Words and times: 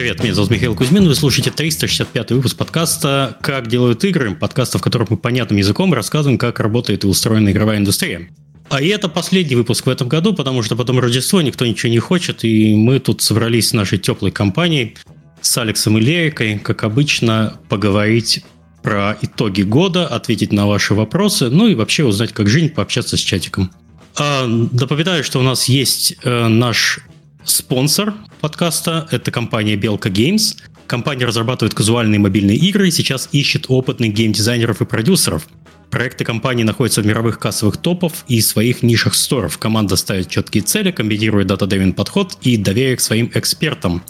Привет, 0.00 0.22
меня 0.22 0.32
зовут 0.32 0.50
Михаил 0.50 0.74
Кузьмин, 0.74 1.06
вы 1.06 1.14
слушаете 1.14 1.50
365 1.50 2.30
выпуск 2.30 2.56
подкаста 2.56 3.36
«Как 3.42 3.68
делают 3.68 4.02
игры», 4.02 4.34
подкаста, 4.34 4.78
в 4.78 4.80
котором 4.80 5.08
мы 5.10 5.18
понятным 5.18 5.58
языком 5.58 5.92
рассказываем, 5.92 6.38
как 6.38 6.58
работает 6.58 7.04
и 7.04 7.06
устроена 7.06 7.50
игровая 7.50 7.76
индустрия. 7.76 8.30
А 8.70 8.80
это 8.80 9.10
последний 9.10 9.56
выпуск 9.56 9.84
в 9.84 9.90
этом 9.90 10.08
году, 10.08 10.32
потому 10.32 10.62
что 10.62 10.74
потом 10.74 11.00
Рождество, 11.00 11.42
никто 11.42 11.66
ничего 11.66 11.92
не 11.92 11.98
хочет, 11.98 12.44
и 12.44 12.74
мы 12.74 12.98
тут 12.98 13.20
собрались 13.20 13.68
с 13.68 13.72
нашей 13.74 13.98
теплой 13.98 14.30
компанией 14.30 14.96
с 15.42 15.58
Алексом 15.58 15.98
и 15.98 16.00
Лерикой, 16.00 16.58
как 16.58 16.82
обычно, 16.84 17.60
поговорить 17.68 18.42
про 18.82 19.18
итоги 19.20 19.60
года, 19.60 20.06
ответить 20.06 20.50
на 20.50 20.66
ваши 20.66 20.94
вопросы, 20.94 21.50
ну 21.50 21.68
и 21.68 21.74
вообще 21.74 22.04
узнать, 22.06 22.32
как 22.32 22.48
жизнь, 22.48 22.70
пообщаться 22.70 23.18
с 23.18 23.20
чатиком. 23.20 23.70
А, 24.16 24.46
напоминаю, 24.46 25.22
что 25.24 25.40
у 25.40 25.42
нас 25.42 25.66
есть 25.66 26.16
э, 26.24 26.48
наш 26.48 27.00
спонсор 27.44 28.14
подкаста. 28.40 29.08
Это 29.10 29.30
компания 29.30 29.76
Белка 29.76 30.08
Games. 30.08 30.56
Компания 30.86 31.24
разрабатывает 31.24 31.74
казуальные 31.74 32.18
мобильные 32.18 32.56
игры 32.56 32.88
и 32.88 32.90
сейчас 32.90 33.28
ищет 33.32 33.66
опытных 33.68 34.12
геймдизайнеров 34.12 34.80
и 34.80 34.84
продюсеров. 34.84 35.46
Проекты 35.90 36.24
компании 36.24 36.62
находятся 36.62 37.02
в 37.02 37.06
мировых 37.06 37.38
кассовых 37.38 37.76
топов 37.76 38.24
и 38.28 38.40
своих 38.40 38.82
нишах 38.82 39.14
сторов. 39.14 39.58
Команда 39.58 39.96
ставит 39.96 40.28
четкие 40.28 40.62
цели, 40.62 40.92
комбинирует 40.92 41.48
дата-древен 41.48 41.92
подход 41.92 42.38
и 42.42 42.56
доверие 42.56 42.96
к 42.96 43.00
своим 43.00 43.30
экспертам. 43.34 44.02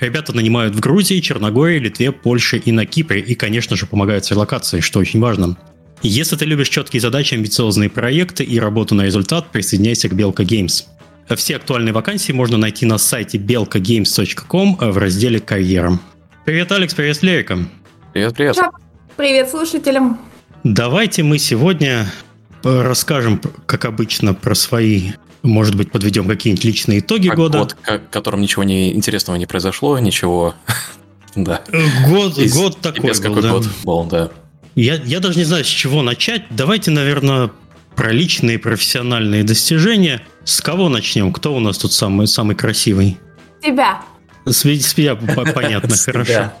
Ребята 0.00 0.34
нанимают 0.34 0.74
в 0.74 0.80
Грузии, 0.80 1.20
Черногории, 1.20 1.78
Литве, 1.78 2.12
Польше 2.12 2.58
и 2.58 2.72
на 2.72 2.86
Кипре. 2.86 3.20
И, 3.20 3.34
конечно 3.34 3.76
же, 3.76 3.86
помогают 3.86 4.24
с 4.24 4.30
релокацией, 4.30 4.82
что 4.82 4.98
очень 4.98 5.20
важно. 5.20 5.56
Если 6.02 6.36
ты 6.36 6.44
любишь 6.44 6.68
четкие 6.68 7.00
задачи, 7.00 7.34
амбициозные 7.34 7.88
проекты 7.88 8.44
и 8.44 8.58
работу 8.58 8.94
на 8.94 9.02
результат, 9.02 9.50
присоединяйся 9.50 10.08
к 10.08 10.14
Белка 10.14 10.42
Games. 10.42 10.84
Все 11.34 11.56
актуальные 11.56 11.92
вакансии 11.92 12.30
можно 12.30 12.56
найти 12.56 12.86
на 12.86 12.98
сайте 12.98 13.38
belkagames.com 13.38 14.76
в 14.78 14.98
разделе 14.98 15.40
«Карьера». 15.40 15.98
Привет, 16.44 16.70
Алекс, 16.70 16.94
привет, 16.94 17.20
Лерика. 17.22 17.58
Привет, 18.12 18.34
привет. 18.34 18.56
Привет 19.16 19.50
слушателям. 19.50 20.20
Давайте 20.62 21.24
мы 21.24 21.38
сегодня 21.38 22.06
расскажем, 22.62 23.40
как 23.66 23.86
обычно, 23.86 24.34
про 24.34 24.54
свои 24.54 25.12
может 25.42 25.76
быть, 25.76 25.92
подведем 25.92 26.26
какие-нибудь 26.26 26.64
личные 26.64 26.98
итоги 26.98 27.28
как 27.28 27.36
года. 27.36 27.58
Год, 27.58 27.76
в 27.86 27.98
котором 28.10 28.40
ничего 28.40 28.64
не, 28.64 28.92
интересного 28.92 29.36
не 29.36 29.46
произошло, 29.46 29.98
ничего. 29.98 30.54
да. 31.36 31.62
Год, 32.08 32.38
и, 32.38 32.48
год 32.48 32.80
такой 32.80 33.10
без 33.10 33.20
был, 33.20 33.28
какой 33.28 33.42
да. 33.42 33.50
год 33.50 33.68
был, 33.84 34.04
да. 34.04 34.30
Я, 34.74 34.96
я 34.96 35.20
даже 35.20 35.38
не 35.38 35.44
знаю, 35.44 35.64
с 35.64 35.68
чего 35.68 36.02
начать. 36.02 36.42
Давайте, 36.50 36.90
наверное, 36.90 37.50
про 37.96 38.12
личные 38.12 38.58
профессиональные 38.58 39.42
достижения. 39.42 40.22
С 40.44 40.60
кого 40.60 40.88
начнем? 40.88 41.32
Кто 41.32 41.54
у 41.54 41.60
нас 41.60 41.78
тут 41.78 41.92
самый, 41.92 42.28
самый 42.28 42.54
красивый? 42.54 43.18
Тебя. 43.62 44.02
С, 44.44 44.64
с 44.64 44.96
меня 44.96 45.16
понятно, 45.16 45.96
хорошо. 45.96 46.52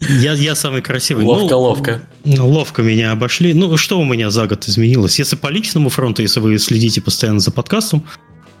Я, 0.00 0.32
я 0.34 0.54
самый 0.54 0.82
красивый. 0.82 1.24
Ловко, 1.24 1.54
ну, 1.54 1.60
ловко. 1.60 2.02
Ловко 2.24 2.82
меня 2.82 3.12
обошли. 3.12 3.54
Ну, 3.54 3.76
что 3.76 3.98
у 3.98 4.04
меня 4.04 4.30
за 4.30 4.46
год 4.46 4.68
изменилось? 4.68 5.18
Если 5.18 5.36
по 5.36 5.48
личному 5.48 5.88
фронту, 5.88 6.22
если 6.22 6.40
вы 6.40 6.58
следите 6.58 7.00
постоянно 7.00 7.40
за 7.40 7.50
подкастом, 7.50 8.04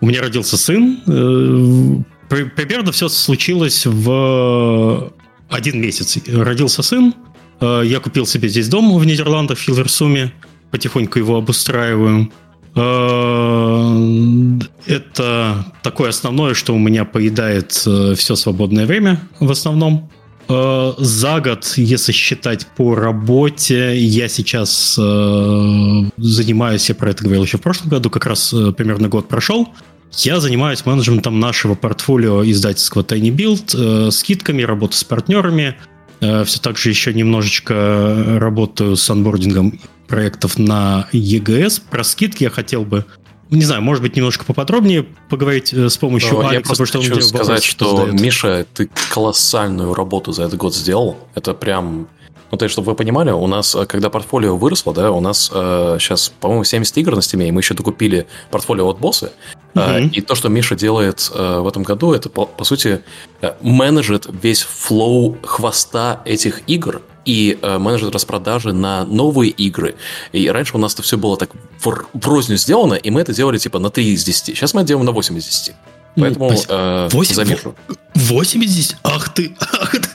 у 0.00 0.06
меня 0.06 0.22
родился 0.22 0.56
сын. 0.56 1.00
Э, 1.06 2.44
примерно 2.56 2.92
все 2.92 3.08
случилось 3.08 3.84
в 3.84 5.12
один 5.50 5.80
месяц. 5.80 6.18
Родился 6.26 6.82
сын. 6.82 7.14
Э, 7.60 7.82
я 7.84 8.00
купил 8.00 8.26
себе 8.26 8.48
здесь 8.48 8.68
дом 8.68 8.96
в 8.96 9.04
Нидерландах, 9.04 9.58
в 9.58 9.60
Филерсуме 9.60 10.32
потихоньку 10.70 11.18
его 11.18 11.36
обустраиваю. 11.36 12.30
Э, 12.78 14.58
это 14.86 15.66
такое 15.82 16.10
основное, 16.10 16.54
что 16.54 16.74
у 16.74 16.78
меня 16.78 17.04
поедает 17.04 17.82
э, 17.86 18.14
все 18.16 18.36
свободное 18.36 18.86
время 18.86 19.20
в 19.40 19.50
основном. 19.50 20.10
Э, 20.48 20.92
за 20.96 21.40
год, 21.40 21.74
если 21.76 22.12
считать 22.12 22.66
по 22.76 22.94
работе, 22.94 23.98
я 23.98 24.28
сейчас 24.28 24.94
занимаюсь, 24.94 26.88
я 26.88 26.94
про 26.94 27.10
это 27.10 27.24
говорил 27.24 27.44
еще 27.44 27.58
в 27.58 27.62
прошлом 27.62 27.90
году, 27.90 28.10
как 28.10 28.26
раз 28.26 28.54
примерно 28.76 29.08
год 29.08 29.28
прошел. 29.28 29.68
Я 30.12 30.40
занимаюсь 30.40 30.86
менеджментом 30.86 31.38
нашего 31.38 31.74
портфолио 31.74 32.42
издательского 32.48 33.02
Tiny 33.02 33.30
Build, 33.30 34.10
скидками, 34.10 34.62
работу 34.62 34.96
с 34.96 35.04
партнерами. 35.04 35.76
Все 36.20 36.60
так 36.60 36.78
же 36.78 36.88
еще 36.88 37.12
немножечко 37.12 38.38
работаю 38.40 38.96
с 38.96 39.10
онбордингом 39.10 39.78
проектов 40.08 40.58
на 40.58 41.08
EGS. 41.12 41.82
Про 41.90 42.02
скидки 42.02 42.44
я 42.44 42.50
хотел 42.50 42.84
бы 42.84 43.04
не 43.50 43.62
знаю, 43.62 43.80
может 43.80 44.02
быть, 44.02 44.14
немножко 44.14 44.44
поподробнее 44.44 45.06
поговорить 45.30 45.72
э, 45.72 45.88
с 45.88 45.96
помощью 45.96 46.34
Но 46.34 46.40
Алекса, 46.40 46.54
я 46.54 46.60
потому 46.60 46.86
что 46.86 46.98
хочу 46.98 47.22
сказать, 47.22 47.64
что 47.64 47.96
задает. 47.96 48.20
Миша, 48.20 48.66
ты 48.74 48.90
колоссальную 49.10 49.94
работу 49.94 50.32
за 50.32 50.42
этот 50.42 50.58
год 50.58 50.74
сделал. 50.74 51.16
Это 51.34 51.54
прям 51.54 52.08
ну, 52.50 52.56
то 52.56 52.64
есть, 52.64 52.72
чтобы 52.72 52.90
вы 52.90 52.94
понимали, 52.94 53.30
у 53.30 53.46
нас, 53.46 53.74
э, 53.74 53.86
когда 53.86 54.10
портфолио 54.10 54.56
выросло, 54.56 54.94
да, 54.94 55.10
у 55.12 55.20
нас 55.20 55.50
э, 55.52 55.96
сейчас, 56.00 56.32
по-моему, 56.40 56.64
70 56.64 56.96
игр 56.98 57.14
на 57.14 57.22
стиме, 57.22 57.48
и 57.48 57.52
мы 57.52 57.60
еще 57.60 57.74
докупили 57.74 58.26
портфолио 58.50 58.88
от 58.88 58.98
босса. 58.98 59.32
Uh-huh. 59.74 60.04
Э, 60.04 60.08
и 60.12 60.20
то, 60.20 60.34
что 60.34 60.48
Миша 60.48 60.74
делает 60.74 61.30
э, 61.34 61.58
в 61.60 61.68
этом 61.68 61.82
году, 61.82 62.12
это, 62.12 62.30
по, 62.30 62.46
по 62.46 62.64
сути, 62.64 63.02
э, 63.42 63.52
менеджет 63.60 64.26
весь 64.42 64.62
флоу 64.62 65.36
хвоста 65.42 66.22
этих 66.24 66.62
игр 66.66 67.02
и 67.28 67.58
э, 67.60 67.78
менеджер 67.78 68.10
распродажи 68.10 68.72
на 68.72 69.04
новые 69.04 69.50
игры. 69.50 69.96
И 70.32 70.48
раньше 70.48 70.76
у 70.76 70.78
нас 70.78 70.94
это 70.94 71.02
все 71.02 71.18
было 71.18 71.36
так 71.36 71.50
в, 71.78 72.06
в 72.14 72.26
розню 72.26 72.56
сделано, 72.56 72.94
и 72.94 73.10
мы 73.10 73.20
это 73.20 73.34
делали 73.34 73.58
типа 73.58 73.78
на 73.78 73.90
3 73.90 74.14
из 74.14 74.24
10. 74.24 74.56
Сейчас 74.56 74.72
мы 74.72 74.80
это 74.80 74.88
делаем 74.88 75.04
на 75.04 75.12
8 75.12 75.36
из 75.36 75.44
10. 75.44 75.74
Поэтому 76.16 76.50
э, 76.50 77.08
8, 77.12 77.34
замешу. 77.34 77.74
8 78.14 78.64
из 78.64 78.74
10? 78.74 78.96
Ах 79.04 79.28
ты! 79.34 79.54
Ах 79.60 79.92
ты. 79.92 80.08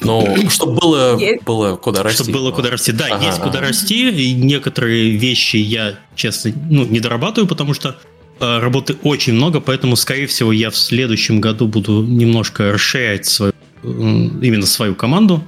Ну, 0.00 0.50
чтобы 0.50 0.80
было, 0.80 1.20
было 1.46 1.76
куда 1.76 2.02
расти. 2.02 2.24
Чтобы 2.24 2.38
было 2.38 2.50
куда 2.50 2.70
расти. 2.70 2.90
Да, 2.90 3.06
ага, 3.06 3.24
есть 3.24 3.38
ага. 3.38 3.46
куда 3.46 3.60
расти. 3.60 4.10
И 4.10 4.32
некоторые 4.34 5.12
вещи 5.12 5.58
я, 5.58 5.94
честно, 6.16 6.50
ну, 6.68 6.84
не 6.84 6.98
дорабатываю, 6.98 7.46
потому 7.46 7.72
что 7.72 7.96
э, 8.40 8.58
работы 8.58 8.96
очень 9.04 9.34
много, 9.34 9.60
поэтому, 9.60 9.94
скорее 9.94 10.26
всего, 10.26 10.50
я 10.50 10.70
в 10.70 10.76
следующем 10.76 11.40
году 11.40 11.68
буду 11.68 12.02
немножко 12.02 12.72
расширять 12.72 13.26
свою, 13.26 13.52
э, 13.84 13.86
именно 13.86 14.66
свою 14.66 14.96
команду 14.96 15.40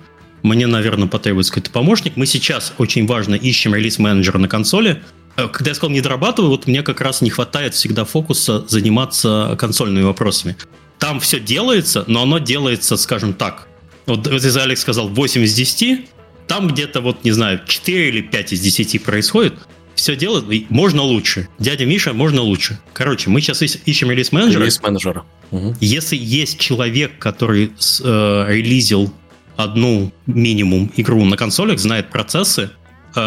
мне, 0.45 0.67
наверное, 0.67 1.09
потребуется 1.09 1.53
какой-то 1.53 1.71
помощник. 1.71 2.17
Мы 2.17 2.27
сейчас 2.27 2.75
очень 2.77 3.07
важно 3.07 3.35
ищем 3.35 3.75
релиз-менеджера 3.75 4.37
на 4.37 4.47
консоли. 4.47 5.03
Э, 5.37 5.49
когда 5.49 5.71
я 5.71 5.75
сказал 5.75 5.91
не 5.91 6.03
дорабатываю, 6.03 6.51
вот 6.51 6.67
мне 6.67 6.83
как 6.83 7.01
раз 7.01 7.23
не 7.23 7.31
хватает 7.31 7.75
всегда 7.75 8.05
фокуса 8.05 8.63
заниматься 8.69 9.57
консольными 9.59 10.05
вопросами. 10.05 10.57
Там 10.99 11.19
все 11.19 11.41
делается, 11.41 12.05
но 12.09 12.23
оно 12.23 12.39
делается, 12.39 12.99
скажем 12.99 13.33
так. 13.33 13.69
Вот 14.05 14.31
если 14.31 14.61
Алекс 14.61 14.83
сказал 14.83 15.09
8 15.09 15.45
из 15.45 15.55
10, 15.55 16.11
там 16.47 16.69
где-то 16.69 17.01
вот, 17.01 17.25
не 17.25 17.33
знаю, 17.33 17.63
4 17.67 18.09
или 18.11 18.21
5 18.21 18.53
из 18.53 18.61
10 18.61 19.03
происходит. 19.03 19.55
Все 19.95 20.15
делает, 20.15 20.71
можно 20.71 21.03
лучше. 21.03 21.49
Дядя 21.59 21.87
Миша, 21.87 22.13
можно 22.13 22.43
лучше. 22.43 22.79
Короче, 22.93 23.31
мы 23.31 23.41
сейчас 23.41 23.63
ищем 23.63 24.11
релиз-менеджера. 24.11 24.61
Релиз-менеджера. 24.61 25.25
Угу. 25.53 25.77
Если 25.81 26.17
есть 26.17 26.59
человек, 26.59 27.19
который 27.19 27.73
э, 28.03 28.47
релизил 28.51 29.11
одну 29.57 30.13
минимум 30.27 30.91
игру 30.97 31.25
на 31.25 31.37
консолях, 31.37 31.79
знает 31.79 32.11
процессы, 32.11 32.71
э, 33.15 33.21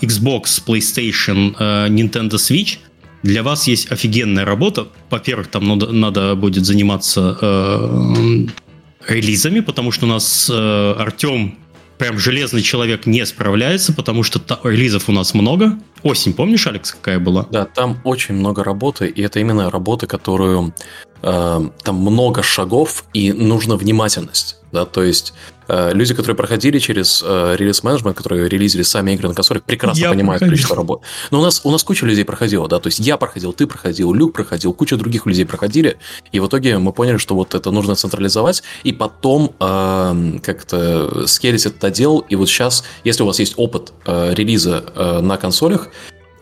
Xbox, 0.00 0.62
PlayStation, 0.66 1.54
э, 1.58 1.88
Nintendo 1.88 2.34
Switch, 2.34 2.78
для 3.22 3.42
вас 3.42 3.66
есть 3.66 3.90
офигенная 3.90 4.44
работа. 4.44 4.88
Во-первых, 5.10 5.48
там 5.48 5.66
надо, 5.66 5.92
надо 5.92 6.34
будет 6.34 6.66
заниматься 6.66 7.38
э, 7.40 8.46
релизами, 9.08 9.60
потому 9.60 9.92
что 9.92 10.04
у 10.04 10.08
нас 10.08 10.50
э, 10.52 10.92
Артем 10.98 11.56
прям 11.96 12.18
железный 12.18 12.60
человек 12.60 13.06
не 13.06 13.24
справляется, 13.24 13.94
потому 13.94 14.24
что 14.24 14.38
та, 14.38 14.60
релизов 14.62 15.08
у 15.08 15.12
нас 15.12 15.32
много. 15.32 15.78
Осень, 16.02 16.34
помнишь, 16.34 16.66
Алекс, 16.66 16.92
какая 16.92 17.18
была? 17.18 17.46
Да, 17.50 17.64
там 17.64 17.98
очень 18.04 18.34
много 18.34 18.62
работы, 18.62 19.06
и 19.06 19.22
это 19.22 19.40
именно 19.40 19.70
работа, 19.70 20.06
которую 20.06 20.74
э, 21.22 21.68
там 21.82 21.96
много 21.96 22.42
шагов, 22.42 23.04
и 23.14 23.32
нужна 23.32 23.76
внимательность. 23.76 24.58
Да, 24.70 24.84
то 24.84 25.02
есть 25.02 25.34
люди, 25.68 26.14
которые 26.14 26.36
проходили 26.36 26.78
через 26.78 27.22
э, 27.24 27.56
релиз-менеджмент, 27.58 28.16
которые 28.16 28.48
релизили 28.48 28.82
сами 28.82 29.12
игры 29.12 29.28
на 29.28 29.34
консолях, 29.34 29.62
прекрасно 29.62 30.00
я 30.00 30.10
понимают 30.10 30.40
проходил. 30.40 30.48
количество 30.48 30.76
работ. 30.76 31.02
Но 31.30 31.40
у 31.40 31.42
нас, 31.42 31.60
у 31.64 31.70
нас 31.70 31.82
куча 31.82 32.06
людей 32.06 32.24
проходила, 32.24 32.68
да, 32.68 32.80
то 32.80 32.88
есть 32.88 32.98
я 33.00 33.16
проходил, 33.16 33.52
ты 33.52 33.66
проходил, 33.66 34.12
Люк 34.12 34.32
проходил, 34.32 34.72
куча 34.72 34.96
других 34.96 35.26
людей 35.26 35.46
проходили, 35.46 35.98
и 36.32 36.40
в 36.40 36.46
итоге 36.46 36.78
мы 36.78 36.92
поняли, 36.92 37.18
что 37.18 37.34
вот 37.34 37.54
это 37.54 37.70
нужно 37.70 37.94
централизовать, 37.94 38.62
и 38.82 38.92
потом 38.92 39.54
э, 39.58 40.38
как-то 40.42 41.26
скелить 41.26 41.66
этот 41.66 41.82
отдел, 41.84 42.18
и 42.20 42.36
вот 42.36 42.48
сейчас, 42.48 42.84
если 43.04 43.22
у 43.22 43.26
вас 43.26 43.38
есть 43.38 43.54
опыт 43.56 43.92
э, 44.06 44.34
релиза 44.34 44.84
э, 44.94 45.20
на 45.20 45.36
консолях, 45.36 45.88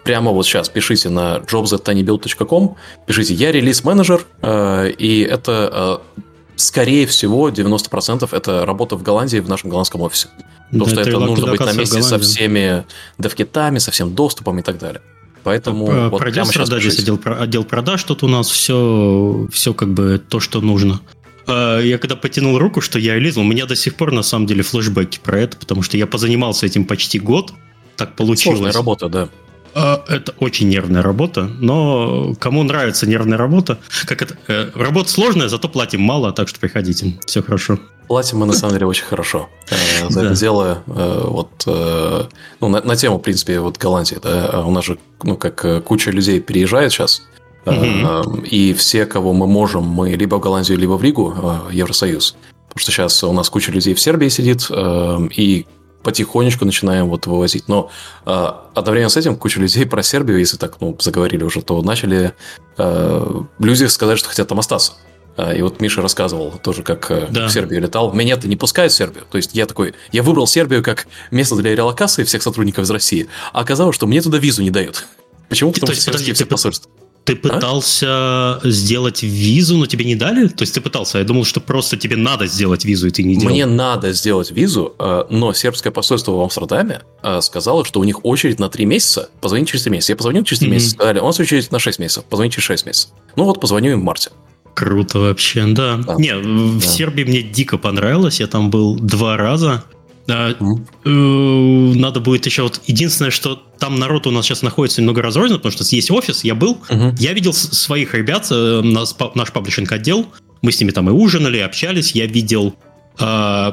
прямо 0.05 0.33
вот 0.33 0.47
сейчас 0.47 0.69
пишите 0.69 1.09
на 1.09 1.39
jobs.tinybuild.com, 1.39 2.77
пишите 3.07 3.35
«Я 3.35 3.53
релиз-менеджер», 3.53 4.25
э, 4.43 4.91
и 4.99 5.23
это 5.23 6.01
э, 6.17 6.23
скорее 6.63 7.07
всего, 7.07 7.51
90% 7.51 8.29
это 8.31 8.65
работа 8.65 8.97
в 8.97 9.03
Голландии, 9.03 9.39
в 9.39 9.49
нашем 9.49 9.71
голландском 9.71 10.01
офисе. 10.03 10.29
Потому 10.71 10.87
да, 10.87 10.91
что 10.91 11.01
это 11.03 11.19
нужно 11.19 11.47
быть 11.49 11.61
на 11.61 11.73
месте 11.73 12.03
со 12.03 12.19
всеми 12.19 12.85
девкитами, 13.19 13.79
со 13.79 13.91
всем 13.91 14.15
доступом 14.15 14.59
и 14.59 14.63
так 14.63 14.79
далее. 14.79 15.03
Поэтому 15.45 15.87
Про, 15.87 16.09
вот 16.09 16.19
пройдешь 16.19 16.53
продажи, 16.53 16.91
здесь 16.91 17.03
отдел, 17.03 17.21
отдел 17.25 17.65
продаж, 17.65 18.03
тут 18.05 18.23
у 18.23 18.29
нас 18.29 18.49
все, 18.49 19.49
все 19.51 19.75
как 19.75 19.93
бы 19.93 20.23
то, 20.27 20.39
что 20.41 20.61
нужно. 20.61 21.01
э, 21.49 21.81
я 21.85 21.99
когда 21.99 22.15
потянул 22.15 22.59
руку, 22.59 22.81
что 22.81 22.99
я 22.99 23.19
лизал, 23.19 23.43
у 23.43 23.47
меня 23.47 23.67
до 23.67 23.75
сих 23.75 23.97
пор 23.97 24.13
на 24.13 24.23
самом 24.23 24.47
деле 24.47 24.63
флешбеки 24.63 25.19
про 25.23 25.41
это, 25.41 25.57
потому 25.57 25.83
что 25.83 25.97
я 25.97 26.07
позанимался 26.07 26.67
этим 26.67 26.85
почти 26.85 27.19
год, 27.19 27.53
так 27.97 28.15
получилось. 28.15 28.59
Сложная 28.59 28.73
работа, 28.73 29.09
да. 29.09 29.29
Э, 29.75 29.99
это 30.09 30.35
очень 30.39 30.69
нервная 30.69 31.03
работа, 31.03 31.45
но 31.45 32.35
кому 32.39 32.63
нравится 32.63 33.09
нервная 33.09 33.39
работа, 33.39 33.79
как 34.05 34.23
это, 34.23 34.37
э, 34.49 34.71
работа 34.75 35.11
сложная, 35.11 35.49
зато 35.49 35.69
платим 35.69 36.03
мало, 36.03 36.33
так 36.33 36.49
что 36.49 36.61
приходите, 36.61 37.19
все 37.27 37.43
хорошо. 37.43 37.79
Платим 38.09 38.39
мы 38.39 38.47
на 38.47 38.53
самом 38.53 38.75
деле 38.75 38.87
очень 38.87 39.05
хорошо 39.05 39.49
э, 39.71 40.09
за 40.11 40.27
это 40.27 40.35
дело. 40.35 40.83
Вот, 40.87 41.51
ну, 41.67 42.69
на, 42.69 42.83
на 42.83 42.97
тему, 42.97 43.19
в 43.19 43.23
принципе, 43.23 43.61
вот 43.61 43.79
Голландии, 43.79 44.19
да, 44.23 44.63
у 44.67 44.71
нас 44.71 44.85
же, 44.85 44.99
ну, 45.23 45.37
как 45.37 45.85
куча 45.85 46.11
людей 46.11 46.41
переезжает 46.41 46.93
сейчас, 46.93 47.23
и 47.65 48.75
все, 48.77 49.07
кого 49.07 49.33
мы 49.33 49.47
можем, 49.47 49.85
мы 49.85 50.11
либо 50.11 50.37
в 50.37 50.41
Голландию, 50.41 50.79
либо 50.79 50.95
в 50.95 51.03
Ригу, 51.03 51.35
Евросоюз. 51.71 52.37
Потому 52.69 52.81
что 52.81 52.91
сейчас 52.91 53.23
у 53.25 53.33
нас 53.33 53.49
куча 53.49 53.71
людей 53.71 53.95
в 53.95 54.01
Сербии 54.01 54.29
сидит, 54.29 54.69
и 54.71 55.67
потихонечку 56.03 56.65
начинаем 56.65 57.09
вот 57.09 57.27
вывозить. 57.27 57.69
Но 57.69 57.91
э, 58.27 58.49
одновременно 58.75 59.11
с 59.11 59.17
этим 59.17 59.37
куча 59.37 59.61
людей 59.61 59.87
про 59.87 60.03
Сербию, 60.03 60.39
если 60.39 60.57
так 60.57 60.81
ну, 60.81 60.97
заговорили 61.01 61.45
уже, 61.45 61.63
то 61.63 61.81
начали 61.83 62.33
э, 62.79 63.43
люди 63.59 63.85
сказать, 63.85 64.19
что 64.19 64.29
хотят 64.29 64.49
там 64.49 64.59
остаться. 64.59 64.95
А, 65.37 65.53
и 65.53 65.63
вот 65.63 65.81
Миша 65.81 66.03
рассказывал 66.03 66.53
тоже, 66.63 66.83
как 66.83 67.11
э, 67.11 67.29
да. 67.31 67.49
в 67.49 67.53
Сербию 67.53 67.81
летал. 67.81 68.13
Меня-то 68.13 68.49
не 68.49 68.57
пускают 68.57 68.93
в 68.93 68.97
Сербию. 68.97 69.25
То 69.31 69.39
есть 69.39 69.55
я 69.55 69.67
такой, 69.67 69.95
я 70.11 70.23
выбрал 70.23 70.47
Сербию 70.47 70.83
как 70.83 71.07
место 71.31 71.57
для 71.57 71.75
релокации 71.75 72.25
всех 72.25 72.43
сотрудников 72.43 72.85
из 72.85 72.91
России, 72.91 73.29
а 73.53 73.61
оказалось, 73.61 73.97
что 73.97 74.07
мне 74.07 74.21
туда 74.21 74.39
визу 74.39 74.63
не 74.63 74.71
дают. 74.71 75.07
Почему? 75.49 75.73
Потому 75.73 75.93
что 75.93 76.05
подожди, 76.07 76.33
все 76.33 76.47
посольства. 76.47 76.91
Ты 77.25 77.37
пытался 77.37 78.07
а? 78.09 78.61
сделать 78.65 79.23
визу, 79.23 79.77
но 79.77 79.87
тебе 79.87 80.05
не 80.05 80.17
дали? 80.17 80.49
То 80.49 80.63
есть 80.63 80.75
ты 80.75 80.81
пытался, 80.81 81.19
я 81.19 81.25
думал, 81.25 81.45
что 81.45 81.61
просто 81.61 81.97
тебе 81.97 82.17
надо 82.17 82.47
сделать 82.47 82.85
визу, 82.85 83.07
и 83.07 83.11
ты 83.11 83.23
не 83.23 83.37
делал. 83.37 83.53
Мне 83.53 83.65
надо 83.65 84.13
сделать 84.13 84.51
визу, 84.51 84.95
э, 84.99 85.25
но 85.31 85.53
сербское 85.53 85.93
посольство 85.93 86.33
в 86.33 86.41
Амстердаме 86.41 87.03
э, 87.23 87.41
сказало, 87.41 87.85
что 87.85 88.01
у 88.01 88.05
них 88.05 88.25
очередь 88.25 88.59
на 88.59 88.69
3 88.69 88.87
месяца, 88.87 89.29
позвони 89.41 89.67
через 89.67 89.85
3 89.85 89.93
месяца. 89.93 90.13
Я 90.13 90.17
позвонил 90.17 90.43
через 90.45 90.61
3 90.61 90.69
mm-hmm. 90.69 90.73
месяца, 90.73 90.91
сказали, 90.91 91.21
у 91.21 91.27
нас 91.27 91.39
очередь 91.39 91.71
на 91.71 91.79
6 91.79 91.99
месяцев, 92.01 92.25
позвони 92.25 92.51
через 92.51 92.65
6 92.65 92.87
месяцев. 92.87 93.11
Ну 93.37 93.45
вот, 93.45 93.61
позвоню 93.61 93.93
им 93.93 94.01
в 94.01 94.05
марте. 94.05 94.31
Круто 94.75 95.19
вообще, 95.21 95.67
да. 95.67 95.99
да. 95.99 96.15
Не, 96.17 96.35
в 96.35 96.81
да. 96.81 96.87
Сербии 96.87 97.25
мне 97.25 97.43
дико 97.43 97.79
понравилось, 97.79 98.41
я 98.41 98.47
там 98.47 98.71
был 98.71 98.97
два 98.97 99.37
раза. 99.37 99.85
Mm. 100.27 101.95
Надо 101.99 102.21
будет 102.21 102.47
еще 102.47 102.63
вот 102.63 102.81
единственное, 102.87 103.31
что 103.31 103.63
там 103.83 103.99
народ 103.99 104.29
у 104.29 104.31
нас 104.31 104.45
сейчас 104.45 104.63
находится 104.63 105.01
немного 105.01 105.23
разрознен, 105.23 105.57
потому 105.57 105.73
что 105.73 105.85
есть 105.97 106.09
офис, 106.13 106.45
я 106.45 106.55
был, 106.55 106.79
uh-huh. 106.89 107.17
я 107.19 107.33
видел 107.33 107.53
своих 107.53 108.15
ребят, 108.15 108.47
э, 108.53 108.81
наш, 108.85 109.09
наш 109.35 109.51
паблишинг 109.51 109.91
отдел, 109.91 110.29
мы 110.63 110.71
с 110.71 110.79
ними 110.79 110.93
там 110.93 111.11
и 111.11 111.13
ужинали, 111.13 111.57
и 111.59 111.61
общались, 111.61 112.13
я 112.13 112.27
видел 112.27 112.77
э, 113.19 113.25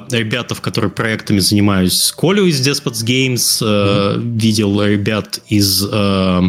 ребята, 0.09 0.55
в 0.55 0.61
которые 0.61 0.89
проектами 0.89 1.37
занимаюсь, 1.37 2.11
Колю 2.17 2.47
из 2.47 2.67
Despots 2.67 3.05
Games, 3.05 3.59
э, 3.61 3.65
uh-huh. 3.65 4.39
видел 4.39 4.81
ребят 4.81 5.41
из 5.47 5.87
э, 5.91 6.41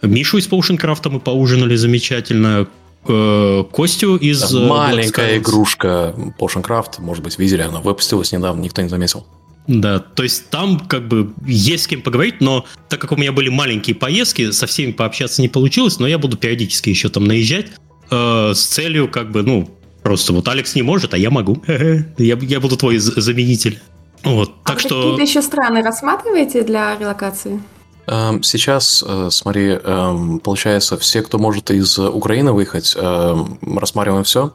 Мишу 0.00 0.38
из 0.38 0.48
Potioncraft, 0.48 1.10
мы 1.10 1.20
поужинали 1.20 1.76
замечательно, 1.76 2.66
э, 3.06 3.64
Костю 3.70 4.16
из... 4.16 4.50
Да, 4.50 4.60
маленькая 4.60 5.36
игрушка 5.36 6.14
Potioncraft, 6.38 7.00
может 7.00 7.22
быть, 7.22 7.38
видели, 7.38 7.60
она 7.60 7.80
выпустилась 7.80 8.32
недавно, 8.32 8.62
никто 8.62 8.80
не 8.80 8.88
заметил. 8.88 9.26
Да, 9.68 10.00
то 10.00 10.24
есть 10.24 10.50
там 10.50 10.80
как 10.80 11.06
бы 11.06 11.32
есть 11.46 11.84
с 11.84 11.86
кем 11.86 12.02
поговорить, 12.02 12.40
но 12.40 12.64
так 12.88 13.00
как 13.00 13.12
у 13.12 13.16
меня 13.16 13.32
были 13.32 13.48
маленькие 13.48 13.94
поездки, 13.94 14.50
со 14.50 14.66
всеми 14.66 14.92
пообщаться 14.92 15.40
не 15.40 15.48
получилось, 15.48 15.98
но 16.00 16.06
я 16.08 16.18
буду 16.18 16.36
периодически 16.36 16.90
еще 16.90 17.08
там 17.08 17.24
наезжать 17.24 17.66
э, 18.10 18.52
с 18.54 18.60
целью 18.60 19.08
как 19.08 19.30
бы, 19.30 19.42
ну, 19.42 19.70
просто 20.02 20.32
вот 20.32 20.48
Алекс 20.48 20.74
не 20.74 20.82
может, 20.82 21.14
а 21.14 21.18
я 21.18 21.30
могу. 21.30 21.62
я, 22.18 22.38
я 22.40 22.60
буду 22.60 22.76
твой 22.76 22.98
заменитель. 22.98 23.80
Вот, 24.24 24.52
а 24.64 24.70
так 24.70 24.80
что... 24.80 25.00
какие-то 25.00 25.22
еще 25.22 25.42
страны 25.42 25.82
рассматриваете 25.82 26.62
для 26.62 26.96
релокации? 26.98 27.62
Эм, 28.06 28.42
сейчас, 28.42 29.04
э, 29.06 29.28
смотри, 29.30 29.78
эм, 29.82 30.40
получается, 30.40 30.98
все, 30.98 31.22
кто 31.22 31.38
может 31.38 31.70
из 31.70 31.98
Украины 31.98 32.52
выехать, 32.52 32.94
эм, 32.96 33.58
рассматриваем 33.62 34.24
все. 34.24 34.54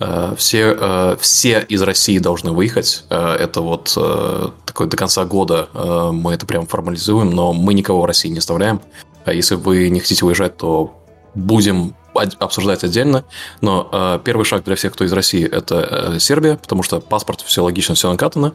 Э, 0.00 0.34
все, 0.36 0.76
э, 0.78 1.16
все 1.20 1.64
из 1.68 1.82
России 1.82 2.18
должны 2.18 2.52
выехать. 2.52 3.04
Это 3.08 3.60
вот 3.60 3.96
такой 4.66 4.86
до 4.86 4.96
конца 4.96 5.24
года 5.24 5.68
мы 6.12 6.32
это 6.32 6.46
прям 6.46 6.66
формализуем, 6.66 7.30
но 7.30 7.52
мы 7.52 7.74
никого 7.74 8.02
в 8.02 8.04
России 8.04 8.28
не 8.28 8.38
оставляем. 8.38 8.80
А 9.24 9.32
если 9.32 9.54
вы 9.54 9.88
не 9.88 10.00
хотите 10.00 10.24
уезжать, 10.24 10.56
то 10.56 10.94
будем 11.34 11.94
обсуждать 12.14 12.84
отдельно. 12.84 13.24
Но 13.60 14.20
первый 14.24 14.44
шаг 14.44 14.64
для 14.64 14.76
всех, 14.76 14.92
кто 14.92 15.04
из 15.04 15.12
России, 15.12 15.44
это 15.44 16.16
Сербия, 16.18 16.56
потому 16.56 16.82
что 16.82 17.00
паспорт, 17.00 17.42
все 17.42 17.62
логично, 17.62 17.94
все 17.94 18.10
накатано. 18.10 18.54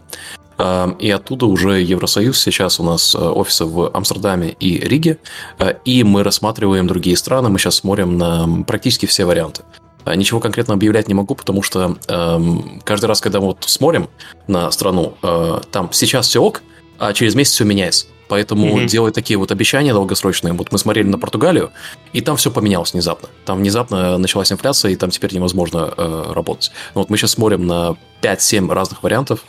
И 0.99 1.11
оттуда 1.11 1.45
уже 1.47 1.81
Евросоюз. 1.81 2.39
Сейчас 2.39 2.79
у 2.79 2.83
нас 2.83 3.13
э, 3.13 3.19
офисы 3.19 3.65
в 3.65 3.91
Амстердаме 3.93 4.55
и 4.59 4.77
Риге. 4.79 5.19
Э, 5.59 5.73
и 5.83 6.03
мы 6.03 6.23
рассматриваем 6.23 6.87
другие 6.87 7.17
страны. 7.17 7.49
Мы 7.49 7.59
сейчас 7.59 7.75
смотрим 7.75 8.17
на 8.17 8.63
практически 8.63 9.05
все 9.05 9.25
варианты. 9.25 9.63
А 10.05 10.15
ничего 10.15 10.39
конкретно 10.39 10.75
объявлять 10.75 11.07
не 11.07 11.13
могу, 11.13 11.35
потому 11.35 11.61
что 11.63 11.97
эм, 12.07 12.81
каждый 12.83 13.05
раз, 13.07 13.21
когда 13.21 13.39
мы 13.39 13.47
вот 13.47 13.63
смотрим 13.65 14.07
на 14.47 14.71
страну, 14.71 15.15
э, 15.21 15.61
там 15.71 15.91
сейчас 15.91 16.27
все 16.27 16.41
ок, 16.41 16.61
а 16.99 17.13
через 17.13 17.35
месяц 17.35 17.53
все 17.53 17.65
меняется. 17.65 18.05
Поэтому 18.27 18.79
mm-hmm. 18.79 18.85
делать 18.87 19.13
такие 19.13 19.37
вот 19.37 19.51
обещания 19.51 19.93
долгосрочные. 19.93 20.53
Вот 20.53 20.71
мы 20.71 20.77
смотрели 20.77 21.07
на 21.07 21.19
Португалию, 21.19 21.71
и 22.13 22.21
там 22.21 22.37
все 22.37 22.49
поменялось 22.49 22.93
внезапно. 22.93 23.29
Там 23.45 23.59
внезапно 23.59 24.17
началась 24.17 24.51
инфляция, 24.51 24.91
и 24.91 24.95
там 24.95 25.11
теперь 25.11 25.33
невозможно 25.33 25.93
э, 25.95 26.31
работать. 26.33 26.71
Но 26.95 27.01
вот 27.01 27.09
мы 27.09 27.17
сейчас 27.17 27.31
смотрим 27.31 27.67
на 27.67 27.97
5-7 28.21 28.71
разных 28.73 29.03
вариантов, 29.03 29.43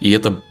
и 0.00 0.10
это 0.12 0.42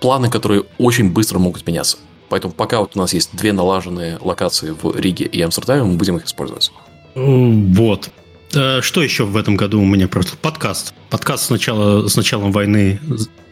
планы, 0.00 0.30
которые 0.30 0.64
очень 0.78 1.10
быстро 1.10 1.38
могут 1.38 1.66
меняться. 1.66 1.98
Поэтому 2.28 2.52
пока 2.52 2.80
вот 2.80 2.96
у 2.96 2.98
нас 2.98 3.12
есть 3.12 3.36
две 3.36 3.52
налаженные 3.52 4.18
локации 4.20 4.70
в 4.70 4.98
Риге 4.98 5.26
и 5.26 5.40
Амстердаме, 5.40 5.82
мы 5.82 5.96
будем 5.96 6.16
их 6.16 6.26
использовать. 6.26 6.72
Вот. 7.14 8.10
Э, 8.56 8.80
что 8.80 9.02
еще 9.02 9.24
в 9.24 9.36
этом 9.36 9.56
году 9.56 9.80
у 9.80 9.84
меня 9.84 10.08
просто? 10.08 10.36
Подкаст. 10.38 10.94
Подкаст 11.10 11.44
сначала, 11.44 12.08
с 12.08 12.16
началом 12.16 12.52
войны 12.52 12.98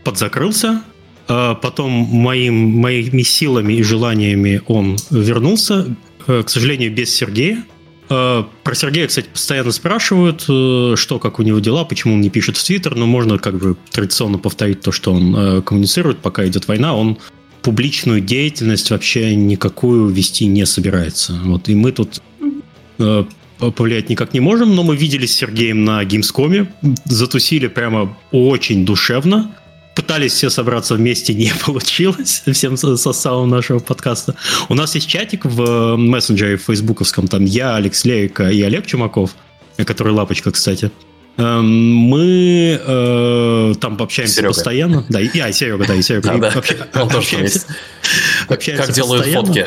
подзакрылся, 0.03 0.83
а 1.29 1.55
потом 1.55 1.91
моим, 1.91 2.55
моими 2.55 3.23
силами 3.23 3.75
и 3.75 3.83
желаниями 3.83 4.62
он 4.67 4.97
вернулся, 5.11 5.94
э, 6.27 6.43
к 6.43 6.49
сожалению, 6.49 6.93
без 6.93 7.15
Сергея. 7.15 7.65
Про 8.06 8.75
Сергея, 8.75 9.06
кстати, 9.08 9.29
постоянно 9.32 9.73
спрашивают, 9.73 10.43
что, 10.43 11.19
как 11.19 11.39
у 11.39 11.43
него 11.43 11.58
дела, 11.58 11.87
почему 11.87 12.15
он 12.15 12.20
не 12.20 12.29
пишет 12.29 12.58
в 12.58 12.63
Твиттер, 12.63 12.96
но 12.96 13.06
можно 13.06 13.39
как 13.39 13.56
бы 13.56 13.77
традиционно 13.91 14.37
повторить 14.37 14.82
то, 14.82 14.93
что 14.93 15.15
он 15.15 15.63
коммуницирует, 15.63 16.19
пока 16.19 16.46
идет 16.46 16.69
война, 16.69 16.94
он 16.94 17.17
публичную 17.63 18.20
деятельность 18.20 18.91
вообще 18.91 19.34
никакую 19.34 20.08
вести 20.08 20.44
не 20.44 20.67
собирается. 20.67 21.32
Вот, 21.44 21.70
и 21.70 21.75
мы 21.75 21.93
тут 21.93 22.20
повлиять 23.58 24.08
никак 24.08 24.34
не 24.34 24.41
можем, 24.41 24.75
но 24.75 24.82
мы 24.82 24.96
виделись 24.96 25.32
с 25.32 25.37
Сергеем 25.37 25.84
на 25.84 26.05
Геймскоме, 26.05 26.67
затусили 27.05 27.67
прямо 27.69 28.17
очень 28.32 28.84
душевно, 28.84 29.55
пытались 29.94 30.32
все 30.32 30.51
собраться 30.51 30.94
вместе, 30.94 31.34
не 31.34 31.53
получилось 31.65 32.43
всем 32.51 32.77
составом 32.77 33.51
нашего 33.51 33.79
подкаста. 33.79 34.34
У 34.69 34.75
нас 34.75 34.94
есть 34.94 35.08
чатик 35.08 35.44
в 35.44 35.96
мессенджере 35.96 36.56
в 36.56 36.63
фейсбуковском, 36.63 37.29
там 37.29 37.44
я, 37.44 37.77
Алекс 37.77 38.05
Лерика 38.05 38.51
и 38.51 38.61
Олег 38.63 38.87
Чумаков, 38.87 39.34
который 39.87 40.13
лапочка, 40.13 40.51
кстати. 40.51 40.91
Эм, 41.37 41.67
мы 41.67 42.81
э, 42.81 43.75
там 43.81 44.01
общаемся 44.01 44.37
Серега. 44.37 44.55
постоянно. 44.55 45.05
Да, 45.08 45.20
и, 45.20 45.37
а, 45.41 45.49
и 45.49 45.53
Серега, 45.53 45.84
да, 45.84 45.94
и 45.94 46.03
Серега. 46.03 46.31
А, 46.34 46.39
да. 46.39 46.49
Обща, 46.51 46.89
Он 46.94 47.11
общаемся, 47.11 47.63
общаемся 48.49 48.87
как 48.87 48.94
делают 48.94 49.25
постоянно. 49.25 49.46
фотки. 49.46 49.67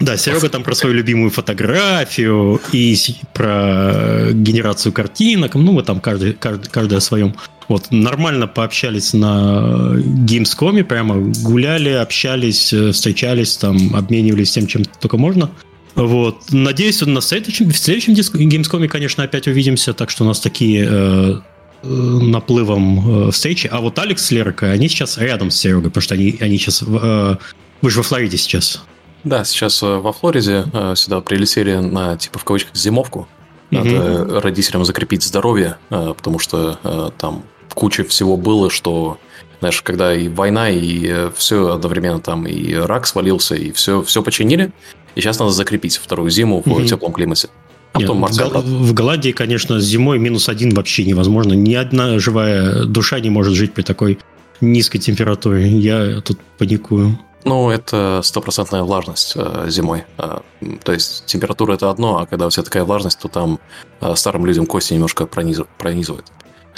Да, 0.00 0.16
Серега 0.16 0.48
там 0.48 0.62
про 0.62 0.74
свою 0.74 0.94
любимую 0.94 1.30
фотографию 1.30 2.58
и 2.72 2.96
про 3.34 4.30
генерацию 4.32 4.92
картинок. 4.92 5.54
Ну, 5.54 5.72
мы 5.72 5.82
там 5.82 6.00
каждый, 6.00 6.32
каждый, 6.32 6.70
каждый 6.70 6.96
о 6.96 7.00
своем. 7.00 7.34
Вот, 7.68 7.88
нормально 7.90 8.48
пообщались 8.48 9.12
на 9.12 9.94
Gamescom, 10.26 10.82
прямо 10.84 11.20
гуляли, 11.42 11.90
общались, 11.90 12.72
э, 12.72 12.92
встречались, 12.92 13.56
там, 13.58 13.94
обменивались 13.94 14.50
тем, 14.50 14.66
чем 14.66 14.84
только 14.84 15.18
можно. 15.18 15.50
Вот. 15.94 16.50
Надеюсь, 16.50 17.02
на 17.02 17.20
следующем, 17.20 17.70
в 17.70 17.76
следующем 17.76 18.14
Gamescom, 18.14 18.88
конечно, 18.88 19.22
опять 19.22 19.46
увидимся, 19.46 19.92
так 19.92 20.08
что 20.08 20.24
у 20.24 20.26
нас 20.26 20.40
такие 20.40 20.88
э, 20.90 21.40
э 21.82 21.88
наплывом 21.88 23.28
э, 23.28 23.30
встречи. 23.32 23.68
А 23.70 23.80
вот 23.80 23.98
Алекс 23.98 24.24
с 24.24 24.30
Леркой, 24.30 24.72
они 24.72 24.88
сейчас 24.88 25.18
рядом 25.18 25.50
с 25.50 25.56
Серегой, 25.56 25.90
потому 25.90 26.02
что 26.02 26.14
они, 26.14 26.38
они 26.40 26.56
сейчас... 26.58 26.82
Э, 26.86 27.36
вы 27.82 27.90
же 27.90 27.98
во 27.98 28.02
Флориде 28.02 28.36
сейчас. 28.38 28.82
Да, 29.24 29.44
сейчас 29.44 29.82
э, 29.82 29.98
во 29.98 30.12
Флориде 30.12 30.64
э, 30.72 30.94
сюда 30.96 31.20
прилетели 31.20 31.76
на, 31.76 32.16
типа, 32.16 32.38
в 32.38 32.44
кавычках, 32.44 32.74
зимовку. 32.74 33.28
Надо 33.70 34.22
угу. 34.22 34.40
родителям 34.40 34.84
закрепить 34.84 35.22
здоровье, 35.22 35.76
э, 35.90 36.14
потому 36.16 36.38
что 36.38 37.12
там 37.18 37.44
куча 37.72 38.02
всего 38.04 38.36
было, 38.36 38.68
что, 38.68 39.18
знаешь, 39.60 39.80
когда 39.82 40.12
и 40.14 40.28
война, 40.28 40.70
и 40.70 41.30
все 41.36 41.74
одновременно 41.74 42.20
там, 42.20 42.46
и 42.46 42.74
рак 42.74 43.06
свалился, 43.06 43.54
и 43.54 43.70
все, 43.70 44.02
все 44.02 44.22
починили, 44.22 44.72
и 45.14 45.20
сейчас 45.20 45.38
надо 45.38 45.52
закрепить 45.52 45.96
вторую 45.96 46.30
зиму 46.30 46.62
в 46.64 46.72
угу. 46.72 46.84
теплом 46.84 47.12
климате. 47.12 47.48
А 47.92 47.98
Нет, 47.98 48.08
потом 48.08 48.24
в, 48.24 48.52
Гол- 48.52 48.62
в 48.62 48.94
Голландии, 48.94 49.32
конечно, 49.32 49.80
зимой 49.80 50.18
минус 50.18 50.48
один 50.48 50.74
вообще 50.74 51.04
невозможно. 51.04 51.54
Ни 51.54 51.74
одна 51.74 52.18
живая 52.18 52.84
душа 52.84 53.18
не 53.18 53.30
может 53.30 53.54
жить 53.54 53.72
при 53.72 53.82
такой 53.82 54.18
низкой 54.60 54.98
температуре. 54.98 55.68
Я 55.68 56.20
тут 56.20 56.38
паникую. 56.58 57.18
Ну, 57.44 57.70
это 57.70 58.20
стопроцентная 58.22 58.82
влажность 58.82 59.32
э, 59.34 59.66
зимой. 59.68 60.04
Э, 60.18 60.40
то 60.84 60.92
есть 60.92 61.24
температура 61.26 61.74
это 61.74 61.90
одно, 61.90 62.18
а 62.18 62.26
когда 62.26 62.46
у 62.46 62.50
тебя 62.50 62.62
такая 62.62 62.84
влажность, 62.84 63.18
то 63.18 63.28
там 63.28 63.58
э, 64.00 64.14
старым 64.14 64.44
людям 64.44 64.66
кости 64.66 64.92
немножко 64.92 65.26
прониз... 65.26 65.60
пронизывает. 65.78 66.26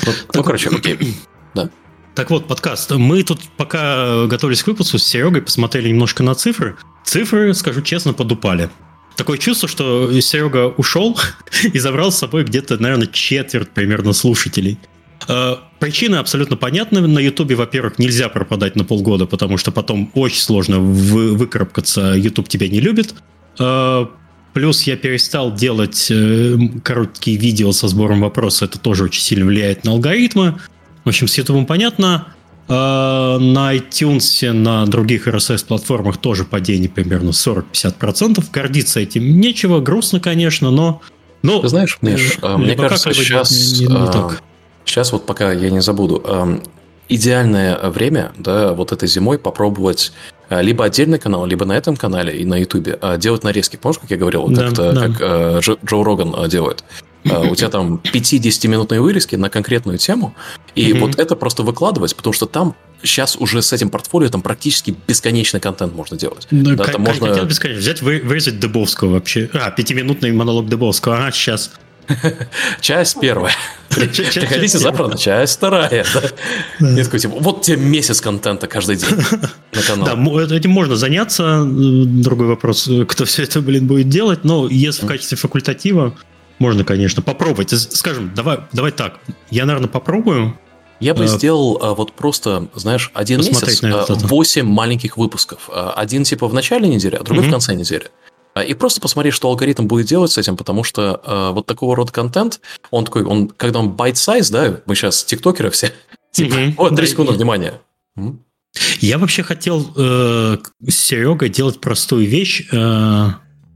Вот, 0.05 0.27
ну, 0.29 0.33
так, 0.33 0.45
короче, 0.45 0.71
окей. 0.71 0.99
Да. 1.55 1.69
Так 2.15 2.31
вот, 2.31 2.47
подкаст. 2.49 2.91
Мы 2.93 3.23
тут, 3.25 3.41
пока 3.59 4.25
готовились 4.27 4.63
к 4.63 4.67
выпуску, 4.67 4.97
с 4.97 5.05
Серегой 5.05 5.43
посмотрели 5.43 5.91
немножко 5.91 6.23
на 6.23 6.35
цифры. 6.35 6.77
Цифры, 7.05 7.53
скажу 7.53 7.83
честно, 7.83 8.15
подупали. 8.15 8.71
Такое 9.17 9.37
чувство, 9.37 9.69
что 9.69 10.19
Серега 10.21 10.69
ушел 10.69 11.19
и 11.73 11.79
забрал 11.79 12.11
с 12.11 12.19
собой 12.19 12.45
где-то, 12.45 12.79
наверное, 12.79 13.07
четверть 13.07 13.71
примерно 13.71 14.15
слушателей. 14.15 14.79
Э, 15.29 15.57
причины 15.79 16.17
абсолютно 16.17 16.57
понятны. 16.57 17.01
На 17.07 17.19
Ютубе, 17.19 17.55
во-первых, 17.55 17.99
нельзя 17.99 18.29
пропадать 18.29 18.77
на 18.77 18.85
полгода, 18.85 19.27
потому 19.27 19.59
что 19.59 19.71
потом 19.73 20.11
очень 20.15 20.41
сложно 20.41 20.79
вы, 20.81 21.35
выкарабкаться, 21.35 22.15
Ютуб 22.17 22.49
тебя 22.49 22.69
не 22.69 22.81
любит. 22.81 23.15
Э, 23.59 24.07
плюс 24.53 24.83
я 24.83 24.97
перестал 24.97 25.55
делать 25.55 26.09
э, 26.11 26.57
короткие 26.83 27.37
видео 27.37 27.73
со 27.73 27.89
сбором 27.89 28.21
вопросов, 28.21 28.71
это 28.71 28.79
тоже 28.79 29.05
очень 29.05 29.23
сильно 29.23 29.47
влияет 29.47 29.85
на 29.85 29.93
алгоритмы. 29.93 30.59
В 31.05 31.09
общем, 31.09 31.29
с 31.29 31.37
Ютубом 31.39 31.67
понятно. 31.67 32.29
На 32.69 33.75
iTunes, 33.75 34.51
на 34.53 34.87
других 34.87 35.27
RSS-платформах 35.27 36.17
тоже 36.19 36.45
падение 36.45 36.89
примерно 36.89 37.31
40-50%. 37.31 38.43
Гордиться 38.51 39.01
этим 39.01 39.41
нечего, 39.41 39.81
грустно, 39.81 40.21
конечно, 40.21 40.71
но... 40.71 41.03
но 41.43 41.61
Ты 41.61 41.69
знаешь, 41.69 41.99
Миш, 42.01 42.39
мне 42.41 42.77
кажется, 42.77 43.13
сейчас... 43.13 43.81
Не, 43.81 43.87
не, 43.87 43.93
не 43.93 44.07
так 44.07 44.43
Сейчас 44.85 45.13
вот 45.13 45.27
пока 45.27 45.53
я 45.53 45.71
не 45.71 45.81
забуду. 45.81 46.23
Эм, 46.27 46.63
идеальное 47.09 47.79
время, 47.91 48.33
да, 48.39 48.73
вот 48.73 48.93
этой 48.93 49.09
зимой 49.09 49.39
попробовать 49.39 50.13
э, 50.49 50.63
либо 50.63 50.85
отдельный 50.85 51.19
канал, 51.19 51.47
либо 51.47 51.65
на 51.65 51.73
этом 51.73 51.97
канале 51.97 52.37
и 52.37 52.45
на 52.45 52.59
Ютубе 52.59 52.99
э, 53.01 53.19
делать 53.19 53.45
нарезки. 53.45 53.77
Помнишь, 53.77 53.99
как 53.99 54.11
я 54.11 54.17
говорил, 54.17 54.49
да, 54.49 54.69
как, 54.69 54.75
да. 54.75 55.09
как 55.09 55.17
э, 55.21 55.61
Джо 55.61 56.05
Роган 56.05 56.49
делает? 56.49 56.85
У 57.25 57.55
тебя 57.55 57.69
там 57.69 58.01
5-10-минутные 58.03 59.01
вырезки 59.01 59.37
на 59.37 59.49
конкретную 59.49 59.97
тему, 59.97 60.35
и 60.75 60.93
вот 60.93 61.21
это 61.21 61.37
просто 61.37 61.63
выкладывать, 61.63 62.17
потому 62.17 62.33
что 62.33 62.47
там 62.47 62.75
сейчас 63.05 63.37
уже 63.37 63.63
с 63.63 63.73
этим 63.73 63.91
портфолио 63.91 64.29
там 64.29 64.43
практически 64.43 64.97
бесконечный 65.07 65.61
контент 65.61 65.95
можно 65.95 66.17
делать. 66.17 66.49
Ну, 66.51 66.75
да, 66.75 66.85
там 66.85 67.03
можно... 67.03 67.45
бесконечно. 67.45 67.81
Взять, 67.81 68.03
вырезать 68.03 68.59
Дебовского 68.59 69.13
вообще. 69.13 69.49
А, 69.53 69.71
пятиминутный 69.71 70.33
монолог 70.33 70.69
Дебовского. 70.69 71.27
А, 71.27 71.31
сейчас 71.31 71.73
Часть 72.81 73.21
первая. 73.21 73.55
Приходите 73.89 74.79
завтра 74.79 75.07
на 75.07 75.17
часть 75.17 75.57
вторая. 75.57 76.05
Да. 76.81 77.05
такой, 77.05 77.21
типа, 77.21 77.37
вот 77.39 77.63
тебе 77.63 77.77
месяц 77.77 78.21
контента 78.21 78.67
каждый 78.67 78.97
день 78.97 79.11
на 79.73 79.83
канал. 79.83 80.17
Да, 80.47 80.57
этим 80.57 80.71
можно 80.71 80.97
заняться. 80.97 81.65
Другой 81.67 82.47
вопрос, 82.47 82.89
кто 83.09 83.25
все 83.25 83.43
это, 83.43 83.61
блин, 83.61 83.87
будет 83.87 84.09
делать. 84.09 84.45
Но 84.45 84.69
если 84.69 85.05
в 85.05 85.09
качестве 85.09 85.37
факультатива, 85.37 86.15
можно, 86.59 86.85
конечно, 86.85 87.23
попробовать. 87.23 87.71
Скажем, 87.71 88.33
давай, 88.35 88.61
давай 88.73 88.93
так. 88.93 89.19
Я, 89.51 89.67
наверное, 89.67 89.89
попробую. 89.89 90.57
Я 91.01 91.15
бы 91.15 91.25
а, 91.25 91.27
сделал 91.27 91.79
а, 91.83 91.95
вот 91.95 92.13
просто, 92.13 92.69
знаешь, 92.77 93.11
один 93.13 93.41
месяц, 93.41 93.83
а, 93.83 94.07
8 94.09 94.65
маленьких 94.65 95.17
выпусков. 95.17 95.69
Один 95.75 96.23
типа 96.23 96.47
в 96.47 96.55
начале 96.55 96.89
недели, 96.89 97.17
а 97.17 97.25
другой 97.25 97.49
в 97.49 97.51
конце 97.51 97.75
недели. 97.75 98.07
А, 98.55 98.63
и 98.63 98.75
просто 98.75 99.01
посмотреть, 99.01 99.35
что 99.35 99.49
алгоритм 99.49 99.87
будет 99.87 100.07
делать 100.07 100.31
с 100.31 100.39
этим, 100.39 100.57
потому 100.57 100.85
что 100.85 101.21
э, 101.25 101.51
вот 101.53 101.67
такого 101.67 101.97
рода 101.97 102.13
контент, 102.13 102.61
он 102.91 103.05
такой, 103.05 103.25
он, 103.25 103.49
когда 103.49 103.79
он 103.79 103.91
size, 103.91 104.53
да, 104.53 104.81
мы 104.87 104.95
сейчас 104.95 105.25
тиктокеры 105.25 105.71
все, 105.71 105.93
типа, 106.33 106.55
mm-hmm. 106.55 106.75
вот, 106.77 106.97
3 106.97 107.07
секунды, 107.07 107.33
внимания. 107.33 107.81
Я 109.01 109.19
вообще 109.19 109.43
хотел 109.43 109.93
э, 109.97 110.59
с 110.87 110.95
Серегой 110.95 111.49
делать 111.49 111.81
простую 111.81 112.27
вещь. 112.27 112.69
Э, 112.73 113.31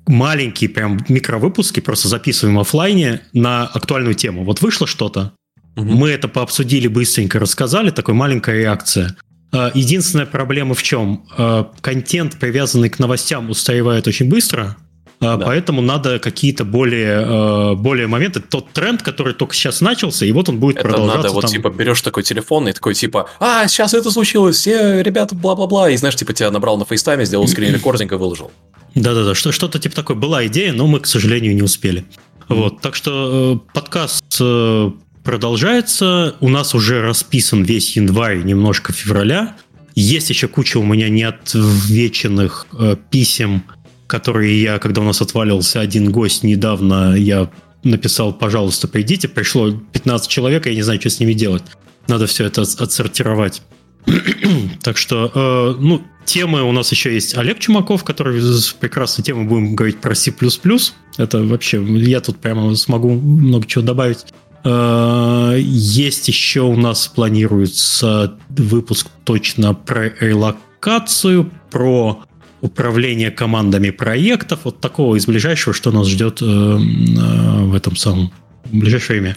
маленькие 0.07 0.71
прям 0.71 1.05
микровыпуски, 1.09 1.81
просто 1.81 2.09
записываем 2.09 2.59
офлайне 2.59 3.23
на 3.33 3.67
актуальную 3.67 4.15
тему. 4.15 4.45
Вот 4.45 4.63
вышло 4.63 4.87
что-то, 4.87 5.33
угу. 5.75 5.85
мы 5.85 6.11
это 6.11 6.29
пообсудили 6.29 6.87
быстренько, 6.87 7.39
рассказали, 7.39 7.91
такой 7.91 8.15
маленькая 8.15 8.59
реакция. 8.59 9.17
А, 9.57 9.71
единственная 9.75 10.27
проблема 10.27 10.75
в 10.75 10.83
чем? 10.83 11.25
А, 11.37 11.71
контент, 11.81 12.39
привязанный 12.39 12.91
к 12.91 12.99
новостям, 12.99 13.49
устаревает 13.49 14.07
очень 14.07 14.29
быстро, 14.29 14.77
а, 15.19 15.39
да. 15.39 15.47
Поэтому 15.47 15.81
надо 15.81 16.19
какие-то 16.19 16.67
более, 16.67 17.75
более 17.75 18.07
моменты. 18.07 18.41
Тот 18.41 18.73
тренд, 18.73 19.03
который 19.03 19.33
только 19.33 19.55
сейчас 19.55 19.81
начался, 19.81 20.27
и 20.27 20.33
вот 20.33 20.51
он 20.51 20.59
будет 20.59 20.77
это 20.77 20.89
продолжаться. 20.89 21.23
Надо, 21.23 21.33
вот 21.33 21.41
там... 21.41 21.51
типа 21.51 21.71
берешь 21.71 22.03
такой 22.03 22.23
телефон 22.23 22.69
и 22.69 22.73
такой 22.73 22.93
типа, 22.93 23.31
а, 23.41 23.67
сейчас 23.67 23.95
это 23.95 24.11
случилось, 24.11 24.57
все 24.57 25.03
ребята, 25.03 25.35
бла-бла-бла. 25.35 25.89
И 25.89 25.97
знаешь, 25.97 26.17
типа 26.17 26.35
тебя 26.35 26.51
набрал 26.51 26.77
на 26.77 26.85
FaceTime 26.85 27.17
е, 27.17 27.25
сделал 27.25 27.49
screen 27.49 27.75
recording 27.75 28.13
и 28.13 28.17
выложил. 28.17 28.51
Да-да-да, 28.95 29.35
что-то 29.35 29.79
типа 29.79 29.97
такое 29.97 30.19
была 30.19 30.47
идея, 30.49 30.75
но 30.75 30.87
мы, 30.87 31.01
к 31.01 31.07
сожалению, 31.07 31.55
не 31.55 31.63
успели. 31.63 32.05
Вот, 32.49 32.81
так 32.81 32.95
что 32.95 33.61
э, 33.67 33.73
подкаст 33.75 34.25
э, 34.39 34.91
продолжается. 35.27 36.37
У 36.41 36.49
нас 36.49 36.73
уже 36.75 37.03
расписан 37.03 37.65
весь 37.65 37.97
январь, 37.97 38.45
немножко 38.45 38.93
февраля. 38.93 39.57
Есть 39.97 40.31
еще 40.31 40.47
куча 40.47 40.79
у 40.79 40.85
меня 40.85 41.09
неотвеченных 41.09 42.67
э, 42.79 42.97
писем, 43.11 43.65
которые 44.07 44.63
я, 44.63 44.79
когда 44.79 45.01
у 45.01 45.05
нас 45.05 45.21
отвалился 45.21 45.81
один 45.81 46.13
гость 46.13 46.45
недавно, 46.45 47.17
я 47.17 47.51
написал, 47.83 48.33
пожалуйста, 48.33 48.87
придите. 48.87 49.27
Пришло 49.27 49.73
15 49.73 50.29
человек, 50.31 50.67
я 50.67 50.75
не 50.75 50.83
знаю, 50.83 51.01
что 51.01 51.11
с 51.11 51.19
ними 51.19 51.33
делать. 51.33 51.65
Надо 52.07 52.29
все 52.29 52.45
это 52.45 52.63
отсортировать. 52.63 53.63
так 54.83 54.97
что, 54.97 55.33
э, 55.35 55.83
ну, 55.83 56.03
темы 56.25 56.63
у 56.63 56.71
нас 56.71 56.93
еще 56.93 57.13
есть 57.13 57.37
Олег 57.37 57.59
Чумаков, 57.59 58.05
который 58.05 58.41
прекрасной 58.79 59.25
темы 59.25 59.45
будем 59.45 59.75
говорить 59.75 60.01
про 60.01 60.15
C++. 60.15 60.33
Это 61.17 61.43
вообще, 61.43 61.83
я 61.85 62.21
тут 62.21 62.39
прямо 62.39 62.77
смогу 62.77 63.11
много 63.15 63.67
чего 63.67 63.83
добавить. 63.83 64.25
Э, 64.67 65.57
есть 65.61 66.27
еще 66.27 66.63
у 66.63 66.77
нас 66.77 67.07
планируется 67.07 68.37
выпуск 68.49 69.07
точно 69.23 69.75
про 69.75 70.09
релокацию, 70.09 71.53
про 71.71 72.25
управление 72.61 73.31
командами 73.31 73.91
проектов, 73.91 74.61
вот 74.65 74.81
такого 74.81 75.15
из 75.15 75.27
ближайшего, 75.27 75.73
что 75.73 75.93
нас 75.93 76.09
ждет 76.09 76.43
э, 76.43 76.45
э, 76.45 76.79
в 77.65 77.75
этом 77.77 77.95
самом 77.95 78.33
в 78.65 78.77
ближайшее 78.77 79.21
время. 79.21 79.37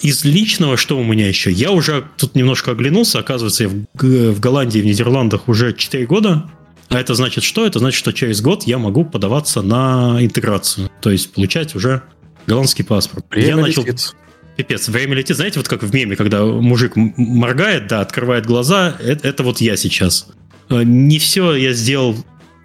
Из 0.00 0.24
личного, 0.24 0.78
что 0.78 0.98
у 0.98 1.04
меня 1.04 1.28
еще? 1.28 1.52
Я 1.52 1.70
уже 1.70 2.04
тут 2.16 2.34
немножко 2.34 2.70
оглянулся, 2.70 3.18
оказывается, 3.18 3.64
я 3.64 3.68
в, 3.68 4.32
в 4.32 4.40
Голландии, 4.40 4.78
в 4.78 4.86
Нидерландах 4.86 5.48
уже 5.48 5.74
4 5.74 6.06
года. 6.06 6.50
А 6.88 6.98
это 6.98 7.14
значит 7.14 7.44
что? 7.44 7.66
Это 7.66 7.78
значит, 7.78 7.98
что 7.98 8.12
через 8.12 8.40
год 8.40 8.64
я 8.64 8.78
могу 8.78 9.04
подаваться 9.04 9.60
на 9.60 10.16
интеграцию, 10.20 10.90
то 11.02 11.10
есть 11.10 11.34
получать 11.34 11.74
уже 11.74 12.02
голландский 12.46 12.84
паспорт. 12.84 13.26
Время 13.30 13.48
я 13.48 13.56
начал... 13.56 13.84
Летит. 13.84 14.14
Пипец, 14.56 14.88
время 14.88 15.14
летит, 15.14 15.36
знаете, 15.36 15.58
вот 15.58 15.68
как 15.68 15.82
в 15.82 15.94
меме, 15.94 16.14
когда 16.14 16.44
мужик 16.44 16.92
моргает, 16.96 17.86
да, 17.86 18.00
открывает 18.00 18.44
глаза, 18.44 18.96
это, 19.00 19.26
это 19.26 19.42
вот 19.42 19.60
я 19.60 19.76
сейчас. 19.76 20.28
Э, 20.68 20.82
не 20.84 21.18
все 21.18 21.54
я 21.54 21.72
сделал, 21.72 22.16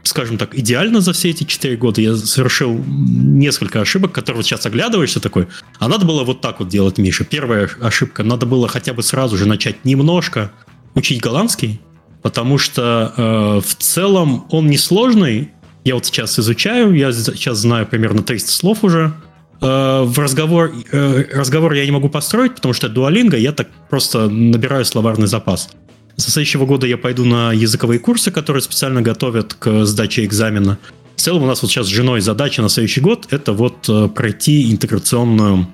скажем 0.03 0.37
так, 0.37 0.53
идеально 0.57 0.99
за 0.99 1.13
все 1.13 1.29
эти 1.29 1.45
4 1.45 1.77
года. 1.77 2.01
Я 2.01 2.15
совершил 2.15 2.77
несколько 2.85 3.79
ошибок, 3.79 4.11
которые 4.11 4.37
вот 4.37 4.45
сейчас 4.45 4.65
оглядываешься 4.65 5.21
такой, 5.21 5.47
а 5.79 5.87
надо 5.87 6.05
было 6.05 6.23
вот 6.25 6.41
так 6.41 6.59
вот 6.59 6.67
делать, 6.67 6.97
Миша. 6.97 7.23
Первая 7.23 7.69
ошибка, 7.79 8.23
надо 8.23 8.45
было 8.45 8.67
хотя 8.67 8.93
бы 8.93 9.01
сразу 9.01 9.37
же 9.37 9.47
начать 9.47 9.85
немножко 9.85 10.51
учить 10.93 11.21
голландский, 11.21 11.79
потому 12.21 12.57
что 12.57 13.13
э, 13.15 13.61
в 13.65 13.75
целом 13.75 14.45
он 14.49 14.67
несложный. 14.67 15.51
Я 15.85 15.95
вот 15.95 16.05
сейчас 16.05 16.37
изучаю, 16.37 16.93
я 16.93 17.13
сейчас 17.13 17.59
знаю 17.59 17.87
примерно 17.87 18.21
300 18.21 18.51
слов 18.51 18.83
уже, 18.83 19.13
в 19.59 20.19
разговор, 20.19 20.71
э, 20.91 21.23
разговор 21.33 21.73
я 21.73 21.85
не 21.85 21.91
могу 21.91 22.09
построить, 22.09 22.55
потому 22.55 22.73
что 22.73 22.89
дуалинга, 22.89 23.37
я 23.37 23.51
так 23.51 23.69
просто 23.89 24.29
набираю 24.29 24.85
словарный 24.85 25.27
запас. 25.27 25.69
Со 26.15 26.31
следующего 26.31 26.65
года 26.65 26.87
я 26.87 26.97
пойду 26.97 27.25
на 27.25 27.53
языковые 27.53 27.99
курсы, 27.99 28.31
которые 28.31 28.61
специально 28.61 29.01
готовят 29.01 29.53
к 29.53 29.85
сдаче 29.85 30.25
экзамена. 30.25 30.77
В 31.15 31.21
целом 31.21 31.43
у 31.43 31.45
нас 31.47 31.61
вот 31.61 31.71
сейчас 31.71 31.87
с 31.87 31.89
женой 31.89 32.21
задача 32.21 32.61
на 32.61 32.69
следующий 32.69 33.01
год– 33.01 33.27
это 33.31 33.53
вот 33.53 33.87
э, 33.89 34.07
пройти 34.09 34.71
интеграционную 34.71 35.67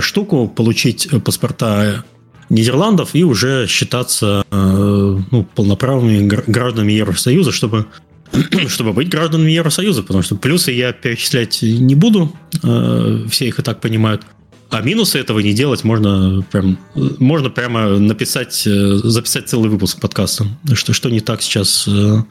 штуку, 0.00 0.48
получить 0.48 1.08
паспорта 1.24 2.04
Нидерландов 2.50 3.10
и 3.14 3.24
уже 3.24 3.66
считаться 3.68 4.42
ну, 4.50 5.46
полноправными 5.54 6.26
гражданами 6.26 6.92
Евросоюза, 6.92 7.52
чтобы 7.52 7.86
чтобы 8.68 8.92
быть 8.92 9.08
гражданами 9.08 9.50
Евросоюза, 9.50 10.02
потому 10.02 10.22
что 10.22 10.36
плюсы 10.36 10.72
я 10.72 10.92
перечислять 10.92 11.62
не 11.62 11.94
буду, 11.94 12.32
э, 12.62 13.24
все 13.30 13.48
их 13.48 13.58
и 13.58 13.62
так 13.62 13.80
понимают. 13.80 14.22
А 14.70 14.82
минусы 14.82 15.18
этого 15.18 15.38
не 15.40 15.54
делать 15.54 15.82
можно 15.82 16.44
прям 16.50 16.78
можно 16.94 17.48
прямо 17.48 17.98
написать, 17.98 18.66
э, 18.66 18.96
записать 19.02 19.48
целый 19.48 19.70
выпуск 19.70 20.00
подкаста. 20.00 20.46
Что, 20.74 20.92
что 20.92 21.08
не 21.08 21.20
так 21.20 21.42
сейчас 21.42 21.88
э, 21.88 22.22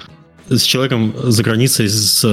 с 0.50 0.62
человеком 0.62 1.16
за 1.18 1.44
границей 1.44 1.90
с 1.90 2.24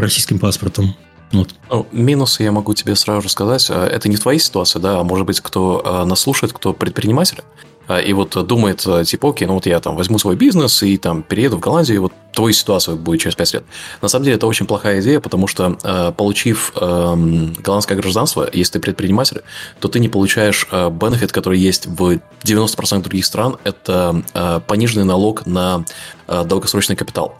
российским 0.00 0.38
паспортом. 0.38 0.94
Вот. 1.32 1.54
Ну, 1.70 1.86
минусы 1.92 2.42
я 2.42 2.52
могу 2.52 2.74
тебе 2.74 2.94
сразу 2.94 3.22
же 3.22 3.28
сказать. 3.28 3.68
Это 3.70 4.08
не 4.08 4.16
твоя 4.16 4.38
ситуация, 4.38 4.80
да, 4.80 5.00
а 5.00 5.04
может 5.04 5.26
быть, 5.26 5.40
кто 5.40 6.04
нас 6.06 6.20
слушает, 6.20 6.52
кто 6.52 6.72
предприниматель, 6.72 7.38
и 7.88 8.12
вот 8.12 8.46
думает, 8.46 8.82
э, 8.86 9.04
типа, 9.04 9.30
окей, 9.30 9.46
ну 9.46 9.54
вот 9.54 9.66
я 9.66 9.80
там 9.80 9.96
возьму 9.96 10.18
свой 10.18 10.36
бизнес 10.36 10.82
и 10.82 10.96
там 10.96 11.22
перееду 11.22 11.56
в 11.56 11.60
Голландию, 11.60 11.96
и 11.96 11.98
вот 11.98 12.12
твою 12.32 12.52
ситуацию 12.52 12.96
будет 12.96 13.20
через 13.20 13.36
5 13.36 13.54
лет. 13.54 13.64
На 14.02 14.08
самом 14.08 14.24
деле 14.24 14.36
это 14.36 14.46
очень 14.46 14.66
плохая 14.66 15.00
идея, 15.00 15.20
потому 15.20 15.46
что 15.46 15.78
э, 15.82 16.12
получив 16.16 16.72
эм, 16.80 17.52
голландское 17.54 17.96
гражданство, 17.96 18.48
если 18.52 18.74
ты 18.74 18.80
предприниматель, 18.80 19.42
то 19.80 19.88
ты 19.88 20.00
не 20.00 20.08
получаешь 20.08 20.66
э, 20.70 20.90
бенефит, 20.90 21.32
который 21.32 21.58
есть 21.58 21.86
в 21.86 22.18
90% 22.42 23.02
других 23.02 23.24
стран, 23.24 23.56
это 23.64 24.22
пониженный 24.66 25.04
налог 25.04 25.46
на 25.46 25.84
долгосрочный 26.28 26.96
капитал 26.96 27.38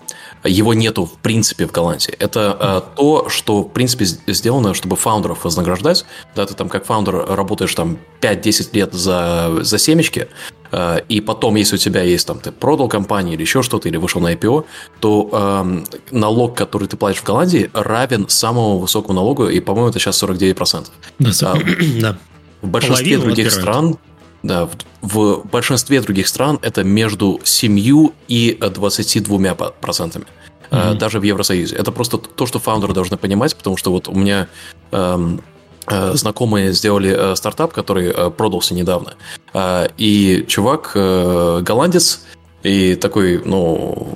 его 0.49 0.75
нету 0.75 1.07
в 1.07 1.15
принципе 1.19 1.67
в 1.67 1.73
Голландии. 1.73 2.15
Это 2.19 2.57
э, 2.61 2.97
то, 2.97 3.29
что 3.29 3.63
в 3.63 3.71
принципе 3.71 4.05
сделано, 4.05 4.75
чтобы 4.75 4.97
фаундеров 4.97 5.45
вознаграждать. 5.45 6.05
Да, 6.35 6.47
ты 6.47 6.55
там 6.55 6.69
как 6.69 6.85
фаундер 6.85 7.27
работаешь 7.29 7.75
там 7.75 7.99
5-10 8.21 8.69
лет 8.73 8.93
за, 8.93 9.59
за 9.61 9.79
семечки, 9.79 10.29
э, 10.71 11.01
и 11.09 11.21
потом, 11.21 11.55
если 11.57 11.77
у 11.77 11.79
тебя 11.79 12.03
есть 12.03 12.27
там, 12.27 12.41
ты 12.41 12.53
продал 12.53 12.89
компанию 12.89 13.35
или 13.35 13.43
еще 13.43 13.63
что-то, 13.63 13.89
или 13.89 13.97
вышел 13.97 14.21
на 14.21 14.35
IPO, 14.35 14.65
то 15.01 15.29
э, 15.33 15.85
налог, 16.11 16.57
который 16.57 16.89
ты 16.89 16.97
платишь 16.97 17.21
в 17.21 17.25
Голландии, 17.25 17.71
равен 17.73 18.29
самому 18.29 18.79
высокому 18.79 19.15
налогу, 19.15 19.49
и, 19.49 19.61
по-моему, 19.61 19.89
это 19.91 19.99
сейчас 19.99 20.23
49%. 20.23 20.87
Да, 21.19 21.31
а, 21.43 21.59
да. 22.01 22.19
В 22.61 22.69
большинстве 22.69 23.17
Половину 23.17 23.35
других 23.35 23.51
стран 23.51 23.99
да, 24.45 24.67
в, 24.67 24.77
в 25.01 25.47
большинстве 25.47 26.01
других 26.03 26.29
стран 26.29 26.59
это 26.63 26.85
между 26.85 27.41
7 27.43 28.11
и 28.29 28.59
22 28.61 29.55
процентами. 29.81 30.27
Mm-hmm. 30.71 30.95
Даже 30.95 31.19
в 31.19 31.23
Евросоюзе. 31.23 31.77
Это 31.77 31.91
просто 31.93 32.19
то, 32.19 32.47
что 32.47 32.59
фаундеры 32.59 32.93
должны 32.93 33.17
понимать, 33.17 33.57
потому 33.57 33.77
что 33.77 33.91
вот 33.91 34.09
у 34.09 34.15
меня 34.15 34.49
эм, 34.93 35.41
э, 35.87 36.15
знакомые 36.15 36.73
сделали 36.73 37.15
э, 37.17 37.37
стартап, 37.37 37.73
который 37.73 38.09
э, 38.09 38.31
продался 38.31 38.75
недавно. 38.75 39.15
Э, 39.55 39.89
и 39.97 40.45
чувак 40.47 40.93
э, 40.95 41.61
голландец, 41.63 42.21
и 42.63 42.97
такой, 42.97 43.41
ну, 43.45 44.15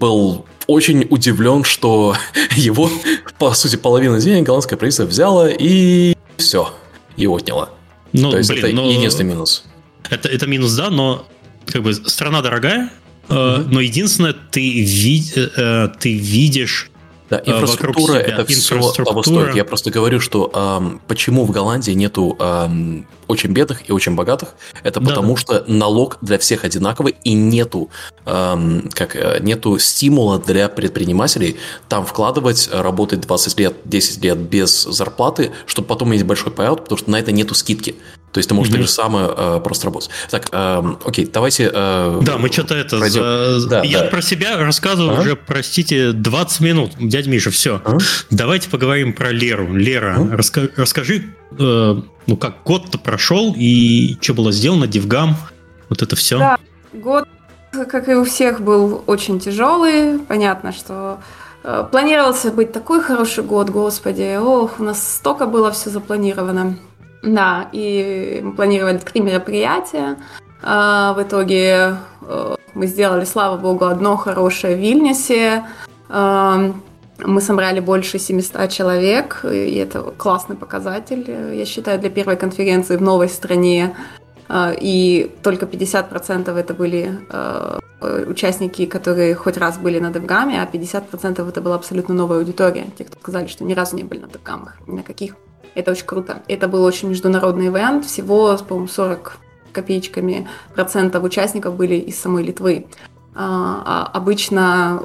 был 0.00 0.44
очень 0.66 1.06
удивлен, 1.08 1.64
что 1.64 2.14
его, 2.56 2.90
по 3.38 3.54
сути, 3.54 3.76
половину 3.76 4.18
денег 4.18 4.44
голландское 4.44 4.78
правительство 4.78 5.04
взяло 5.04 5.48
и 5.48 6.14
все, 6.36 6.70
и 7.16 7.26
отняло. 7.26 7.70
Ну, 8.20 8.30
То 8.30 8.38
есть 8.38 8.50
блин, 8.50 8.64
это 8.64 8.74
но... 8.74 8.90
единственный 8.90 9.28
минус. 9.28 9.64
Это, 10.08 10.28
это 10.28 10.46
минус, 10.46 10.74
да, 10.74 10.90
но 10.90 11.26
как 11.66 11.82
бы 11.82 11.94
страна 11.94 12.42
дорогая, 12.42 12.90
mm-hmm. 13.28 13.68
но 13.70 13.80
единственное, 13.80 14.32
ты, 14.32 14.84
ви, 14.84 15.24
э, 15.34 15.88
ты 15.98 16.14
видишь 16.14 16.90
да, 17.30 17.42
э, 17.44 17.50
инфраструктура 17.50 18.14
это 18.14 18.44
все 18.46 18.80
того 18.92 19.22
стоит. 19.22 19.54
Я 19.54 19.64
просто 19.64 19.90
говорю, 19.90 20.20
что 20.20 20.50
эм, 20.54 21.00
почему 21.06 21.44
в 21.44 21.50
Голландии 21.50 21.92
нету 21.92 22.36
эм, 22.38 23.06
очень 23.26 23.50
бедных 23.50 23.88
и 23.88 23.92
очень 23.92 24.14
богатых, 24.14 24.54
это 24.82 25.00
да, 25.00 25.08
потому 25.08 25.34
да. 25.34 25.40
что 25.40 25.64
налог 25.66 26.18
для 26.20 26.38
всех 26.38 26.64
одинаковый 26.64 27.16
и 27.24 27.32
нету 27.34 27.90
эм, 28.24 28.88
как 28.92 29.16
нету 29.40 29.78
стимула 29.78 30.38
для 30.38 30.68
предпринимателей 30.68 31.56
там 31.88 32.06
вкладывать, 32.06 32.68
работать 32.72 33.20
20 33.20 33.58
лет, 33.58 33.74
10 33.84 34.22
лет 34.22 34.38
без 34.38 34.82
зарплаты, 34.84 35.52
чтобы 35.66 35.88
потом 35.88 36.10
иметь 36.10 36.24
большой 36.24 36.52
payout, 36.52 36.82
потому 36.82 36.98
что 36.98 37.10
на 37.10 37.18
это 37.18 37.32
нету 37.32 37.54
скидки. 37.54 37.96
То 38.36 38.38
есть 38.38 38.50
ты 38.50 38.54
можешь 38.54 38.70
mm-hmm. 38.70 38.76
так 38.76 38.86
же 38.86 38.92
самое 38.92 39.30
э, 39.34 39.60
просто 39.64 39.86
работать. 39.86 40.10
Так, 40.30 40.50
э, 40.52 40.82
окей, 41.06 41.24
давайте... 41.24 41.70
Э, 41.72 42.20
да, 42.20 42.36
мы 42.36 42.52
что-то 42.52 42.74
это... 42.74 42.98
За... 43.08 43.66
Да, 43.66 43.82
Я 43.82 44.00
да. 44.00 44.08
про 44.08 44.20
себя 44.20 44.58
рассказываю 44.58 45.12
ага. 45.12 45.22
уже, 45.22 45.36
простите, 45.36 46.12
20 46.12 46.60
минут. 46.60 46.90
Дядя 46.98 47.30
Миша, 47.30 47.50
все. 47.50 47.80
Ага. 47.82 47.96
Давайте 48.28 48.68
поговорим 48.68 49.14
про 49.14 49.30
Леру. 49.30 49.72
Лера, 49.72 50.16
ага. 50.18 50.36
раска- 50.36 50.70
расскажи, 50.76 51.24
э, 51.58 51.94
ну 52.26 52.36
как 52.36 52.62
год-то 52.62 52.98
прошел 52.98 53.54
и 53.56 54.18
что 54.20 54.34
было 54.34 54.52
сделано, 54.52 54.86
Дивгам, 54.86 55.34
вот 55.88 56.02
это 56.02 56.14
все. 56.14 56.38
Да, 56.38 56.58
год, 56.92 57.26
как 57.72 58.06
и 58.10 58.14
у 58.16 58.24
всех, 58.24 58.60
был 58.60 59.02
очень 59.06 59.40
тяжелый. 59.40 60.18
Понятно, 60.18 60.74
что 60.74 61.20
э, 61.64 61.86
планировался 61.90 62.52
быть 62.52 62.70
такой 62.70 63.00
хороший 63.00 63.44
год, 63.44 63.70
господи. 63.70 64.36
Ох, 64.38 64.78
у 64.78 64.84
нас 64.84 65.14
столько 65.14 65.46
было 65.46 65.72
все 65.72 65.88
запланировано. 65.88 66.76
Да, 67.26 67.68
и 67.72 68.40
мы 68.42 68.52
планировали 68.52 68.98
три 68.98 69.20
мероприятия. 69.20 70.16
А, 70.62 71.12
в 71.12 71.22
итоге 71.22 71.96
э, 72.22 72.54
мы 72.74 72.86
сделали, 72.86 73.24
слава 73.24 73.56
богу, 73.56 73.84
одно 73.84 74.16
хорошее 74.16 74.76
в 74.76 74.78
Вильнюсе. 74.78 75.64
А, 76.08 76.72
мы 77.18 77.40
собрали 77.40 77.80
больше 77.80 78.20
700 78.20 78.70
человек, 78.70 79.44
и 79.44 79.74
это 79.74 80.02
классный 80.16 80.54
показатель, 80.54 81.28
я 81.52 81.64
считаю, 81.66 81.98
для 81.98 82.10
первой 82.10 82.36
конференции 82.36 82.96
в 82.96 83.02
новой 83.02 83.28
стране. 83.28 83.96
А, 84.48 84.72
и 84.72 85.32
только 85.42 85.66
50% 85.66 86.56
это 86.56 86.74
были 86.74 87.18
участники, 88.28 88.86
которые 88.86 89.34
хоть 89.34 89.56
раз 89.56 89.78
были 89.78 89.98
на 89.98 90.10
DevGam, 90.10 90.54
а 90.60 90.70
50% 90.70 91.48
это 91.48 91.60
была 91.60 91.74
абсолютно 91.74 92.14
новая 92.14 92.38
аудитория, 92.38 92.86
те, 92.96 93.04
кто 93.04 93.18
сказали, 93.18 93.48
что 93.48 93.64
ни 93.64 93.74
разу 93.74 93.96
не 93.96 94.04
были 94.04 94.20
на 94.20 94.26
DevGam'ах, 94.26 94.74
ни 94.86 94.94
на 94.94 95.02
каких. 95.02 95.34
Это 95.76 95.90
очень 95.92 96.06
круто. 96.06 96.42
Это 96.48 96.68
был 96.68 96.82
очень 96.82 97.10
международный 97.10 97.68
ивент. 97.68 98.06
Всего, 98.06 98.56
по-моему, 98.56 98.88
40 98.88 99.36
копеечками 99.72 100.48
процентов 100.74 101.22
участников 101.22 101.76
были 101.76 101.96
из 101.96 102.18
самой 102.18 102.42
Литвы. 102.42 102.86
А, 103.34 103.82
а 103.84 104.10
обычно 104.16 105.02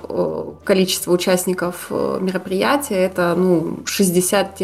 количество 0.64 1.12
участников 1.12 1.92
мероприятия 1.92 2.96
это 2.96 3.36
ну, 3.36 3.80
60 3.86 4.58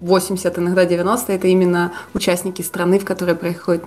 80, 0.00 0.58
иногда 0.58 0.84
90, 0.84 1.32
это 1.32 1.46
именно 1.48 1.92
участники 2.14 2.62
страны, 2.62 2.98
в 2.98 3.04
которой 3.04 3.34
происходит 3.34 3.86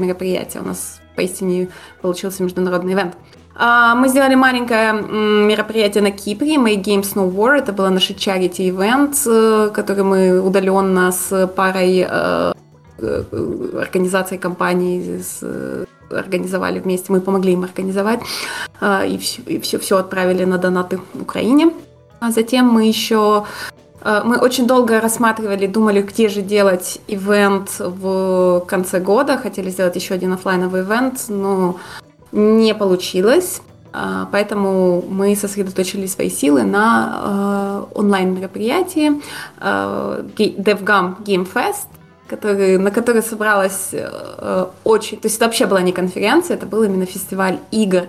мероприятие. 0.00 0.62
У 0.62 0.66
нас 0.66 1.00
поистине 1.16 1.68
получился 2.00 2.42
международный 2.42 2.92
ивент. 2.92 3.16
А, 3.60 3.96
мы 3.96 4.08
сделали 4.08 4.36
маленькое 4.36 4.92
мероприятие 4.92 6.02
на 6.04 6.12
Кипре, 6.12 6.54
Make 6.54 6.84
Games 6.84 7.14
No 7.16 7.28
War. 7.28 7.58
Это 7.58 7.72
было 7.72 7.88
наше 7.88 8.12
charity 8.12 8.70
event, 8.70 9.16
э, 9.26 9.70
который 9.70 10.04
мы 10.04 10.40
удаленно 10.40 11.10
с 11.10 11.48
парой 11.48 12.06
э, 12.08 12.52
э, 12.98 13.24
организаций 13.80 14.38
компаний 14.38 15.20
организовали 16.10 16.78
вместе. 16.78 17.12
Мы 17.12 17.20
помогли 17.20 17.52
им 17.52 17.64
организовать 17.64 18.20
и 18.80 19.18
все, 19.20 19.42
и 19.42 19.58
все, 19.58 19.78
все 19.78 19.98
отправили 19.98 20.44
на 20.44 20.56
донаты 20.56 21.00
Украине. 21.20 21.72
А 22.20 22.30
затем 22.30 22.66
мы 22.66 22.86
еще 22.86 23.44
мы 24.04 24.38
очень 24.38 24.66
долго 24.66 25.00
рассматривали, 25.00 25.66
думали, 25.66 26.00
где 26.00 26.28
же 26.28 26.40
делать 26.40 27.00
ивент 27.08 27.78
в 27.78 28.64
конце 28.66 29.00
года. 29.00 29.36
Хотели 29.36 29.68
сделать 29.68 29.96
еще 29.96 30.14
один 30.14 30.32
офлайновый 30.32 30.80
ивент, 30.80 31.24
но 31.28 31.76
не 32.32 32.74
получилось. 32.74 33.60
А, 33.92 34.28
поэтому 34.30 35.02
мы 35.08 35.34
сосредоточили 35.34 36.06
свои 36.06 36.30
силы 36.30 36.62
на 36.62 37.86
э, 37.94 37.98
онлайн-мероприятии 37.98 39.22
э, 39.60 40.24
DevGam 40.36 41.22
Game 41.24 41.48
Fest, 41.52 41.86
который, 42.28 42.78
на 42.78 42.90
который 42.90 43.22
собралась 43.22 43.88
э, 43.92 44.66
очень... 44.84 45.16
То 45.18 45.26
есть 45.26 45.36
это 45.36 45.46
вообще 45.46 45.66
была 45.66 45.80
не 45.80 45.92
конференция, 45.92 46.56
это 46.56 46.66
был 46.66 46.82
именно 46.82 47.06
фестиваль 47.06 47.58
игр 47.70 48.04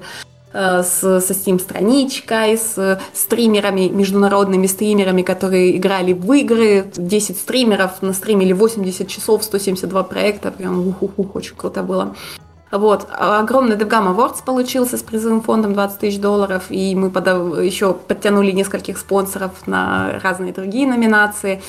с, 0.51 0.99
со 0.99 1.33
Steam-страничкой, 1.33 2.57
с 2.57 2.99
стримерами, 3.13 3.87
международными 3.87 4.65
стримерами, 4.65 5.21
которые 5.21 5.77
играли 5.77 6.11
в 6.11 6.33
игры. 6.33 6.91
10 6.95 7.37
стримеров 7.37 8.01
настримили 8.01 8.51
80 8.51 9.07
часов, 9.07 9.43
172 9.43 10.03
проекта. 10.03 10.49
Прям 10.49 10.87
ух-ух-ух, 10.87 11.35
очень 11.35 11.55
круто 11.55 11.83
было. 11.83 12.15
Вот. 12.71 13.07
Огромный 13.11 13.75
DevGam 13.75 14.15
Awards 14.15 14.43
получился 14.45 14.97
с 14.97 15.01
призовым 15.01 15.41
фондом 15.41 15.73
20 15.73 15.99
тысяч 15.99 16.19
долларов, 16.19 16.65
и 16.69 16.95
мы 16.95 17.09
подав... 17.09 17.59
еще 17.59 17.93
подтянули 17.93 18.51
нескольких 18.51 18.97
спонсоров 18.97 19.67
на 19.67 20.19
разные 20.23 20.53
другие 20.53 20.87
номинации. 20.87 21.61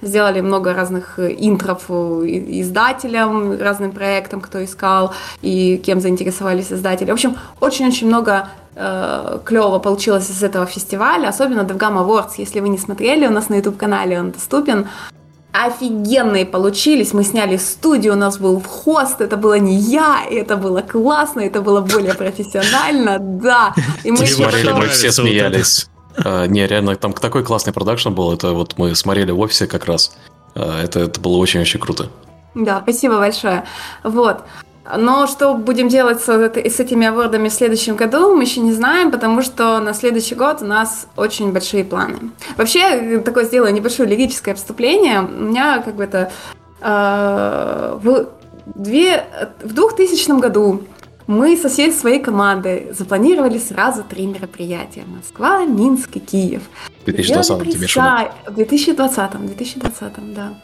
Сделали 0.00 0.40
много 0.40 0.74
разных 0.74 1.18
интров 1.18 1.90
издателям, 1.90 3.58
разным 3.58 3.90
проектам, 3.90 4.40
кто 4.40 4.64
искал, 4.64 5.12
и 5.42 5.76
кем 5.84 6.00
заинтересовались 6.00 6.72
издатели. 6.72 7.10
В 7.10 7.14
общем, 7.14 7.36
очень-очень 7.60 8.06
много 8.06 8.48
э, 8.76 9.40
клево 9.44 9.80
получилось 9.80 10.30
из 10.30 10.40
этого 10.42 10.66
фестиваля, 10.66 11.28
особенно 11.28 11.62
DevGam 11.62 11.96
Awards. 11.96 12.34
Если 12.36 12.60
вы 12.60 12.68
не 12.68 12.78
смотрели, 12.78 13.26
у 13.26 13.32
нас 13.32 13.48
на 13.48 13.56
YouTube-канале 13.56 14.20
он 14.20 14.30
доступен 14.30 14.86
офигенные 15.52 16.44
получились. 16.44 17.12
Мы 17.12 17.24
сняли 17.24 17.56
студию, 17.56 18.12
у 18.12 18.16
нас 18.16 18.38
был 18.38 18.60
хост, 18.60 19.20
это 19.20 19.36
было 19.36 19.58
не 19.58 19.76
я, 19.76 20.24
и 20.30 20.34
это 20.34 20.56
было 20.56 20.80
классно, 20.82 21.40
это 21.40 21.60
было 21.60 21.80
более 21.80 22.14
профессионально, 22.14 23.18
да. 23.18 23.74
И 24.04 24.10
мы 24.10 24.26
смотрели, 24.26 24.72
мы 24.72 24.88
все 24.88 25.10
смеялись. 25.10 25.88
А, 26.24 26.46
не, 26.46 26.66
реально, 26.66 26.96
там 26.96 27.12
такой 27.12 27.44
классный 27.44 27.72
продакшн 27.72 28.10
был, 28.10 28.32
это 28.32 28.52
вот 28.52 28.76
мы 28.76 28.94
смотрели 28.94 29.30
в 29.30 29.40
офисе 29.40 29.66
как 29.66 29.86
раз. 29.86 30.16
А, 30.54 30.82
это, 30.82 31.00
это 31.00 31.20
было 31.20 31.36
очень-очень 31.36 31.80
круто. 31.80 32.10
Да, 32.54 32.80
спасибо 32.82 33.18
большое. 33.18 33.64
Вот. 34.02 34.42
Но 34.96 35.26
что 35.26 35.54
будем 35.54 35.88
делать 35.88 36.22
с, 36.22 36.28
с 36.28 36.80
этими 36.80 37.06
авардами 37.06 37.48
в 37.48 37.52
следующем 37.52 37.96
году, 37.96 38.34
мы 38.34 38.44
еще 38.44 38.60
не 38.60 38.72
знаем, 38.72 39.10
потому 39.10 39.42
что 39.42 39.78
на 39.80 39.92
следующий 39.92 40.34
год 40.34 40.62
у 40.62 40.64
нас 40.64 41.06
очень 41.16 41.52
большие 41.52 41.84
планы. 41.84 42.30
Вообще, 42.56 43.20
такое 43.20 43.44
сделаю 43.44 43.74
небольшое 43.74 44.08
лирическое 44.08 44.54
вступление. 44.54 45.20
У 45.20 45.44
меня 45.44 45.82
как 45.82 45.94
бы 45.96 46.04
это... 46.04 46.30
Э, 46.80 47.98
в, 48.02 48.28
две, 48.74 49.24
в 49.62 49.74
2000 49.74 50.40
году 50.40 50.82
мы 51.26 51.56
со 51.58 51.68
всей 51.68 51.92
своей 51.92 52.20
командой 52.20 52.88
запланировали 52.92 53.58
сразу 53.58 54.02
три 54.02 54.26
мероприятия. 54.26 55.04
Москва, 55.06 55.64
Минск 55.64 56.16
и 56.16 56.20
Киев. 56.20 56.62
В 57.02 57.04
2020 57.04 57.72
тебе 57.72 57.86
В 58.46 58.54
2020, 58.54 59.46
2020, 59.46 60.34
да. 60.34 60.54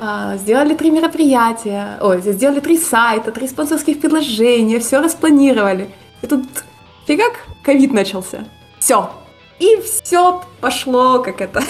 А, 0.00 0.36
сделали 0.36 0.74
три 0.74 0.92
мероприятия, 0.92 1.98
ой, 2.00 2.22
сделали 2.22 2.60
три 2.60 2.78
сайта, 2.78 3.32
три 3.32 3.48
спонсорских 3.48 4.00
предложения, 4.00 4.78
все 4.78 5.00
распланировали. 5.00 5.90
И 6.22 6.26
тут 6.28 6.44
фигак, 7.06 7.32
ковид 7.64 7.92
начался. 7.92 8.44
Все. 8.78 9.10
И 9.58 9.80
все 9.80 10.44
пошло, 10.60 11.20
как 11.20 11.40
это. 11.40 11.64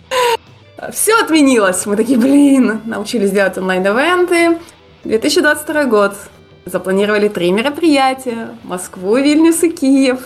все 0.92 1.16
отменилось. 1.20 1.86
Мы 1.86 1.96
такие, 1.96 2.18
блин, 2.18 2.80
научились 2.84 3.30
делать 3.30 3.56
онлайн-эвенты. 3.56 4.58
2022 5.04 5.84
год. 5.84 6.16
Запланировали 6.64 7.28
три 7.28 7.52
мероприятия. 7.52 8.48
Москву, 8.64 9.18
Вильнюс 9.18 9.62
и 9.62 9.70
Киев. 9.70 10.18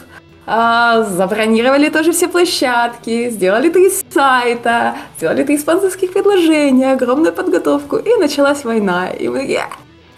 А, 0.52 1.04
забронировали 1.04 1.90
тоже 1.90 2.10
все 2.10 2.26
площадки, 2.26 3.30
сделали 3.30 3.70
три 3.70 3.88
сайта, 4.12 4.96
сделали 5.16 5.44
три 5.44 5.56
спонсорских 5.56 6.12
предложения, 6.12 6.92
огромную 6.92 7.32
подготовку, 7.32 7.96
и 7.98 8.16
началась 8.16 8.64
война. 8.64 9.10
И 9.10 9.28
мы 9.28 9.38
такие, 9.38 9.64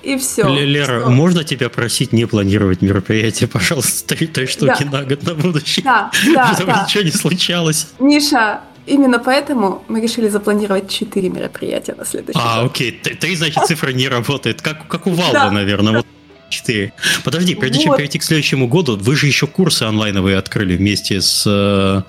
и 0.03 0.17
все. 0.17 0.49
Лера, 0.49 1.01
что? 1.01 1.11
можно 1.11 1.45
тебя 1.45 1.69
просить 1.69 2.15
не 2.15 2.25
планировать 2.25 2.81
мероприятие, 2.81 3.47
пожалуйста, 3.47 4.15
три, 4.15 4.27
три 4.27 4.47
штуки 4.47 4.85
да. 4.91 5.01
на 5.01 5.05
год 5.05 5.23
на 5.23 5.35
будущее? 5.35 5.85
Да, 5.85 6.11
да, 6.35 6.55
Чтобы 6.55 6.73
да. 6.73 6.85
ничего 6.85 7.05
не 7.05 7.11
случалось. 7.11 7.89
Миша, 7.99 8.61
Именно 8.85 9.21
поэтому 9.21 9.85
мы 9.87 10.01
решили 10.01 10.29
запланировать 10.29 10.91
четыре 10.91 11.29
мероприятия 11.29 11.95
на 11.95 12.05
следующий 12.05 12.41
а, 12.43 12.63
год. 12.63 12.65
А, 12.65 12.67
окей. 12.67 12.91
Три, 12.91 13.37
значит, 13.37 13.65
цифра 13.67 13.93
не 13.93 14.09
работает. 14.09 14.61
Как, 14.61 14.89
как 14.89 15.07
у 15.07 15.11
Valve, 15.11 15.33
да. 15.33 15.51
наверное. 15.53 15.99
Вот 15.99 16.07
4. 16.53 16.93
Подожди, 17.25 17.55
прежде 17.55 17.79
вот. 17.79 17.85
чем 17.85 17.97
перейти 17.97 18.19
к 18.19 18.23
следующему 18.23 18.69
году, 18.69 18.97
вы 18.97 19.17
же 19.17 19.27
еще 19.27 19.47
курсы 19.47 19.85
онлайновые 19.85 20.39
открыли 20.39 20.77
вместе 20.77 21.21
с... 21.21 21.45
Э, 21.47 22.03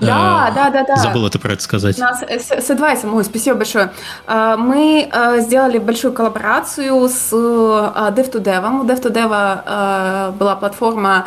да, 0.00 0.48
э, 0.50 0.54
да, 0.54 0.70
да, 0.70 0.84
да. 0.84 0.96
Забыл 0.96 1.26
это 1.26 1.38
про 1.38 1.52
это 1.52 1.62
сказать. 1.62 1.96
У 1.98 2.00
нас 2.00 2.20
с, 2.20 2.50
с 2.50 2.70
Advice, 2.70 3.08
ой, 3.08 3.24
спасибо 3.24 3.56
большое. 3.56 3.92
Э, 4.26 4.56
мы 4.58 5.08
э, 5.10 5.40
сделали 5.40 5.78
большую 5.78 6.12
коллаборацию 6.12 7.08
с 7.08 7.32
Dev2Dev. 7.32 8.80
У 8.80 8.84
Dev2Dev 8.84 10.32
была 10.32 10.56
платформа 10.56 11.26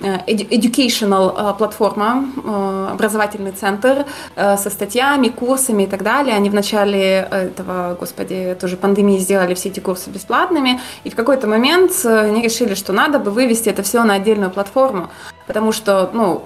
educational 0.00 1.34
э, 1.36 1.54
платформа, 1.58 2.26
э, 2.36 2.88
образовательный 2.92 3.52
центр 3.52 4.06
со 4.36 4.70
статьями, 4.70 5.28
курсами 5.28 5.84
и 5.84 5.86
так 5.86 6.02
далее. 6.02 6.34
Они 6.34 6.50
в 6.50 6.54
начале 6.54 7.28
этого, 7.30 7.96
господи, 7.98 8.56
тоже 8.60 8.76
пандемии 8.76 9.18
сделали 9.18 9.54
все 9.54 9.68
эти 9.68 9.80
курсы 9.80 10.10
бесплатными, 10.10 10.80
и 11.04 11.10
в 11.10 11.16
какой-то 11.16 11.46
момент 11.46 11.92
они 12.04 12.42
решили, 12.42 12.74
что 12.74 12.92
надо 12.92 13.18
бы 13.18 13.30
вывести 13.30 13.68
это 13.68 13.82
все 13.82 14.04
на 14.04 14.14
отдельную 14.14 14.50
платформу, 14.50 15.10
потому 15.46 15.72
что, 15.72 16.10
ну, 16.12 16.44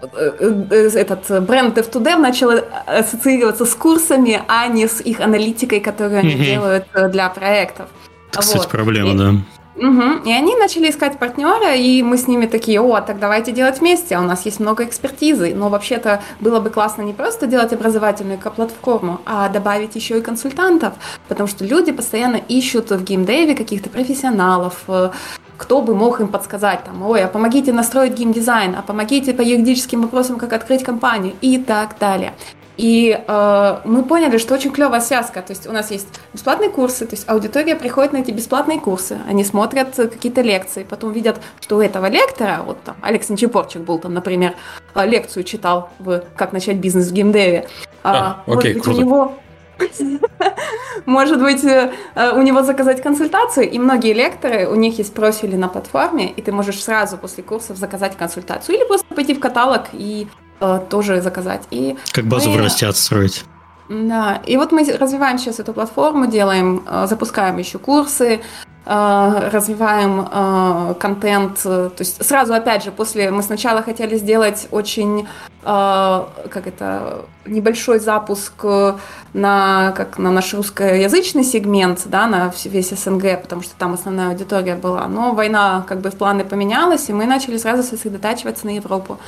этот 0.00 1.42
бренд 1.44 1.76
Dev2Dev 1.76 2.18
начал 2.18 2.50
ассоциироваться 2.86 3.64
с 3.64 3.74
курсами, 3.74 4.42
а 4.46 4.68
не 4.68 4.86
с 4.86 5.00
их 5.00 5.20
аналитикой, 5.20 5.80
которую 5.80 6.20
они 6.20 6.34
mm-hmm. 6.34 6.44
делают 6.44 7.12
для 7.12 7.28
проектов. 7.28 7.88
Это, 8.30 8.40
кстати, 8.40 8.58
вот. 8.58 8.68
проблема, 8.68 9.10
и, 9.10 9.16
да. 9.16 9.34
Угу. 9.78 10.28
И 10.28 10.32
они 10.32 10.56
начали 10.56 10.90
искать 10.90 11.18
партнера, 11.18 11.74
и 11.74 12.02
мы 12.02 12.18
с 12.18 12.26
ними 12.26 12.46
такие, 12.46 12.80
о, 12.80 13.00
так 13.00 13.18
давайте 13.18 13.52
делать 13.52 13.80
вместе, 13.80 14.16
а 14.16 14.20
у 14.20 14.24
нас 14.24 14.44
есть 14.44 14.60
много 14.60 14.84
экспертизы. 14.84 15.54
Но 15.54 15.68
вообще-то 15.68 16.20
было 16.40 16.60
бы 16.60 16.70
классно 16.70 17.02
не 17.02 17.12
просто 17.12 17.46
делать 17.46 17.72
образовательную 17.72 18.38
платформу, 18.38 19.20
а 19.24 19.48
добавить 19.48 19.94
еще 19.94 20.18
и 20.18 20.20
консультантов, 20.20 20.94
потому 21.28 21.48
что 21.48 21.64
люди 21.64 21.92
постоянно 21.92 22.36
ищут 22.36 22.90
в 22.90 23.04
геймдеве 23.04 23.54
каких-то 23.54 23.88
профессионалов, 23.88 24.74
э, 24.88 25.10
кто 25.56 25.82
бы 25.82 25.94
мог 25.94 26.20
им 26.20 26.28
подсказать, 26.28 26.84
там, 26.84 27.02
ой, 27.02 27.22
а 27.24 27.28
помогите 27.28 27.72
настроить 27.72 28.14
геймдизайн, 28.14 28.76
а 28.76 28.82
помогите 28.82 29.32
по 29.32 29.42
юридическим 29.42 30.02
вопросам, 30.02 30.38
как 30.38 30.52
открыть 30.52 30.82
компанию 30.82 31.34
и 31.40 31.58
так 31.58 31.96
далее. 31.98 32.34
И 32.78 33.20
э, 33.26 33.76
мы 33.84 34.04
поняли, 34.04 34.38
что 34.38 34.54
очень 34.54 34.70
клевая 34.70 35.00
связка. 35.00 35.42
То 35.42 35.52
есть 35.52 35.66
у 35.66 35.72
нас 35.72 35.90
есть 35.90 36.08
бесплатные 36.32 36.70
курсы, 36.70 37.06
то 37.06 37.16
есть 37.16 37.28
аудитория 37.28 37.74
приходит 37.74 38.12
на 38.12 38.18
эти 38.18 38.30
бесплатные 38.30 38.78
курсы, 38.78 39.18
они 39.28 39.44
смотрят 39.44 39.96
какие-то 39.96 40.42
лекции, 40.42 40.86
потом 40.88 41.12
видят, 41.12 41.40
что 41.60 41.78
у 41.78 41.80
этого 41.80 42.06
лектора, 42.06 42.60
вот 42.64 42.80
там 42.84 42.96
Алекс 43.02 43.28
Нечепорчик 43.28 43.82
был 43.82 43.98
там, 43.98 44.14
например, 44.14 44.54
э, 44.94 45.06
лекцию 45.06 45.42
читал 45.42 45.90
в 45.98 46.22
«Как 46.36 46.52
начать 46.52 46.76
бизнес 46.76 47.08
в 47.08 47.12
геймдеве». 47.12 47.68
А, 48.04 48.44
а, 48.46 48.52
окей, 48.52 48.74
круто. 48.74 48.90
У 48.90 49.00
него 49.02 49.32
может 51.06 51.40
быть, 51.40 51.64
у 51.64 52.42
него 52.42 52.62
заказать 52.62 53.02
консультацию, 53.02 53.70
и 53.70 53.78
многие 53.78 54.12
лекторы, 54.12 54.68
у 54.68 54.74
них 54.74 54.98
есть 54.98 55.14
профили 55.14 55.56
на 55.56 55.68
платформе, 55.68 56.30
и 56.30 56.42
ты 56.42 56.52
можешь 56.52 56.82
сразу 56.82 57.16
после 57.16 57.42
курсов 57.44 57.76
заказать 57.76 58.16
консультацию, 58.16 58.76
или 58.76 58.84
просто 58.84 59.06
пойти 59.14 59.34
в 59.34 59.40
каталог 59.40 59.86
и 59.92 60.26
Э, 60.60 60.80
тоже 60.88 61.20
заказать. 61.20 61.62
И 61.70 61.96
как 62.12 62.24
базу 62.24 62.50
мы... 62.50 62.68
в 62.68 62.82
отстроить. 62.82 63.44
Да, 63.88 64.42
и 64.44 64.56
вот 64.56 64.72
мы 64.72 64.84
развиваем 64.98 65.38
сейчас 65.38 65.60
эту 65.60 65.72
платформу, 65.72 66.26
делаем, 66.26 66.82
э, 66.86 67.06
запускаем 67.08 67.58
еще 67.58 67.78
курсы, 67.78 68.40
э, 68.84 69.50
развиваем 69.52 70.94
контент. 70.96 71.62
То 71.62 71.92
есть 71.98 72.24
сразу, 72.24 72.54
опять 72.54 72.84
же, 72.84 72.90
после 72.90 73.30
мы 73.30 73.42
сначала 73.42 73.82
хотели 73.82 74.16
сделать 74.18 74.68
очень 74.70 75.28
как 75.60 76.66
это 76.66 77.26
небольшой 77.44 77.98
запуск 77.98 78.64
на 79.34 79.92
как 79.96 80.16
на 80.16 80.30
наш 80.30 80.54
русскоязычный 80.54 81.44
сегмент, 81.44 82.04
да, 82.06 82.26
на 82.26 82.52
весь 82.64 82.90
СНГ, 82.90 83.42
потому 83.42 83.62
что 83.62 83.74
там 83.76 83.92
основная 83.92 84.30
аудитория 84.30 84.76
была. 84.76 85.06
Но 85.08 85.34
война 85.34 85.84
как 85.86 86.00
бы 86.00 86.10
в 86.10 86.16
планы 86.16 86.44
поменялась, 86.44 87.10
и 87.10 87.12
мы 87.12 87.26
начали 87.26 87.58
сразу 87.58 87.82
сосредотачиваться 87.82 88.64
на 88.64 88.76
Европу. 88.76 89.18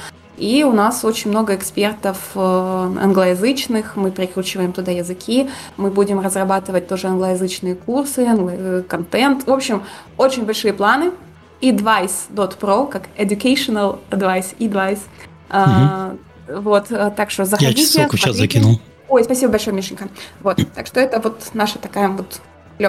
И 0.40 0.64
у 0.64 0.72
нас 0.72 1.04
очень 1.04 1.30
много 1.30 1.54
экспертов 1.54 2.30
э, 2.34 2.40
англоязычных, 2.40 3.96
мы 3.96 4.10
прикручиваем 4.10 4.72
туда 4.72 4.90
языки, 4.90 5.50
мы 5.76 5.90
будем 5.90 6.18
разрабатывать 6.18 6.88
тоже 6.88 7.08
англоязычные 7.08 7.74
курсы, 7.74 8.24
э, 8.26 8.82
контент. 8.88 9.46
В 9.46 9.52
общем, 9.52 9.82
очень 10.16 10.46
большие 10.46 10.72
планы. 10.72 11.12
Advice.pro, 11.60 12.88
как 12.88 13.08
Educational 13.18 13.98
Advice, 14.10 14.56
Advice. 14.58 14.94
Угу. 14.94 15.04
А, 15.50 16.16
вот, 16.48 16.90
э, 16.90 17.12
так 17.14 17.30
что 17.30 17.44
заходите. 17.44 17.82
Я 17.82 17.86
ссылку 17.86 18.16
сейчас 18.16 18.36
закинул. 18.36 18.80
Ой, 19.10 19.24
спасибо 19.24 19.52
большое, 19.52 19.76
Мишенька. 19.76 20.08
Вот, 20.40 20.58
так 20.74 20.86
что 20.86 21.00
это 21.00 21.20
вот 21.20 21.50
наша 21.52 21.78
такая 21.78 22.08
вот 22.08 22.40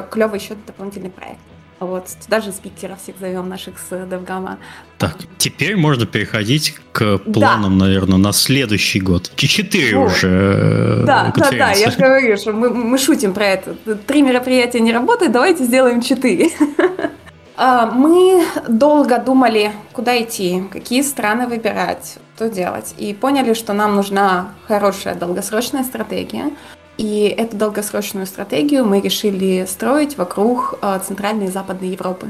клевый 0.10 0.40
еще 0.40 0.56
дополнительный 0.66 1.10
проект. 1.10 1.42
Вот, 1.82 2.06
даже 2.28 2.52
спикеров 2.52 3.02
всех 3.02 3.16
зовем 3.20 3.50
наших 3.50 3.80
с 3.80 4.06
Девгама. 4.06 4.60
Так, 5.00 5.18
теперь 5.40 5.76
можно 5.76 6.06
переходить 6.06 6.76
к 6.92 7.18
планам, 7.18 7.80
да. 7.80 7.86
наверное, 7.86 8.20
на 8.20 8.32
следующий 8.34 9.00
год. 9.00 9.32
Четыре 9.36 9.98
вот. 9.98 10.12
уже 10.12 11.02
э, 11.02 11.04
Да, 11.08 11.34
да, 11.36 11.50
да, 11.50 11.72
я 11.72 11.90
же 11.90 11.98
говорю, 11.98 12.38
что 12.38 12.54
мы, 12.54 12.70
мы 12.70 13.00
шутим 13.00 13.34
про 13.34 13.48
это. 13.48 13.74
Три 13.96 14.22
мероприятия 14.22 14.80
не 14.80 14.94
работают, 14.94 15.34
давайте 15.34 15.64
сделаем 15.64 16.02
четыре. 16.02 16.52
А, 17.58 17.86
мы 17.86 18.44
долго 18.68 19.20
думали, 19.20 19.72
куда 19.94 20.20
идти, 20.20 20.64
какие 20.72 21.04
страны 21.04 21.46
выбирать, 21.46 22.18
что 22.36 22.50
делать. 22.50 22.96
И 22.98 23.14
поняли, 23.14 23.54
что 23.54 23.74
нам 23.74 23.96
нужна 23.96 24.54
хорошая 24.68 25.14
долгосрочная 25.14 25.84
стратегия. 25.84 26.50
И 27.02 27.34
эту 27.36 27.58
долгосрочную 27.58 28.28
стратегию 28.28 28.86
мы 28.86 29.02
решили 29.02 29.66
строить 29.66 30.20
вокруг 30.20 30.78
э, 30.84 31.00
Центральной 31.04 31.46
и 31.46 31.52
Западной 31.52 31.90
Европы. 31.90 32.28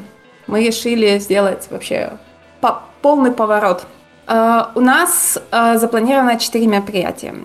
Мы 0.48 0.66
решили 0.66 1.20
сделать 1.20 1.68
вообще 1.70 2.14
по 2.62 2.82
полный 3.02 3.34
поворот. 3.34 3.86
Э, 4.28 4.68
у 4.74 4.80
нас 4.80 5.38
э, 5.52 5.78
запланировано 5.78 6.40
4 6.40 6.68
мероприятия. 6.68 7.36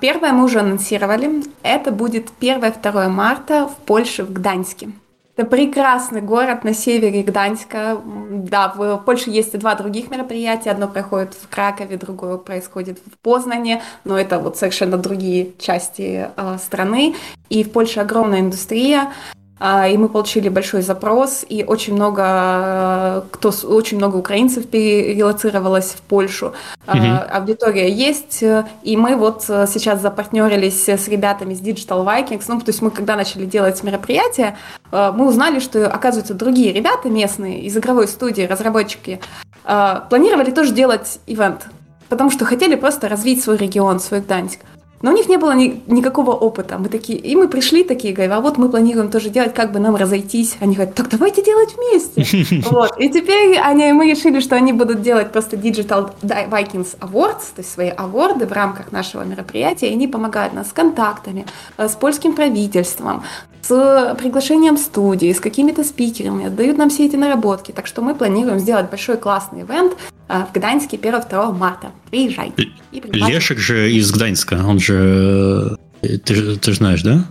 Первое 0.00 0.32
мы 0.32 0.44
уже 0.44 0.60
анонсировали. 0.60 1.42
Это 1.62 1.90
будет 1.90 2.30
1-2 2.40 3.08
марта 3.08 3.68
в 3.68 3.76
Польше, 3.84 4.24
в 4.24 4.32
Гданьске. 4.32 4.92
Это 5.34 5.46
прекрасный 5.46 6.20
город 6.20 6.62
на 6.62 6.74
севере 6.74 7.22
Гданьска. 7.22 7.98
Да, 8.30 8.68
в 8.76 8.98
Польше 8.98 9.30
есть 9.30 9.58
два 9.58 9.74
других 9.74 10.10
мероприятия. 10.10 10.70
Одно 10.70 10.88
проходит 10.88 11.32
в 11.32 11.48
Кракове, 11.48 11.96
другое 11.96 12.36
происходит 12.36 12.98
в 12.98 13.16
Познане, 13.18 13.82
но 14.04 14.18
это 14.18 14.38
вот 14.38 14.58
совершенно 14.58 14.98
другие 14.98 15.52
части 15.58 16.28
э, 16.36 16.58
страны. 16.58 17.14
И 17.48 17.64
в 17.64 17.72
Польше 17.72 18.00
огромная 18.00 18.40
индустрия. 18.40 19.10
А, 19.58 19.86
и 19.86 19.96
мы 19.96 20.08
получили 20.08 20.48
большой 20.48 20.82
запрос, 20.82 21.44
и 21.48 21.62
очень 21.62 21.94
много, 21.94 22.22
э, 22.24 23.22
кто, 23.30 23.52
очень 23.68 23.96
много 23.96 24.16
украинцев 24.16 24.66
перелоцировалось 24.66 25.92
в 25.92 26.00
Польшу. 26.00 26.52
Mm-hmm. 26.86 27.28
Аудитория 27.28 27.88
есть, 27.88 28.42
э, 28.42 28.64
и 28.82 28.96
мы 28.96 29.14
вот 29.14 29.44
э, 29.48 29.66
сейчас 29.68 30.00
запартнерились 30.00 30.88
с 30.88 31.06
ребятами 31.06 31.54
с 31.54 31.60
Digital 31.60 32.04
Vikings. 32.04 32.44
Ну, 32.48 32.58
то 32.58 32.70
есть 32.70 32.82
мы 32.82 32.90
когда 32.90 33.14
начали 33.14 33.44
делать 33.44 33.80
мероприятие, 33.84 34.56
мы 34.90 35.26
узнали, 35.26 35.60
что, 35.60 35.86
оказывается, 35.86 36.34
другие 36.34 36.72
ребята 36.72 37.08
местные 37.08 37.62
из 37.62 37.76
игровой 37.76 38.08
студии, 38.08 38.42
разработчики, 38.42 39.20
планировали 39.64 40.50
тоже 40.50 40.72
делать 40.72 41.20
ивент, 41.26 41.66
потому 42.08 42.30
что 42.30 42.44
хотели 42.44 42.74
просто 42.74 43.08
развить 43.08 43.42
свой 43.42 43.56
регион, 43.56 44.00
свой 44.00 44.20
Гданьск. 44.20 44.58
Но 45.02 45.10
у 45.10 45.14
них 45.14 45.28
не 45.28 45.36
было 45.36 45.52
ни, 45.52 45.82
никакого 45.86 46.30
опыта. 46.30 46.78
Мы 46.78 46.88
такие, 46.88 47.18
и 47.18 47.36
мы 47.36 47.48
пришли 47.48 47.84
такие, 47.84 48.14
говорим, 48.14 48.32
а 48.32 48.40
вот 48.40 48.56
мы 48.56 48.68
планируем 48.68 49.10
тоже 49.10 49.28
делать, 49.28 49.52
как 49.54 49.72
бы 49.72 49.80
нам 49.80 49.96
разойтись. 49.96 50.56
Они 50.60 50.74
говорят, 50.74 50.94
так 50.94 51.08
давайте 51.08 51.42
делать 51.42 51.74
вместе. 51.76 52.62
Вот. 52.72 52.98
И 52.98 53.08
теперь 53.08 53.58
они, 53.58 53.92
мы 53.92 54.10
решили, 54.10 54.40
что 54.40 54.56
они 54.56 54.72
будут 54.72 55.02
делать 55.02 55.32
просто 55.32 55.56
Digital 55.56 56.12
Vikings 56.22 56.98
Awards, 57.00 57.52
то 57.54 57.58
есть 57.58 57.72
свои 57.72 57.88
аворды 57.88 58.46
в 58.46 58.52
рамках 58.52 58.92
нашего 58.92 59.24
мероприятия, 59.24 59.88
и 59.88 59.92
они 59.92 60.08
помогают 60.08 60.54
нас 60.54 60.68
с 60.68 60.72
контактами, 60.72 61.44
э, 61.76 61.88
с 61.88 61.92
польским 61.92 62.34
правительством, 62.34 63.22
с 63.62 64.16
приглашением 64.18 64.76
студии, 64.76 65.32
с 65.32 65.40
какими-то 65.40 65.84
спикерами, 65.84 66.48
дают 66.48 66.78
нам 66.78 66.90
все 66.90 67.06
эти 67.06 67.16
наработки. 67.16 67.72
Так 67.72 67.86
что 67.86 68.02
мы 68.02 68.14
планируем 68.14 68.58
сделать 68.58 68.90
большой 68.90 69.16
классный 69.16 69.62
ивент 69.62 69.92
э, 69.92 70.21
в 70.32 70.52
Гданьске 70.52 70.96
1-2 70.96 71.56
марта. 71.56 71.92
Приезжайте. 72.10 72.70
Лешек 72.92 73.58
же 73.58 73.92
из 73.92 74.10
Гданьска, 74.10 74.64
он 74.66 74.78
же... 74.78 75.76
Ты, 76.00 76.56
ты 76.56 76.72
же 76.72 76.74
знаешь, 76.74 77.02
да? 77.02 77.26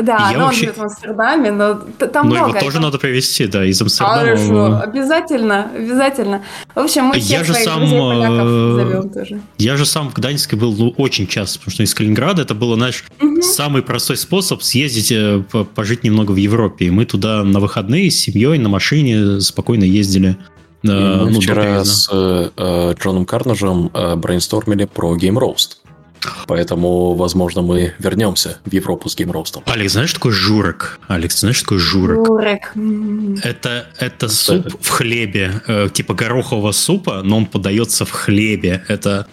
Да, 0.00 0.30
я 0.30 0.38
но 0.38 0.44
вообще... 0.46 0.68
он 0.68 0.74
живет 0.74 0.76
в 0.76 0.82
Амстердаме, 0.82 1.50
но 1.52 1.74
там 1.74 2.28
ну, 2.28 2.34
много. 2.34 2.50
его 2.50 2.60
тоже 2.60 2.80
надо 2.80 2.98
привезти, 2.98 3.46
да, 3.46 3.64
из 3.64 3.80
Амстердама. 3.80 4.20
Хорошо, 4.20 4.80
обязательно, 4.82 5.70
обязательно. 5.74 6.42
В 6.74 6.80
общем, 6.80 7.04
мы 7.04 7.20
всех 7.20 7.40
я 7.40 7.44
же 7.44 7.54
сам, 7.54 7.82
э, 7.82 8.74
зовем 8.74 9.08
тоже. 9.10 9.40
Я 9.58 9.76
же 9.76 9.86
сам 9.86 10.10
в 10.10 10.14
Гданьске 10.14 10.56
был 10.56 10.74
ну, 10.74 10.94
очень 10.96 11.26
часто, 11.26 11.58
потому 11.58 11.74
что 11.74 11.82
из 11.82 11.94
Калининграда 11.94 12.42
это 12.42 12.54
было, 12.54 12.76
знаешь, 12.76 13.04
угу. 13.20 13.42
самый 13.42 13.82
простой 13.82 14.16
способ 14.16 14.62
съездить, 14.62 15.12
э, 15.12 15.42
пожить 15.74 16.02
немного 16.02 16.32
в 16.32 16.36
Европе. 16.36 16.86
И 16.86 16.90
мы 16.90 17.04
туда 17.04 17.44
на 17.44 17.60
выходные 17.60 18.10
с 18.10 18.16
семьей 18.16 18.58
на 18.58 18.68
машине 18.68 19.40
спокойно 19.40 19.84
ездили. 19.84 20.36
И 20.84 20.88
мы 20.88 21.30
ну, 21.30 21.40
вчера 21.40 21.84
с 21.84 22.08
э, 22.12 22.94
Джоном 23.00 23.24
Карнажем 23.24 23.90
э, 23.94 24.16
брейнстормили 24.16 24.84
про 24.84 25.16
Game 25.16 25.38
Roast. 25.38 25.78
Поэтому, 26.46 27.14
возможно, 27.14 27.62
мы 27.62 27.94
вернемся 27.98 28.58
в 28.64 28.72
Европу 28.72 29.08
с 29.08 29.16
геймроустом. 29.16 29.62
Алекс, 29.66 29.92
знаешь, 29.92 30.10
что 30.10 30.18
такое 30.18 30.32
журек? 30.32 31.00
Алекс, 31.08 31.40
знаешь, 31.40 31.56
что 31.56 31.66
такое 31.66 31.78
журек? 31.78 32.26
Журек. 32.26 32.72
Это, 33.42 33.88
это 33.98 34.28
суп 34.28 34.66
это? 34.66 34.76
в 34.80 34.88
хлебе, 34.88 35.62
э, 35.66 35.88
типа 35.92 36.14
горохового 36.14 36.72
супа, 36.72 37.22
но 37.22 37.38
он 37.38 37.46
подается 37.46 38.04
в 38.04 38.10
хлебе. 38.10 38.84
Это 38.88 39.26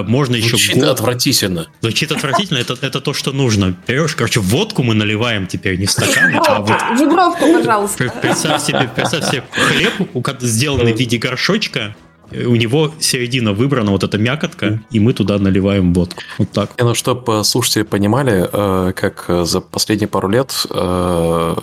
э, 0.00 0.02
можно 0.02 0.36
еще... 0.36 0.50
Звучит 0.50 0.76
год... 0.76 0.88
отвратительно. 0.88 1.68
Звучит 1.80 2.12
отвратительно, 2.12 2.58
это, 2.58 2.76
это 2.80 3.00
то, 3.00 3.12
что 3.12 3.32
нужно. 3.32 3.76
Берешь, 3.86 4.14
короче, 4.14 4.40
водку 4.40 4.82
мы 4.82 4.94
наливаем 4.94 5.46
теперь 5.46 5.78
не 5.78 5.86
в 5.86 5.90
стаканы, 5.90 6.40
а 6.46 6.60
вот... 6.60 6.98
Жигровку, 6.98 7.52
пожалуйста. 7.52 8.12
Представь 8.22 8.62
себе, 8.62 8.90
представь 8.94 9.28
себе 9.30 9.44
хлеб, 9.50 9.92
сделанный 10.40 10.92
в 10.92 10.98
виде 10.98 11.18
горшочка, 11.18 11.94
у 12.30 12.56
него 12.56 12.92
середина 12.98 13.52
выбрана, 13.52 13.90
вот 13.90 14.02
эта 14.02 14.18
мякотка, 14.18 14.82
и 14.90 15.00
мы 15.00 15.12
туда 15.12 15.38
наливаем 15.38 15.92
водку. 15.92 16.22
Вот 16.38 16.50
так. 16.50 16.70
Ну, 16.78 16.94
чтобы 16.94 17.44
слушатели 17.44 17.82
понимали, 17.82 18.48
э, 18.50 18.92
как 18.94 19.26
за 19.46 19.60
последние 19.60 20.08
пару 20.08 20.28
лет 20.28 20.66
э, 20.70 21.54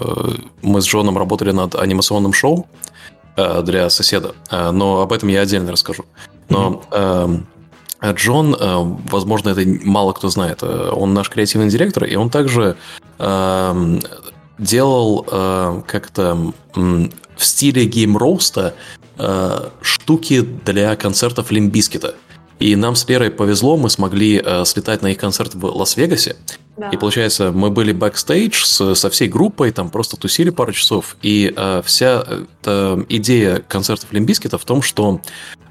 мы 0.62 0.82
с 0.82 0.86
Джоном 0.86 1.18
работали 1.18 1.52
над 1.52 1.76
анимационным 1.76 2.34
шоу 2.34 2.68
э, 3.36 3.62
для 3.64 3.90
соседа, 3.90 4.34
но 4.52 5.02
об 5.02 5.12
этом 5.14 5.30
я 5.30 5.42
отдельно 5.42 5.72
расскажу. 5.72 6.06
Но 6.50 6.84
mm-hmm. 6.92 7.44
Джон, 8.04 8.56
возможно, 9.12 9.50
это 9.50 9.62
мало 9.84 10.14
кто 10.14 10.30
знает, 10.30 10.64
он 10.64 11.14
наш 11.14 11.30
креативный 11.30 11.70
директор, 11.70 12.06
и 12.06 12.16
он 12.16 12.30
также 12.30 12.78
делал 14.58 15.24
как-то 15.88 16.54
в 17.42 17.46
стиле 17.46 17.86
game 17.86 18.22
roast 18.22 18.67
а 18.67 18.76
э, 19.18 19.70
штуки 19.82 20.42
для 20.42 20.96
концертов 20.96 21.52
Limp 21.52 21.72
Bizkit 21.72 22.03
а. 22.03 22.14
И 22.60 22.76
нам 22.76 22.96
с 22.96 23.10
Лерой 23.10 23.32
повезло, 23.32 23.78
мы 23.78 23.90
смогли 23.90 24.40
э, 24.44 24.64
слетать 24.66 25.02
на 25.02 25.08
их 25.08 25.18
концерт 25.18 25.56
в 25.56 25.66
Лас-Вегасе. 25.66 26.36
И 26.92 26.98
получается, 26.98 27.52
мы 27.52 27.70
были 27.70 27.92
бэкстейдж 27.92 28.64
со 28.66 29.10
всей 29.10 29.28
группой, 29.28 29.72
там 29.72 29.90
просто 29.90 30.18
тусили 30.18 30.50
пару 30.50 30.72
часов. 30.72 31.18
И 31.22 31.54
э, 31.56 31.82
вся 31.86 32.26
эта 32.62 33.06
идея 33.10 33.62
концертов 33.68 34.12
Limp 34.14 34.30
Bizkit 34.30 34.54
а 34.54 34.58
в 34.58 34.64
том, 34.64 34.82
что 34.82 35.22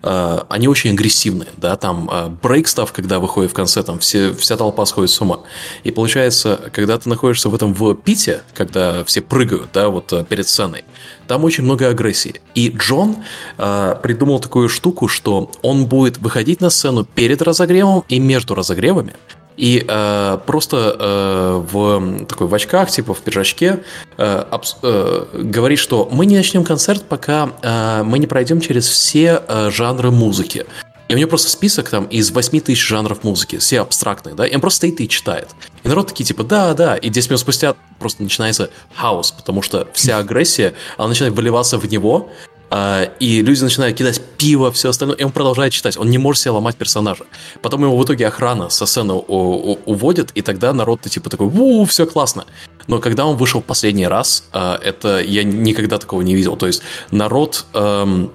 э, 0.02 0.38
они 0.48 0.68
очень 0.68 0.90
агрессивные, 0.90 1.48
да, 1.56 1.76
там 1.76 2.08
э, 2.12 2.86
когда 2.92 3.18
выходит 3.18 3.50
в 3.50 3.54
конце, 3.54 3.82
там 3.82 3.98
все, 3.98 4.32
вся 4.34 4.56
толпа 4.56 4.84
сходит 4.84 5.10
с 5.10 5.20
ума. 5.20 5.40
И 5.84 5.90
получается, 5.90 6.70
когда 6.72 6.98
ты 6.98 7.08
находишься 7.08 7.48
в 7.48 7.54
этом 7.54 7.72
в 7.72 7.94
пите, 7.94 8.42
когда 8.54 9.02
все 9.04 9.22
прыгают, 9.22 9.70
да, 9.72 9.88
вот 9.88 10.12
э, 10.12 10.24
перед 10.24 10.46
сценой, 10.46 10.84
там 11.26 11.44
очень 11.44 11.64
много 11.64 11.88
агрессии. 11.88 12.40
И 12.54 12.68
Джон 12.68 13.16
э, 13.56 13.96
придумал 14.02 14.38
такую 14.38 14.68
штуку, 14.68 15.08
что 15.08 15.50
он 15.62 15.86
будет 15.86 16.18
выходить 16.18 16.60
на 16.60 16.70
сцену 16.70 17.04
перед 17.04 17.40
разогревом 17.40 18.04
и 18.08 18.18
между 18.18 18.54
разогревами, 18.54 19.14
и 19.60 19.84
э, 19.86 20.38
просто 20.46 20.96
э, 20.98 21.64
в 21.70 22.24
такой 22.24 22.46
в 22.46 22.54
очках, 22.54 22.90
типа 22.90 23.12
в 23.12 23.20
пиджачке, 23.20 23.80
э, 24.16 24.44
абс, 24.50 24.76
э, 24.82 25.26
говорит, 25.34 25.78
что 25.78 26.08
мы 26.10 26.24
не 26.24 26.34
начнем 26.34 26.64
концерт, 26.64 27.04
пока 27.06 27.50
э, 27.60 28.02
мы 28.02 28.18
не 28.18 28.26
пройдем 28.26 28.62
через 28.62 28.88
все 28.88 29.42
э, 29.46 29.70
жанры 29.70 30.10
музыки. 30.10 30.64
И 31.08 31.14
у 31.14 31.18
него 31.18 31.28
просто 31.28 31.50
список 31.50 31.90
там 31.90 32.04
из 32.04 32.30
8 32.30 32.60
тысяч 32.60 32.86
жанров 32.86 33.22
музыки, 33.22 33.58
все 33.58 33.80
абстрактные, 33.80 34.34
да, 34.34 34.46
и 34.46 34.54
он 34.54 34.62
просто 34.62 34.78
стоит 34.78 35.00
и 35.02 35.08
читает. 35.08 35.48
И 35.82 35.88
народ 35.88 36.08
такие, 36.08 36.24
типа, 36.24 36.42
да, 36.42 36.72
да, 36.72 36.96
и 36.96 37.10
10 37.10 37.28
минут 37.30 37.40
спустя 37.40 37.74
просто 37.98 38.22
начинается 38.22 38.70
хаос, 38.94 39.30
потому 39.32 39.60
что 39.60 39.88
вся 39.92 40.16
агрессия, 40.16 40.72
она 40.96 41.08
начинает 41.08 41.34
выливаться 41.34 41.76
в 41.76 41.90
него, 41.90 42.30
и 42.72 43.42
люди 43.42 43.62
начинают 43.62 43.96
кидать 43.96 44.20
пиво, 44.38 44.70
все 44.70 44.90
остальное, 44.90 45.16
и 45.16 45.24
он 45.24 45.32
продолжает 45.32 45.72
читать. 45.72 45.96
Он 45.96 46.08
не 46.08 46.18
может 46.18 46.42
себе 46.42 46.52
ломать 46.52 46.76
персонажа. 46.76 47.24
Потом 47.62 47.82
его 47.82 47.96
в 47.96 48.04
итоге 48.04 48.28
охрана 48.28 48.68
со 48.68 48.86
сцены 48.86 49.14
уводит, 49.14 50.30
и 50.34 50.42
тогда 50.42 50.72
народ 50.72 51.00
типа 51.02 51.30
такой, 51.30 51.48
у, 51.48 51.84
все 51.84 52.06
классно. 52.06 52.44
Но 52.86 52.98
когда 52.98 53.26
он 53.26 53.36
вышел 53.36 53.60
последний 53.60 54.06
раз, 54.06 54.44
а, 54.52 54.78
это 54.82 55.20
я 55.20 55.44
никогда 55.44 55.98
такого 55.98 56.22
не 56.22 56.34
видел. 56.34 56.56
То 56.56 56.66
есть 56.66 56.82
народ 57.10 57.66
эм, 57.74 58.32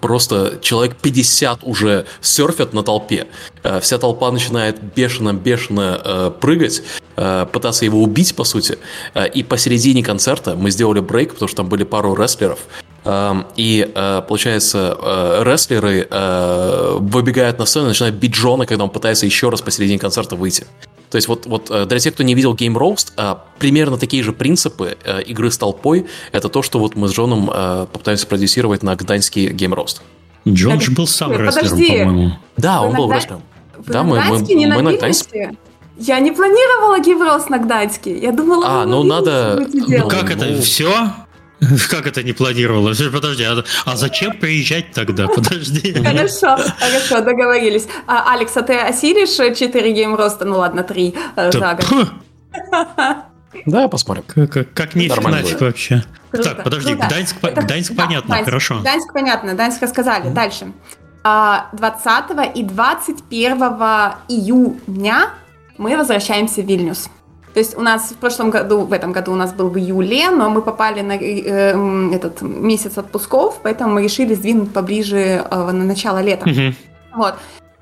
просто 0.00 0.58
человек 0.60 0.96
50 0.96 1.60
уже 1.62 2.06
серфят 2.20 2.72
на 2.72 2.82
толпе. 2.82 3.26
Э, 3.62 3.80
вся 3.80 3.98
толпа 3.98 4.30
начинает 4.30 4.80
бешено-бешено 4.80 6.00
э, 6.04 6.30
прыгать, 6.40 6.82
э, 7.16 7.46
пытаться 7.52 7.84
его 7.84 8.02
убить, 8.02 8.34
по 8.34 8.44
сути. 8.44 8.78
И 9.34 9.42
посередине 9.42 10.02
концерта 10.02 10.54
мы 10.56 10.70
сделали 10.70 11.00
брейк, 11.00 11.34
потому 11.34 11.48
что 11.48 11.58
там 11.58 11.68
были 11.68 11.84
пару 11.84 12.14
рестлеров. 12.14 12.60
Эм, 13.04 13.46
и, 13.56 13.86
получается, 14.26 14.96
рестлеры 15.44 16.08
выбегают 17.00 17.58
на 17.58 17.66
сцену 17.66 17.86
и 17.86 17.88
начинают 17.88 18.16
бить 18.16 18.32
Джона, 18.32 18.64
когда 18.66 18.84
он 18.84 18.90
пытается 18.90 19.26
еще 19.26 19.50
раз 19.50 19.60
посередине 19.60 19.98
концерта 19.98 20.36
выйти. 20.36 20.66
То 21.14 21.18
есть 21.18 21.28
вот, 21.28 21.46
вот 21.46 21.70
для 21.86 21.98
тех, 22.00 22.12
кто 22.12 22.24
не 22.24 22.34
видел 22.34 22.54
Game 22.54 22.74
Roast, 22.74 23.38
примерно 23.60 23.98
такие 23.98 24.24
же 24.24 24.32
принципы 24.32 24.98
игры 25.24 25.52
с 25.52 25.56
толпой, 25.56 26.06
это 26.32 26.48
то, 26.48 26.60
что 26.60 26.80
вот 26.80 26.96
мы 26.96 27.06
с 27.06 27.12
Джоном 27.12 27.46
попытаемся 27.46 28.26
продюсировать 28.26 28.82
на 28.82 28.96
гданьский 28.96 29.50
Game 29.50 29.76
Roast. 29.76 30.00
Джон 30.44 30.80
же 30.80 30.90
был 30.90 31.06
сам 31.06 31.30
рестлером, 31.30 32.08
по-моему. 32.08 32.32
Да, 32.56 32.82
он 32.82 32.96
был 32.96 33.12
рестлером. 33.12 33.42
Да, 33.86 34.02
мы, 34.02 34.20
мы, 34.24 34.40
не 34.40 34.66
мы 34.66 34.82
на 34.82 34.94
Гданьске. 34.94 35.56
Я 35.98 36.18
не 36.18 36.32
планировала 36.32 36.98
Гиврос 36.98 37.48
на 37.48 37.58
Гданьске. 37.58 38.18
Я 38.18 38.32
думала, 38.32 38.82
а, 38.82 38.84
ну 38.84 39.04
надо... 39.04 39.68
Ну 39.72 40.08
как 40.08 40.32
это, 40.32 40.46
ну... 40.46 40.60
все? 40.62 41.12
Как 41.90 42.06
это 42.06 42.22
не 42.22 42.32
планировала? 42.32 42.92
Подожди, 43.12 43.44
а, 43.44 43.64
а 43.84 43.96
зачем 43.96 44.38
приезжать 44.38 44.92
тогда? 44.92 45.26
Подожди. 45.34 45.92
Хорошо, 45.92 46.56
хорошо, 46.78 47.20
договорились. 47.20 47.86
А, 48.06 48.32
Алекс, 48.34 48.56
а 48.56 48.62
ты 48.62 48.78
осилишь 48.78 49.56
4 49.56 49.92
геймроста? 49.92 50.44
Ну 50.44 50.58
ладно, 50.58 50.82
3 50.82 51.14
э, 51.36 51.52
за 51.52 51.74
год. 51.74 52.08
Да, 53.66 53.86
посмотрим. 53.86 54.24
Как, 54.26 54.50
как, 54.50 54.74
как 54.74 54.94
не 54.96 55.08
нафиг 55.08 55.60
вообще. 55.60 56.02
Круто, 56.32 56.50
так, 56.50 56.64
подожди, 56.64 56.90
круто. 56.90 57.06
Гданьск, 57.06 57.36
Это, 57.40 57.62
Гданьск 57.62 57.92
да, 57.92 58.02
понятно, 58.02 58.28
Гданьск, 58.28 58.44
хорошо. 58.44 58.80
Гданьск 58.80 59.12
понятно, 59.12 59.54
Гданьск 59.54 59.82
рассказали. 59.82 60.26
Mm. 60.26 60.32
Дальше. 60.32 60.72
20 61.22 62.06
а, 62.06 62.44
и 62.52 62.62
21 62.64 63.58
июня 64.28 65.30
мы 65.78 65.96
возвращаемся 65.96 66.62
в 66.62 66.66
Вильнюс. 66.66 67.08
То 67.54 67.60
есть 67.60 67.78
у 67.78 67.80
нас 67.80 68.10
в 68.10 68.16
прошлом 68.16 68.50
году, 68.50 68.80
в 68.80 68.92
этом 68.92 69.12
году 69.12 69.32
у 69.32 69.36
нас 69.36 69.52
был 69.52 69.68
в 69.68 69.78
июле, 69.78 70.30
но 70.30 70.50
мы 70.50 70.60
попали 70.60 71.02
на 71.02 71.12
э, 71.12 72.14
этот 72.14 72.42
месяц 72.42 72.98
отпусков, 72.98 73.60
поэтому 73.62 73.94
мы 73.94 74.02
решили 74.02 74.34
сдвинуть 74.34 74.72
поближе 74.72 75.16
э, 75.18 75.70
на 75.72 75.84
начало 75.84 76.20
лета. 76.20 76.50
Mm-hmm. 76.50 76.74
Вот. 77.14 77.34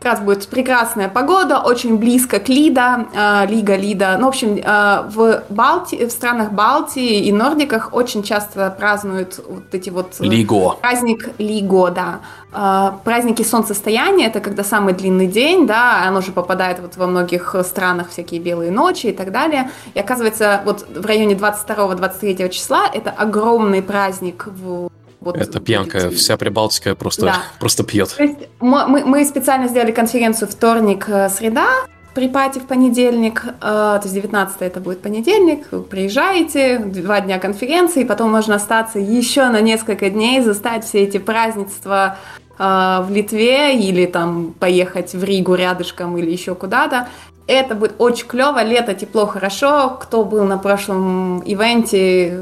Как 0.03 0.15
раз 0.15 0.21
будет 0.21 0.49
прекрасная 0.49 1.09
погода, 1.09 1.61
очень 1.61 1.97
близко 1.97 2.41
к 2.41 2.49
Лида, 2.49 3.07
э, 3.15 3.47
Лига 3.47 3.77
Лида. 3.77 4.17
Ну, 4.19 4.27
в 4.27 4.29
общем, 4.31 4.57
э, 4.57 5.03
в, 5.09 5.45
Балти, 5.49 6.07
в 6.07 6.11
странах 6.11 6.51
Балтии 6.51 7.21
и 7.21 7.33
Нордиках 7.33 7.91
очень 7.93 8.25
часто 8.25 8.75
празднуют 8.77 9.41
вот 9.49 9.63
эти 9.71 9.91
вот... 9.91 10.17
Э, 10.19 10.25
Лиго. 10.25 10.77
Праздник 10.81 11.31
Лиго, 11.39 11.91
да. 11.91 12.21
Э, 12.53 12.91
праздники 13.05 13.43
солнцестояния, 13.43 14.27
это 14.27 14.41
когда 14.41 14.65
самый 14.65 14.93
длинный 14.93 15.29
день, 15.29 15.69
да, 15.69 16.03
оно 16.05 16.21
же 16.21 16.33
попадает 16.33 16.81
вот 16.81 16.97
во 16.97 17.07
многих 17.07 17.55
странах 17.63 18.11
всякие 18.11 18.41
белые 18.41 18.73
ночи 18.73 19.07
и 19.07 19.13
так 19.13 19.31
далее. 19.31 19.71
И 19.95 20.01
оказывается, 20.01 20.63
вот 20.65 20.85
в 20.89 21.07
районе 21.07 21.35
22-23 21.35 22.49
числа 22.49 22.87
это 22.93 23.11
огромный 23.11 23.83
праздник 23.83 24.49
в 24.49 24.89
вот 25.25 25.37
это 25.37 25.61
пьянка, 25.61 26.11
вся 26.11 26.37
Прибалтика 26.37 26.95
просто, 26.95 27.27
да. 27.27 27.43
просто 27.59 27.85
пьет. 27.85 28.15
То 28.17 28.23
есть 28.23 28.39
мы, 28.61 29.05
мы 29.05 29.25
специально 29.25 29.69
сделали 29.69 29.93
конференцию 29.93 30.49
вторник-среда, 30.49 31.67
э, 31.87 31.93
при 32.15 32.29
пати 32.29 32.59
в 32.59 32.67
понедельник, 32.67 33.43
э, 33.45 33.51
то 33.61 34.01
есть 34.03 34.15
19 34.15 34.57
это 34.61 34.81
будет 34.81 35.01
понедельник, 35.01 35.69
приезжаете, 35.89 36.79
два 36.79 37.21
дня 37.21 37.39
конференции, 37.39 38.05
потом 38.05 38.31
можно 38.31 38.57
остаться 38.57 38.99
еще 38.99 39.49
на 39.49 39.61
несколько 39.61 40.11
дней, 40.11 40.43
застать 40.43 40.85
все 40.85 41.05
эти 41.05 41.19
празднества 41.19 42.19
э, 42.59 42.63
в 43.03 43.09
Литве 43.11 43.79
или 43.79 44.05
там 44.07 44.53
поехать 44.53 45.15
в 45.15 45.25
Ригу 45.25 45.55
рядышком 45.55 46.19
или 46.19 46.31
еще 46.31 46.55
куда-то. 46.55 47.09
Это 47.47 47.75
будет 47.75 47.95
очень 47.99 48.27
клево, 48.27 48.63
лето, 48.63 48.95
тепло, 48.95 49.27
хорошо. 49.27 49.99
Кто 50.01 50.25
был 50.25 50.45
на 50.45 50.59
прошлом 50.59 51.41
ивенте, 51.41 52.39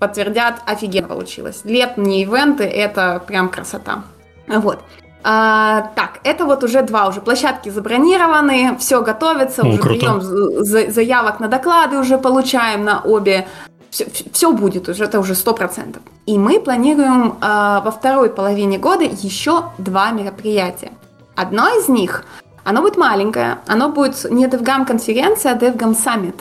подтвердят, 0.00 0.62
офигенно 0.66 1.06
получилось. 1.06 1.60
Летние 1.64 2.22
ивенты– 2.22 2.64
это 2.64 3.22
прям 3.24 3.48
красота. 3.48 4.02
Вот. 4.48 4.80
А, 5.22 5.92
так, 5.94 6.20
это 6.24 6.46
вот 6.46 6.64
уже 6.64 6.82
два 6.82 7.06
уже 7.06 7.20
площадки 7.20 7.68
забронированы, 7.68 8.76
все 8.78 9.02
готовится, 9.02 9.62
О, 9.62 9.66
уже 9.68 9.78
круто. 9.78 9.98
прием 9.98 10.90
заявок 10.90 11.40
на 11.40 11.48
доклады 11.48 11.98
уже 11.98 12.16
получаем 12.16 12.84
на 12.84 13.02
обе. 13.02 13.46
Все, 13.90 14.06
все 14.32 14.52
будет 14.52 14.88
уже, 14.88 15.04
это 15.04 15.20
уже 15.20 15.34
сто 15.34 15.52
процентов. 15.52 16.02
И 16.24 16.38
мы 16.38 16.58
планируем 16.60 17.36
а, 17.40 17.80
во 17.80 17.90
второй 17.90 18.30
половине 18.30 18.78
года 18.78 19.04
еще 19.04 19.64
два 19.78 20.10
мероприятия. 20.12 20.92
Одно 21.36 21.68
из 21.68 21.88
них, 21.88 22.24
оно 22.64 22.80
будет 22.80 22.96
маленькое, 22.96 23.58
оно 23.66 23.90
будет 23.90 24.30
не 24.30 24.46
DevGam 24.46 24.86
конференция, 24.86 25.52
а 25.52 25.56
DevGam 25.56 25.94
Summit. 25.94 26.40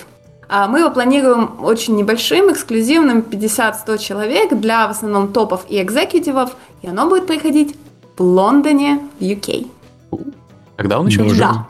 А 0.50 0.68
мы 0.68 0.80
его 0.80 0.90
планируем 0.90 1.64
очень 1.64 1.96
небольшим, 1.96 2.52
эксклюзивным, 2.52 3.20
50-100 3.20 3.98
человек 4.00 4.60
для 4.60 4.88
в 4.88 4.92
основном 4.92 5.32
топов 5.32 5.62
и 5.70 5.80
экзекутивов, 5.80 6.56
и 6.82 6.88
оно 6.88 7.08
будет 7.08 7.28
проходить 7.28 7.76
в 8.18 8.24
Лондоне, 8.24 9.00
в 9.20 9.24
UK. 9.24 9.68
Когда 10.76 11.00
он 11.00 11.08
еще? 11.08 11.24
Да. 11.36 11.68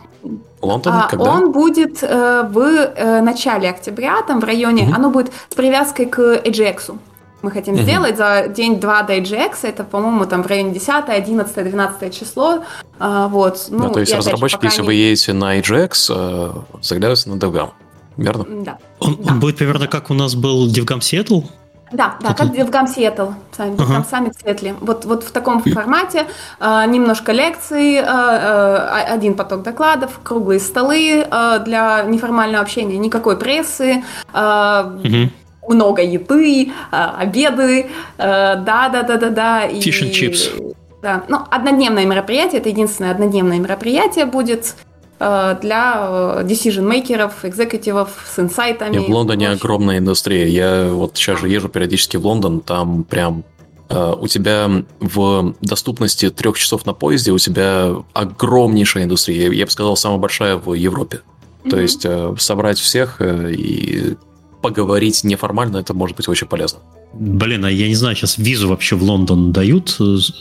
Лондон, 0.62 0.94
а, 0.94 1.08
когда? 1.10 1.32
Он 1.32 1.52
будет 1.52 2.04
э, 2.04 2.48
в 2.50 2.60
э, 2.60 3.22
начале 3.22 3.70
октября, 3.70 4.22
там 4.22 4.40
в 4.40 4.44
районе, 4.46 4.84
угу. 4.84 4.94
оно 4.96 5.10
будет 5.10 5.32
с 5.50 5.56
привязкой 5.56 6.06
к 6.06 6.20
AGX. 6.20 6.98
Мы 7.42 7.52
хотим 7.52 7.76
угу. 7.76 7.84
сделать 7.84 8.18
за 8.18 8.48
день-два 8.48 9.04
до 9.04 9.18
AGX, 9.18 9.56
это, 9.64 9.84
по-моему, 9.84 10.26
там 10.26 10.44
в 10.44 10.48
районе 10.48 10.72
10, 10.72 10.90
11, 11.08 11.54
12 11.56 12.18
число. 12.18 12.64
А, 12.98 13.28
вот. 13.28 13.68
Ну, 13.70 13.88
да, 13.88 13.90
то 13.90 14.00
есть 14.00 14.14
разработчики, 14.14 14.66
если 14.66 14.82
не... 14.82 14.88
вы 14.88 14.94
едете 14.94 15.34
на 15.34 15.60
AGX, 15.60 15.92
э, 16.10 16.52
заглядывайте 16.82 17.30
на 17.30 17.36
DevGam 17.36 17.70
верно? 18.18 18.46
Да. 18.64 18.78
Он, 19.00 19.16
да. 19.16 19.34
он 19.34 19.40
будет 19.40 19.58
примерно 19.58 19.88
как 19.88 20.10
у 20.10 20.14
нас 20.14 20.36
был 20.36 20.68
DevGam 20.68 21.00
Seattle? 21.00 21.46
Да, 21.92 22.18
да, 22.22 22.34
как 22.34 22.48
DevGam 22.48 22.86
Seattle, 22.86 23.34
DevGam 23.58 24.34
ага. 24.44 24.76
Вот, 24.82 25.06
вот 25.06 25.24
в 25.24 25.32
таком 25.32 25.64
формате 25.64 26.28
э, 26.60 26.84
немножко 26.88 27.32
лекций, 27.32 27.96
э, 27.96 28.04
э, 28.04 29.04
один 29.08 29.34
поток 29.34 29.64
докладов, 29.64 30.20
круглые 30.24 30.60
столы 30.60 31.26
э, 31.30 31.60
для 31.66 32.04
неформального 32.04 32.64
общения, 32.64 32.98
никакой 32.98 33.38
прессы, 33.38 34.04
э, 34.34 34.94
угу. 35.04 35.74
много 35.74 36.04
еды, 36.04 36.72
обеды, 36.92 37.90
да, 38.18 38.64
да, 38.66 39.04
да, 39.04 39.18
да, 39.18 39.30
да. 39.30 39.68
Fish 39.68 40.04
and 40.04 40.12
chips. 40.12 40.76
Да, 41.02 41.24
ну, 41.30 41.40
однодневное 41.50 42.06
мероприятие, 42.06 42.60
это 42.60 42.70
единственное 42.70 43.12
однодневное 43.12 43.58
мероприятие 43.58 44.26
будет. 44.26 44.76
Э, 45.20 45.58
для 45.62 46.44
decision-мейкеров, 46.44 47.44
экзекутивов 47.44 48.10
с 48.34 48.40
инсайтами. 48.40 48.96
И 48.96 49.00
в 49.00 49.10
Лондоне 49.10 49.50
огромная 49.50 49.98
индустрия. 49.98 50.46
Я 50.48 50.90
вот 50.92 51.18
сейчас 51.18 51.42
же 51.42 51.50
езжу 51.50 51.68
периодически 51.68 52.16
в 52.16 52.26
Лондон, 52.26 52.62
там 52.62 53.04
прям 53.04 53.44
э, 53.90 54.14
у 54.18 54.28
тебя 54.28 54.70
в 55.02 55.56
доступности 55.60 56.30
трех 56.30 56.58
часов 56.58 56.86
на 56.86 56.94
поезде 56.94 57.32
у 57.32 57.38
тебя 57.38 57.96
огромнейшая 58.14 59.04
индустрия. 59.04 59.52
Я 59.52 59.66
бы 59.66 59.72
сказал, 59.72 59.98
самая 59.98 60.20
большая 60.20 60.56
в 60.56 60.74
Европе. 60.74 61.20
Mm-hmm. 61.64 61.70
То 61.70 61.80
есть 61.82 62.06
э, 62.06 62.36
собрать 62.40 62.80
всех 62.80 63.22
и 63.22 64.16
поговорить 64.62 65.26
неформально, 65.26 65.78
это 65.78 65.94
может 65.94 66.16
быть 66.16 66.30
очень 66.30 66.48
полезно. 66.48 66.80
Блин, 67.12 67.66
а 67.66 67.72
я 67.72 67.90
не 67.90 67.96
знаю, 67.96 68.16
сейчас 68.16 68.38
визу 68.38 68.70
вообще 68.70 68.96
в 68.96 69.04
Лондон 69.04 69.52
дают? 69.52 69.98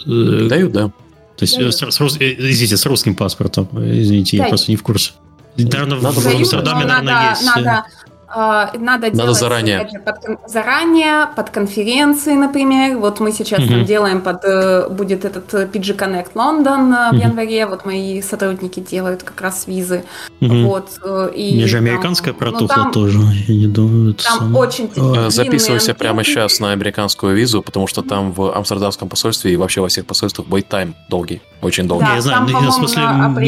Дают, 0.07 0.73
да. 0.73 0.93
То 1.39 1.45
есть, 1.45 1.59
да. 1.59 1.71
с, 1.71 1.77
с, 1.79 2.17
э, 2.21 2.35
извините, 2.37 2.77
с 2.77 2.85
русским 2.85 3.15
паспортом. 3.15 3.69
Извините, 3.73 4.37
да. 4.39 4.45
я 4.45 4.49
просто 4.49 4.73
не 4.73 4.77
в 4.77 4.83
курсе. 4.83 5.13
Наверное, 5.57 6.01
надо 6.01 6.21
в 6.21 6.27
Амстердаме, 6.27 6.85
наверное, 6.85 7.15
надо, 7.15 7.31
есть. 7.31 7.57
Надо, 7.57 7.85
э, 7.87 8.08
надо, 8.35 8.79
надо 8.79 9.11
делать 9.11 9.37
заранее. 9.37 9.89
Же, 9.91 9.99
под, 10.01 10.51
заранее, 10.51 11.29
под 11.35 11.51
конференции, 11.51 12.35
например. 12.35 12.99
Вот 12.99 13.21
мы 13.21 13.33
сейчас 13.33 13.61
угу. 13.61 13.69
там 13.69 13.85
делаем 13.85 14.21
под 14.21 14.45
э, 14.45 14.89
будет 14.89 15.25
этот 15.25 15.53
PG 15.53 15.97
Connect 15.97 16.31
Лондон 16.35 16.93
в 16.93 17.09
угу. 17.15 17.17
январе. 17.17 17.67
Вот 17.67 17.85
мои 17.85 18.21
сотрудники 18.23 18.81
делают 18.81 19.23
как 19.23 19.41
раз 19.41 19.67
визы. 19.67 20.05
Угу. 20.41 20.55
Вот, 20.67 21.01
и 21.35 21.55
Мне 21.55 21.67
же 21.67 21.79
американская 21.79 22.35
там, 22.35 22.39
протухла 22.39 22.77
ну, 22.77 22.83
там, 22.85 22.93
тоже. 22.93 23.19
Я 23.47 23.55
не 23.55 23.67
думаю, 23.67 24.15
там 24.15 24.39
самое... 24.39 24.57
очень 24.57 25.31
Записывайся 25.31 25.95
прямо 25.95 26.25
сейчас 26.25 26.61
на 26.61 26.73
американскую 26.73 27.35
визу, 27.35 27.63
потому 27.63 27.87
что 27.87 28.03
там 28.03 28.33
в 28.33 28.55
Амстердамском 28.57 29.09
посольстве 29.09 29.53
и 29.53 29.57
вообще 29.57 29.81
во 29.81 29.89
всех 29.89 30.07
посольствах 30.07 30.49
wait 30.49 30.69
time 30.69 30.95
долгий, 31.09 31.41
очень 31.63 31.89
долгий. 31.89 32.07
Да, 32.07 32.15
я 32.15 32.21
знаю, 32.21 32.47
там, 32.47 32.63
я, 32.63 32.71
в 32.71 32.73
смысле, 32.73 33.03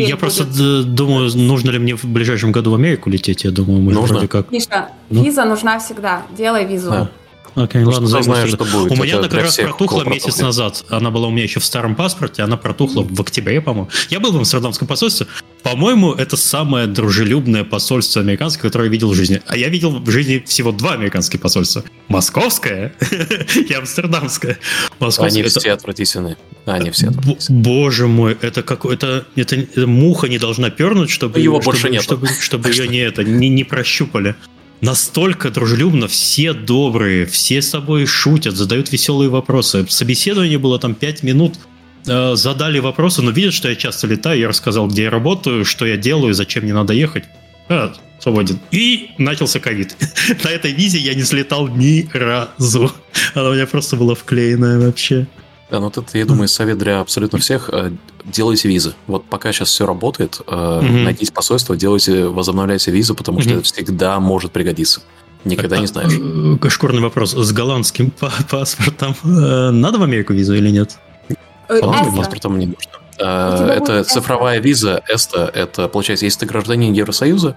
я 0.07 0.17
просто 0.17 0.45
думаю, 0.85 1.31
нужно 1.37 1.71
ли 1.71 1.79
мне 1.79 1.97
в 1.97 2.05
ближайшем 2.05 2.53
году 2.53 2.73
в 2.73 2.75
Америку 2.75 3.11
лететь. 3.11 3.45
Я 3.45 3.51
думаю, 3.51 3.81
мы 3.81 3.93
нужно. 3.93 4.15
вроде 4.15 4.29
как... 4.29 4.51
Миша, 4.71 4.89
ну? 5.11 5.25
виза 5.25 5.45
нужна 5.45 5.79
всегда. 5.79 6.23
Делай 6.37 6.65
визу. 6.65 6.91
Да. 6.91 7.11
Окей, 7.55 7.83
ладно, 7.83 8.09
что 8.09 8.23
знаю, 8.23 8.49
что 8.49 8.65
будет. 8.65 8.93
У 8.93 9.03
меня 9.03 9.19
она 9.19 9.29
как 9.29 9.43
раз 9.43 9.57
протухла 9.57 10.05
месяц 10.05 10.39
назад. 10.39 10.85
Она 10.89 11.11
была 11.11 11.29
у 11.29 11.31
меня 11.31 11.43
еще 11.43 11.61
в 11.61 11.65
старом 11.65 11.95
паспорте, 11.95 12.43
она 12.43 12.57
протухла 12.57 13.03
в 13.03 13.21
октябре, 13.21 13.61
по-моему. 13.61 13.91
Я 14.09 14.21
был 14.21 14.33
в 14.33 14.37
Амстердамском 14.37 14.87
посольстве. 14.87 15.27
По-моему, 15.63 16.13
это 16.13 16.37
самое 16.37 16.87
дружелюбное 16.87 17.65
посольство 17.65 18.23
американское, 18.23 18.63
которое 18.63 18.85
я 18.85 18.91
видел 18.91 19.11
в 19.11 19.15
жизни. 19.15 19.43
А 19.47 19.57
я 19.57 19.69
видел 19.69 19.99
в 19.99 20.11
жизни 20.11 20.43
всего 20.47 20.73
два 20.73 20.93
американских 20.93 21.41
посольства. 21.41 21.85
Московское 22.09 22.95
и 23.69 23.73
Амстердамское. 23.75 24.59
Московское, 25.01 25.43
они 25.43 25.43
все 25.43 25.73
отвратительные. 25.73 26.39
Они 26.65 26.91
все 26.91 27.09
отвратительные. 27.09 27.63
Боже 27.63 28.07
мой, 28.07 28.39
это 28.41 28.63
какой-то... 28.63 29.27
Это, 29.37 29.57
это 29.57 29.87
муха 29.87 30.29
не 30.29 30.39
должна 30.39 30.71
пернуть, 30.71 31.11
чтобы... 31.11 31.41
Его 31.41 31.61
чтобы, 31.61 31.73
больше 31.73 31.91
нет. 31.91 32.03
Чтобы, 32.03 32.29
чтобы 32.29 32.71
ее 32.71 32.89
не, 32.89 33.01
это, 33.01 33.23
не, 33.23 33.49
не 33.49 33.65
прощупали 33.65 34.37
настолько 34.81 35.51
дружелюбно, 35.51 36.09
все 36.09 36.53
добрые, 36.53 37.27
все 37.27 37.63
с 37.63 37.71
собой 37.71 38.07
шутят, 38.07 38.57
задают 38.57 38.93
веселые 38.93 39.29
вопросы. 39.29 39.87
Собеседование 39.89 40.59
было 40.59 40.79
там 40.79 40.95
5 40.95 41.23
минут, 41.23 41.55
э, 42.07 42.35
задали 42.35 42.79
вопросы, 42.79 43.23
но 43.23 43.31
видят, 43.31 43.55
что 43.55 43.69
я 43.69 43.77
часто 43.77 44.07
летаю, 44.07 44.39
я 44.39 44.49
рассказал, 44.49 44.89
где 44.89 45.05
я 45.05 45.11
работаю, 45.11 45.65
что 45.65 45.87
я 45.87 45.97
делаю, 45.97 46.35
зачем 46.35 46.65
мне 46.65 46.75
надо 46.75 46.93
ехать. 46.93 47.25
А, 47.69 47.93
свободен. 48.19 48.59
И 48.71 49.11
начался 49.19 49.61
ковид. 49.61 49.97
На 50.45 50.51
этой 50.51 50.73
визе 50.73 50.99
я 50.99 51.15
не 51.15 51.23
слетал 51.23 51.69
ни 51.69 52.09
разу. 52.13 52.93
Она 53.35 53.51
у 53.51 53.55
меня 53.55 53.67
просто 53.67 53.97
была 53.97 54.15
вклеенная 54.15 54.79
вообще. 54.79 55.27
Да, 55.71 55.79
ну 55.79 55.89
это, 55.89 56.05
я 56.15 56.25
думаю, 56.25 56.49
совет 56.49 56.79
для 56.79 57.01
абсолютно 57.01 57.39
всех. 57.39 57.71
Э, 57.73 57.93
делайте 58.25 58.69
визы. 58.69 58.95
Вот 59.07 59.25
пока 59.25 59.53
сейчас 59.53 59.69
все 59.69 59.87
работает, 59.87 60.41
угу. 60.41 60.53
найдите 60.53 61.33
посольство, 61.33 61.77
делайте, 61.77 62.27
возобновляйте 62.27 62.91
визу, 62.91 63.15
потому 63.15 63.39
угу. 63.39 63.45
что 63.45 63.55
это 63.55 63.63
всегда 63.63 64.19
может 64.19 64.51
пригодиться. 64.51 65.03
Никогда 65.45 65.77
а, 65.77 65.79
не 65.79 65.87
знаешь. 65.87 66.13
Э, 66.13 66.69
шкурный 66.69 67.01
вопрос. 67.01 67.33
С 67.33 67.53
голландским 67.53 68.13
паспортом 68.51 69.15
надо 69.23 69.99
в 69.99 70.03
Америку 70.03 70.33
визу 70.33 70.55
или 70.55 70.71
нет? 70.71 70.99
С 71.69 71.81
голландским 71.81 72.17
паспортом 72.17 72.59
не 72.59 72.67
нужно. 72.67 72.91
Это 73.17 74.03
цифровая 74.05 74.61
виза, 74.61 75.03
ЭСТА. 75.07 75.51
Это, 75.55 75.89
получается, 75.89 76.25
если 76.25 76.41
ты 76.41 76.47
гражданин 76.47 76.93
Евросоюза, 76.93 77.57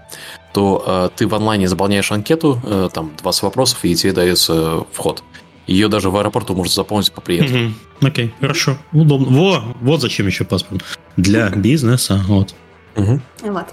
то 0.54 1.10
ты 1.16 1.26
в 1.26 1.34
онлайне 1.34 1.70
заполняешь 1.70 2.12
анкету, 2.12 2.90
там 2.94 3.14
20 3.22 3.44
вопросов, 3.44 3.80
и 3.84 3.96
тебе 3.96 4.12
дается 4.12 4.84
вход. 4.92 5.24
Ее 5.68 5.88
даже 5.88 6.10
в 6.10 6.18
аэропорту 6.18 6.56
можно 6.56 6.74
заполнить 6.74 7.12
по 7.12 7.22
приезду. 7.22 7.58
Угу. 7.58 8.08
Окей, 8.08 8.34
хорошо. 8.40 8.78
Удобно. 8.92 9.28
Во, 9.38 9.64
вот 9.82 10.02
зачем 10.02 10.28
еще 10.28 10.44
паспорт. 10.44 10.84
Для 11.18 11.50
бизнеса. 11.50 12.22
Вот. 12.28 12.54
Угу. 12.96 13.22
Вот. 13.44 13.68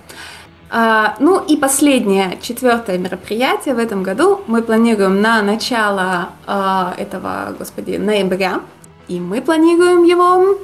А, 0.72 1.16
ну 1.18 1.44
и 1.44 1.56
последнее, 1.56 2.38
четвертое 2.40 2.96
мероприятие 2.96 3.74
в 3.74 3.78
этом 3.78 4.04
году 4.04 4.42
мы 4.46 4.62
планируем 4.62 5.20
на 5.20 5.42
начало 5.42 6.30
а, 6.46 6.94
этого, 6.96 7.56
господи, 7.58 7.96
ноября. 7.96 8.60
И 9.08 9.18
мы 9.18 9.42
планируем 9.42 10.04
его 10.04 10.54
в 10.54 10.58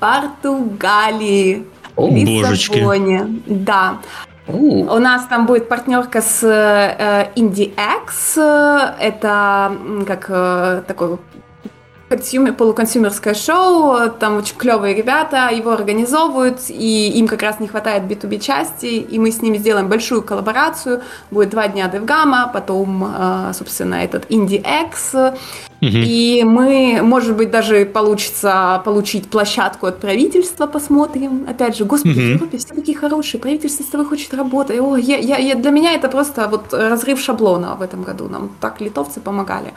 Португалии. 0.00 1.66
О, 1.96 2.08
Лиссабоне. 2.08 3.42
Да. 3.44 4.00
У 4.52 4.98
нас 4.98 5.24
там 5.26 5.46
будет 5.46 5.68
партнерка 5.68 6.20
с 6.20 6.42
э, 6.42 7.28
IndieX. 7.36 8.36
Это 9.00 9.72
как 10.06 10.26
э, 10.28 10.82
такой 10.86 11.18
consumer, 12.12 12.52
полу 12.52 12.72
consumer 12.72 13.14
ское 13.14 13.34
шоу, 13.34 14.10
там 14.10 14.36
очень 14.36 14.56
клевые 14.56 14.94
ребята, 14.94 15.48
его 15.48 15.70
организовывают, 15.70 16.58
и 16.68 17.10
им 17.18 17.26
как 17.26 17.42
раз 17.42 17.58
не 17.58 17.68
хватает 17.68 18.02
B2B 18.02 18.38
части, 18.38 18.86
и 18.86 19.18
мы 19.18 19.30
с 19.30 19.40
ними 19.40 19.56
сделаем 19.56 19.88
большую 19.88 20.22
коллаборацию, 20.22 21.00
будет 21.30 21.48
два 21.50 21.68
дня 21.68 21.90
DevGAMM 21.92 22.39
а, 22.39 22.52
потом, 22.52 23.04
э, 23.04 23.52
собственно, 23.54 23.94
этот 23.94 24.30
IndieX, 24.30 25.34
и 25.80 26.44
мы, 26.46 27.00
может 27.02 27.36
быть, 27.36 27.50
даже 27.50 27.86
получится 27.86 28.80
получить 28.84 29.28
площадку 29.28 29.86
от 29.86 29.98
правительства, 29.98 30.66
посмотрим. 30.66 31.44
Опять 31.48 31.76
же, 31.76 31.84
господи, 31.84 32.20
в 32.20 32.34
Европе 32.34 32.58
все 32.58 32.74
такие 32.74 32.96
хорошие, 32.96 33.40
правительство 33.40 33.82
с 33.82 33.86
тобой 33.86 34.06
хочет 34.06 34.32
работать. 34.34 34.78
О, 34.78 34.96
я, 34.96 35.16
я, 35.16 35.38
я, 35.38 35.54
для 35.56 35.70
меня 35.70 35.94
это 35.94 36.08
просто 36.08 36.46
вот 36.46 36.72
разрыв 36.72 37.18
шаблона 37.18 37.74
в 37.74 37.82
этом 37.82 38.04
году. 38.04 38.28
Нам 38.28 38.50
так 38.60 38.80
литовцы 38.80 39.20
помогали. 39.20 39.72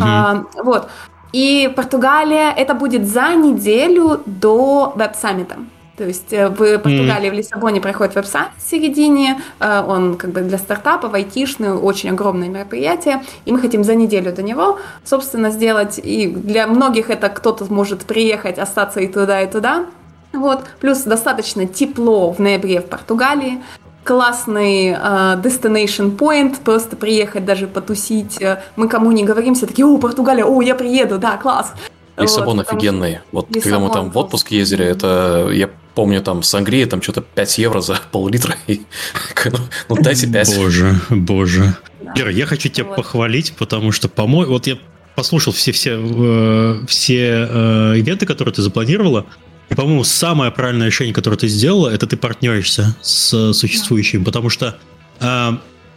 А, 0.00 0.44
вот. 0.62 0.88
И 1.32 1.72
Португалия, 1.74 2.52
это 2.52 2.74
будет 2.74 3.08
за 3.08 3.34
неделю 3.34 4.20
до 4.26 4.92
веб-саммита. 4.94 5.56
То 5.96 6.04
есть 6.04 6.32
э, 6.32 6.48
в 6.48 6.78
Португалии, 6.78 7.28
mm. 7.28 7.30
в 7.30 7.34
Лиссабоне 7.34 7.80
проходит 7.80 8.14
веб-сайт 8.14 8.48
в 8.56 8.70
середине, 8.70 9.40
э, 9.60 9.84
он 9.86 10.16
как 10.16 10.30
бы 10.30 10.40
для 10.40 10.58
стартапов, 10.58 11.12
айтишный, 11.12 11.74
очень 11.74 12.10
огромное 12.10 12.48
мероприятие, 12.48 13.22
и 13.44 13.52
мы 13.52 13.60
хотим 13.60 13.84
за 13.84 13.94
неделю 13.94 14.32
до 14.32 14.42
него, 14.42 14.78
собственно, 15.04 15.50
сделать, 15.50 16.00
и 16.02 16.28
для 16.28 16.66
многих 16.66 17.10
это 17.10 17.28
кто-то 17.28 17.66
может 17.72 18.02
приехать, 18.02 18.58
остаться 18.58 19.00
и 19.00 19.06
туда, 19.06 19.42
и 19.42 19.50
туда, 19.50 19.86
вот, 20.32 20.64
плюс 20.80 21.02
достаточно 21.02 21.66
тепло 21.66 22.32
в 22.32 22.38
ноябре 22.38 22.80
в 22.80 22.86
Португалии, 22.86 23.62
классный 24.04 24.88
э, 24.88 24.94
destination 25.42 26.16
point, 26.16 26.56
просто 26.64 26.96
приехать 26.96 27.44
даже 27.44 27.66
потусить. 27.66 28.38
Мы 28.76 28.88
кому 28.88 29.12
не 29.12 29.24
говорим, 29.24 29.54
все 29.54 29.66
такие, 29.66 29.86
о, 29.86 29.98
Португалия, 29.98 30.44
о, 30.44 30.62
я 30.62 30.74
приеду, 30.74 31.18
да, 31.18 31.36
класс. 31.36 31.72
Лиссабон 32.16 32.58
вот, 32.58 32.68
офигенный. 32.68 33.20
Вот 33.32 33.48
Лиссабон 33.48 33.62
когда 33.62 33.78
мы 33.78 33.92
там 33.92 34.10
в 34.10 34.18
отпуск 34.18 34.50
ездили, 34.50 34.84
это 34.84 35.48
я 35.52 35.70
помню, 35.94 36.22
там 36.22 36.42
сангрия, 36.42 36.86
там 36.86 37.02
что-то 37.02 37.20
5 37.22 37.58
евро 37.58 37.80
за 37.80 37.98
пол-литра. 38.12 38.56
ну, 38.66 39.58
ну, 39.88 39.96
дайте 40.00 40.26
5. 40.26 40.56
Боже, 40.56 41.00
боже. 41.10 41.76
Да. 42.00 42.12
Лера, 42.16 42.30
я 42.30 42.46
хочу 42.46 42.68
тебя 42.68 42.86
вот. 42.86 42.96
похвалить, 42.96 43.54
потому 43.58 43.92
что, 43.92 44.08
по-моему, 44.08 44.52
вот 44.52 44.66
я 44.66 44.78
послушал 45.14 45.52
все-все 45.52 45.98
э, 46.00 46.80
все 46.86 47.46
э, 47.48 47.98
ивенты, 47.98 48.26
которые 48.26 48.54
ты 48.54 48.62
запланировала, 48.62 49.26
по-моему, 49.68 50.04
самое 50.04 50.50
правильное 50.50 50.88
решение, 50.88 51.14
которое 51.14 51.36
ты 51.36 51.48
сделала, 51.48 51.88
это 51.88 52.06
ты 52.06 52.16
партнеришься 52.16 52.96
с 53.00 53.52
существующим, 53.52 54.24
потому 54.24 54.50
что 54.50 54.78
э, 55.20 55.52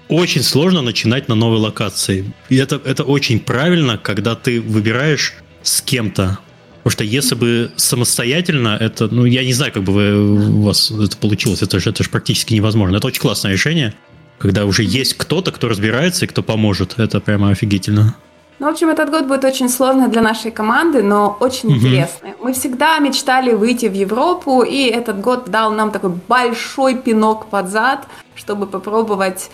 очень 0.07 0.43
сложно 0.43 0.81
начинать 0.81 1.27
на 1.27 1.35
новой 1.35 1.57
локации. 1.57 2.33
И 2.49 2.55
это, 2.55 2.81
это 2.83 3.03
очень 3.03 3.39
правильно, 3.39 3.97
когда 3.97 4.35
ты 4.35 4.61
выбираешь 4.61 5.33
с 5.63 5.81
кем-то. 5.81 6.39
Потому 6.83 6.91
что 6.91 7.03
если 7.03 7.35
бы 7.35 7.71
самостоятельно, 7.77 8.77
это, 8.79 9.07
ну, 9.07 9.25
я 9.25 9.43
не 9.43 9.53
знаю, 9.53 9.71
как 9.71 9.83
бы 9.83 9.91
вы, 9.91 10.49
у 10.49 10.61
вас 10.61 10.91
это 10.91 11.17
получилось, 11.17 11.63
это 11.63 11.79
же, 11.79 11.89
это 11.89 12.03
же 12.03 12.09
практически 12.09 12.53
невозможно. 12.53 12.97
Это 12.97 13.07
очень 13.07 13.21
классное 13.21 13.51
решение, 13.51 13.95
когда 14.37 14.65
уже 14.65 14.83
есть 14.83 15.15
кто-то, 15.15 15.51
кто 15.51 15.67
разбирается 15.67 16.25
и 16.25 16.27
кто 16.27 16.43
поможет. 16.43 16.99
Это 16.99 17.19
прямо 17.19 17.49
офигительно. 17.49 18.15
Ну, 18.59 18.67
в 18.67 18.69
общем, 18.69 18.89
этот 18.89 19.09
год 19.09 19.25
будет 19.25 19.43
очень 19.43 19.67
сложный 19.67 20.07
для 20.07 20.21
нашей 20.21 20.51
команды, 20.51 21.03
но 21.03 21.35
очень 21.39 21.69
угу. 21.69 21.77
интересный. 21.77 22.33
Мы 22.41 22.53
всегда 22.53 22.99
мечтали 22.99 23.53
выйти 23.53 23.87
в 23.87 23.93
Европу, 23.93 24.61
и 24.61 24.85
этот 24.85 25.19
год 25.19 25.49
дал 25.49 25.71
нам 25.71 25.91
такой 25.91 26.11
большой 26.27 26.95
пинок 26.95 27.47
под 27.47 27.67
зад, 27.67 28.07
чтобы 28.35 28.65
попробовать 28.65 29.49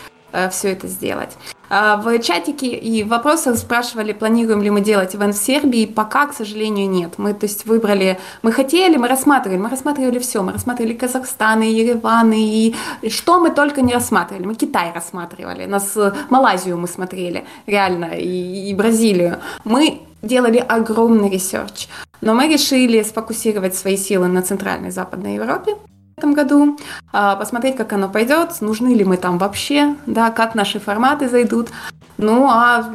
все 0.51 0.71
это 0.71 0.87
сделать. 0.87 1.31
А, 1.73 1.95
в 1.95 2.19
чатике 2.19 2.67
и 2.67 3.01
в 3.01 3.07
вопросах 3.07 3.55
спрашивали, 3.55 4.11
планируем 4.11 4.61
ли 4.61 4.69
мы 4.69 4.81
делать 4.81 5.15
ивент 5.15 5.35
в 5.35 5.41
Сербии. 5.41 5.85
Пока, 5.85 6.27
к 6.27 6.33
сожалению, 6.33 6.89
нет. 6.89 7.13
Мы, 7.15 7.33
то 7.33 7.45
есть, 7.45 7.65
выбрали, 7.65 8.19
мы 8.41 8.51
хотели, 8.51 8.97
мы 8.97 9.07
рассматривали, 9.07 9.57
мы 9.57 9.69
рассматривали 9.69 10.19
все. 10.19 10.43
Мы 10.43 10.51
рассматривали 10.51 10.95
Казахстан, 10.95 11.61
и 11.61 11.71
Ереван, 11.71 12.33
и 12.35 12.73
что 13.07 13.39
мы 13.39 13.51
только 13.51 13.81
не 13.81 13.93
рассматривали. 13.93 14.47
Мы 14.47 14.55
Китай 14.55 14.91
рассматривали, 14.93 15.65
нас 15.65 15.95
э, 15.95 16.11
Малайзию 16.29 16.77
мы 16.77 16.89
смотрели, 16.89 17.45
реально, 17.67 18.17
и, 18.17 18.69
и 18.69 18.73
Бразилию. 18.73 19.37
Мы 19.63 20.01
делали 20.21 20.57
огромный 20.57 21.29
research. 21.29 21.87
Но 22.19 22.33
мы 22.33 22.49
решили 22.49 23.01
сфокусировать 23.01 23.75
свои 23.75 23.95
силы 23.95 24.27
на 24.27 24.41
Центральной 24.41 24.91
Западной 24.91 25.35
Европе 25.35 25.77
этом 26.21 26.33
году, 26.33 26.77
а, 27.11 27.35
посмотреть, 27.35 27.75
как 27.75 27.93
оно 27.93 28.07
пойдет, 28.07 28.61
нужны 28.61 28.93
ли 28.93 29.03
мы 29.03 29.17
там 29.17 29.39
вообще, 29.39 29.95
да, 30.05 30.29
как 30.29 30.53
наши 30.53 30.79
форматы 30.79 31.27
зайдут. 31.27 31.69
Ну, 32.17 32.47
а 32.47 32.93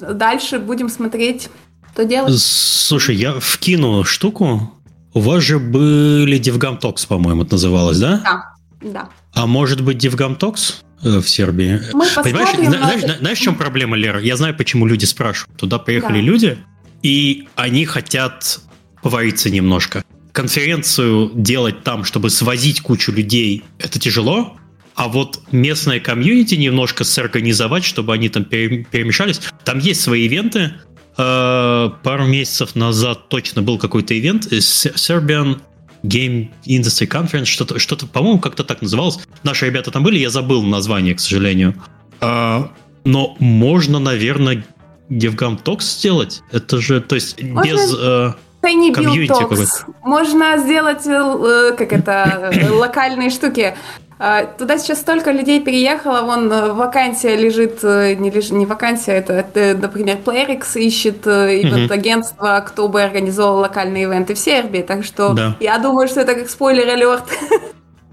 дальше 0.00 0.58
будем 0.58 0.88
смотреть, 0.88 1.50
что 1.92 2.04
делать. 2.06 2.38
Слушай, 2.38 3.16
я 3.16 3.34
вкину 3.38 4.04
штуку. 4.04 4.72
У 5.12 5.20
вас 5.20 5.42
же 5.42 5.58
были 5.58 6.40
DevGam 6.40 6.80
Talks, 6.80 7.06
по-моему, 7.06 7.42
это 7.42 7.52
называлось, 7.52 7.98
да? 7.98 8.22
Да, 8.24 8.54
да. 8.80 9.08
А 9.34 9.46
может 9.46 9.82
быть 9.82 10.02
DevGam 10.02 10.38
Talks 10.38 10.76
э, 11.02 11.20
в 11.20 11.28
Сербии? 11.28 11.82
Мы 11.92 12.06
Понимаешь, 12.22 12.56
на... 12.56 12.70
знаешь, 12.70 13.18
знаешь, 13.18 13.38
в 13.38 13.42
чем 13.42 13.56
проблема, 13.56 13.96
Лера? 13.96 14.20
Я 14.20 14.36
знаю, 14.36 14.56
почему 14.56 14.86
люди 14.86 15.04
спрашивают. 15.04 15.58
Туда 15.58 15.78
приехали 15.78 16.20
да. 16.20 16.26
люди, 16.26 16.58
и 17.02 17.48
они 17.56 17.84
хотят 17.84 18.60
повариться 19.02 19.50
немножко 19.50 20.02
конференцию 20.32 21.30
делать 21.34 21.84
там, 21.84 22.04
чтобы 22.04 22.30
свозить 22.30 22.80
кучу 22.80 23.12
людей, 23.12 23.64
это 23.78 23.98
тяжело. 23.98 24.56
А 24.94 25.08
вот 25.08 25.40
местное 25.52 26.00
комьюнити 26.00 26.54
немножко 26.54 27.04
сорганизовать, 27.04 27.84
чтобы 27.84 28.12
они 28.12 28.28
там 28.28 28.44
перемешались. 28.44 29.40
Там 29.64 29.78
есть 29.78 30.00
свои 30.02 30.26
ивенты. 30.26 30.74
Э, 31.16 31.90
пару 32.02 32.26
месяцев 32.26 32.74
назад 32.74 33.28
точно 33.28 33.62
был 33.62 33.78
какой-то 33.78 34.18
ивент. 34.18 34.52
Э, 34.52 34.56
Serbian 34.58 35.60
Game 36.02 36.50
Industry 36.66 37.08
Conference, 37.08 37.46
что-то, 37.46 37.78
что-то 37.78 38.06
по-моему, 38.06 38.38
как-то 38.38 38.64
так 38.64 38.82
называлось. 38.82 39.18
Наши 39.42 39.66
ребята 39.66 39.90
там 39.90 40.02
были, 40.02 40.18
я 40.18 40.30
забыл 40.30 40.62
название, 40.62 41.14
к 41.14 41.20
сожалению. 41.20 41.74
Э, 42.20 42.64
но 43.04 43.36
можно, 43.38 43.98
наверное, 43.98 44.64
DevGam 45.08 45.62
Talks 45.62 45.82
сделать. 45.82 46.42
Это 46.50 46.80
же, 46.80 47.00
то 47.00 47.14
есть 47.14 47.42
можно... 47.42 47.64
без... 47.64 48.34
Tiny 48.62 48.92
Build 48.92 49.26
Talks. 49.26 49.84
Можно 50.02 50.56
сделать, 50.58 51.06
э, 51.06 51.74
как 51.76 51.92
это, 51.92 52.50
э, 52.52 52.70
локальные 52.70 53.30
штуки. 53.30 53.74
А, 54.18 54.44
туда 54.44 54.78
сейчас 54.78 55.00
столько 55.00 55.32
людей 55.32 55.60
переехало, 55.60 56.22
вон 56.22 56.52
э, 56.52 56.72
вакансия 56.72 57.34
лежит, 57.34 57.82
не, 57.82 58.30
лежит, 58.30 58.52
не 58.52 58.66
вакансия, 58.66 59.14
это, 59.14 59.32
это 59.32 59.76
например, 59.76 60.18
Playrix 60.24 60.78
ищет 60.78 61.26
ивент-агентство, 61.26 62.64
кто 62.64 62.86
бы 62.86 63.02
организовал 63.02 63.58
локальные 63.58 64.04
ивенты 64.04 64.34
в 64.34 64.38
Сербии, 64.38 64.82
так 64.82 65.04
что 65.04 65.32
да. 65.32 65.56
я 65.58 65.78
думаю, 65.78 66.06
что 66.06 66.20
это 66.20 66.34
как 66.34 66.48
спойлер-алерт. 66.48 67.24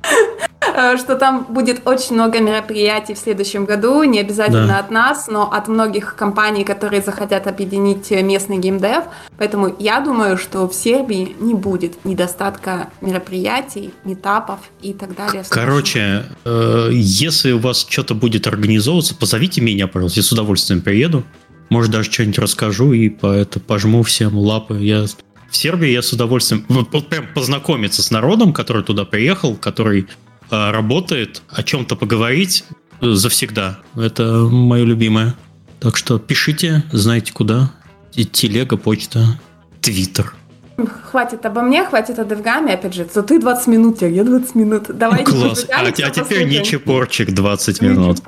Э, 0.80 0.98
что 0.98 1.16
там 1.16 1.46
будет 1.50 1.82
очень 1.86 2.16
много 2.16 2.40
мероприятий 2.40 3.14
в 3.14 3.18
следующем 3.18 3.66
году, 3.66 4.04
не 4.04 4.20
обязательно 4.20 4.68
да. 4.68 4.80
от 4.80 4.92
нас, 4.92 5.28
но 5.28 5.52
от 5.52 5.68
многих 5.68 6.16
компаний, 6.16 6.64
которые 6.64 7.02
захотят 7.02 7.48
объединить 7.48 8.10
местный 8.12 8.58
геймдев. 8.58 9.04
Поэтому 9.38 9.76
я 9.78 10.00
думаю, 10.00 10.38
что 10.38 10.70
в 10.70 10.74
Сербии 10.74 11.36
не 11.42 11.54
будет 11.54 12.06
недостатка 12.06 12.90
мероприятий, 13.02 13.94
метапов 14.06 14.60
и 14.82 14.94
так 14.94 15.16
далее. 15.16 15.44
Короче, 15.50 16.24
э, 16.46 16.90
если 16.94 17.52
у 17.52 17.60
вас 17.60 17.86
что-то 17.90 18.16
будет 18.16 18.48
организовываться, 18.48 19.16
позовите 19.16 19.60
меня, 19.60 19.88
пожалуйста, 19.88 20.20
я 20.22 20.24
с 20.24 20.32
удовольствием 20.32 20.82
приеду. 20.82 21.26
Может, 21.70 21.92
даже 21.92 22.10
что-нибудь 22.10 22.40
расскажу 22.40 22.94
и 22.94 23.10
по 23.10 23.28
это 23.28 23.60
пожму 23.60 24.02
всем 24.04 24.38
лапы. 24.38 24.78
Я 24.80 25.06
в 25.50 25.58
Сербии 25.58 25.90
я 25.90 26.02
с 26.02 26.14
удовольствием 26.14 26.64
вот, 26.70 27.10
прям 27.10 27.26
познакомиться 27.34 28.02
с 28.02 28.12
народом, 28.12 28.54
который 28.54 28.84
туда 28.84 29.04
приехал, 29.04 29.56
который 29.56 30.08
работает, 30.52 31.42
о 31.50 31.64
чем-то 31.64 31.96
поговорить 31.96 32.64
э, 33.02 33.12
завсегда. 33.12 33.80
Это 33.96 34.48
мое 34.50 34.84
любимое. 34.84 35.36
Так 35.80 35.98
что 35.98 36.20
пишите, 36.20 36.84
знаете 36.92 37.32
куда. 37.34 37.72
И 38.14 38.26
телега, 38.26 38.78
почта, 38.78 39.40
твиттер. 39.82 40.34
Хватит 41.12 41.46
обо 41.46 41.62
мне, 41.62 41.84
хватит 41.84 42.20
о 42.20 42.26
Девгаме, 42.26 42.74
опять 42.74 42.94
же, 42.94 43.06
то 43.06 43.22
ты 43.22 43.40
20 43.40 43.68
минут, 43.68 44.02
я 44.02 44.24
20 44.24 44.56
минут. 44.56 44.86
Давайте 44.90 45.26
Класс. 45.26 45.66
А, 45.70 45.82
а 45.82 45.92
теперь 45.92 46.48
не 46.48 46.64
чепорчик 46.64 47.32
20 47.32 47.82
минут. 47.82 48.20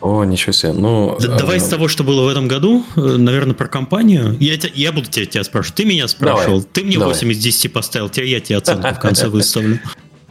О, 0.00 0.24
ничего 0.24 0.52
себе. 0.52 0.72
Ну, 0.72 1.16
да, 1.20 1.34
э... 1.34 1.38
Давай 1.38 1.60
с 1.60 1.68
того, 1.68 1.88
что 1.88 2.04
было 2.04 2.24
в 2.24 2.28
этом 2.28 2.48
году, 2.48 2.84
э, 2.96 3.00
наверное, 3.00 3.54
про 3.54 3.68
компанию. 3.68 4.36
Я, 4.40 4.58
я 4.74 4.92
буду 4.92 5.10
тебя, 5.10 5.26
тебя 5.26 5.44
спрашивать. 5.44 5.76
Ты 5.76 5.84
меня 5.84 6.08
спрашивал, 6.08 6.60
давай, 6.60 6.72
ты 6.72 6.84
мне 6.84 6.98
давай. 6.98 7.14
8 7.14 7.32
из 7.32 7.38
10 7.38 7.72
поставил, 7.72 8.08
теперь 8.08 8.28
я 8.28 8.40
тебе 8.40 8.58
оценку 8.58 8.88
в 8.88 8.98
конце 8.98 9.28
выставлю. 9.28 9.78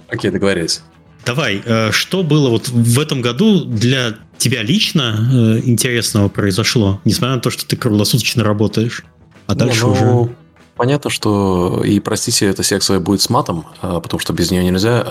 Окей, 0.09 0.31
договорились. 0.31 0.81
Давай, 1.25 1.61
э, 1.63 1.91
что 1.91 2.23
было 2.23 2.49
вот 2.49 2.69
в 2.69 2.99
этом 2.99 3.21
году 3.21 3.63
для 3.63 4.15
тебя 4.37 4.63
лично 4.63 5.29
э, 5.31 5.67
интересного 5.67 6.29
произошло, 6.29 6.99
несмотря 7.05 7.35
на 7.35 7.41
то, 7.41 7.51
что 7.51 7.67
ты 7.67 7.75
круглосуточно 7.75 8.43
работаешь, 8.43 9.03
а 9.45 9.53
дальше 9.53 9.85
ну, 9.85 9.91
уже... 9.91 10.35
понятно, 10.75 11.09
что 11.09 11.83
и 11.85 11.99
простите, 11.99 12.47
эта 12.47 12.63
секция 12.63 12.99
будет 12.99 13.21
с 13.21 13.29
матом, 13.29 13.65
а, 13.81 13.99
потому 13.99 14.19
что 14.19 14.33
без 14.33 14.49
нее 14.49 14.63
нельзя. 14.63 15.05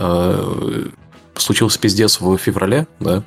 А, 1.39 1.41
случился 1.41 1.79
пиздец 1.79 2.21
в 2.21 2.37
феврале, 2.37 2.87
да. 3.01 3.23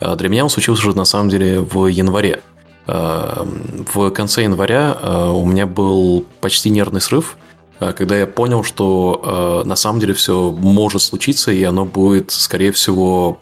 А 0.00 0.16
для 0.16 0.28
меня 0.28 0.44
он 0.44 0.50
случился 0.50 0.82
уже 0.82 0.96
на 0.96 1.04
самом 1.04 1.28
деле 1.28 1.60
в 1.60 1.86
январе. 1.86 2.40
В 2.86 4.10
конце 4.10 4.42
января 4.42 4.96
у 5.32 5.46
меня 5.46 5.66
был 5.66 6.24
почти 6.40 6.70
нервный 6.70 7.00
срыв, 7.00 7.36
когда 7.78 8.16
я 8.18 8.26
понял, 8.26 8.64
что 8.64 9.62
на 9.64 9.76
самом 9.76 10.00
деле 10.00 10.14
все 10.14 10.50
может 10.50 11.02
случиться, 11.02 11.52
и 11.52 11.62
оно 11.62 11.84
будет, 11.84 12.32
скорее 12.32 12.72
всего, 12.72 13.38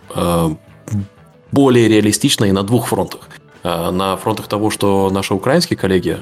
более 1.50 1.88
реалистично 1.88 2.44
и 2.44 2.52
на 2.52 2.62
двух 2.62 2.88
фронтах. 2.88 3.20
На 3.64 4.16
фронтах 4.16 4.48
того, 4.48 4.70
что 4.70 5.08
наши 5.10 5.32
украинские 5.32 5.78
коллеги, 5.78 6.18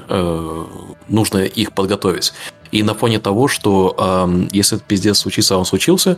нужно 1.09 1.39
их 1.39 1.73
подготовить. 1.73 2.33
И 2.71 2.81
на 2.81 2.93
фоне 2.93 3.19
того, 3.19 3.49
что 3.49 4.29
если 4.51 4.77
этот 4.77 4.87
пиздец 4.87 5.17
случится, 5.17 5.55
а 5.55 5.57
он 5.57 5.65
случился, 5.65 6.17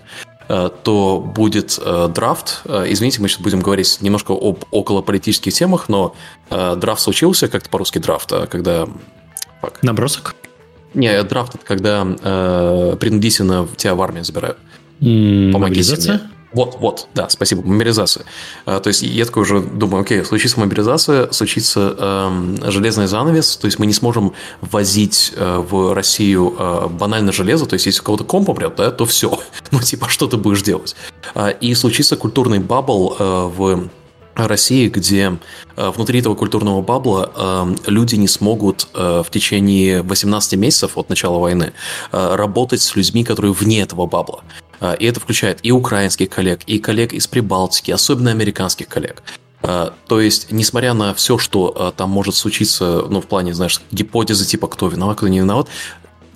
то 0.84 1.20
будет 1.20 1.80
э, 1.80 2.10
драфт. 2.14 2.62
Э, 2.66 2.86
извините, 2.88 3.22
мы 3.22 3.30
сейчас 3.30 3.41
будем 3.41 3.62
говорить 3.62 4.00
немножко 4.02 4.32
об 4.32 4.66
околополитических 4.72 5.54
темах, 5.54 5.89
но 5.89 6.16
драфт 6.50 7.02
случился, 7.02 7.47
как-то 7.47 7.70
по-русски 7.70 8.00
драфт, 8.00 8.32
а 8.34 8.47
когда... 8.47 8.88
Фак. 9.62 9.84
Набросок? 9.84 10.36
Не, 10.93 11.22
драфт 11.24 11.56
это 11.56 11.66
когда 11.66 12.08
э, 12.22 12.95
принудительно 13.00 13.68
тебя 13.78 13.93
в 13.93 14.02
армию 14.02 14.24
забирают. 14.24 14.58
Мне. 16.14 16.30
Вот, 16.52 16.78
вот, 16.80 17.08
да, 17.14 17.30
спасибо, 17.30 17.62
мобилизация. 17.62 18.26
А, 18.66 18.80
то 18.80 18.88
есть 18.88 19.04
я 19.04 19.26
такой 19.26 19.43
уже 19.43 19.60
думаю, 19.60 20.02
окей, 20.02 20.24
случится 20.26 20.60
мобилизация, 20.60 21.32
случится 21.32 21.95
э, 21.97 22.72
железный 22.72 23.06
занавес, 23.06 23.58
то 23.58 23.66
есть 23.66 23.78
мы 23.78 23.86
не 23.86 23.93
сможем 23.93 24.34
возить 24.62 25.32
э, 25.36 25.58
в 25.58 25.93
Россию 25.93 26.56
э, 26.58 26.88
банально 26.89 27.32
железо, 27.32 27.68
то 27.68 27.76
есть 27.76 27.86
если 27.86 28.02
у 28.02 28.04
кого-то 28.04 28.24
комп 28.24 28.47
помрет, 28.47 28.76
да, 28.78 28.89
то 28.89 29.06
все, 29.06 29.39
ну 29.72 29.80
типа 29.80 30.10
что 30.10 30.28
ты 30.28 30.38
будешь 30.38 30.64
делать? 30.64 30.95
А, 31.36 31.50
и 31.50 31.74
случится 31.76 32.16
культурный 32.16 32.60
бабл 32.60 33.16
э, 33.20 33.52
в 33.56 33.89
России, 34.36 34.88
где 34.88 35.38
э, 35.76 35.89
внутри 35.89 36.20
этого 36.20 36.36
культурного 36.36 36.82
бабла 36.82 37.32
э, 37.36 37.76
люди 37.88 38.16
не 38.16 38.28
смогут 38.28 38.88
э, 38.93 39.24
в 39.26 39.30
течение 39.30 40.02
18 40.02 40.58
месяцев 40.58 40.97
от 40.97 41.10
начала 41.10 41.39
войны 41.39 41.74
работать 42.12 42.82
с 42.82 42.95
людьми, 42.95 43.24
которые 43.24 43.54
вне 43.54 43.82
этого 43.82 44.06
бабла. 44.06 44.41
А, 44.80 44.93
и 44.93 45.05
это 45.05 45.19
включает 45.19 45.59
и 45.63 45.71
украинских 45.71 46.30
коллег, 46.30 46.61
и 46.65 46.80
коллег 46.80 47.13
из 47.13 47.27
Прибалтики, 47.27 47.91
особенно 47.91 48.32
американских 48.32 48.88
коллег. 48.88 49.23
А, 49.61 49.93
то 50.07 50.21
есть, 50.21 50.51
несмотря 50.51 50.93
на 50.93 51.13
все, 51.13 51.38
что 51.38 51.73
а, 51.75 51.91
там 51.91 52.09
может 52.09 52.36
случиться, 52.36 53.05
ну, 53.09 53.21
в 53.21 53.25
плане, 53.25 53.53
знаешь, 53.53 53.82
гипотезы 53.91 54.45
типа 54.45 54.67
кто 54.67 54.88
виноват, 54.88 55.17
кто 55.17 55.27
не 55.27 55.39
виноват, 55.39 55.67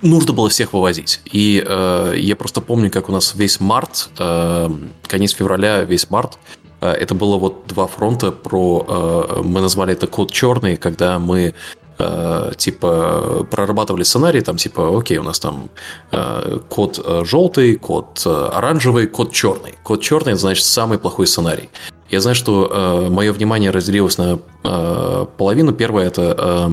нужно 0.02 0.32
было 0.32 0.48
всех 0.48 0.72
вывозить. 0.72 1.20
И 1.24 1.64
э, 1.66 2.14
я 2.16 2.36
просто 2.36 2.60
помню, 2.60 2.90
как 2.90 3.08
у 3.08 3.12
нас 3.12 3.34
весь 3.34 3.58
март, 3.60 4.10
э, 4.18 4.70
конец 5.06 5.32
февраля, 5.32 5.82
весь 5.82 6.10
март, 6.10 6.38
э, 6.80 6.88
это 6.88 7.14
было 7.14 7.38
вот 7.38 7.66
два 7.66 7.86
фронта 7.86 8.30
про, 8.30 8.84
э, 8.86 9.42
мы 9.42 9.60
назвали 9.60 9.94
это 9.94 10.06
код 10.06 10.30
черный, 10.30 10.76
когда 10.76 11.18
мы 11.18 11.54
э, 11.98 12.52
типа 12.56 13.46
прорабатывали 13.50 14.02
сценарий, 14.02 14.40
там 14.40 14.56
типа, 14.56 14.96
окей, 14.98 15.18
у 15.18 15.22
нас 15.22 15.38
там 15.38 15.70
э, 16.12 16.58
код 16.68 17.00
э, 17.04 17.24
желтый, 17.24 17.76
код 17.76 18.22
оранжевый, 18.26 19.06
код 19.06 19.32
черный. 19.32 19.74
Код 19.82 20.00
черный 20.02 20.34
значит 20.34 20.64
самый 20.64 20.98
плохой 20.98 21.26
сценарий. 21.26 21.68
Я 22.10 22.20
знаю, 22.20 22.34
что 22.34 22.70
э, 22.70 23.10
мое 23.10 23.32
внимание 23.32 23.70
разделилось 23.70 24.18
на 24.18 24.38
э, 24.62 25.26
половину. 25.36 25.72
Первое 25.72 26.06
это 26.06 26.36
э, 26.38 26.66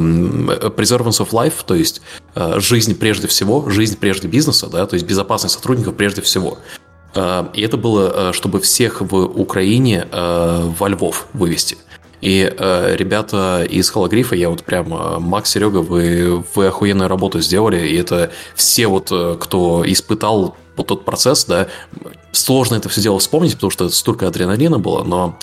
preservance 0.70 1.20
of 1.20 1.32
life, 1.32 1.64
то 1.66 1.74
есть 1.74 2.02
э, 2.36 2.60
жизнь 2.60 2.96
прежде 2.96 3.28
всего, 3.28 3.70
жизнь 3.70 3.98
прежде 3.98 4.28
бизнеса, 4.28 4.68
да, 4.68 4.86
то 4.86 4.96
есть 4.96 5.06
безопасность 5.08 5.56
сотрудников 5.56 5.96
прежде 5.96 6.22
всего. 6.22 6.60
Э, 7.16 7.46
и 7.54 7.62
это 7.62 7.78
было, 7.78 8.34
чтобы 8.34 8.60
всех 8.60 9.02
в 9.02 9.16
Украине 9.16 10.08
э, 10.12 10.72
во 10.78 10.90
Львов 10.90 11.28
вывести. 11.34 11.78
И 12.22 12.54
э, 12.56 12.96
ребята 12.96 13.66
из 13.68 13.90
Хологрифа, 13.90 14.36
я 14.36 14.50
вот 14.50 14.64
прям, 14.64 14.94
э, 14.94 15.20
Макс, 15.20 15.50
Серега, 15.50 15.80
вы, 15.80 16.44
вы 16.56 16.68
охуенную 16.68 17.10
работу 17.10 17.42
сделали, 17.42 17.88
и 17.88 17.96
это 17.96 18.32
все 18.56 18.88
вот, 18.88 19.12
э, 19.12 19.38
кто 19.40 19.84
испытал 19.86 20.56
вот 20.78 20.88
тот 20.88 21.04
процесс, 21.04 21.46
да, 21.46 21.68
сложно 22.32 22.76
это 22.76 22.90
все 22.90 23.02
дело 23.02 23.20
вспомнить, 23.20 23.56
потому 23.56 23.72
что 23.72 23.90
столько 23.90 24.28
адреналина 24.28 24.78
было, 24.78 25.04
но 25.04 25.38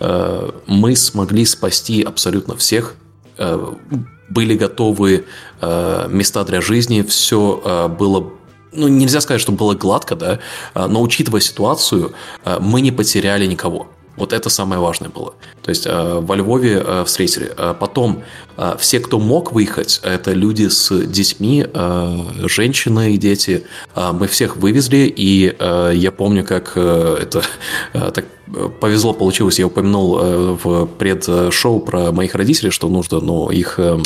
э, 0.00 0.50
мы 0.66 0.96
смогли 0.96 1.44
спасти 1.44 2.02
абсолютно 2.02 2.56
всех, 2.56 2.94
э, 3.36 3.74
были 4.30 4.56
готовы 4.56 5.26
э, 5.60 6.08
места 6.08 6.44
для 6.44 6.62
жизни, 6.62 7.02
все 7.02 7.60
э, 7.62 7.88
было 7.88 8.30
ну, 8.74 8.88
нельзя 8.88 9.20
сказать, 9.20 9.42
что 9.42 9.52
было 9.52 9.74
гладко, 9.74 10.16
да, 10.16 10.38
э, 10.74 10.86
но 10.86 11.02
учитывая 11.02 11.42
ситуацию, 11.42 12.14
мы 12.58 12.80
не 12.80 12.90
потеряли 12.90 13.44
никого. 13.44 13.88
Вот 14.16 14.32
это 14.32 14.50
самое 14.50 14.80
важное 14.80 15.08
было. 15.08 15.34
То 15.62 15.70
есть 15.70 15.86
э, 15.86 16.20
во 16.20 16.36
Львове 16.36 16.82
э, 16.84 17.04
встретили. 17.04 17.50
Э, 17.56 17.74
потом 17.78 18.22
э, 18.56 18.76
все, 18.78 19.00
кто 19.00 19.18
мог 19.18 19.52
выехать, 19.52 20.00
это 20.02 20.32
люди 20.32 20.68
с 20.68 20.90
детьми, 21.06 21.66
э, 21.66 22.18
женщины 22.48 23.14
и 23.14 23.18
дети. 23.18 23.64
Э, 23.94 24.12
мы 24.12 24.26
всех 24.26 24.56
вывезли, 24.56 25.12
и 25.14 25.54
э, 25.58 25.92
я 25.94 26.12
помню, 26.12 26.44
как 26.44 26.72
э, 26.76 27.18
это 27.22 27.42
э, 27.94 28.10
так 28.12 28.26
повезло 28.80 29.14
получилось. 29.14 29.58
Я 29.58 29.66
упомянул 29.66 30.18
э, 30.18 30.56
в 30.62 30.86
предшоу 30.86 31.80
про 31.80 32.12
моих 32.12 32.34
родителей, 32.34 32.70
что 32.70 32.88
нужно, 32.88 33.20
ну, 33.20 33.50
их 33.50 33.78
э, 33.78 33.98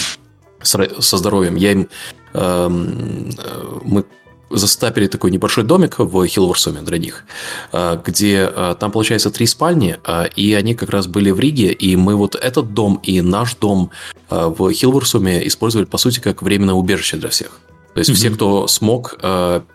со 0.63 1.17
здоровьем. 1.17 1.57
Я 1.57 1.73
им 1.73 1.89
э, 2.33 2.69
мы 2.69 4.05
застапили 4.51 5.07
такой 5.07 5.31
небольшой 5.31 5.65
домик 5.65 5.99
в 5.99 6.27
Хилворсуме 6.27 6.81
для 6.81 6.99
них, 6.99 7.25
а, 7.73 8.01
где 8.05 8.51
а, 8.53 8.75
там, 8.75 8.93
получается, 8.93 9.31
три 9.31 9.47
спальни, 9.47 9.99
а, 10.05 10.25
и 10.25 10.55
они 10.55 10.75
как 10.75 10.91
раз 10.91 11.07
были 11.07 11.31
в 11.31 11.41
Риге, 11.41 11.73
и 11.73 11.97
мы 11.97 12.15
вот 12.15 12.35
этот 12.35 12.73
дом 12.75 13.01
и 13.03 13.21
наш 13.21 13.55
дом 13.57 13.91
в 14.29 14.73
Хилворсуме 14.73 15.47
использовали, 15.47 15.87
по 15.87 15.99
сути, 15.99 16.21
как 16.21 16.43
временное 16.43 16.75
убежище 16.75 17.17
для 17.17 17.29
всех. 17.29 17.59
То 17.95 18.01
есть 18.01 18.11
mm-hmm. 18.11 18.15
все, 18.15 18.31
кто 18.31 18.67
смог 18.67 19.17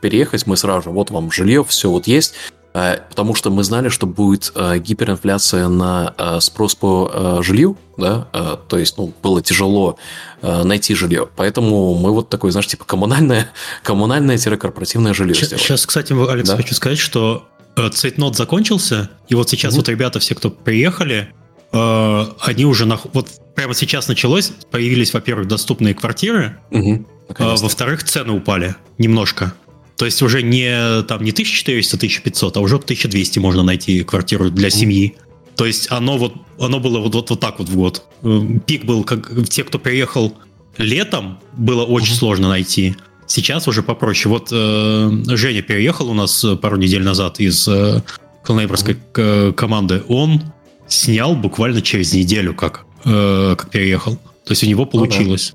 переехать, 0.02 0.46
мы 0.46 0.58
сразу 0.58 0.84
же, 0.84 0.90
вот 0.92 1.10
вам 1.10 1.32
жилье, 1.32 1.64
все 1.64 1.90
вот 1.90 2.06
есть, 2.08 2.36
Э, 2.61 2.61
потому 2.74 3.36
что 3.36 3.52
мы 3.52 3.64
знали, 3.64 3.90
что 3.90 4.08
будет 4.08 4.52
э, 4.56 4.80
гиперинфляция 4.80 5.68
на 5.68 6.14
э, 6.18 6.40
спрос 6.40 6.76
по 6.76 7.40
жилью, 7.42 7.78
да, 7.98 8.28
то 8.68 8.78
есть, 8.78 8.98
ну, 8.98 9.14
было 9.22 9.44
тяжело 9.44 9.98
найти 10.42 10.96
жилье, 10.96 11.30
поэтому 11.36 11.94
мы 11.94 12.12
вот 12.12 12.30
такой, 12.30 12.52
знаешь, 12.52 12.66
типа 12.68 12.84
коммунальное, 12.86 13.52
коммунальное-корпоративное 13.84 15.14
жилье 15.14 15.36
сейчас, 15.36 15.48
сделали. 15.48 15.64
Сейчас, 15.64 15.86
кстати, 15.86 16.14
Алекс, 16.14 16.50
да? 16.50 16.56
хочу 16.56 16.74
сказать, 16.74 16.98
что 16.98 17.48
цейтнот 17.94 18.36
закончился, 18.36 19.12
и 19.28 19.36
вот 19.36 19.50
сейчас 19.50 19.74
mm-hmm. 19.74 19.78
вот 19.78 19.90
ребята, 19.90 20.20
все, 20.20 20.34
кто 20.34 20.50
приехали, 20.50 21.32
они 21.72 22.66
уже, 22.66 22.86
на, 22.86 23.00
вот 23.14 23.28
прямо 23.56 23.76
сейчас 23.76 24.08
началось, 24.08 24.52
появились, 24.72 25.14
во-первых, 25.14 25.48
доступные 25.48 25.94
квартиры, 25.94 26.58
mm-hmm. 26.72 27.06
во-вторых, 27.38 28.04
цены 28.04 28.34
упали 28.34 28.76
немножко. 28.98 29.54
То 30.02 30.06
есть 30.06 30.20
уже 30.24 30.42
не, 30.42 31.04
там, 31.04 31.24
не 31.24 31.30
1400-1500, 31.30 32.54
а 32.56 32.60
уже 32.60 32.78
1200 32.78 33.38
можно 33.38 33.62
найти 33.62 34.04
квартиру 34.04 34.50
для 34.50 34.72
семьи. 34.72 35.16
То 35.56 35.68
есть 35.68 35.92
оно 35.92 36.18
вот 36.18 36.34
оно 36.60 36.80
было 36.80 36.98
вот, 36.98 37.14
вот, 37.14 37.30
вот 37.30 37.40
так 37.40 37.60
вот 37.60 37.70
в 37.70 37.76
год. 37.76 38.02
Эм, 38.24 38.60
пик 38.62 38.86
был, 38.86 39.04
как 39.04 39.32
те, 39.48 39.64
кто 39.64 39.78
приехал 39.78 40.34
летом, 40.80 41.38
было 41.56 41.84
очень 41.86 42.16
mm-hmm. 42.16 42.18
сложно 42.18 42.50
найти. 42.50 42.96
Сейчас 43.28 43.68
уже 43.68 43.84
попроще. 43.84 44.34
Вот 44.34 44.50
э, 44.52 45.12
Женя 45.36 45.62
переехал 45.62 46.10
у 46.10 46.16
нас 46.16 46.44
пару 46.60 46.78
недель 46.78 47.04
назад 47.04 47.40
из 47.40 47.68
э, 47.68 48.02
Клнейборской 48.44 48.96
mm-hmm. 48.96 49.54
команды. 49.54 50.02
Он 50.08 50.42
снял 50.88 51.36
буквально 51.36 51.84
через 51.84 52.12
неделю, 52.12 52.56
как, 52.56 52.88
э, 53.06 53.56
как 53.56 53.70
переехал. 53.70 54.16
То 54.16 54.54
есть 54.54 54.64
у 54.64 54.66
него 54.66 54.88
получилось. 54.88 55.54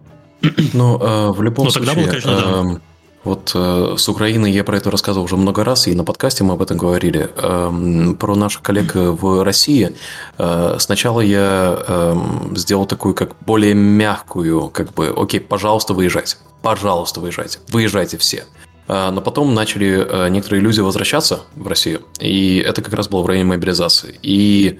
Ну, 0.72 1.01
э, 1.01 1.32
в 1.32 1.42
любом 1.42 1.64
Но 1.64 1.72
случае... 1.72 1.86
тогда 1.88 2.01
было, 2.01 2.11
конечно, 2.11 2.30
э, 2.30 2.40
да 2.40 2.61
эм, 2.61 2.82
вот 3.27 3.53
э, 3.55 3.95
с 3.99 4.09
Украиной 4.09 4.53
я 4.53 4.64
про 4.64 4.77
это 4.77 4.91
рассказывал 4.91 5.24
уже 5.24 5.37
много 5.37 5.64
раз, 5.64 5.89
и 5.89 5.95
на 5.95 6.05
подкасте 6.05 6.45
мы 6.45 6.55
об 6.55 6.62
этом 6.62 6.79
говорили. 6.79 7.29
Э, 7.37 8.14
про 8.18 8.37
наших 8.37 8.62
коллег 8.62 8.95
в 8.95 9.43
России. 9.43 9.95
Э, 10.39 10.77
сначала 10.79 11.20
я 11.20 11.77
э, 11.87 12.16
сделал 12.55 12.87
такую 12.87 13.14
как 13.14 13.37
более 13.41 13.74
мягкую, 13.74 14.70
как 14.70 14.95
бы, 14.95 15.12
окей, 15.14 15.41
пожалуйста, 15.41 15.93
выезжайте. 15.93 16.37
Пожалуйста, 16.62 17.20
выезжайте. 17.20 17.59
Выезжайте 17.68 18.16
все. 18.16 18.45
Э, 18.89 19.11
но 19.11 19.20
потом 19.20 19.55
начали 19.55 20.07
э, 20.09 20.29
некоторые 20.29 20.62
люди 20.62 20.81
возвращаться 20.81 21.41
в 21.55 21.66
Россию, 21.66 22.03
и 22.20 22.59
это 22.59 22.83
как 22.83 22.95
раз 22.95 23.09
было 23.09 23.22
в 23.22 23.27
районе 23.27 23.49
мобилизации. 23.49 24.18
И 24.22 24.79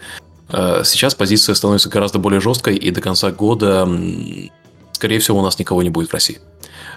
э, 0.51 0.83
сейчас 0.85 1.15
позиция 1.15 1.55
становится 1.55 1.89
гораздо 1.89 2.19
более 2.19 2.41
жесткой, 2.41 2.77
и 2.77 2.91
до 2.91 3.01
конца 3.01 3.31
года, 3.31 3.89
скорее 4.93 5.19
всего, 5.19 5.39
у 5.39 5.43
нас 5.43 5.59
никого 5.59 5.83
не 5.83 5.91
будет 5.91 6.11
в 6.11 6.13
России. 6.13 6.39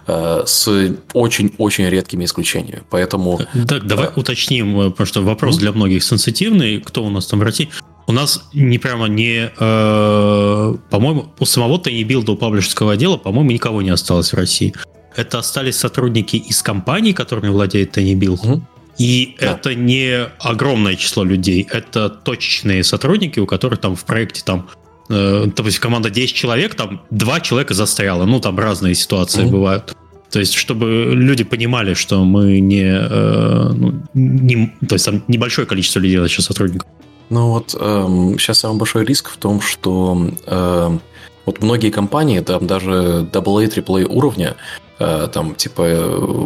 Э, 0.07 0.43
с 0.45 0.67
очень-очень 1.13 1.85
редкими 1.89 2.25
исключениями. 2.25 2.83
Поэтому... 2.89 3.39
Так, 3.67 3.85
давай 3.85 4.07
да. 4.07 4.13
уточним, 4.15 4.79
э, 4.79 4.89
потому 4.89 5.07
что 5.07 5.21
вопрос 5.21 5.57
для 5.57 5.71
многих 5.71 6.03
сенситивный. 6.03 6.79
Кто 6.79 7.03
у 7.03 7.09
нас 7.09 7.27
там 7.27 7.39
в 7.39 7.43
России? 7.43 7.69
У 8.07 8.11
нас 8.11 8.49
не 8.53 8.79
прямо 8.79 9.07
не... 9.07 9.51
Э, 9.59 10.75
по-моему, 10.89 11.33
у 11.39 11.45
самого 11.45 11.79
Тайни 11.79 12.03
Билда, 12.03 12.31
у 12.31 12.35
паблишерского 12.37 12.93
отдела, 12.93 13.17
по-моему, 13.17 13.51
никого 13.51 13.81
не 13.81 13.91
осталось 13.91 14.33
в 14.33 14.35
России. 14.35 14.73
это 15.15 15.39
остались 15.39 15.75
сотрудники 15.75 16.37
из 16.37 16.61
компаний, 16.61 17.13
которыми 17.13 17.49
владеет 17.49 17.91
Тенни 17.91 18.15
Билл. 18.15 18.33
Угу. 18.33 18.61
И 18.97 19.37
да. 19.39 19.53
это 19.53 19.75
не 19.75 20.25
огромное 20.39 20.95
число 20.95 21.23
людей, 21.23 21.67
это 21.71 22.09
точечные 22.09 22.83
сотрудники, 22.83 23.39
у 23.39 23.45
которых 23.45 23.79
там 23.79 23.95
в 23.95 24.03
проекте 24.05 24.43
там 24.43 24.69
э, 25.09 25.45
допустим, 25.55 25.81
команда 25.81 26.09
10 26.09 26.35
человек, 26.35 26.75
там 26.75 27.01
два 27.09 27.39
человека 27.39 27.73
застряло. 27.73 28.25
Ну, 28.25 28.39
там 28.39 28.57
разные 28.59 28.95
ситуации 28.95 29.43
mm 29.43 29.49
бывают. 29.49 29.95
То 30.31 30.39
есть, 30.39 30.53
чтобы 30.53 31.11
люди 31.15 31.43
понимали, 31.43 31.95
что 31.95 32.23
мы 32.23 32.59
не, 32.59 32.85
э, 32.85 33.69
ну, 33.73 34.03
не 34.13 34.73
то 34.87 34.93
есть 34.93 35.05
там 35.05 35.23
небольшое 35.27 35.67
количество 35.67 35.99
людей 35.99 36.19
сейчас 36.27 36.45
сотрудников. 36.45 36.87
Ну 37.29 37.49
вот 37.49 37.75
эм, 37.79 38.37
сейчас 38.39 38.59
самый 38.59 38.77
большой 38.77 39.05
риск 39.05 39.29
в 39.29 39.37
том, 39.37 39.61
что 39.61 40.29
э, 40.45 40.97
вот 41.45 41.61
многие 41.63 41.91
компании, 41.91 42.39
там 42.41 42.67
даже 42.67 43.27
AA, 43.31 43.67
AAA 43.67 44.05
уровня, 44.05 44.55
э, 44.99 45.27
там 45.31 45.55
типа 45.55 45.83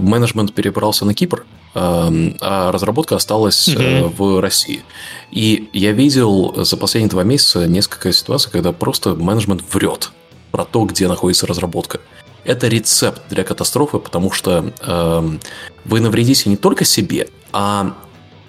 менеджмент 0.01 0.53
перебрался 0.53 1.05
на 1.05 1.13
Кипр, 1.13 1.45
э, 1.45 1.62
а 1.75 2.71
разработка 2.71 3.15
осталась 3.15 3.67
э, 3.67 4.03
в 4.03 4.39
России. 4.41 4.83
И 5.31 5.69
я 5.73 5.91
видел 5.91 6.53
за 6.63 6.77
последние 6.77 7.09
два 7.09 7.23
месяца 7.23 7.67
несколько 7.67 8.13
ситуаций, 8.13 8.51
когда 8.51 8.71
просто 8.71 9.15
менеджмент 9.15 9.63
врет 9.71 10.11
про 10.51 10.65
то, 10.65 10.85
где 10.85 11.07
находится 11.07 11.47
разработка 11.47 11.99
это 12.45 12.67
рецепт 12.67 13.21
для 13.29 13.43
катастрофы, 13.43 13.99
потому 13.99 14.31
что 14.31 14.73
э, 14.81 15.37
вы 15.85 15.99
навредите 15.99 16.49
не 16.49 16.57
только 16.57 16.85
себе, 16.85 17.27
а 17.51 17.95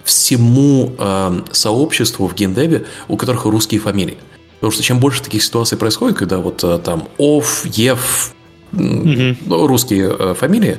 всему 0.03 0.93
э, 0.97 1.41
сообществу 1.51 2.27
в 2.27 2.35
геймдеве, 2.35 2.85
у 3.07 3.17
которых 3.17 3.45
русские 3.45 3.79
фамилии. 3.79 4.17
Потому 4.55 4.71
что 4.71 4.83
чем 4.83 4.99
больше 4.99 5.21
таких 5.21 5.43
ситуаций 5.43 5.77
происходит, 5.77 6.17
когда 6.17 6.37
вот 6.37 6.63
э, 6.63 6.77
там 6.79 7.07
Ов, 7.17 7.65
Ев, 7.65 8.33
mm-hmm. 8.71 9.65
русские 9.67 10.15
э, 10.17 10.33
фамилии, 10.33 10.77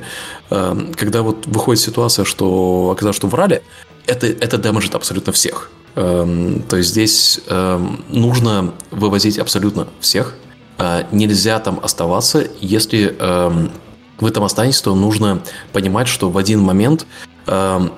э, 0.49 0.91
когда 0.95 1.21
вот 1.21 1.45
выходит 1.47 1.81
ситуация, 1.81 2.25
что 2.25 2.89
оказалось, 2.91 3.17
что 3.17 3.27
врали, 3.27 3.61
это, 4.05 4.27
это 4.27 4.57
дэмэджит 4.57 4.95
абсолютно 4.95 5.33
всех. 5.33 5.71
Э, 5.95 6.59
то 6.69 6.77
есть 6.77 6.89
здесь 6.89 7.41
э, 7.47 7.87
нужно 8.09 8.73
вывозить 8.91 9.37
абсолютно 9.37 9.87
всех, 9.99 10.35
Э, 10.77 11.03
нельзя 11.11 11.59
там 11.59 11.79
оставаться. 11.81 12.47
Если 12.59 13.15
эм, 13.19 13.71
вы 14.19 14.31
там 14.31 14.43
останетесь, 14.43 14.81
то 14.81 14.93
нужно 14.95 15.41
понимать, 15.73 16.07
что 16.07 16.29
в 16.29 16.37
один 16.37 16.61
момент 16.61 17.05
эм, 17.47 17.91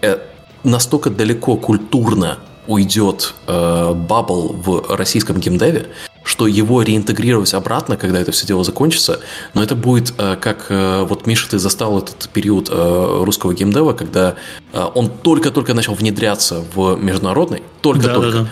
э, 0.00 0.18
настолько 0.62 1.10
далеко 1.10 1.56
культурно 1.56 2.38
уйдет 2.66 3.34
бабл 3.48 4.52
в 4.52 4.94
российском 4.94 5.40
геймдеве, 5.40 5.88
что 6.30 6.46
его 6.46 6.82
реинтегрировать 6.82 7.52
обратно, 7.54 7.96
когда 7.96 8.20
это 8.20 8.30
все 8.32 8.46
дело 8.46 8.62
закончится, 8.62 9.20
но 9.52 9.62
это 9.62 9.74
будет 9.74 10.12
как 10.12 10.66
вот 10.70 11.26
Миша, 11.26 11.50
ты 11.50 11.58
застал 11.58 11.98
этот 11.98 12.28
период 12.32 12.70
русского 12.70 13.52
геймдева, 13.52 13.94
когда 13.94 14.36
он 14.72 15.10
только-только 15.10 15.74
начал 15.74 15.94
внедряться 15.94 16.64
в 16.74 16.96
международный, 16.96 17.62
только-только. 17.80 18.30
Да, 18.30 18.38
да, 18.38 18.44
да. 18.44 18.50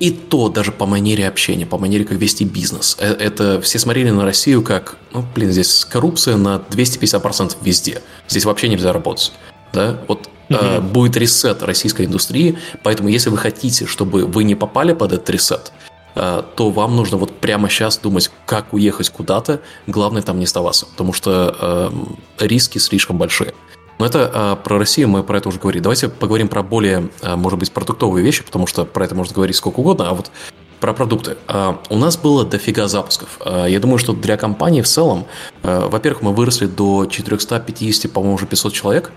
И 0.00 0.10
то 0.10 0.48
даже 0.48 0.72
по 0.72 0.86
манере 0.86 1.26
общения, 1.28 1.66
по 1.66 1.78
манере, 1.78 2.04
как 2.04 2.18
вести 2.18 2.44
бизнес. 2.44 2.96
Э, 2.98 3.12
это 3.12 3.60
все 3.60 3.78
смотрели 3.78 4.10
на 4.10 4.24
Россию 4.24 4.62
как, 4.62 4.96
ну, 5.12 5.24
блин, 5.34 5.52
здесь 5.52 5.86
коррупция 5.88 6.36
на 6.36 6.62
250% 6.70 7.56
везде. 7.62 8.02
Здесь 8.28 8.44
вообще 8.44 8.68
нельзя 8.68 8.92
работать. 8.92 9.32
Да? 9.72 10.00
Вот 10.08 10.28
угу. 10.50 10.58
э, 10.60 10.80
будет 10.80 11.16
ресет 11.16 11.62
российской 11.62 12.06
индустрии, 12.06 12.58
поэтому 12.82 13.08
если 13.08 13.30
вы 13.30 13.38
хотите, 13.38 13.86
чтобы 13.86 14.26
вы 14.26 14.44
не 14.44 14.56
попали 14.56 14.92
под 14.92 15.12
этот 15.12 15.30
ресет, 15.30 15.72
э, 15.78 15.93
то 16.14 16.70
вам 16.70 16.96
нужно 16.96 17.16
вот 17.16 17.32
прямо 17.40 17.68
сейчас 17.68 17.98
думать, 17.98 18.30
как 18.46 18.72
уехать 18.72 19.10
куда-то, 19.10 19.60
главное 19.86 20.22
там 20.22 20.38
не 20.38 20.44
оставаться, 20.44 20.86
потому 20.86 21.12
что 21.12 21.90
э, 22.38 22.46
риски 22.46 22.78
слишком 22.78 23.18
большие. 23.18 23.52
Но 23.98 24.06
это 24.06 24.30
а, 24.32 24.56
про 24.56 24.78
Россию, 24.78 25.08
мы 25.08 25.22
про 25.22 25.38
это 25.38 25.48
уже 25.48 25.58
говорили. 25.58 25.82
Давайте 25.82 26.08
поговорим 26.08 26.48
про 26.48 26.62
более, 26.62 27.10
может 27.22 27.58
быть, 27.58 27.72
продуктовые 27.72 28.24
вещи, 28.24 28.42
потому 28.42 28.66
что 28.66 28.84
про 28.84 29.04
это 29.04 29.14
можно 29.14 29.34
говорить 29.34 29.56
сколько 29.56 29.80
угодно, 29.80 30.08
а 30.08 30.14
вот 30.14 30.30
про 30.80 30.92
продукты. 30.92 31.36
У 31.88 31.96
нас 31.96 32.16
было 32.18 32.44
дофига 32.44 32.88
запусков. 32.88 33.38
Я 33.46 33.80
думаю, 33.80 33.98
что 33.98 34.12
для 34.12 34.36
компании 34.36 34.82
в 34.82 34.86
целом, 34.88 35.26
во-первых, 35.62 36.22
мы 36.22 36.34
выросли 36.34 36.66
до 36.66 37.06
450, 37.06 38.12
по-моему, 38.12 38.34
уже 38.34 38.46
500 38.46 38.72
человек. 38.72 39.12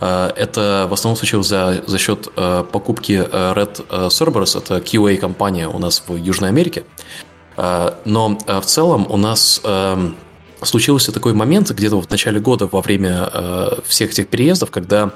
А, 0.00 0.32
это 0.36 0.86
в 0.90 0.92
основном 0.92 1.16
случилось 1.16 1.46
за, 1.46 1.82
за 1.86 1.98
счет 1.98 2.28
а, 2.36 2.64
покупки 2.64 3.24
а, 3.30 3.54
Red 3.54 3.86
Cerberus, 4.08 4.58
это 4.58 4.78
QA-компания 4.78 5.68
у 5.68 5.78
нас 5.78 6.02
в 6.06 6.16
Южной 6.16 6.50
Америке. 6.50 6.84
Но 7.56 8.38
в 8.46 8.64
целом 8.66 9.06
у 9.08 9.16
нас... 9.16 9.60
А, 9.64 10.12
случился 10.62 11.12
такой 11.12 11.34
момент 11.34 11.70
где-то 11.70 12.00
в 12.00 12.10
начале 12.10 12.40
года 12.40 12.66
во 12.70 12.80
время 12.80 13.28
э, 13.32 13.80
всех 13.86 14.10
этих 14.10 14.28
переездов, 14.28 14.70
когда 14.70 15.12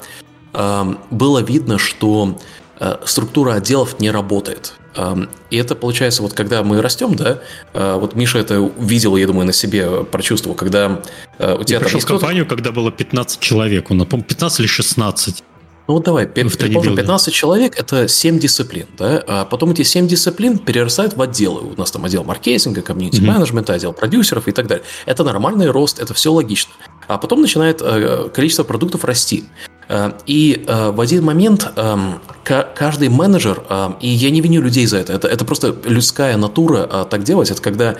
э, 0.53 0.95
было 1.11 1.39
видно, 1.41 1.79
что 1.79 2.37
э, 2.37 2.60
структура 3.05 3.55
отделов 3.55 4.01
не 4.01 4.11
работает. 4.11 4.75
Э, 4.97 5.17
и 5.51 5.57
это 5.57 5.75
получается, 5.75 6.23
вот 6.23 6.33
когда 6.33 6.63
мы 6.63 6.81
растем, 6.83 7.15
да, 7.15 7.41
э, 7.73 7.97
вот 7.99 8.15
Миша 8.15 8.39
это 8.39 8.71
видел, 8.79 9.17
я 9.17 9.27
думаю, 9.27 9.47
на 9.47 9.53
себе 9.53 10.05
прочувствовал, 10.05 10.57
когда 10.57 11.03
э, 11.39 11.57
у 11.59 11.65
тебя 11.65 11.79
я 11.79 11.85
пришел 11.85 12.01
в 12.01 12.07
компанию, 12.07 12.47
когда 12.47 12.73
было 12.73 12.91
15 12.91 13.41
человек, 13.41 13.91
он, 13.91 14.05
15 14.05 14.61
или 14.61 14.67
16. 14.67 15.45
Ну 15.89 15.95
вот 15.95 16.05
давай, 16.05 16.29
предположим, 16.29 16.95
15 16.95 17.35
человек– 17.35 17.77
это 17.77 18.07
7 18.07 18.39
дисциплин, 18.39 18.87
да? 18.97 19.25
а 19.27 19.45
потом 19.45 19.73
эти 19.73 19.83
7 19.83 20.07
дисциплин 20.07 20.59
перерастают 20.59 21.17
в 21.17 21.23
отделы. 21.23 21.63
У 21.63 21.77
нас 21.77 21.91
там 21.91 22.05
отдел 22.05 22.23
маркетинга, 22.23 22.81
комьюнити-менеджмента, 22.81 23.73
отдел 23.73 23.93
продюсеров 23.93 24.47
и 24.47 24.53
так 24.53 24.69
далее. 24.69 24.85
Это 25.05 25.25
нормальный 25.25 25.69
рост, 25.69 25.99
это 25.99 26.15
все 26.15 26.33
логично. 26.33 26.73
А 27.09 27.19
потом 27.19 27.41
начинает 27.41 27.83
э, 27.83 28.29
количество 28.33 28.63
продуктов 28.63 29.05
расти. 29.05 29.47
Э, 29.91 30.13
и 30.25 30.65
э, 30.67 30.91
в 30.93 31.01
один 31.01 31.25
момент 31.25 31.69
эм, 31.75 32.21
каждый 32.45 33.09
менеджер, 33.09 33.63
и 34.01 34.09
я 34.09 34.31
не 34.31 34.41
виню 34.41 34.63
людей 34.63 34.87
за 34.87 34.99
это, 34.99 35.13
это, 35.13 35.29
это 35.29 35.45
просто 35.45 35.75
людская 35.85 36.37
натура 36.37 37.07
так 37.11 37.23
делать, 37.23 37.51
это 37.51 37.61
когда 37.61 37.97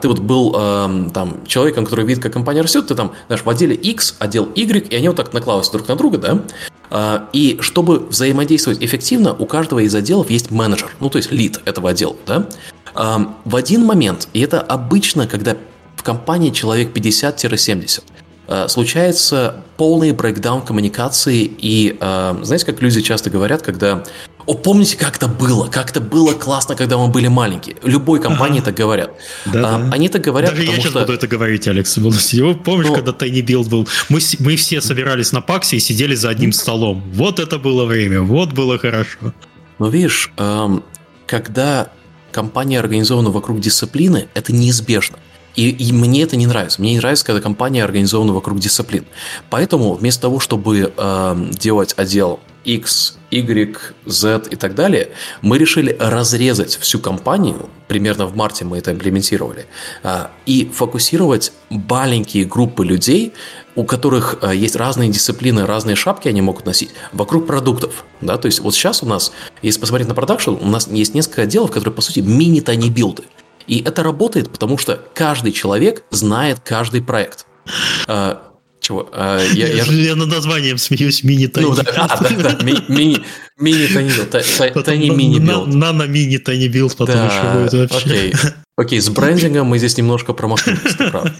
ты 0.00 0.08
вот 0.08 0.18
был 0.18 0.54
эм, 0.56 1.10
там 1.10 1.44
человеком, 1.46 1.84
который 1.84 2.04
видит, 2.04 2.22
как 2.22 2.32
компания 2.32 2.62
растет, 2.62 2.86
ты 2.86 2.94
там, 2.94 3.12
знаешь, 3.26 3.44
в 3.44 3.50
отделе 3.50 3.74
X, 3.74 4.16
отдел 4.18 4.48
Y, 4.54 4.88
и 4.88 4.96
они 4.96 5.08
вот 5.08 5.16
так 5.16 5.32
накладываются 5.32 5.72
друг 5.72 5.86
на 5.88 5.96
друга, 5.96 6.18
да, 6.90 7.24
и 7.32 7.58
чтобы 7.60 7.98
взаимодействовать 7.98 8.82
эффективно, 8.82 9.34
у 9.34 9.46
каждого 9.46 9.80
из 9.80 9.94
отделов 9.94 10.30
есть 10.30 10.50
менеджер, 10.50 10.90
ну 11.00 11.10
то 11.10 11.18
есть 11.18 11.30
лид 11.30 11.60
этого 11.64 11.90
отдела. 11.90 12.16
Да? 12.26 12.46
В 13.44 13.56
один 13.56 13.84
момент, 13.84 14.28
и 14.32 14.40
это 14.40 14.60
обычно, 14.60 15.26
когда 15.26 15.56
в 15.96 16.02
компании 16.02 16.50
человек 16.50 16.96
50-70, 16.96 18.02
а, 18.06 18.13
случается 18.68 19.64
полный 19.76 20.12
брейкдаун 20.12 20.62
коммуникации. 20.62 21.50
И 21.58 21.96
знаете, 21.98 22.66
как 22.66 22.82
люди 22.82 23.00
часто 23.00 23.30
говорят, 23.30 23.62
когда 23.62 24.04
о, 24.46 24.54
помните, 24.54 24.96
как 24.96 25.16
это 25.16 25.26
было? 25.26 25.68
Как 25.68 25.90
это 25.90 26.00
было 26.00 26.34
классно, 26.34 26.76
когда 26.76 26.98
мы 26.98 27.08
были 27.08 27.28
маленькие. 27.28 27.76
Любой 27.82 28.20
компании 28.20 28.58
ага. 28.58 28.66
так 28.66 28.74
говорят. 28.74 29.10
Да, 29.46 29.76
а, 29.76 29.78
да. 29.78 29.90
Они 29.90 30.08
так 30.08 30.22
говорят, 30.22 30.50
Даже 30.50 30.64
я 30.64 30.72
сейчас 30.72 30.90
что... 30.90 31.00
буду 31.00 31.14
это 31.14 31.26
говорить, 31.26 31.66
Алекс. 31.66 31.96
Его, 31.96 32.54
помнишь, 32.54 32.88
ну, 32.88 32.94
когда 32.94 33.12
Tiny 33.12 33.42
Build 33.42 33.70
был? 33.70 33.88
Мы, 34.10 34.20
мы 34.40 34.56
все 34.56 34.80
собирались 34.80 35.32
на 35.32 35.40
паксе 35.40 35.76
и 35.76 35.80
сидели 35.80 36.14
за 36.14 36.28
одним 36.28 36.52
столом. 36.52 37.02
Вот 37.12 37.40
это 37.40 37.58
было 37.58 37.86
время, 37.86 38.20
вот 38.20 38.52
было 38.52 38.78
хорошо. 38.78 39.32
Ну, 39.78 39.88
видишь, 39.88 40.30
эм, 40.36 40.84
когда 41.26 41.90
компания 42.30 42.78
организована 42.78 43.30
вокруг 43.30 43.60
дисциплины, 43.60 44.28
это 44.34 44.52
неизбежно. 44.52 45.18
И, 45.56 45.70
и 45.70 45.92
мне 45.92 46.22
это 46.22 46.36
не 46.36 46.46
нравится. 46.46 46.80
Мне 46.80 46.92
не 46.92 46.98
нравится, 46.98 47.24
когда 47.24 47.40
компания 47.40 47.84
организована 47.84 48.32
вокруг 48.32 48.58
дисциплин. 48.58 49.04
Поэтому 49.50 49.94
вместо 49.94 50.22
того, 50.22 50.40
чтобы 50.40 50.92
э, 50.96 51.50
делать 51.52 51.94
отдел 51.96 52.40
X, 52.64 53.18
Y, 53.30 53.76
Z 54.06 54.42
и 54.50 54.56
так 54.56 54.74
далее, 54.74 55.10
мы 55.42 55.58
решили 55.58 55.96
разрезать 55.98 56.76
всю 56.76 56.98
компанию, 56.98 57.68
примерно 57.88 58.26
в 58.26 58.36
марте 58.36 58.64
мы 58.64 58.78
это 58.78 58.92
имплементировали, 58.92 59.66
э, 60.02 60.26
и 60.46 60.70
фокусировать 60.72 61.52
маленькие 61.70 62.46
группы 62.46 62.84
людей, 62.84 63.32
у 63.76 63.84
которых 63.84 64.38
э, 64.42 64.56
есть 64.56 64.76
разные 64.76 65.10
дисциплины, 65.10 65.66
разные 65.66 65.96
шапки 65.96 66.28
они 66.28 66.40
могут 66.40 66.66
носить, 66.66 66.90
вокруг 67.12 67.46
продуктов. 67.46 68.04
Да? 68.20 68.38
То 68.38 68.46
есть 68.46 68.60
вот 68.60 68.74
сейчас 68.74 69.02
у 69.02 69.06
нас, 69.06 69.32
если 69.62 69.80
посмотреть 69.80 70.08
на 70.08 70.14
продакшн, 70.14 70.50
у 70.50 70.66
нас 70.66 70.88
есть 70.88 71.14
несколько 71.14 71.42
отделов, 71.42 71.70
которые, 71.70 71.94
по 71.94 72.02
сути, 72.02 72.20
мини-тани 72.20 72.90
билды. 72.90 73.24
И 73.66 73.82
это 73.82 74.02
работает, 74.02 74.50
потому 74.50 74.78
что 74.78 75.00
каждый 75.14 75.52
человек 75.52 76.04
знает 76.10 76.60
каждый 76.60 77.02
проект. 77.02 77.46
А, 78.06 78.42
чего? 78.80 79.08
А, 79.12 79.40
я, 79.54 79.68
я, 79.68 79.84
я 79.84 80.14
над 80.14 80.28
названием 80.28 80.78
смеюсь, 80.78 81.24
мини-tiny. 81.24 81.66
Ну, 81.66 81.74
да, 81.74 81.84
а, 81.96 82.22
да, 82.22 82.28
да, 82.30 82.64
мини, 82.64 83.24
tiny 84.84 85.10
мини 85.10 85.38
build. 85.38 85.68
Нано-мини 85.68 86.38
tiny 86.38 86.68
build 86.68 86.96
потом 86.96 87.16
да, 87.16 87.26
еще 87.26 87.58
будет 87.58 87.90
вообще. 87.90 88.08
Окей, 88.08 88.34
окей, 88.76 89.00
с 89.00 89.08
брендингом 89.08 89.66
мы 89.68 89.78
здесь 89.78 89.96
немножко 89.96 90.34
промахнулись, 90.34 90.94
ты 90.96 91.10
прав. 91.10 91.30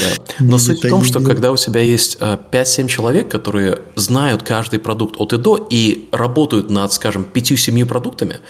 Да. 0.00 0.34
Но 0.40 0.58
суть 0.58 0.82
в 0.82 0.88
том, 0.88 1.04
что 1.04 1.20
когда 1.20 1.52
у 1.52 1.56
тебя 1.56 1.80
есть 1.80 2.18
5-7 2.20 2.88
человек, 2.88 3.30
которые 3.30 3.80
знают 3.94 4.42
каждый 4.42 4.80
продукт 4.80 5.16
от 5.18 5.32
и 5.32 5.36
до 5.36 5.66
и 5.70 6.08
работают 6.12 6.70
над, 6.70 6.92
скажем, 6.92 7.26
5-7 7.32 7.86
продуктами, 7.86 8.40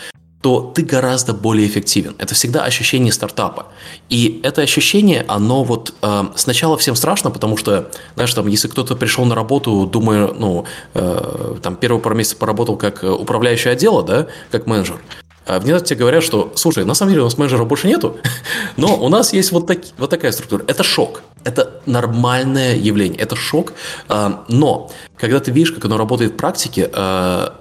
то 0.47 0.61
ты 0.61 0.83
гораздо 0.83 1.33
более 1.33 1.67
эффективен. 1.67 2.15
Это 2.19 2.37
всегда 2.37 2.63
ощущение 2.63 3.13
стартапа. 3.13 3.67
И 4.09 4.41
это 4.45 4.63
ощущение, 4.63 5.25
оно 5.27 5.65
вот 5.65 5.93
э, 6.03 6.25
сначала 6.37 6.79
всем 6.79 6.95
страшно, 6.95 7.33
потому 7.33 7.57
что, 7.57 7.91
знаешь, 8.15 8.33
там, 8.33 8.47
если 8.47 8.69
кто-то 8.69 8.95
пришел 8.95 9.25
на 9.25 9.35
работу, 9.35 9.87
думая, 9.87 10.29
ну, 10.29 10.65
э, 10.95 11.57
там, 11.61 11.75
первые 11.75 12.01
пару 12.01 12.15
месяцев 12.15 12.39
поработал 12.39 12.77
как 12.77 13.03
э, 13.03 13.11
управляющий 13.11 13.71
отдела, 13.71 14.05
да, 14.05 14.29
как 14.53 14.69
менеджер, 14.69 15.01
а 15.47 15.59
внезапно 15.59 15.85
тебе 15.85 15.99
говорят, 15.99 16.23
что, 16.23 16.53
слушай, 16.55 16.85
на 16.85 16.95
самом 16.95 17.11
деле 17.11 17.23
у 17.23 17.25
нас 17.25 17.39
менеджера 17.39 17.65
больше 17.65 17.89
нету, 17.89 18.19
но 18.77 18.95
у 18.95 19.09
нас 19.09 19.33
есть 19.33 19.51
вот, 19.51 19.67
так, 19.67 19.79
вот 19.99 20.11
такая 20.11 20.31
структура. 20.31 20.63
Это 20.69 20.85
шок. 20.85 21.23
Это 21.43 21.81
нормальное 21.87 22.77
явление. 22.77 23.19
Это 23.19 23.35
шок. 23.35 23.73
А, 24.09 24.45
но 24.47 24.93
когда 25.19 25.41
ты 25.41 25.51
видишь, 25.51 25.73
как 25.73 25.87
оно 25.87 25.97
работает 25.97 26.35
в 26.35 26.37
практике, 26.37 26.89
а, 26.93 27.57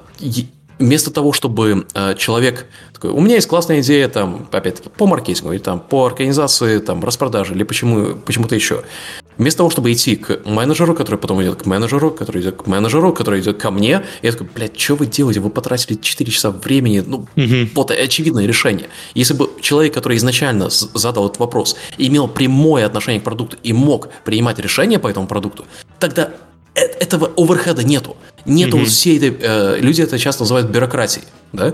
вместо 0.79 1.11
того, 1.11 1.31
чтобы 1.33 1.85
э, 1.93 2.15
человек 2.17 2.65
такой, 2.93 3.11
у 3.11 3.19
меня 3.19 3.35
есть 3.35 3.47
классная 3.47 3.81
идея, 3.81 4.07
там, 4.07 4.47
опять-таки, 4.51 4.89
по 4.89 5.05
маркетингу, 5.05 5.51
или 5.51 5.59
там, 5.59 5.79
по 5.79 6.05
организации, 6.05 6.79
там, 6.79 7.03
распродажи, 7.03 7.53
или 7.53 7.63
почему, 7.63 8.15
почему-то 8.15 8.55
еще. 8.55 8.83
Вместо 9.37 9.59
того, 9.59 9.69
чтобы 9.69 9.91
идти 9.91 10.15
к 10.15 10.45
менеджеру, 10.45 10.95
который 10.95 11.17
потом 11.17 11.41
идет 11.43 11.63
к 11.63 11.65
менеджеру, 11.65 12.11
который 12.11 12.41
идет 12.41 12.55
к 12.61 12.67
менеджеру, 12.67 13.11
который 13.13 13.41
идет 13.41 13.57
ко 13.57 13.69
мне, 13.69 14.03
я 14.21 14.31
такой, 14.31 14.47
блядь, 14.53 14.79
что 14.79 14.95
вы 14.95 15.07
делаете? 15.07 15.41
Вы 15.41 15.49
потратили 15.49 15.97
4 15.97 16.31
часа 16.31 16.51
времени, 16.51 17.03
ну, 17.05 17.27
угу. 17.35 17.69
вот 17.75 17.91
очевидное 17.91 18.45
решение. 18.45 18.89
Если 19.13 19.33
бы 19.33 19.49
человек, 19.61 19.93
который 19.93 20.17
изначально 20.17 20.69
задал 20.69 21.25
этот 21.27 21.39
вопрос, 21.39 21.75
имел 21.97 22.27
прямое 22.29 22.85
отношение 22.85 23.19
к 23.19 23.25
продукту 23.25 23.57
и 23.61 23.73
мог 23.73 24.09
принимать 24.23 24.59
решения 24.59 24.99
по 24.99 25.07
этому 25.09 25.27
продукту, 25.27 25.65
тогда 25.99 26.31
этого 26.75 27.31
оверхеда 27.37 27.83
нету. 27.83 28.17
Нету 28.45 28.77
mm-hmm. 28.77 28.85
всей 28.85 29.17
этой... 29.17 29.37
Э, 29.41 29.77
люди 29.79 30.01
это 30.01 30.19
часто 30.19 30.43
называют 30.43 30.69
бюрократией, 30.69 31.25
да? 31.53 31.73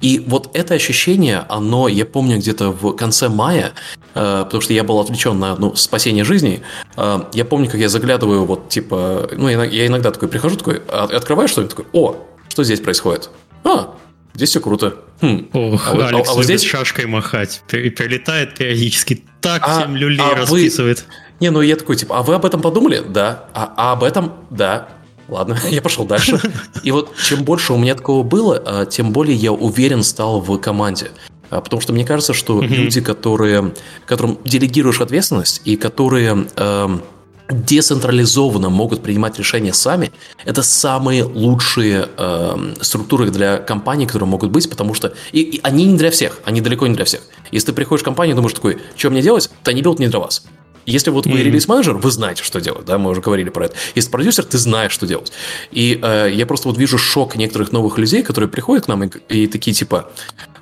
И 0.00 0.22
вот 0.26 0.50
это 0.54 0.74
ощущение, 0.74 1.44
оно, 1.48 1.88
я 1.88 2.06
помню, 2.06 2.36
где-то 2.38 2.70
в 2.70 2.92
конце 2.92 3.28
мая, 3.28 3.72
э, 4.14 4.42
потому 4.44 4.60
что 4.60 4.72
я 4.72 4.84
был 4.84 5.00
отвлечен 5.00 5.38
на 5.38 5.56
ну, 5.56 5.74
спасение 5.74 6.24
жизни, 6.24 6.62
э, 6.96 7.20
я 7.32 7.44
помню, 7.44 7.68
как 7.68 7.80
я 7.80 7.88
заглядываю, 7.88 8.44
вот, 8.44 8.68
типа, 8.68 9.28
ну, 9.36 9.48
я, 9.48 9.64
я 9.64 9.86
иногда 9.86 10.12
такой 10.12 10.28
прихожу, 10.28 10.56
такой, 10.56 10.82
а, 10.88 11.04
открываю 11.04 11.48
что-нибудь, 11.48 11.74
такой, 11.74 11.86
о, 11.92 12.16
что 12.48 12.62
здесь 12.62 12.80
происходит? 12.80 13.30
А, 13.64 13.94
здесь 14.34 14.50
все 14.50 14.60
круто. 14.60 14.94
Хм. 15.20 15.48
Ох, 15.52 15.88
а, 15.88 16.06
Алекс 16.08 16.28
а, 16.28 16.32
а 16.32 16.34
вот 16.36 16.44
здесь 16.44 16.62
шашкой 16.62 17.06
махать, 17.06 17.62
прилетает 17.66 18.54
периодически, 18.54 19.24
так 19.40 19.62
а, 19.64 19.80
всем 19.80 19.96
люлей 19.96 20.20
а 20.20 20.36
расписывает. 20.36 21.04
Вы... 21.08 21.14
Не, 21.40 21.50
ну 21.50 21.60
я 21.60 21.76
такой, 21.76 21.96
типа, 21.96 22.18
а 22.18 22.22
вы 22.22 22.34
об 22.34 22.44
этом 22.44 22.60
подумали? 22.60 23.02
Да. 23.06 23.44
А, 23.54 23.72
а 23.76 23.92
об 23.92 24.02
этом? 24.02 24.32
Да. 24.50 24.88
Ладно, 25.28 25.58
я 25.70 25.82
пошел 25.82 26.04
дальше. 26.04 26.40
И 26.82 26.90
вот 26.90 27.14
чем 27.16 27.44
больше 27.44 27.72
у 27.72 27.78
меня 27.78 27.94
такого 27.94 28.22
было, 28.22 28.62
а, 28.64 28.86
тем 28.86 29.12
более 29.12 29.36
я 29.36 29.52
уверен 29.52 30.02
стал 30.02 30.40
в 30.40 30.56
команде. 30.58 31.10
А, 31.50 31.60
потому 31.60 31.80
что 31.80 31.92
мне 31.92 32.04
кажется, 32.04 32.32
что 32.32 32.60
mm-hmm. 32.60 32.66
люди, 32.66 33.00
которые, 33.00 33.74
которым 34.06 34.38
делегируешь 34.44 35.00
ответственность 35.00 35.62
и 35.64 35.76
которые 35.76 36.46
э, 36.56 36.98
децентрализованно 37.48 38.68
могут 38.68 39.02
принимать 39.02 39.38
решения 39.38 39.72
сами, 39.72 40.12
это 40.44 40.62
самые 40.62 41.24
лучшие 41.24 42.08
э, 42.16 42.74
структуры 42.80 43.30
для 43.30 43.58
компаний, 43.58 44.06
которые 44.06 44.28
могут 44.28 44.50
быть, 44.50 44.68
потому 44.68 44.94
что 44.94 45.14
и, 45.32 45.40
и 45.40 45.60
они 45.62 45.86
не 45.86 45.96
для 45.96 46.10
всех, 46.10 46.40
они 46.44 46.60
далеко 46.60 46.86
не 46.86 46.94
для 46.94 47.04
всех. 47.04 47.22
Если 47.50 47.68
ты 47.68 47.72
приходишь 47.72 48.02
в 48.02 48.04
компанию 48.04 48.34
и 48.34 48.36
думаешь 48.36 48.54
такой, 48.54 48.78
что 48.96 49.10
мне 49.10 49.22
делать, 49.22 49.50
то 49.62 49.70
они 49.70 49.80
делают 49.80 50.00
не 50.00 50.08
для 50.08 50.18
вас. 50.18 50.44
Если 50.88 51.10
вот 51.10 51.26
вы 51.26 51.32
mm-hmm. 51.32 51.42
релиз-менеджер, 51.42 51.94
вы 51.96 52.10
знаете, 52.10 52.42
что 52.42 52.60
делать, 52.60 52.86
да, 52.86 52.96
мы 52.96 53.10
уже 53.10 53.20
говорили 53.20 53.50
про 53.50 53.66
это. 53.66 53.76
Если 53.94 54.10
продюсер, 54.10 54.44
ты 54.44 54.56
знаешь, 54.56 54.92
что 54.92 55.06
делать. 55.06 55.32
И 55.70 56.00
э, 56.02 56.30
я 56.32 56.46
просто 56.46 56.68
вот 56.68 56.78
вижу 56.78 56.96
шок 56.96 57.36
некоторых 57.36 57.72
новых 57.72 57.98
людей, 57.98 58.22
которые 58.22 58.48
приходят 58.48 58.86
к 58.86 58.88
нам 58.88 59.04
и, 59.04 59.10
и 59.28 59.46
такие 59.46 59.74
типа, 59.74 60.10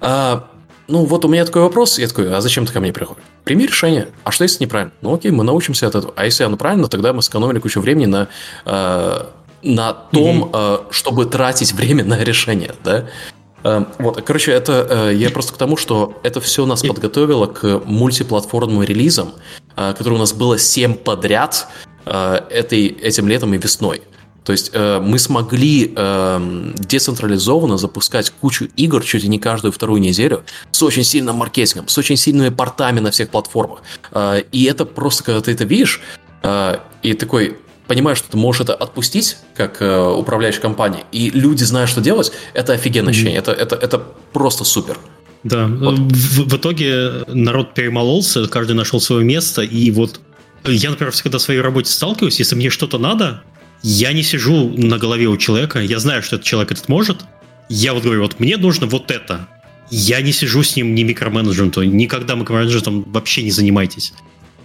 а, 0.00 0.48
ну 0.88 1.04
вот 1.04 1.24
у 1.24 1.28
меня 1.28 1.44
такой 1.44 1.62
вопрос, 1.62 2.00
я 2.00 2.08
такой, 2.08 2.34
а 2.34 2.40
зачем 2.40 2.66
ты 2.66 2.72
ко 2.72 2.80
мне 2.80 2.92
приходишь? 2.92 3.22
Прими 3.44 3.66
решение. 3.66 4.08
А 4.24 4.32
что 4.32 4.42
если 4.42 4.64
неправильно? 4.64 4.92
Ну 5.00 5.14
окей, 5.14 5.30
мы 5.30 5.44
научимся 5.44 5.86
от 5.86 5.94
этого. 5.94 6.12
А 6.16 6.24
если 6.24 6.42
оно 6.42 6.56
правильно, 6.56 6.88
тогда 6.88 7.12
мы 7.12 7.22
сэкономили 7.22 7.60
кучу 7.60 7.80
времени 7.80 8.06
на 8.06 8.28
э, 8.64 9.26
на 9.62 9.92
том, 9.92 10.44
mm-hmm. 10.44 10.86
чтобы 10.90 11.26
тратить 11.26 11.72
время 11.72 12.04
на 12.04 12.22
решение, 12.22 12.74
да. 12.84 13.06
Э, 13.66 13.84
вот, 13.98 14.22
короче, 14.22 14.52
это 14.52 14.86
э, 14.88 15.14
я 15.14 15.30
просто 15.30 15.52
к 15.52 15.56
тому, 15.56 15.76
что 15.76 16.20
это 16.22 16.40
все 16.40 16.64
нас 16.66 16.82
подготовило 16.82 17.46
к 17.46 17.82
мультиплатформным 17.84 18.82
релизам, 18.82 19.32
э, 19.76 19.92
которые 19.92 20.16
у 20.16 20.20
нас 20.20 20.32
было 20.32 20.58
7 20.58 20.94
подряд 20.94 21.66
этой, 22.04 22.86
этим 22.86 23.26
летом 23.26 23.52
и 23.54 23.58
весной. 23.58 24.00
То 24.46 24.52
есть 24.52 24.70
э, 24.72 25.00
мы 25.00 25.18
смогли 25.18 25.92
э, 25.96 26.72
децентрализованно 26.78 27.78
запускать 27.78 28.30
кучу 28.30 28.68
игр 28.76 29.02
чуть 29.02 29.24
ли 29.24 29.28
не 29.28 29.40
каждую 29.40 29.72
вторую 29.72 30.00
неделю 30.00 30.44
с 30.70 30.80
очень 30.84 31.02
сильным 31.02 31.34
маркетингом, 31.34 31.88
с 31.88 31.98
очень 31.98 32.16
сильными 32.16 32.50
портами 32.50 33.00
на 33.00 33.10
всех 33.10 33.30
платформах. 33.30 33.82
Э, 34.12 34.42
и 34.52 34.64
это 34.64 34.84
просто, 34.84 35.24
когда 35.24 35.40
ты 35.40 35.50
это 35.50 35.64
видишь, 35.64 36.00
э, 36.44 36.78
и 37.02 37.14
такой, 37.14 37.56
понимаешь, 37.86 38.18
что 38.18 38.30
ты 38.30 38.36
можешь 38.36 38.62
это 38.62 38.74
отпустить, 38.74 39.36
как 39.54 39.80
э, 39.80 40.08
управляющая 40.08 40.60
компания, 40.60 41.04
и 41.12 41.30
люди 41.30 41.64
знают, 41.64 41.90
что 41.90 42.00
делать, 42.00 42.32
это 42.54 42.72
офигенное 42.72 43.08
mm-hmm. 43.08 43.10
ощущение, 43.10 43.38
это, 43.38 43.52
это, 43.52 43.76
это 43.76 44.02
просто 44.32 44.64
супер. 44.64 44.98
Да, 45.44 45.66
вот. 45.66 45.98
в, 45.98 46.48
в 46.48 46.56
итоге 46.56 47.24
народ 47.28 47.74
перемололся, 47.74 48.46
каждый 48.48 48.72
нашел 48.72 49.00
свое 49.00 49.24
место, 49.24 49.62
и 49.62 49.90
вот 49.90 50.20
я, 50.64 50.90
например, 50.90 51.12
всегда 51.12 51.38
в 51.38 51.42
своей 51.42 51.60
работе 51.60 51.90
сталкиваюсь, 51.92 52.38
если 52.38 52.56
мне 52.56 52.70
что-то 52.70 52.98
надо, 52.98 53.42
я 53.82 54.12
не 54.12 54.22
сижу 54.22 54.68
на 54.70 54.98
голове 54.98 55.26
у 55.26 55.36
человека, 55.36 55.80
я 55.80 55.98
знаю, 55.98 56.22
что 56.22 56.36
этот 56.36 56.46
человек 56.46 56.72
этот 56.72 56.88
может, 56.88 57.18
я 57.68 57.94
вот 57.94 58.02
говорю, 58.02 58.22
вот 58.22 58.40
мне 58.40 58.56
нужно 58.56 58.86
вот 58.86 59.10
это. 59.10 59.48
Я 59.90 60.20
не 60.20 60.32
сижу 60.32 60.62
с 60.62 60.74
ним 60.74 60.94
ни 60.94 61.04
микроменеджером, 61.04 61.70
никогда 61.96 62.34
микроменеджером 62.34 63.04
вообще 63.04 63.42
не 63.42 63.52
занимайтесь. 63.52 64.12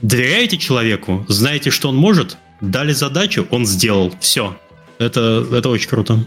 Доверяете 0.01 0.57
человеку, 0.57 1.25
знаете, 1.27 1.69
что 1.69 1.89
он 1.89 1.95
может, 1.95 2.37
дали 2.61 2.93
задачу, 2.93 3.47
он 3.51 3.65
сделал. 3.65 4.11
Все. 4.19 4.55
Это, 4.99 5.45
это 5.51 5.69
очень 5.69 5.89
круто. 5.89 6.19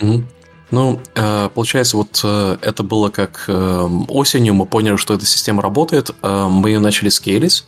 Mm-hmm. 0.00 0.24
Ну, 0.70 1.00
э, 1.14 1.48
получается, 1.54 1.96
вот 1.96 2.20
э, 2.22 2.58
это 2.60 2.82
было 2.82 3.08
как 3.08 3.44
э, 3.48 3.88
осенью, 4.08 4.54
мы 4.54 4.66
поняли, 4.66 4.96
что 4.96 5.14
эта 5.14 5.24
система 5.24 5.62
работает, 5.62 6.10
мы 6.22 6.70
ее 6.70 6.80
начали 6.80 7.08
скейлить, 7.08 7.64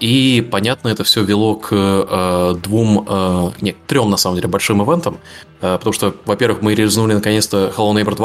и, 0.00 0.48
понятно, 0.50 0.88
это 0.88 1.04
все 1.04 1.22
вело 1.22 1.56
к 1.56 2.56
двум, 2.62 3.52
нет, 3.60 3.76
трем, 3.86 4.08
на 4.08 4.16
самом 4.16 4.36
деле, 4.36 4.48
большим 4.48 4.82
ивентам, 4.82 5.18
потому 5.60 5.92
что, 5.92 6.14
во-первых, 6.24 6.62
мы 6.62 6.74
реализовали 6.74 7.12
наконец-то 7.12 7.70
Hello 7.76 7.92
Neighbor 7.92 8.16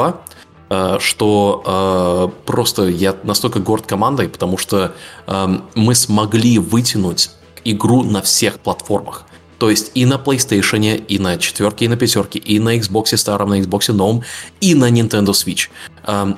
2, 0.70 0.98
что 0.98 2.32
просто 2.46 2.88
я 2.88 3.14
настолько 3.22 3.58
горд 3.58 3.84
командой, 3.86 4.30
потому 4.30 4.56
что 4.56 4.94
мы 5.26 5.94
смогли 5.94 6.58
вытянуть 6.58 7.28
игру 7.64 8.02
на 8.02 8.20
всех 8.22 8.58
платформах. 8.60 9.26
То 9.60 9.68
есть 9.68 9.90
и 9.94 10.06
на 10.06 10.14
PlayStation, 10.14 10.96
и 10.96 11.18
на 11.18 11.36
четверке, 11.36 11.84
и 11.84 11.88
на 11.88 11.96
пятерке, 11.96 12.38
и 12.38 12.58
на 12.58 12.78
Xbox 12.78 13.14
старом, 13.18 13.50
на 13.50 13.60
Xbox 13.60 13.92
новом, 13.92 14.22
и 14.62 14.74
на 14.74 14.90
Nintendo 14.90 15.32
Switch. 15.32 15.68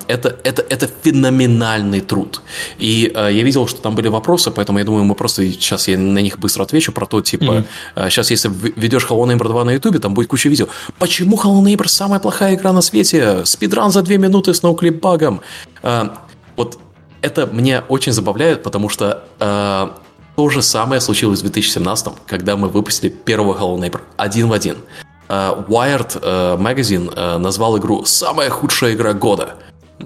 Это, 0.07 0.37
это, 0.43 0.61
это 0.69 0.89
феноменальный 1.03 2.01
труд. 2.01 2.41
И 2.79 3.09
э, 3.15 3.29
я 3.31 3.43
видел, 3.43 3.65
что 3.67 3.81
там 3.81 3.95
были 3.95 4.09
вопросы, 4.09 4.51
поэтому 4.51 4.79
я 4.79 4.85
думаю, 4.85 5.05
мы 5.05 5.15
просто 5.15 5.49
сейчас 5.49 5.87
я 5.87 5.97
на 5.97 6.19
них 6.19 6.37
быстро 6.37 6.63
отвечу 6.63 6.91
про 6.91 7.05
то, 7.05 7.21
типа, 7.21 7.65
mm-hmm. 7.95 8.09
сейчас 8.09 8.29
если 8.29 8.51
ведешь 8.75 9.07
Hello 9.09 9.25
Neighbor 9.25 9.47
2 9.47 9.63
на 9.63 9.71
YouTube, 9.71 10.01
там 10.01 10.13
будет 10.13 10.27
куча 10.27 10.49
видео. 10.49 10.67
Почему 10.99 11.37
Hello 11.37 11.63
Neighbor 11.63 11.87
самая 11.87 12.19
плохая 12.19 12.55
игра 12.55 12.73
на 12.73 12.81
свете? 12.81 13.45
Спидран 13.45 13.91
за 13.91 14.01
две 14.01 14.17
минуты 14.17 14.53
с 14.53 14.63
ноуклип-багом. 14.63 15.39
Вот 16.57 16.79
это 17.21 17.47
мне 17.47 17.79
очень 17.87 18.11
забавляет, 18.11 18.63
потому 18.63 18.89
что 18.89 19.23
то 20.35 20.49
же 20.49 20.61
самое 20.61 20.99
случилось 21.01 21.39
в 21.39 21.43
2017, 21.43 22.13
когда 22.25 22.57
мы 22.57 22.69
выпустили 22.69 23.09
первого 23.09 23.57
Hello 23.57 23.77
Neighbor 23.77 24.01
один 24.17 24.47
в 24.47 24.53
один. 24.53 24.77
Uh, 25.29 25.65
Wired 25.67 26.21
uh, 26.21 26.57
Magazine 26.57 27.13
uh, 27.13 27.37
назвал 27.37 27.77
игру 27.77 28.03
«Самая 28.05 28.49
худшая 28.49 28.93
игра 28.93 29.13
года». 29.13 29.55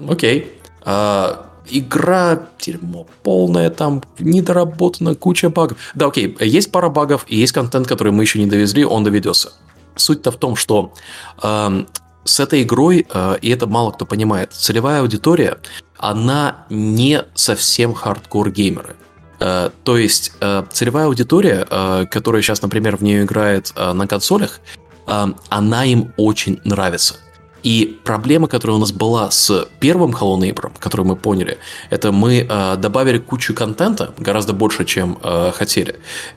Окей. 0.08 0.52
Okay. 0.84 1.38
Игра 1.70 2.48
дерьмо 2.58 3.06
полная, 3.22 3.68
там 3.68 4.02
недоработана, 4.18 5.14
куча 5.14 5.50
багов. 5.50 5.76
Да, 5.94 6.06
окей, 6.06 6.34
есть 6.40 6.72
пара 6.72 6.88
багов 6.88 7.26
и 7.28 7.36
есть 7.36 7.52
контент, 7.52 7.86
который 7.86 8.10
мы 8.10 8.22
еще 8.22 8.38
не 8.38 8.46
довезли, 8.46 8.86
он 8.86 9.04
доведется. 9.04 9.52
Суть-то 9.94 10.30
в 10.30 10.36
том, 10.36 10.56
что 10.56 10.94
э, 11.42 11.84
с 12.24 12.40
этой 12.40 12.62
игрой, 12.62 13.06
и 13.42 13.50
это 13.50 13.66
мало 13.66 13.90
кто 13.90 14.06
понимает, 14.06 14.54
целевая 14.54 15.02
аудитория, 15.02 15.58
она 15.98 16.64
не 16.70 17.24
совсем 17.34 17.92
хардкор-геймеры. 17.92 18.96
Э, 19.40 19.70
то 19.84 19.96
есть 19.96 20.32
э, 20.40 20.64
целевая 20.72 21.06
аудитория, 21.06 21.66
э, 21.68 22.06
которая 22.10 22.42
сейчас, 22.42 22.62
например, 22.62 22.96
в 22.96 23.02
нее 23.02 23.22
играет 23.22 23.72
на 23.76 24.06
консолях, 24.06 24.60
она 25.06 25.86
им 25.86 26.12
очень 26.18 26.60
нравится. 26.64 27.16
И 27.62 27.98
проблема, 28.04 28.46
которая 28.48 28.76
у 28.76 28.80
нас 28.80 28.92
была 28.92 29.30
с 29.30 29.66
первым 29.80 30.12
Hello 30.12 30.38
Neighbor, 30.38 30.72
которую 30.78 31.06
мы 31.06 31.16
поняли, 31.16 31.58
это 31.90 32.12
мы 32.12 32.46
э, 32.48 32.76
добавили 32.76 33.18
кучу 33.18 33.54
контента, 33.54 34.14
гораздо 34.18 34.52
больше, 34.52 34.84
чем 34.84 35.18
э, 35.22 35.52
хотели. 35.54 35.96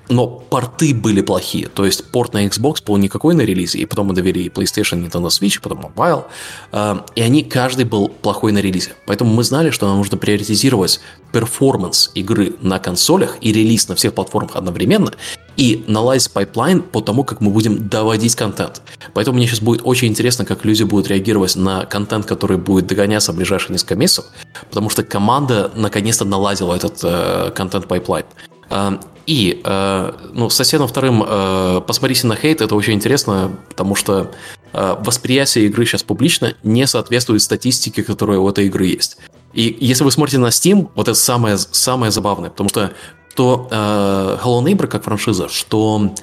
Но 0.10 0.28
порты 0.28 0.96
были 0.96 1.22
плохие. 1.22 1.68
То 1.68 1.86
есть 1.86 2.12
порт 2.12 2.34
на 2.34 2.46
Xbox 2.46 2.84
был 2.86 2.98
никакой 2.98 3.36
на 3.36 3.42
релизе, 3.42 3.80
и 3.80 3.86
потом 3.86 4.08
мы 4.08 4.14
довели 4.14 4.44
и 4.44 4.50
PlayStation, 4.50 5.06
Nintendo 5.06 5.28
Switch, 5.28 5.60
потом 5.62 5.80
Mobile. 5.80 6.26
Э, 6.72 7.02
и 7.16 7.22
они, 7.22 7.44
каждый 7.44 7.86
был 7.86 8.10
плохой 8.10 8.52
на 8.52 8.60
релизе. 8.60 8.94
Поэтому 9.06 9.34
мы 9.34 9.44
знали, 9.44 9.70
что 9.70 9.88
нам 9.88 9.98
нужно 9.98 10.18
приоритизировать 10.18 11.02
performance 11.32 12.12
игры 12.16 12.56
на 12.62 12.80
консолях 12.80 13.38
и 13.42 13.54
релиз 13.54 13.88
на 13.88 13.96
всех 13.96 14.14
платформах 14.14 14.56
одновременно, 14.56 15.14
и 15.58 15.84
наладить 15.88 16.32
pipeline 16.32 16.82
по 16.82 17.02
тому, 17.02 17.24
как 17.24 17.42
мы 17.42 17.52
будем 17.52 17.88
доводить 17.88 18.36
контент. 18.36 18.82
Поэтому 19.14 19.38
мне 19.38 19.48
сейчас 19.48 19.60
будет 19.60 19.82
очень 19.84 20.08
интересно, 20.08 20.46
как 20.46 20.66
люди 20.66 20.84
будут 20.84 21.08
реагировать 21.12 21.56
на 21.56 21.86
контент, 21.86 22.26
который 22.26 22.58
будет 22.58 22.88
догоняться 22.88 23.32
в 23.32 23.36
ближайшие 23.36 23.74
несколько 23.74 23.96
месяцев, 23.96 24.26
потому 24.70 24.90
что 24.90 25.04
команда 25.04 25.72
наконец-то 25.76 26.26
наладила 26.26 26.76
этот 26.76 27.00
э, 27.04 27.52
контент-pipeline. 27.56 28.26
Э, 28.70 28.98
и, 29.28 29.62
э, 29.64 30.12
ну, 30.34 30.50
соседом 30.50 30.88
вторым 30.88 31.24
э, 31.26 31.82
посмотрите 31.86 32.28
на 32.28 32.36
хейт, 32.36 32.62
это 32.62 32.76
очень 32.76 32.94
интересно, 32.94 33.52
потому 33.70 33.96
что 33.96 34.32
э, 34.74 34.96
восприятие 35.00 35.66
игры 35.66 35.86
сейчас 35.86 36.04
публично 36.04 36.56
не 36.64 36.88
соответствует 36.88 37.42
статистике, 37.42 38.04
которая 38.04 38.40
у 38.40 38.50
этой 38.50 38.66
игры 38.66 38.86
есть. 38.86 39.18
И 39.54 39.78
если 39.80 40.04
вы 40.04 40.12
смотрите 40.12 40.40
на 40.40 40.48
Steam, 40.48 40.90
вот 40.96 41.08
это 41.08 41.18
самое, 41.18 41.58
самое 41.58 42.12
забавное, 42.12 42.50
потому 42.50 42.70
что 42.70 42.92
то 43.36 43.68
э, 43.72 44.38
Hello 44.44 44.64
Neighbor 44.64 44.88
как 44.88 45.04
франшиза, 45.04 45.50
что 45.50 46.14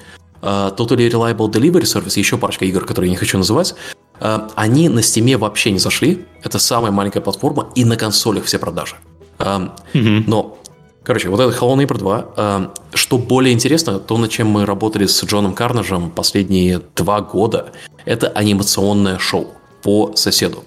э, 0.41 0.71
Totally 0.77 1.09
Reliable 1.09 1.51
Delivery 1.51 1.83
Service, 1.83 2.17
еще 2.19 2.37
парочка 2.37 2.65
игр, 2.65 2.85
которые 2.85 3.09
я 3.09 3.11
не 3.11 3.17
хочу 3.17 3.37
называть, 3.37 3.75
они 4.19 4.89
на 4.89 4.99
Steam 4.99 5.37
вообще 5.37 5.71
не 5.71 5.79
зашли. 5.79 6.25
Это 6.43 6.59
самая 6.59 6.91
маленькая 6.91 7.21
платформа, 7.21 7.69
и 7.75 7.85
на 7.85 7.95
консолях 7.95 8.45
все 8.45 8.59
продажи. 8.59 8.95
Э, 9.39 9.69
mm-hmm. 9.93 10.23
Но 10.27 10.59
Короче, 11.03 11.29
вот 11.29 11.39
это 11.39 11.57
Hello 11.57 11.75
Neighbor 11.75 11.97
2. 11.97 12.25
Э, 12.37 12.67
что 12.93 13.17
более 13.17 13.53
интересно, 13.53 13.99
то, 13.99 14.17
над 14.17 14.29
чем 14.29 14.47
мы 14.47 14.65
работали 14.65 15.07
с 15.07 15.23
Джоном 15.23 15.55
Карнажем 15.55 16.11
последние 16.11 16.81
два 16.95 17.21
года, 17.21 17.71
это 18.05 18.27
анимационное 18.27 19.17
шоу 19.17 19.47
по 19.81 20.11
соседу. 20.15 20.63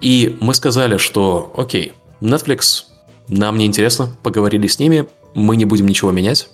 И 0.00 0.38
мы 0.40 0.54
сказали, 0.54 0.96
что 0.96 1.52
окей, 1.56 1.92
Netflix, 2.20 2.84
нам 3.28 3.58
не 3.58 3.66
интересно, 3.66 4.08
поговорили 4.22 4.68
с 4.68 4.78
ними, 4.78 5.06
мы 5.34 5.56
не 5.56 5.64
будем 5.64 5.86
ничего 5.86 6.12
менять. 6.12 6.48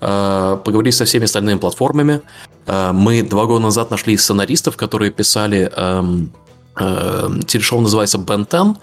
Э, 0.00 0.58
поговорили 0.64 0.90
со 0.92 1.04
всеми 1.04 1.24
остальными 1.24 1.58
платформами. 1.58 2.22
Э, 2.66 2.92
мы 2.92 3.22
два 3.22 3.46
года 3.46 3.64
назад 3.64 3.90
нашли 3.90 4.16
сценаристов, 4.16 4.76
которые 4.76 5.10
писали 5.10 5.70
эм, 5.76 6.32
э, 6.78 7.30
телешоу 7.46 7.80
называется 7.80 8.18
Ben 8.18 8.46
10. 8.46 8.76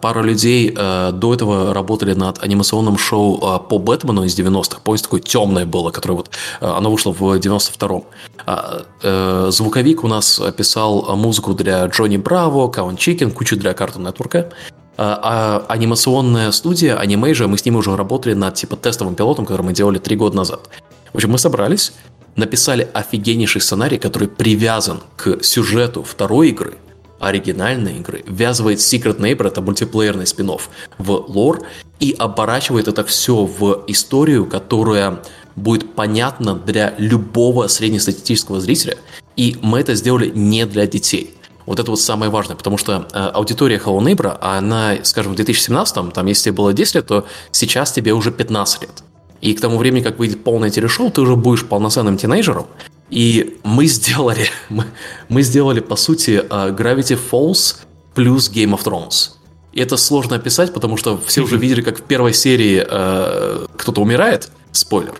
Пара 0.00 0.22
людей 0.22 0.72
до 0.72 1.34
этого 1.34 1.72
работали 1.72 2.12
над 2.12 2.42
анимационным 2.42 2.98
шоу 2.98 3.60
по 3.60 3.78
Бэтмену 3.78 4.24
из 4.24 4.36
90-х. 4.36 4.80
Помните, 4.82 5.04
такое 5.04 5.20
темное 5.20 5.66
было, 5.66 5.92
которое 5.92 6.14
вот... 6.14 6.30
Оно 6.60 6.90
вышло 6.90 7.12
в 7.12 7.22
92-м. 7.22 9.52
Звуковик 9.52 10.02
у 10.02 10.08
нас 10.08 10.42
писал 10.56 11.16
музыку 11.16 11.54
для 11.54 11.86
Джонни 11.86 12.16
Браво, 12.16 12.66
Каун 12.66 12.96
Чикен, 12.96 13.30
кучу 13.30 13.56
для 13.56 13.70
Cartoon 13.70 14.12
Network. 14.12 14.52
А, 15.00 15.64
а 15.68 15.72
анимационная 15.72 16.50
студия 16.50 17.00
Animasia, 17.00 17.46
мы 17.46 17.56
с 17.56 17.64
ними 17.64 17.76
уже 17.76 17.94
работали 17.94 18.34
над 18.34 18.54
типа 18.54 18.76
тестовым 18.76 19.14
пилотом, 19.14 19.46
который 19.46 19.62
мы 19.62 19.72
делали 19.72 19.98
три 19.98 20.16
года 20.16 20.36
назад. 20.36 20.68
В 21.12 21.14
общем, 21.14 21.30
мы 21.30 21.38
собрались, 21.38 21.92
написали 22.38 22.88
офигеннейший 22.94 23.60
сценарий, 23.60 23.98
который 23.98 24.28
привязан 24.28 25.02
к 25.16 25.42
сюжету 25.42 26.02
второй 26.02 26.48
игры, 26.48 26.78
оригинальной 27.18 27.98
игры, 27.98 28.24
ввязывает 28.26 28.78
Secret 28.78 29.18
Neighbor, 29.18 29.48
это 29.48 29.60
мультиплеерный 29.60 30.26
спин 30.26 30.52
в 30.98 31.10
лор 31.28 31.62
и 31.98 32.14
оборачивает 32.16 32.86
это 32.86 33.04
все 33.04 33.44
в 33.44 33.84
историю, 33.88 34.46
которая 34.46 35.20
будет 35.56 35.94
понятна 35.94 36.54
для 36.54 36.94
любого 36.96 37.66
среднестатистического 37.66 38.60
зрителя. 38.60 38.96
И 39.36 39.56
мы 39.60 39.80
это 39.80 39.96
сделали 39.96 40.30
не 40.32 40.64
для 40.64 40.86
детей. 40.86 41.34
Вот 41.66 41.80
это 41.80 41.90
вот 41.90 42.00
самое 42.00 42.30
важное, 42.30 42.56
потому 42.56 42.78
что 42.78 43.08
э, 43.12 43.18
аудитория 43.18 43.76
Hello 43.84 43.98
Neighbor, 43.98 44.38
она, 44.40 44.94
скажем, 45.02 45.32
в 45.32 45.36
2017, 45.36 46.12
там, 46.14 46.26
если 46.26 46.44
тебе 46.44 46.52
было 46.52 46.72
10 46.72 46.94
лет, 46.94 47.06
то 47.06 47.26
сейчас 47.50 47.92
тебе 47.92 48.14
уже 48.14 48.30
15 48.30 48.82
лет. 48.82 49.02
И 49.40 49.54
к 49.54 49.60
тому 49.60 49.78
времени, 49.78 50.02
как 50.02 50.18
выйдет 50.18 50.42
полное 50.44 50.70
телешоу, 50.70 51.10
ты 51.10 51.20
уже 51.20 51.36
будешь 51.36 51.64
полноценным 51.64 52.16
тинейджером. 52.16 52.66
И 53.10 53.58
мы 53.64 53.86
сделали, 53.86 54.46
мы, 54.68 54.84
мы 55.28 55.42
сделали, 55.42 55.80
по 55.80 55.96
сути, 55.96 56.42
uh, 56.48 56.76
Gravity 56.76 57.18
Falls 57.30 57.76
плюс 58.14 58.50
Game 58.50 58.76
of 58.76 58.82
Thrones. 58.84 59.32
И 59.72 59.80
это 59.80 59.96
сложно 59.96 60.36
описать, 60.36 60.72
потому 60.72 60.96
что 60.96 61.20
все 61.26 61.42
уже 61.42 61.56
видели, 61.56 61.82
как 61.82 61.98
в 61.98 62.02
первой 62.02 62.34
серии 62.34 62.84
uh, 62.84 63.70
кто-то 63.76 64.00
умирает, 64.00 64.50
спойлер. 64.72 65.14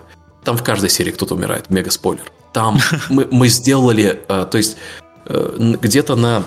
Там 0.45 0.57
в 0.57 0.63
каждой 0.63 0.91
серии 0.91 1.11
кто-то 1.11 1.35
умирает, 1.35 1.71
мега 1.71 1.91
спойлер. 1.91 2.25
Там 2.53 2.79
мы, 3.09 3.29
мы 3.31 3.49
сделали, 3.49 4.21
uh, 4.29 4.49
то 4.49 4.59
есть 4.59 4.77
Э, 5.29 5.55
где-то 5.59 6.17
на... 6.17 6.45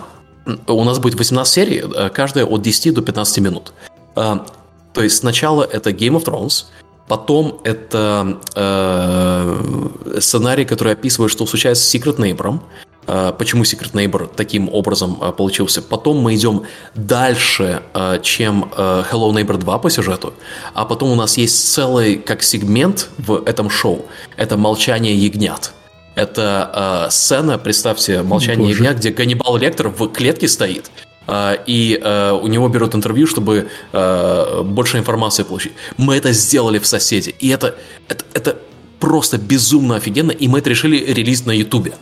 У 0.67 0.83
нас 0.83 0.99
будет 0.99 1.15
18 1.15 1.53
серий, 1.53 1.83
э, 1.83 2.09
каждая 2.09 2.45
от 2.45 2.61
10 2.61 2.93
до 2.93 3.01
15 3.01 3.37
минут. 3.39 3.73
Э, 4.15 4.39
то 4.93 5.03
есть 5.03 5.17
сначала 5.17 5.63
это 5.63 5.91
Game 5.91 6.19
of 6.19 6.25
Thrones, 6.25 6.65
потом 7.11 7.59
это 7.65 8.39
э, 8.55 10.19
сценарий, 10.21 10.63
который 10.63 10.93
описывает, 10.93 11.29
что 11.29 11.45
случается 11.45 11.83
с 11.83 11.93
Secret 11.93 12.15
Neighbor, 12.15 12.59
э, 13.05 13.33
почему 13.37 13.63
Secret 13.63 13.91
Neighbor 13.91 14.29
таким 14.33 14.69
образом 14.69 15.17
э, 15.21 15.33
получился. 15.33 15.81
Потом 15.81 16.19
мы 16.19 16.35
идем 16.35 16.63
дальше, 16.95 17.81
э, 17.93 18.19
чем 18.23 18.71
э, 18.77 19.03
Hello 19.11 19.33
Neighbor 19.33 19.57
2 19.57 19.77
по 19.79 19.89
сюжету, 19.89 20.33
а 20.73 20.85
потом 20.85 21.11
у 21.11 21.15
нас 21.15 21.37
есть 21.37 21.73
целый 21.73 22.15
как 22.15 22.43
сегмент 22.43 23.09
в 23.17 23.43
этом 23.45 23.69
шоу. 23.69 24.05
Это 24.37 24.55
«Молчание 24.55 25.13
ягнят». 25.13 25.73
Это 26.15 27.07
э, 27.07 27.11
сцена, 27.11 27.57
представьте, 27.57 28.21
«Молчание 28.21 28.69
Боже. 28.69 28.83
ягня», 28.83 28.93
где 28.93 29.09
Ганнибал 29.09 29.57
Лектор 29.57 29.89
в 29.89 30.07
клетке 30.07 30.47
стоит, 30.47 30.89
и 31.27 31.99
э, 32.01 32.31
у 32.31 32.47
него 32.47 32.67
берут 32.67 32.95
интервью, 32.95 33.27
чтобы 33.27 33.69
э, 33.93 34.61
больше 34.63 34.97
информации 34.97 35.43
получить. 35.43 35.71
Мы 35.97 36.15
это 36.15 36.33
сделали 36.33 36.79
в 36.79 36.87
«Соседе», 36.87 37.33
и 37.39 37.49
это, 37.49 37.75
это, 38.07 38.25
это 38.33 38.57
просто 38.99 39.37
безумно 39.37 39.95
офигенно, 39.95 40.31
и 40.31 40.47
мы 40.47 40.59
это 40.59 40.69
решили 40.69 40.97
релиз 40.97 41.45
на 41.45 41.51
Ютубе. 41.51 41.93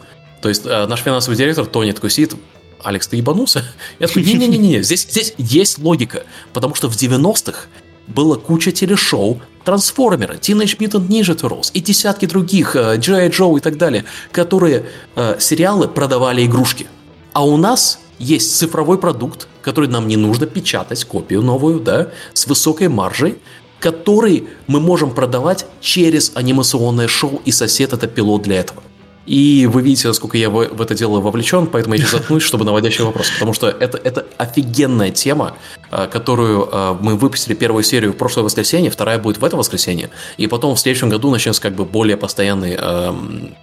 То 0.41 0.49
есть 0.49 0.65
э, 0.65 0.85
наш 0.87 1.01
финансовый 1.01 1.35
директор 1.35 1.65
Тони 1.65 1.91
такой 1.91 2.09
сидит, 2.09 2.35
Алекс, 2.83 3.07
ты 3.07 3.17
ебанулся? 3.17 3.65
Я 3.99 4.07
такой, 4.07 4.23
не-не-не, 4.23 4.81
здесь, 4.83 5.07
здесь 5.09 5.33
есть 5.37 5.79
логика, 5.79 6.23
потому 6.53 6.75
что 6.75 6.89
в 6.89 6.95
90-х 6.95 7.67
было 8.07 8.35
куча 8.35 8.71
телешоу, 8.71 9.41
Трансформеры, 9.65 10.35
Teenage 10.35 10.77
Mutant 10.77 11.07
Ninja 11.07 11.37
Turtles 11.37 11.69
и 11.73 11.81
десятки 11.81 12.25
других, 12.25 12.73
G.I. 12.73 13.29
Joe 13.29 13.57
и 13.57 13.59
так 13.59 13.77
далее, 13.77 14.05
которые 14.31 14.85
э, 15.15 15.35
сериалы 15.39 15.87
продавали 15.87 16.45
игрушки. 16.45 16.87
А 17.33 17.45
у 17.45 17.57
нас 17.57 17.99
есть 18.19 18.57
цифровой 18.57 18.97
продукт, 18.97 19.47
который 19.61 19.89
нам 19.89 20.07
не 20.07 20.17
нужно 20.17 20.45
печатать, 20.45 21.03
копию 21.05 21.41
новую, 21.41 21.79
да, 21.79 22.09
с 22.33 22.45
высокой 22.47 22.89
маржей, 22.89 23.37
который 23.79 24.47
мы 24.67 24.79
можем 24.79 25.11
продавать 25.11 25.65
через 25.81 26.33
анимационное 26.35 27.07
шоу, 27.07 27.41
и 27.45 27.51
сосед 27.51 27.93
это 27.93 28.07
пилот 28.07 28.43
для 28.43 28.59
этого. 28.59 28.83
И 29.25 29.67
вы 29.67 29.81
видите, 29.81 30.07
насколько 30.07 30.37
я 30.37 30.49
в, 30.49 30.67
в 30.69 30.81
это 30.81 30.95
дело 30.95 31.19
вовлечен, 31.19 31.67
поэтому 31.67 31.95
я 31.95 32.05
заткнусь, 32.05 32.43
чтобы 32.49 32.65
наводящий 32.65 33.03
вопрос. 33.03 33.29
Потому 33.31 33.53
что 33.53 33.67
это, 33.67 33.97
это 33.97 34.25
офигенная 34.37 35.11
тема, 35.11 35.55
э, 35.91 36.07
которую 36.11 36.67
э, 36.71 36.97
мы 36.99 37.15
выпустили 37.15 37.53
первую 37.53 37.83
серию 37.83 38.13
в 38.13 38.17
прошлое 38.17 38.43
воскресенье, 38.43 38.89
вторая 38.89 39.19
будет 39.19 39.37
в 39.37 39.45
это 39.45 39.55
воскресенье, 39.57 40.09
и 40.37 40.47
потом 40.47 40.75
в 40.75 40.79
следующем 40.79 41.09
году 41.09 41.29
начнется 41.29 41.61
как 41.61 41.75
бы 41.75 41.85
более 41.85 42.17
постоянный 42.17 42.75
э, 42.79 43.13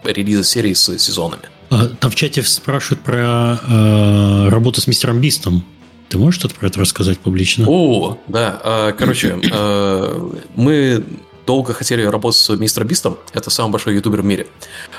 релиз 0.05 0.49
серии 0.49 0.75
с 0.75 0.99
сезонами. 0.99 1.43
А, 1.71 1.89
там 1.89 2.11
в 2.11 2.15
чате 2.15 2.43
спрашивают 2.43 3.03
про 3.03 3.59
э, 3.69 4.49
работу 4.49 4.81
с 4.81 4.87
мистером 4.87 5.21
Бистом. 5.21 5.65
Ты 6.09 6.19
можешь 6.19 6.39
что-то 6.39 6.55
про 6.55 6.69
это 6.69 6.81
рассказать 6.81 7.19
публично? 7.19 7.67
О, 7.69 8.19
да. 8.29 8.61
Э, 8.63 8.93
короче, 8.97 9.37
мы 10.55 11.05
долго 11.47 11.73
хотели 11.73 12.03
работать 12.03 12.41
с 12.41 12.49
мистером 12.51 12.89
Бистом, 12.89 13.19
это 13.33 13.51
самый 13.51 13.73
большой 13.73 13.95
ютубер 13.95 14.23
в 14.23 14.25
мире. 14.25 14.47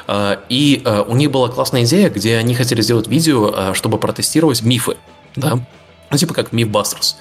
А, 0.08 0.39
и 0.47 0.82
а, 0.86 1.03
у 1.03 1.16
них 1.16 1.30
была 1.32 1.49
классная 1.49 1.84
идея, 1.84 2.10
где 2.10 2.38
они 2.38 2.55
хотели 2.55 2.82
сделать 2.82 3.08
видео, 3.08 3.51
а, 3.53 3.74
чтобы 3.74 3.97
протестировать 3.97 4.62
мифы, 4.64 4.95
да, 5.36 5.60
ну 6.10 6.18
типа 6.18 6.34
как 6.34 6.53
Мифбастерс. 6.53 7.18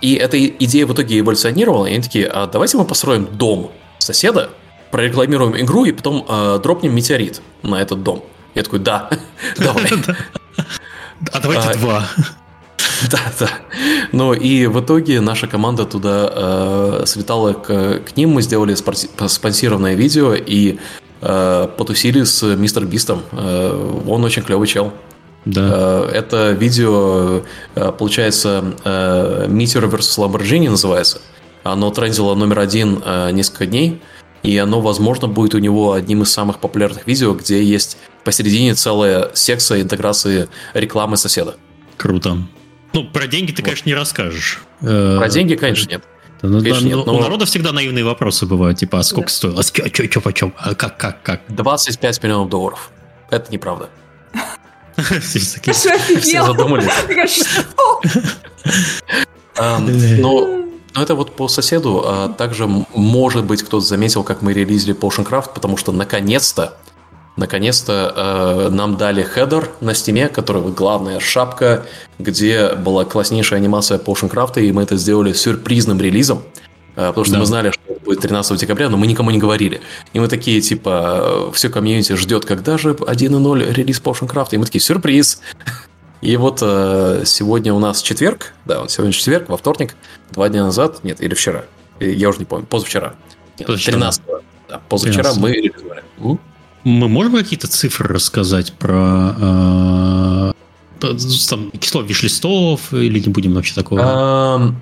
И 0.00 0.14
эта 0.14 0.46
идея 0.46 0.86
в 0.86 0.94
итоге 0.94 1.18
эволюционировала, 1.18 1.86
и 1.86 1.94
они 1.94 2.02
такие, 2.02 2.28
а 2.28 2.46
давайте 2.46 2.76
мы 2.76 2.84
построим 2.84 3.26
дом 3.26 3.72
соседа, 3.98 4.50
прорекламируем 4.92 5.60
игру 5.60 5.84
и 5.84 5.92
потом 5.92 6.24
дропнем 6.62 6.94
метеорит 6.94 7.42
на 7.62 7.82
этот 7.82 8.04
дом. 8.04 8.24
Я 8.54 8.62
такой, 8.62 8.78
да, 8.78 9.10
давай. 9.58 9.90
А 11.32 11.40
давайте 11.40 11.78
два. 11.78 12.08
Да, 13.10 13.18
да. 13.38 13.48
Ну 14.12 14.34
и 14.34 14.66
в 14.66 14.80
итоге 14.80 15.20
наша 15.20 15.46
команда 15.46 15.86
туда 15.86 16.30
э, 16.32 17.02
слетала 17.06 17.54
к, 17.54 18.00
к 18.00 18.16
ним, 18.16 18.30
мы 18.30 18.42
сделали 18.42 18.74
спонсированное 18.74 19.94
видео 19.94 20.34
и 20.34 20.78
потусили 21.20 22.24
с 22.24 22.42
мистер 22.56 22.84
Бистом. 22.86 23.22
Э, 23.32 24.00
он 24.06 24.24
очень 24.24 24.42
клевый 24.42 24.66
чел. 24.66 24.92
Да. 25.44 26.06
Это 26.12 26.52
видео, 26.52 27.42
получается, 27.74 28.62
Meteor 28.84 29.90
vs. 29.90 30.18
Lamborghini 30.18 30.68
называется. 30.68 31.20
Оно 31.62 31.90
трендило 31.90 32.34
номер 32.34 32.58
один 32.58 33.02
несколько 33.32 33.64
дней, 33.64 34.02
и 34.42 34.56
оно, 34.58 34.82
возможно, 34.82 35.28
будет 35.28 35.54
у 35.54 35.58
него 35.58 35.92
одним 35.92 36.22
из 36.22 36.30
самых 36.30 36.58
популярных 36.58 37.06
видео, 37.06 37.32
где 37.32 37.62
есть 37.62 37.96
посередине 38.22 38.74
целая 38.74 39.30
секция 39.32 39.80
интеграции 39.80 40.48
рекламы 40.74 41.16
соседа. 41.16 41.56
Круто. 41.96 42.38
Ну, 42.92 43.04
про 43.04 43.26
деньги 43.26 43.52
ты, 43.52 43.62
вот. 43.62 43.66
конечно, 43.66 43.88
не 43.88 43.94
расскажешь. 43.94 44.60
Про 44.80 45.26
деньги, 45.30 45.54
конечно, 45.54 45.88
нет. 45.88 46.04
Ну, 46.42 46.60
Конечно, 46.60 46.86
нет, 46.86 47.06
но... 47.06 47.16
У 47.16 47.20
народа 47.20 47.44
всегда 47.44 47.72
наивные 47.72 48.04
вопросы 48.04 48.46
бывают, 48.46 48.78
типа, 48.78 49.00
а 49.00 49.02
сколько 49.02 49.28
да. 49.28 49.34
стоит? 49.34 49.58
А 49.58 49.62
что, 49.62 49.88
что, 49.88 50.10
что, 50.10 50.20
почем? 50.20 50.54
А 50.58 50.74
как, 50.74 50.96
как, 50.96 51.22
как? 51.22 51.40
25 51.48 52.22
миллионов 52.22 52.48
долларов. 52.48 52.90
Это 53.30 53.52
неправда. 53.52 53.88
Все 55.20 56.44
задумались. 56.44 56.90
Ну, 59.58 60.60
но 60.94 61.02
это 61.02 61.14
вот 61.14 61.36
по 61.36 61.48
соседу. 61.48 62.02
А 62.04 62.28
также, 62.28 62.66
может 62.66 63.44
быть, 63.44 63.62
кто-то 63.62 63.84
заметил, 63.84 64.24
как 64.24 64.42
мы 64.42 64.52
релизили 64.52 64.94
Potion 64.94 65.28
Craft, 65.28 65.50
потому 65.54 65.76
что 65.76 65.92
наконец-то 65.92 66.78
Наконец-то 67.36 68.12
э, 68.14 68.68
нам 68.70 68.96
дали 68.96 69.22
header 69.22 69.70
на 69.80 69.94
Steam 69.94 70.18
е, 70.18 70.28
который 70.28 70.60
вот 70.60 70.74
главная 70.74 71.20
шапка, 71.20 71.86
где 72.18 72.74
была 72.74 73.04
класснейшая 73.04 73.60
анимация 73.60 73.98
Potion 73.98 74.30
Craft, 74.30 74.60
и 74.60 74.72
мы 74.72 74.82
это 74.82 74.96
сделали 74.96 75.32
сюрпризным 75.32 76.00
релизом. 76.00 76.42
Э, 76.96 77.08
потому 77.08 77.24
что 77.24 77.34
да. 77.34 77.40
мы 77.40 77.46
знали, 77.46 77.70
что 77.70 77.80
это 77.88 78.04
будет 78.04 78.20
13 78.20 78.58
декабря, 78.58 78.88
но 78.88 78.96
мы 78.96 79.06
никому 79.06 79.30
не 79.30 79.38
говорили. 79.38 79.80
И 80.12 80.20
мы 80.20 80.28
такие, 80.28 80.60
типа, 80.60 81.50
все 81.54 81.70
комьюнити 81.70 82.14
ждет, 82.14 82.44
когда 82.44 82.76
же 82.76 82.90
1.0 82.90 83.72
релиз 83.72 84.00
Potion 84.00 84.28
Craft, 84.28 84.48
и 84.52 84.58
мы 84.58 84.66
такие, 84.66 84.80
сюрприз! 84.80 85.40
И 86.20 86.36
вот 86.36 86.58
э, 86.60 87.22
сегодня 87.24 87.72
у 87.72 87.78
нас 87.78 88.02
четверг, 88.02 88.52
да, 88.66 88.80
вот 88.80 88.90
сегодня 88.90 89.12
четверг, 89.12 89.48
во 89.48 89.56
вторник, 89.56 89.94
два 90.30 90.48
дня 90.50 90.64
назад, 90.64 91.02
нет, 91.02 91.22
или 91.22 91.32
вчера, 91.34 91.64
я 91.98 92.28
уже 92.28 92.40
не 92.40 92.44
помню, 92.44 92.66
позавчера, 92.66 93.14
нет, 93.58 93.66
позавчера. 93.66 93.92
13 93.94 94.22
да, 94.68 94.80
позавчера 94.88 95.32
13 95.32 95.40
мы 95.40 95.52
релизовали. 95.52 96.02
Мы 96.84 97.08
можем 97.08 97.34
какие-то 97.34 97.68
цифры 97.68 98.14
рассказать 98.14 98.72
про 98.72 99.34
э, 99.38 100.52
там, 101.00 101.18
число 101.78 102.02
виш-листов 102.02 102.92
или 102.94 103.18
не 103.18 103.28
будем 103.28 103.54
вообще 103.54 103.74
такого? 103.74 104.00
А, 104.02 104.74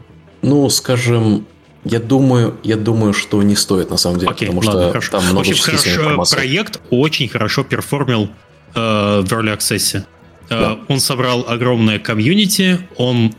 ну, 0.43 0.71
скажем, 0.71 1.45
я 1.85 1.99
думаю, 1.99 2.57
я 2.63 2.77
думаю, 2.77 3.13
что 3.13 3.43
не 3.43 3.57
стоит 3.57 3.91
на 3.91 3.97
самом 3.97 4.21
деле, 4.21 4.31
Окей, 4.31 4.49
потому 4.49 4.67
ладно, 4.67 4.83
что 4.83 4.89
хорошо. 4.91 5.11
там 5.11 5.25
много 5.25 5.41
общем, 5.41 5.57
хорошо, 5.57 5.91
информации. 5.91 6.37
Проект 6.37 6.81
очень 6.91 7.29
хорошо 7.29 7.65
перформил 7.65 8.31
э, 8.75 9.21
в 9.21 9.33
Early 9.33 9.59
Access. 9.59 9.99
Э, 9.99 10.03
да. 10.49 10.79
Он 10.87 11.01
собрал 11.01 11.47
огромное 11.49 11.99
комьюнити, 11.99 12.79
он 12.97 13.35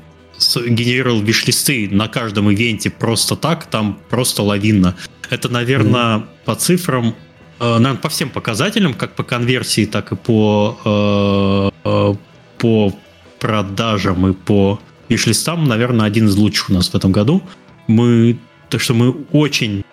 генерировал 0.68 1.22
виш-листы 1.22 1.89
на 1.89 2.07
каждом 2.10 2.51
ивенте 2.51 2.89
просто 2.89 3.38
так, 3.38 3.66
там 3.68 3.99
просто 4.10 4.43
лавинно. 4.43 4.95
Это, 5.30 5.47
наверное, 5.47 6.18
mm-hmm. 6.18 6.26
по 6.45 6.55
цифрам 6.55 7.14
Э, 7.14 7.29
наверное, 7.60 7.95
по 7.95 8.10
всем 8.10 8.30
показателям, 8.30 8.93
как 8.93 9.16
по 9.16 9.24
конверсии, 9.24 9.86
так 9.86 10.12
и 10.12 10.16
по, 10.16 10.78
э, 10.86 11.89
э, 11.89 12.16
по 12.57 12.93
продажам 13.39 14.28
и 14.28 14.34
по 14.34 14.80
виш-листам, 15.10 15.66
наверное, 15.66 16.05
один 16.05 16.28
из 16.28 16.36
лучших 16.36 16.70
у 16.70 16.74
нас 16.74 16.89
в 16.89 16.95
этом 16.95 17.12
году. 17.12 17.41
Мы, 17.88 18.38
так 18.70 18.82
что 18.82 18.93
мы 18.93 19.16
очень 19.32 19.84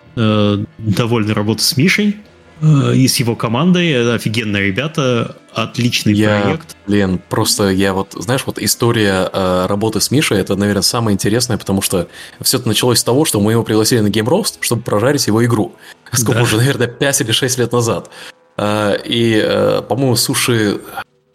довольны 0.79 1.35
работой 1.35 1.63
с 1.63 1.77
Мишей 1.77 2.17
и 2.63 3.07
с 3.09 3.17
его 3.17 3.37
командой. 3.37 4.15
Офигенные 4.15 4.67
ребята, 4.69 5.37
отличный 5.57 6.13
я, 6.15 6.41
проект. 6.43 6.77
Блин, 6.87 7.21
просто 7.29 7.71
я 7.71 7.93
вот, 7.95 8.13
знаешь, 8.15 8.43
вот 8.47 8.59
история 8.59 9.29
э, 9.33 9.67
работы 9.67 10.01
с 10.01 10.11
Мишей, 10.11 10.39
это, 10.39 10.55
наверное, 10.57 10.83
самое 10.83 11.15
интересное, 11.15 11.59
потому 11.59 11.83
что 11.83 12.09
все 12.41 12.59
это 12.59 12.69
началось 12.69 12.99
с 12.99 13.05
того, 13.05 13.25
что 13.25 13.41
мы 13.41 13.53
его 13.53 13.63
пригласили 13.63 14.01
на 14.01 14.09
Game 14.09 14.27
Roast, 14.27 14.59
чтобы 14.61 14.83
прожарить 14.83 15.27
его 15.27 15.45
игру. 15.45 15.75
Сколько 16.13 16.41
да. 16.41 16.43
уже, 16.43 16.57
наверное, 16.59 16.87
5 16.87 17.21
или 17.23 17.33
6 17.33 17.59
лет 17.59 17.73
назад. 17.73 18.11
Э, 18.57 18.97
и, 19.05 19.41
э, 19.43 19.83
по-моему, 19.89 20.17
суши... 20.17 20.81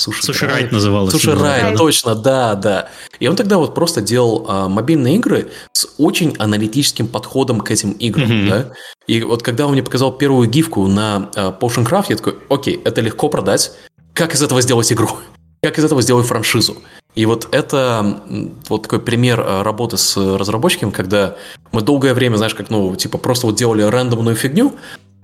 Суши, 0.01 0.23
Суши 0.23 0.47
Райт 0.47 0.71
называлось. 0.71 1.11
Суши 1.11 1.35
Райт, 1.35 1.77
точно, 1.77 2.15
да, 2.15 2.55
да. 2.55 2.89
И 3.19 3.27
он 3.27 3.35
тогда 3.35 3.57
вот 3.57 3.75
просто 3.75 4.01
делал 4.01 4.45
а, 4.47 4.67
мобильные 4.67 5.15
игры 5.15 5.51
с 5.73 5.87
очень 5.99 6.35
аналитическим 6.39 7.07
подходом 7.07 7.61
к 7.61 7.69
этим 7.69 7.91
играм, 7.91 8.31
mm-hmm. 8.31 8.49
да. 8.49 8.71
И 9.05 9.21
вот 9.21 9.43
когда 9.43 9.67
он 9.67 9.73
мне 9.73 9.83
показал 9.83 10.11
первую 10.11 10.49
гифку 10.49 10.87
на 10.87 11.29
а, 11.35 11.57
Potion 11.57 11.87
Craft, 11.87 12.05
я 12.09 12.15
такой, 12.15 12.37
окей, 12.49 12.81
это 12.83 13.01
легко 13.01 13.29
продать, 13.29 13.73
как 14.13 14.33
из 14.33 14.41
этого 14.41 14.61
сделать 14.61 14.91
игру? 14.91 15.09
Как 15.63 15.77
из 15.77 15.85
этого 15.85 16.01
сделать 16.01 16.25
франшизу? 16.25 16.77
И 17.13 17.27
вот 17.27 17.47
это 17.51 18.23
вот 18.67 18.81
такой 18.81 18.99
пример 18.99 19.39
а, 19.45 19.63
работы 19.63 19.97
с 19.97 20.17
разработчиком, 20.17 20.91
когда 20.91 21.35
мы 21.71 21.81
долгое 21.83 22.15
время, 22.15 22.37
знаешь, 22.37 22.55
как, 22.55 22.71
ну, 22.71 22.95
типа, 22.95 23.19
просто 23.19 23.45
вот 23.45 23.55
делали 23.57 23.83
рандомную 23.83 24.35
фигню, 24.35 24.73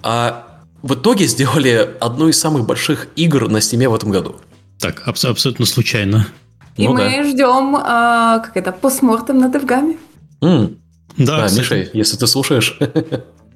а 0.03 0.61
в 0.84 0.93
итоге 0.93 1.25
сделали 1.25 1.95
одну 1.99 2.28
из 2.28 2.39
самых 2.39 2.65
больших 2.65 3.07
игр 3.15 3.49
на 3.49 3.61
стиме 3.61 3.89
в 3.89 3.95
этом 3.95 4.11
году. 4.11 4.36
Так, 4.80 5.07
аб- 5.07 5.25
абсолютно 5.25 5.65
случайно. 5.65 6.28
И 6.75 6.88
ну, 6.88 6.93
мы 6.93 6.99
да. 6.99 7.23
ждем, 7.23 7.75
а, 7.75 8.39
как 8.39 8.55
это, 8.57 8.71
постмортем 8.71 9.39
на 9.39 9.49
Девгаме. 9.49 9.97
Mm. 10.41 10.78
Да, 11.17 11.47
да 11.47 11.55
Миша, 11.55 11.89
если 11.93 12.17
ты 12.17 12.28
слушаешь. 12.28 12.78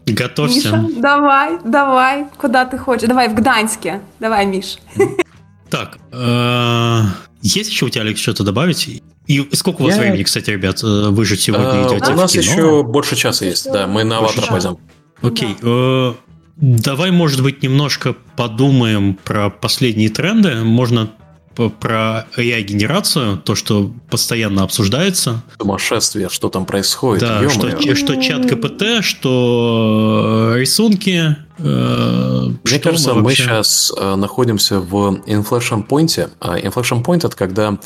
Готовься. 0.08 0.76
Миша, 0.76 1.00
давай, 1.00 1.60
давай, 1.64 2.26
куда 2.38 2.66
ты 2.66 2.78
хочешь. 2.78 3.08
Давай 3.08 3.30
в 3.30 3.36
Гданьске. 3.36 4.02
Давай, 4.20 4.46
Миш. 4.46 4.80
Так, 5.70 6.00
э, 6.12 7.02
есть 7.42 7.70
еще 7.70 7.86
у 7.86 7.90
тебя, 7.90 8.02
Алекс, 8.02 8.20
что-то 8.20 8.44
добавить? 8.44 9.02
И 9.28 9.50
сколько 9.54 9.84
у 9.84 9.86
вас 9.86 9.98
времени, 9.98 10.24
кстати, 10.24 10.50
ребят, 10.50 10.84
э, 10.84 11.10
вы 11.10 11.24
же 11.24 11.38
сегодня 11.38 11.68
э, 11.68 11.88
идете 11.88 12.12
У 12.12 12.16
нас 12.16 12.36
еще 12.36 12.84
больше 12.84 13.16
часа 13.16 13.46
есть, 13.46 13.72
да, 13.72 13.88
мы 13.88 14.04
на 14.04 14.18
аватар 14.18 14.48
пойдем. 14.50 14.78
Окей, 15.22 15.56
давай, 16.62 17.12
может 17.12 17.44
быть, 17.44 17.62
немножко 17.64 18.16
подумаем 18.38 19.16
про 19.16 19.50
последние 19.50 20.10
тренды. 20.10 20.64
Можно 20.64 21.10
про 21.54 22.28
AI-генерацию, 22.38 23.38
то, 23.38 23.56
что 23.56 23.92
постоянно 24.10 24.64
обсуждается. 24.64 25.44
Сумасшествие, 25.60 26.30
что 26.30 26.50
там 26.50 26.66
происходит. 26.66 27.22
Да, 27.22 27.50
что, 27.50 27.96
что 27.96 28.22
чат 28.22 28.50
КПТ, 28.50 29.04
что 29.04 30.54
рисунки. 30.56 31.36
Э, 31.58 32.48
Мне 32.64 32.80
кажется, 32.80 33.14
мы, 33.14 33.22
мы 33.24 33.36
сейчас 33.36 33.92
э, 33.96 34.16
находимся 34.16 34.80
в 34.80 35.22
inflection 35.28 35.86
point. 35.86 36.30
А 36.40 36.58
inflection 36.58 37.04
point 37.04 37.18
это 37.18 37.36
когда 37.36 37.78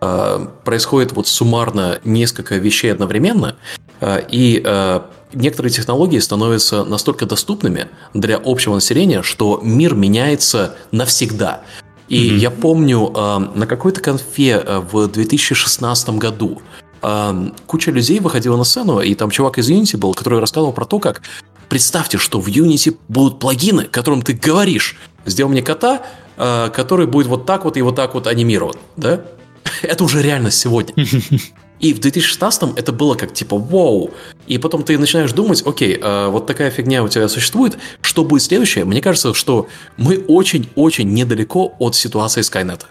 э, 0.00 0.46
происходит 0.64 1.12
вот 1.12 1.28
суммарно 1.28 2.00
несколько 2.04 2.56
вещей 2.56 2.92
одновременно, 2.92 3.54
э, 3.76 3.91
и 4.30 4.62
э, 4.64 5.00
некоторые 5.34 5.72
технологии 5.72 6.18
становятся 6.18 6.84
настолько 6.84 7.26
доступными 7.26 7.88
для 8.14 8.40
общего 8.42 8.74
населения, 8.74 9.22
что 9.22 9.60
мир 9.62 9.94
меняется 9.94 10.76
навсегда. 10.90 11.62
И 12.08 12.30
mm-hmm. 12.30 12.36
я 12.36 12.50
помню, 12.50 13.12
э, 13.14 13.38
на 13.54 13.66
какой-то 13.66 14.00
конфе 14.00 14.62
э, 14.64 14.80
в 14.80 15.08
2016 15.08 16.10
году 16.10 16.60
э, 17.00 17.50
куча 17.66 17.90
людей 17.90 18.20
выходила 18.20 18.56
на 18.56 18.64
сцену, 18.64 19.00
и 19.00 19.14
там 19.14 19.30
чувак 19.30 19.58
из 19.58 19.70
Unity 19.70 19.96
был, 19.96 20.12
который 20.12 20.40
рассказывал 20.40 20.72
про 20.72 20.84
то, 20.84 20.98
как 20.98 21.22
представьте, 21.68 22.18
что 22.18 22.40
в 22.40 22.48
Unity 22.48 22.96
будут 23.08 23.38
плагины, 23.38 23.84
которым 23.84 24.22
ты 24.22 24.34
говоришь, 24.34 24.96
сделай 25.24 25.50
мне 25.50 25.62
кота, 25.62 26.02
э, 26.36 26.70
который 26.74 27.06
будет 27.06 27.28
вот 27.28 27.46
так 27.46 27.64
вот 27.64 27.76
и 27.76 27.82
вот 27.82 27.96
так 27.96 28.14
вот 28.14 28.26
анимирован, 28.26 28.76
да? 28.96 29.22
Это 29.82 30.04
уже 30.04 30.22
реальность 30.22 30.58
сегодня. 30.58 30.94
И 31.82 31.92
в 31.92 31.98
2016 31.98 32.76
это 32.76 32.92
было 32.92 33.16
как 33.16 33.34
типа 33.34 33.58
вау. 33.58 34.12
И 34.46 34.56
потом 34.56 34.84
ты 34.84 34.96
начинаешь 34.96 35.32
думать, 35.32 35.62
окей, 35.66 35.98
э, 36.00 36.28
вот 36.28 36.46
такая 36.46 36.70
фигня 36.70 37.02
у 37.02 37.08
тебя 37.08 37.28
существует, 37.28 37.76
что 38.00 38.24
будет 38.24 38.42
следующее? 38.42 38.84
Мне 38.84 39.02
кажется, 39.02 39.34
что 39.34 39.66
мы 39.96 40.24
очень-очень 40.28 41.12
недалеко 41.12 41.74
от 41.80 41.96
ситуации 41.96 42.40
Skynet. 42.40 42.82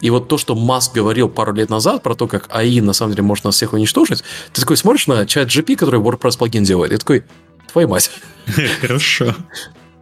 И 0.00 0.08
вот 0.08 0.28
то, 0.28 0.38
что 0.38 0.54
Маск 0.54 0.94
говорил 0.94 1.28
пару 1.28 1.52
лет 1.52 1.68
назад 1.68 2.02
про 2.02 2.14
то, 2.14 2.26
как 2.26 2.46
АИ 2.48 2.80
на 2.80 2.94
самом 2.94 3.12
деле 3.12 3.24
может 3.24 3.44
нас 3.44 3.56
всех 3.56 3.74
уничтожить, 3.74 4.24
ты 4.54 4.62
такой 4.62 4.78
смотришь 4.78 5.06
на 5.08 5.26
чат 5.26 5.48
GP, 5.48 5.76
который 5.76 6.00
WordPress 6.00 6.38
плагин 6.38 6.64
делает, 6.64 6.92
и 6.92 6.96
такой, 6.96 7.24
твою 7.70 7.88
мать. 7.88 8.10
Хорошо. 8.80 9.34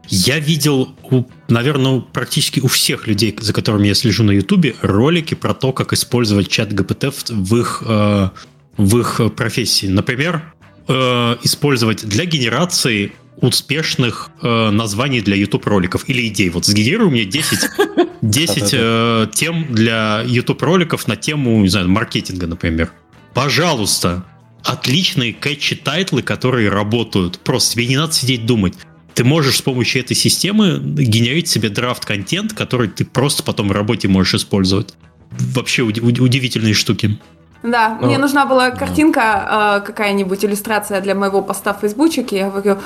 Я 0.09 0.39
видел, 0.39 0.95
у, 1.11 1.25
наверное, 1.49 2.01
практически 2.01 2.61
у 2.61 2.69
всех 2.69 3.07
людей, 3.07 3.37
за 3.41 3.53
которыми 3.53 3.89
я 3.89 3.95
слежу 3.95 4.25
на 4.25 4.33
Ютубе, 4.33 4.75
ролики 4.83 5.35
про 5.35 5.55
то, 5.55 5.73
как 5.73 5.93
использовать 5.93 6.49
чат 6.49 6.73
ГПТ 6.73 7.29
в 7.29 7.57
их, 7.57 7.83
э, 7.87 8.31
в 8.77 8.99
их 8.99 9.21
профессии. 9.35 9.87
Например, 9.87 10.55
э, 10.89 11.37
использовать 11.43 12.07
для 12.07 12.25
генерации 12.25 13.13
успешных 13.41 14.31
э, 14.43 14.71
названий 14.71 15.21
для 15.21 15.37
YouTube 15.37 15.67
роликов 15.67 16.09
или 16.09 16.27
идей. 16.29 16.49
Вот 16.49 16.65
сгенерируй 16.65 17.11
мне 17.11 17.25
10, 17.25 17.59
10 18.23 18.71
э, 18.73 19.27
тем 19.35 19.73
для 19.73 20.23
YouTube 20.25 20.63
роликов 20.63 21.07
на 21.07 21.17
тему, 21.17 21.61
не 21.61 21.69
знаю, 21.69 21.89
маркетинга, 21.89 22.47
например. 22.47 22.93
Пожалуйста, 23.35 24.25
отличные 24.65 25.33
кэтчи-тайтлы, 25.33 26.23
которые 26.23 26.71
работают. 26.71 27.39
Просто 27.41 27.75
тебе 27.75 27.87
не 27.87 27.97
надо 27.97 28.13
сидеть 28.13 28.47
думать 28.47 28.75
ты 29.17 29.25
можешь 29.25 29.57
с 29.57 29.62
помощью 29.62 30.03
этой 30.03 30.14
системы 30.14 30.79
генерить 30.79 31.49
себе 31.49 31.71
драфт-контент, 31.71 32.53
который 32.53 32.89
ты 32.89 33.07
просто 33.07 33.43
потом 33.43 33.69
в 33.69 33.73
работе 33.73 34.09
можешь 34.09 34.35
использовать. 34.35 34.95
вообще 35.55 35.83
удивительные 35.83 36.75
штуки. 36.75 37.19
Да, 37.62 37.99
мне 38.01 38.19
нужна 38.19 38.45
была 38.45 38.71
картинка, 38.71 39.81
э, 39.81 39.87
какая-нибудь 39.87 40.45
иллюстрация 40.45 41.01
для 41.01 41.14
моего 41.14 41.43
поста 41.43 41.73
в 41.73 41.81
Фейсбучике. 41.81 42.37
Я 42.37 42.51
говорю, 42.51 42.79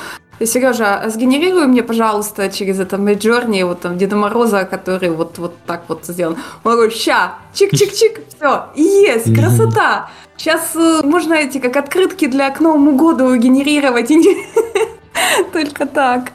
Сережа, 0.46 1.02
сгенерируй 1.08 1.66
мне, 1.66 1.82
пожалуйста, 1.82 2.48
через 2.48 2.78
это 2.78 2.96
Midjourney 2.96 3.64
вот 3.64 3.80
там 3.80 3.98
Деда 3.98 4.16
Мороза, 4.16 4.64
который 4.64 5.10
вот, 5.10 5.38
вот 5.38 5.54
так 5.66 5.84
вот 5.88 6.06
сделан. 6.06 6.36
Он 6.64 6.72
говорит, 6.72 6.96
ща, 6.96 7.34
чик-чик-чик, 7.52 8.20
все, 8.36 8.66
и 8.76 8.82
есть, 8.82 9.34
красота. 9.34 10.10
Сейчас 10.36 10.76
э, 10.76 11.00
можно 11.04 11.34
эти, 11.34 11.58
как 11.58 11.76
открытки 11.76 12.26
для 12.26 12.50
к 12.50 12.60
Новому 12.60 12.96
году 12.96 13.34
генерировать, 13.36 14.10
только 15.52 15.86
так. 15.86 16.32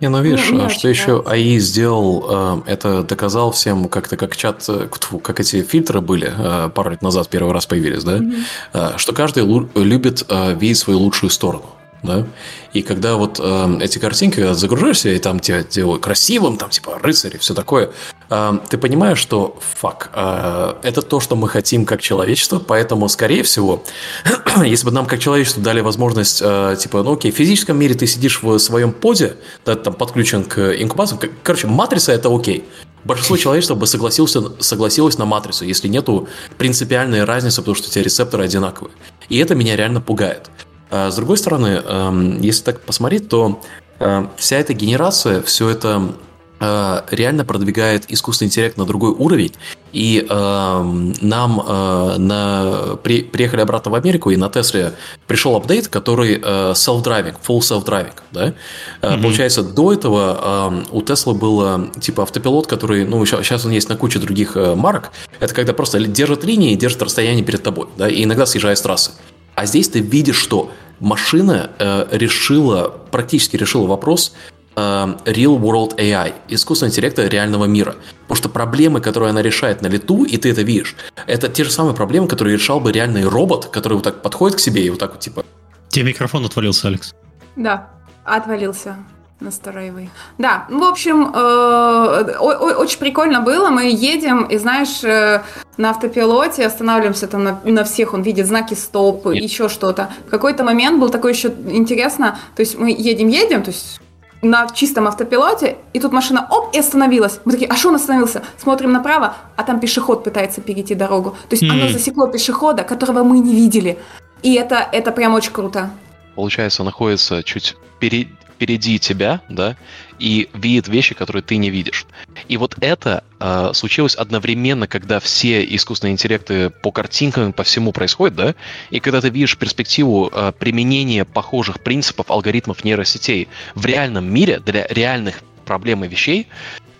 Не, 0.00 0.08
ну 0.08 0.20
видишь, 0.20 0.50
ну, 0.50 0.68
что 0.68 0.88
еще 0.88 1.22
АИ 1.24 1.58
сделал, 1.58 2.62
э, 2.66 2.72
это 2.72 3.02
доказал 3.04 3.52
всем 3.52 3.88
как-то 3.88 4.16
как 4.16 4.36
чат, 4.36 4.64
э, 4.68 4.88
как 5.22 5.40
эти 5.40 5.62
фильтры 5.62 6.00
были 6.00 6.32
пару 6.74 6.90
лет 6.90 7.00
назад 7.00 7.28
первый 7.28 7.52
раз 7.52 7.66
появились, 7.66 8.04
да, 8.04 8.18
mm-hmm. 8.18 8.98
что 8.98 9.12
каждый 9.12 9.44
любит 9.74 10.26
видеть 10.56 10.78
свою 10.78 10.98
лучшую 10.98 11.30
сторону 11.30 11.66
да, 12.04 12.26
и 12.72 12.82
когда 12.82 13.16
вот 13.16 13.40
э, 13.42 13.78
эти 13.80 13.98
картинки, 13.98 14.36
когда 14.36 14.54
загружаешься, 14.54 15.08
и 15.08 15.18
там 15.18 15.40
тебя 15.40 15.62
делают 15.62 16.02
красивым, 16.02 16.58
там 16.58 16.70
типа 16.70 16.98
рыцари, 17.02 17.38
все 17.38 17.54
такое, 17.54 17.90
э, 18.30 18.52
ты 18.68 18.78
понимаешь, 18.78 19.18
что 19.18 19.58
фак, 19.60 20.10
э, 20.14 20.74
это 20.82 21.02
то, 21.02 21.18
что 21.18 21.34
мы 21.34 21.48
хотим 21.48 21.86
как 21.86 22.02
человечество, 22.02 22.58
поэтому, 22.58 23.08
скорее 23.08 23.42
всего, 23.42 23.82
если 24.64 24.86
бы 24.86 24.92
нам 24.92 25.06
как 25.06 25.18
человечеству 25.18 25.62
дали 25.62 25.80
возможность, 25.80 26.42
э, 26.44 26.76
типа, 26.78 27.02
ну 27.02 27.14
окей, 27.14 27.32
в 27.32 27.36
физическом 27.36 27.78
мире 27.78 27.94
ты 27.94 28.06
сидишь 28.06 28.42
в 28.42 28.58
своем 28.58 28.92
позе, 28.92 29.36
да, 29.64 29.74
там 29.74 29.94
подключен 29.94 30.44
к 30.44 30.58
инкубатору, 30.80 31.20
короче, 31.42 31.66
матрица 31.66 32.12
это 32.12 32.34
окей, 32.34 32.64
Большинство 33.04 33.36
человечества 33.36 33.74
бы 33.74 33.86
согласился, 33.86 34.40
согласилось 34.62 35.18
на 35.18 35.26
матрицу, 35.26 35.66
если 35.66 35.88
нету 35.88 36.26
принципиальной 36.56 37.24
разницы, 37.24 37.60
потому 37.60 37.74
что 37.74 37.88
у 37.88 37.90
тебя 37.90 38.02
рецепторы 38.02 38.44
одинаковые. 38.44 38.94
И 39.28 39.36
это 39.38 39.54
меня 39.54 39.76
реально 39.76 40.00
пугает. 40.00 40.50
А 40.90 41.10
с 41.10 41.16
другой 41.16 41.36
стороны, 41.36 41.82
эм, 41.84 42.40
если 42.40 42.64
так 42.64 42.80
посмотреть, 42.80 43.28
то 43.28 43.60
э, 43.98 44.26
вся 44.36 44.56
эта 44.56 44.74
генерация, 44.74 45.42
все 45.42 45.68
это 45.70 46.14
э, 46.60 47.00
реально 47.10 47.44
продвигает 47.44 48.04
искусственный 48.08 48.48
интеллект 48.48 48.76
на 48.76 48.84
другой 48.84 49.10
уровень. 49.10 49.52
И 49.92 50.26
э, 50.28 51.04
нам 51.20 51.60
э, 51.60 52.16
на, 52.18 52.96
при, 53.02 53.22
приехали 53.22 53.60
обратно 53.60 53.92
в 53.92 53.94
Америку, 53.94 54.30
и 54.30 54.36
на 54.36 54.48
Тесле 54.48 54.94
пришел 55.26 55.54
апдейт, 55.56 55.88
который 55.88 56.40
э, 56.42 56.72
self-driving, 56.72 57.36
full 57.46 57.60
self-driving. 57.60 58.14
Да? 58.32 58.54
Mm-hmm. 59.02 59.22
Получается, 59.22 59.62
до 59.62 59.92
этого 59.92 60.72
э, 60.72 60.84
у 60.90 61.02
Теслы 61.02 61.34
был 61.34 61.88
типа 62.00 62.24
автопилот, 62.24 62.66
который, 62.66 63.04
ну, 63.04 63.24
сейчас 63.24 63.64
он 63.64 63.70
есть 63.70 63.88
на 63.88 63.96
куче 63.96 64.18
других 64.18 64.56
э, 64.56 64.74
марок. 64.74 65.12
Это 65.38 65.54
когда 65.54 65.72
просто 65.72 66.00
держит 66.00 66.44
линии 66.44 66.72
и 66.72 66.76
держит 66.76 67.02
расстояние 67.02 67.44
перед 67.44 67.62
тобой, 67.62 67.88
да, 67.96 68.08
и 68.08 68.24
иногда 68.24 68.46
съезжает 68.46 68.78
с 68.78 68.82
трассы. 68.82 69.12
А 69.54 69.66
здесь 69.66 69.88
ты 69.88 70.00
видишь, 70.00 70.36
что 70.36 70.70
машина 71.00 71.70
э, 71.78 72.06
решила, 72.10 72.88
практически 73.10 73.56
решила 73.56 73.86
вопрос 73.86 74.34
э, 74.76 74.80
Real 74.80 75.58
World 75.60 75.96
AI, 75.96 76.34
искусственного 76.48 76.92
интеллекта 76.92 77.26
реального 77.26 77.64
мира. 77.66 77.96
Потому 78.22 78.36
что 78.36 78.48
проблемы, 78.48 79.00
которые 79.00 79.30
она 79.30 79.42
решает 79.42 79.82
на 79.82 79.86
лету, 79.86 80.24
и 80.24 80.36
ты 80.36 80.50
это 80.50 80.62
видишь, 80.62 80.96
это 81.26 81.48
те 81.48 81.64
же 81.64 81.70
самые 81.70 81.94
проблемы, 81.94 82.26
которые 82.28 82.56
решал 82.56 82.80
бы 82.80 82.92
реальный 82.92 83.24
робот, 83.24 83.66
который 83.66 83.94
вот 83.94 84.04
так 84.04 84.22
подходит 84.22 84.56
к 84.56 84.60
себе 84.60 84.84
и 84.84 84.90
вот 84.90 84.98
так 84.98 85.12
вот 85.12 85.20
типа... 85.20 85.44
Тебе 85.88 86.06
микрофон 86.06 86.44
отвалился, 86.44 86.88
Алекс. 86.88 87.14
Да, 87.56 87.90
отвалился 88.24 88.96
настроевый. 89.44 90.10
Да, 90.38 90.66
ну, 90.68 90.80
в 90.80 90.84
общем, 90.84 91.32
э, 91.34 92.36
очень 92.38 92.98
прикольно 92.98 93.40
было. 93.40 93.70
Мы 93.70 93.90
едем, 93.90 94.44
и 94.44 94.58
знаешь, 94.58 95.04
э, 95.04 95.42
на 95.76 95.90
автопилоте 95.90 96.66
останавливаемся 96.66 97.26
там 97.26 97.44
на, 97.44 97.60
на 97.64 97.84
всех, 97.84 98.14
он 98.14 98.22
видит 98.22 98.46
знаки 98.46 98.74
стоп, 98.74 99.26
Нет. 99.26 99.42
еще 99.42 99.68
что-то. 99.68 100.10
В 100.26 100.30
какой-то 100.30 100.64
момент 100.64 101.00
был 101.00 101.10
такой 101.10 101.32
еще 101.32 101.52
интересно, 101.68 102.38
то 102.56 102.60
есть 102.60 102.78
мы 102.78 102.90
едем-едем, 102.90 103.62
то 103.62 103.70
есть 103.70 104.00
на 104.44 104.68
чистом 104.68 105.08
автопилоте, 105.08 105.78
и 105.92 106.00
тут 106.00 106.12
машина 106.12 106.46
оп, 106.50 106.74
и 106.74 106.78
остановилась. 106.78 107.40
Мы 107.44 107.52
такие, 107.52 107.68
а 107.70 107.76
что 107.76 107.88
он 107.88 107.96
остановился? 107.96 108.42
Смотрим 108.58 108.92
направо, 108.92 109.34
а 109.56 109.62
там 109.62 109.80
пешеход 109.80 110.22
пытается 110.22 110.60
перейти 110.60 110.94
дорогу. 110.94 111.30
То 111.48 111.54
есть 111.54 111.62
mm. 111.62 111.70
оно 111.70 111.88
засекло 111.88 112.28
пешехода, 112.28 112.84
которого 112.84 113.24
мы 113.24 113.38
не 113.38 113.54
видели. 113.54 113.98
И 114.42 114.54
это, 114.54 114.86
это 114.92 115.10
прям 115.10 115.34
очень 115.34 115.52
круто. 115.52 115.90
Получается, 116.34 116.84
находится 116.84 117.42
чуть 117.42 117.76
перед, 117.98 118.28
впереди 118.54 118.98
тебя, 118.98 119.40
да, 119.48 119.76
и 120.18 120.48
видит 120.54 120.88
вещи, 120.88 121.14
которые 121.14 121.42
ты 121.42 121.56
не 121.56 121.70
видишь. 121.70 122.06
И 122.48 122.56
вот 122.56 122.76
это 122.80 123.24
э, 123.40 123.70
случилось 123.74 124.14
одновременно, 124.14 124.86
когда 124.86 125.18
все 125.18 125.64
искусственные 125.64 126.12
интеллекты 126.12 126.70
по 126.70 126.92
картинкам, 126.92 127.52
по 127.52 127.64
всему 127.64 127.92
происходят, 127.92 128.36
да, 128.36 128.54
и 128.90 129.00
когда 129.00 129.20
ты 129.20 129.28
видишь 129.28 129.58
перспективу 129.58 130.30
э, 130.32 130.52
применения 130.58 131.24
похожих 131.24 131.80
принципов, 131.80 132.30
алгоритмов 132.30 132.84
нейросетей 132.84 133.48
в 133.74 133.84
реальном 133.84 134.32
мире 134.32 134.60
для 134.60 134.86
реальных 134.86 135.42
проблем 135.64 136.04
и 136.04 136.08
вещей, 136.08 136.46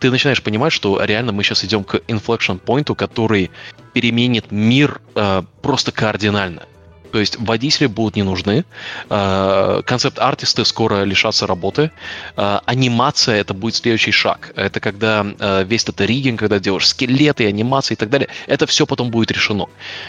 ты 0.00 0.10
начинаешь 0.10 0.42
понимать, 0.42 0.72
что 0.72 1.02
реально 1.02 1.32
мы 1.32 1.44
сейчас 1.44 1.64
идем 1.64 1.84
к 1.84 1.94
inflection 1.94 2.60
point, 2.60 2.94
который 2.94 3.50
переменит 3.92 4.50
мир 4.50 5.00
э, 5.14 5.42
просто 5.62 5.92
кардинально. 5.92 6.64
То 7.14 7.20
есть 7.20 7.36
водители 7.38 7.86
будут 7.86 8.16
не 8.16 8.24
нужны, 8.24 8.64
э, 9.08 9.82
концепт-артисты 9.86 10.64
скоро 10.64 11.04
лишатся 11.04 11.46
работы, 11.46 11.92
э, 12.36 12.58
анимация 12.66 13.36
это 13.36 13.54
будет 13.54 13.76
следующий 13.76 14.10
шаг. 14.10 14.50
Это 14.56 14.80
когда 14.80 15.24
э, 15.24 15.62
весь 15.62 15.84
этот 15.84 16.00
ригинг, 16.00 16.40
когда 16.40 16.58
делаешь 16.58 16.88
скелеты, 16.88 17.46
анимации 17.46 17.94
и 17.94 17.96
так 17.96 18.10
далее, 18.10 18.28
это 18.48 18.66
все 18.66 18.84
потом 18.84 19.10
будет 19.10 19.30
решено. 19.30 19.66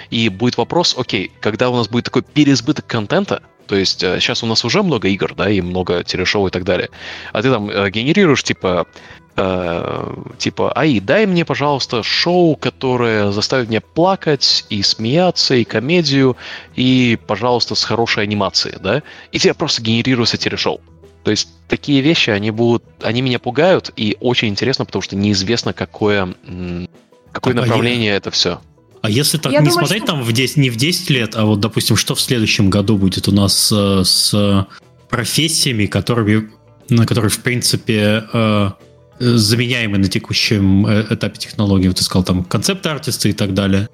И 0.09 0.29
будет 0.29 0.57
вопрос, 0.57 0.95
окей, 0.97 1.31
когда 1.41 1.69
у 1.69 1.75
нас 1.75 1.87
будет 1.87 2.05
такой 2.05 2.23
переизбыток 2.23 2.87
контента, 2.87 3.43
то 3.67 3.75
есть 3.75 3.99
сейчас 3.99 4.41
у 4.41 4.47
нас 4.47 4.65
уже 4.65 4.81
много 4.81 5.07
игр, 5.07 5.35
да, 5.35 5.47
и 5.47 5.61
много 5.61 6.03
телешоу 6.03 6.47
и 6.47 6.49
так 6.49 6.63
далее. 6.63 6.89
А 7.33 7.43
ты 7.43 7.51
там 7.51 7.67
генерируешь, 7.67 8.41
типа, 8.41 8.87
э, 9.35 10.13
типа, 10.37 10.77
ай, 10.77 10.99
дай 10.99 11.25
мне, 11.25 11.45
пожалуйста, 11.45 12.03
шоу, 12.03 12.55
которое 12.55 13.31
заставит 13.31 13.69
меня 13.69 13.81
плакать 13.81 14.65
и 14.69 14.81
смеяться, 14.83 15.55
и 15.55 15.63
комедию, 15.63 16.37
и, 16.75 17.17
пожалуйста, 17.27 17.75
с 17.75 17.83
хорошей 17.83 18.23
анимацией, 18.23 18.77
да, 18.81 19.03
и 19.31 19.39
тебе 19.39 19.53
просто 19.53 19.81
генерируется 19.81 20.37
телешоу. 20.37 20.81
То 21.23 21.31
есть 21.31 21.49
такие 21.67 22.01
вещи, 22.01 22.29
они 22.29 22.51
будут, 22.51 22.83
они 23.01 23.21
меня 23.21 23.39
пугают, 23.39 23.91
и 23.95 24.15
очень 24.19 24.49
интересно, 24.49 24.85
потому 24.85 25.01
что 25.01 25.15
неизвестно, 25.15 25.73
какое, 25.73 26.35
какое 27.31 27.53
а 27.53 27.57
направление 27.57 28.11
я... 28.11 28.15
это 28.15 28.29
все. 28.29 28.61
А 29.01 29.09
если 29.09 29.37
так 29.37 29.51
Я 29.51 29.59
не 29.59 29.69
думаю, 29.69 29.85
смотреть 29.85 30.03
что... 30.03 30.13
там 30.13 30.23
в 30.23 30.31
10, 30.31 30.57
не 30.57 30.69
в 30.69 30.77
10 30.77 31.09
лет, 31.11 31.35
а 31.35 31.45
вот, 31.45 31.59
допустим, 31.59 31.95
что 31.95 32.15
в 32.15 32.21
следующем 32.21 32.69
году 32.69 32.97
будет 32.97 33.27
у 33.27 33.31
нас 33.31 33.71
э, 33.71 34.03
с 34.03 34.67
профессиями, 35.09 35.85
которыми, 35.85 36.49
на 36.89 37.05
которые, 37.05 37.29
в 37.29 37.39
принципе, 37.39 38.23
э, 38.33 38.69
заменяемый 39.19 39.99
на 39.99 40.07
текущем 40.07 40.85
э, 40.85 41.05
этапе 41.09 41.37
технологии. 41.37 41.87
Вот 41.87 41.97
ты 41.97 42.03
сказал 42.03 42.23
там 42.23 42.43
концепт-артисты 42.43 43.29
и 43.29 43.33
так 43.33 43.53
далее. 43.53 43.89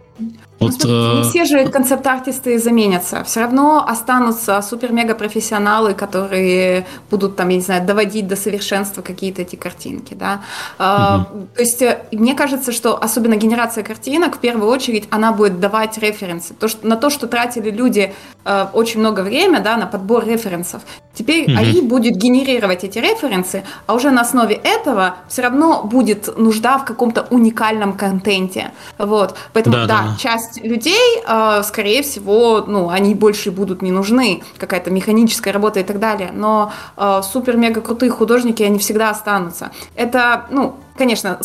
Вот, 0.61 0.73
ну, 0.83 1.17
не 1.17 1.23
все 1.23 1.45
же 1.45 1.67
концепт-артисты 1.67 2.59
заменятся. 2.59 3.23
Все 3.23 3.39
равно 3.39 3.83
останутся 3.87 4.61
супер-мега-профессионалы, 4.61 5.95
которые 5.95 6.85
будут 7.09 7.35
там, 7.35 7.49
я 7.49 7.55
не 7.55 7.61
знаю, 7.61 7.85
доводить 7.85 8.27
до 8.27 8.35
совершенства 8.35 9.01
какие-то 9.01 9.41
эти 9.41 9.55
картинки. 9.55 10.13
Да? 10.13 10.41
Угу. 10.77 11.47
То 11.55 11.61
есть 11.61 11.81
э, 11.81 12.03
мне 12.11 12.35
кажется, 12.35 12.71
что 12.71 13.01
особенно 13.01 13.35
генерация 13.35 13.83
картинок, 13.83 14.35
в 14.35 14.39
первую 14.39 14.69
очередь, 14.69 15.07
она 15.09 15.31
будет 15.31 15.59
давать 15.59 15.97
референсы. 15.97 16.53
То, 16.53 16.67
что, 16.67 16.87
на 16.87 16.95
то, 16.95 17.09
что 17.09 17.27
тратили 17.27 17.71
люди 17.71 18.13
э, 18.45 18.67
очень 18.73 18.99
много 18.99 19.21
времени 19.21 19.63
да, 19.63 19.77
на 19.77 19.87
подбор 19.87 20.25
референсов. 20.27 20.83
Теперь 21.13 21.51
угу. 21.51 21.59
АИ 21.59 21.81
будет 21.81 22.15
генерировать 22.15 22.83
эти 22.83 22.99
референсы, 22.99 23.63
а 23.87 23.95
уже 23.95 24.11
на 24.11 24.21
основе 24.21 24.55
этого 24.55 25.15
все 25.27 25.41
равно 25.41 25.83
будет 25.83 26.37
нужда 26.37 26.77
в 26.77 26.85
каком-то 26.85 27.25
уникальном 27.31 27.93
контенте. 27.93 28.71
Вот. 28.97 29.35
Поэтому, 29.53 29.75
да, 29.75 29.85
да, 29.85 30.01
да. 30.03 30.15
часть 30.17 30.50
часть 30.51 30.63
людей, 30.63 31.23
э, 31.25 31.61
скорее 31.63 32.01
всего, 32.01 32.63
ну, 32.67 32.89
они 32.89 33.15
больше 33.15 33.51
будут 33.51 33.81
не 33.81 33.91
нужны, 33.91 34.43
какая-то 34.57 34.91
механическая 34.91 35.53
работа 35.53 35.79
и 35.79 35.83
так 35.83 35.99
далее, 35.99 36.31
но 36.33 36.71
э, 36.97 37.21
супер-мега 37.23 37.81
крутые 37.81 38.11
художники, 38.11 38.63
они 38.63 38.79
всегда 38.79 39.09
останутся. 39.09 39.71
Это, 39.95 40.45
ну, 40.51 40.75
конечно, 40.97 41.39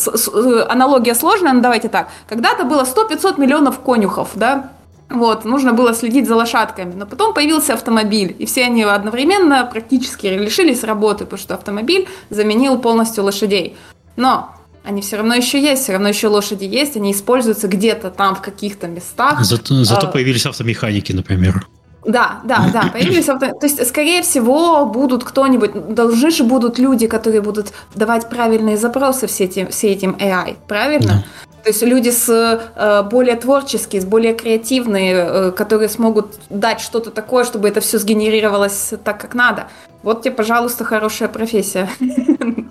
аналогия 0.69 1.15
сложная, 1.15 1.53
но 1.53 1.61
давайте 1.61 1.89
так. 1.89 2.09
Когда-то 2.27 2.63
было 2.63 2.83
100-500 2.83 3.39
миллионов 3.39 3.79
конюхов, 3.79 4.29
да, 4.35 4.71
вот, 5.09 5.45
нужно 5.45 5.71
было 5.71 5.93
следить 5.93 6.27
за 6.27 6.35
лошадками. 6.35 6.93
Но 6.93 7.05
потом 7.05 7.33
появился 7.33 7.73
автомобиль, 7.73 8.35
и 8.39 8.45
все 8.45 8.65
они 8.65 8.83
одновременно 8.83 9.65
практически 9.65 10.27
лишились 10.27 10.83
работы, 10.83 11.23
потому 11.23 11.39
что 11.39 11.53
автомобиль 11.53 12.09
заменил 12.29 12.77
полностью 12.77 13.23
лошадей. 13.23 13.77
Но 14.17 14.56
они 14.87 15.01
все 15.01 15.17
равно 15.17 15.35
еще 15.35 15.61
есть, 15.61 15.83
все 15.83 15.91
равно 15.91 16.07
еще 16.07 16.27
лошади 16.27 16.63
есть, 16.63 16.95
они 16.95 17.11
используются 17.11 17.67
где-то 17.67 18.09
там 18.09 18.35
в 18.35 18.41
каких-то 18.41 18.87
местах. 18.87 19.43
Зато, 19.43 19.83
зато 19.83 20.07
а, 20.07 20.11
появились 20.11 20.45
автомеханики, 20.45 21.11
например. 21.11 21.67
Да, 22.05 22.39
да, 22.45 22.69
да, 22.71 22.89
появились 22.93 23.27
авто... 23.27 23.47
То 23.47 23.65
есть, 23.67 23.85
скорее 23.85 24.21
всего, 24.21 24.85
будут 24.85 25.25
кто-нибудь, 25.25 25.93
должны 25.93 26.31
же 26.31 26.43
будут 26.43 26.79
люди, 26.79 27.07
которые 27.07 27.41
будут 27.41 27.73
давать 27.95 28.29
правильные 28.29 28.77
запросы 28.77 29.27
все 29.27 29.43
этим, 29.43 29.67
все 29.67 29.91
этим 29.91 30.11
AI, 30.11 30.55
правильно? 30.67 31.07
Да. 31.07 31.23
То 31.63 31.71
есть 31.71 31.83
люди 31.83 32.11
с 32.11 32.29
э, 32.29 33.03
более 33.11 33.35
творческие, 33.35 34.01
с 34.01 34.05
более 34.05 34.33
креативные, 34.33 35.15
э, 35.15 35.51
которые 35.51 35.89
смогут 35.89 36.27
дать 36.49 36.79
что-то 36.79 37.11
такое, 37.11 37.43
чтобы 37.43 37.67
это 37.67 37.81
все 37.81 37.99
сгенерировалось 37.99 38.93
так, 39.03 39.19
как 39.19 39.33
надо. 39.33 39.67
Вот 40.01 40.21
тебе, 40.21 40.33
пожалуйста, 40.33 40.85
хорошая 40.85 41.27
профессия. 41.27 41.89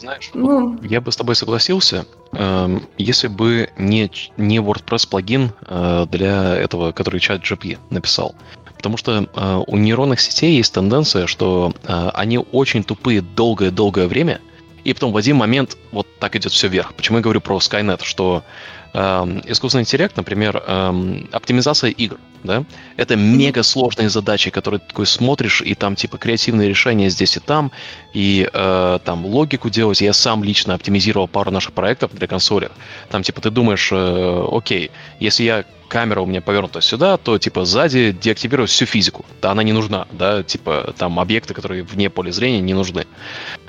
знаешь, 0.00 0.30
ну, 0.34 0.78
я 0.82 1.00
бы 1.00 1.12
с 1.12 1.16
тобой 1.16 1.36
согласился, 1.36 2.06
э, 2.32 2.80
если 2.98 3.28
бы 3.28 3.70
не, 3.78 4.10
не 4.36 4.58
WordPress 4.58 5.08
плагин 5.08 5.52
э, 5.66 6.06
для 6.10 6.56
этого, 6.56 6.92
который 6.92 7.20
чат 7.20 7.42
GP 7.42 7.78
написал. 7.90 8.34
Потому 8.76 8.96
что 8.96 9.28
э, 9.34 9.62
у 9.66 9.76
нейронных 9.76 10.20
сетей 10.20 10.56
есть 10.56 10.72
тенденция, 10.72 11.26
что 11.26 11.74
э, 11.84 12.10
они 12.14 12.38
очень 12.38 12.82
тупые 12.82 13.20
долгое-долгое 13.20 14.06
время, 14.06 14.40
и 14.84 14.94
потом 14.94 15.12
в 15.12 15.16
один 15.18 15.36
момент 15.36 15.76
вот 15.92 16.06
так 16.18 16.34
идет 16.36 16.52
все 16.52 16.68
вверх. 16.68 16.94
Почему 16.94 17.18
я 17.18 17.22
говорю 17.22 17.42
про 17.42 17.58
Skynet, 17.58 18.02
что 18.02 18.42
Эм, 18.42 18.79
искусственный 18.92 19.82
интеллект, 19.82 20.16
например, 20.16 20.62
эм, 20.66 21.28
оптимизация 21.32 21.90
игр, 21.90 22.18
да, 22.42 22.64
это 22.96 23.16
мега 23.16 23.62
сложные 23.62 24.08
задачи, 24.08 24.50
которые 24.50 24.80
ты 24.80 24.88
такой 24.88 25.06
смотришь, 25.06 25.62
и 25.62 25.74
там 25.74 25.94
типа 25.94 26.18
креативные 26.18 26.68
решения 26.68 27.08
здесь 27.10 27.36
и 27.36 27.40
там, 27.40 27.70
и 28.14 28.48
э, 28.52 28.98
там 29.04 29.26
логику 29.26 29.70
делать. 29.70 30.00
Я 30.00 30.12
сам 30.12 30.42
лично 30.42 30.74
оптимизировал 30.74 31.28
пару 31.28 31.50
наших 31.50 31.72
проектов 31.72 32.14
для 32.14 32.26
консолей. 32.26 32.68
Там 33.10 33.22
типа 33.22 33.40
ты 33.40 33.50
думаешь, 33.50 33.90
э, 33.92 34.46
окей, 34.50 34.90
если 35.20 35.44
я 35.44 35.64
камера 35.90 36.20
у 36.20 36.26
меня 36.26 36.40
повернута 36.40 36.80
сюда, 36.80 37.16
то 37.16 37.36
типа 37.36 37.64
сзади 37.64 38.12
деактивировать 38.12 38.70
всю 38.70 38.86
физику. 38.86 39.26
Да, 39.42 39.50
она 39.50 39.62
не 39.62 39.72
нужна, 39.72 40.06
да, 40.12 40.42
типа 40.42 40.94
там 40.96 41.18
объекты, 41.20 41.52
которые 41.52 41.82
вне 41.82 42.08
поля 42.08 42.30
зрения, 42.30 42.60
не 42.60 42.74
нужны. 42.74 43.06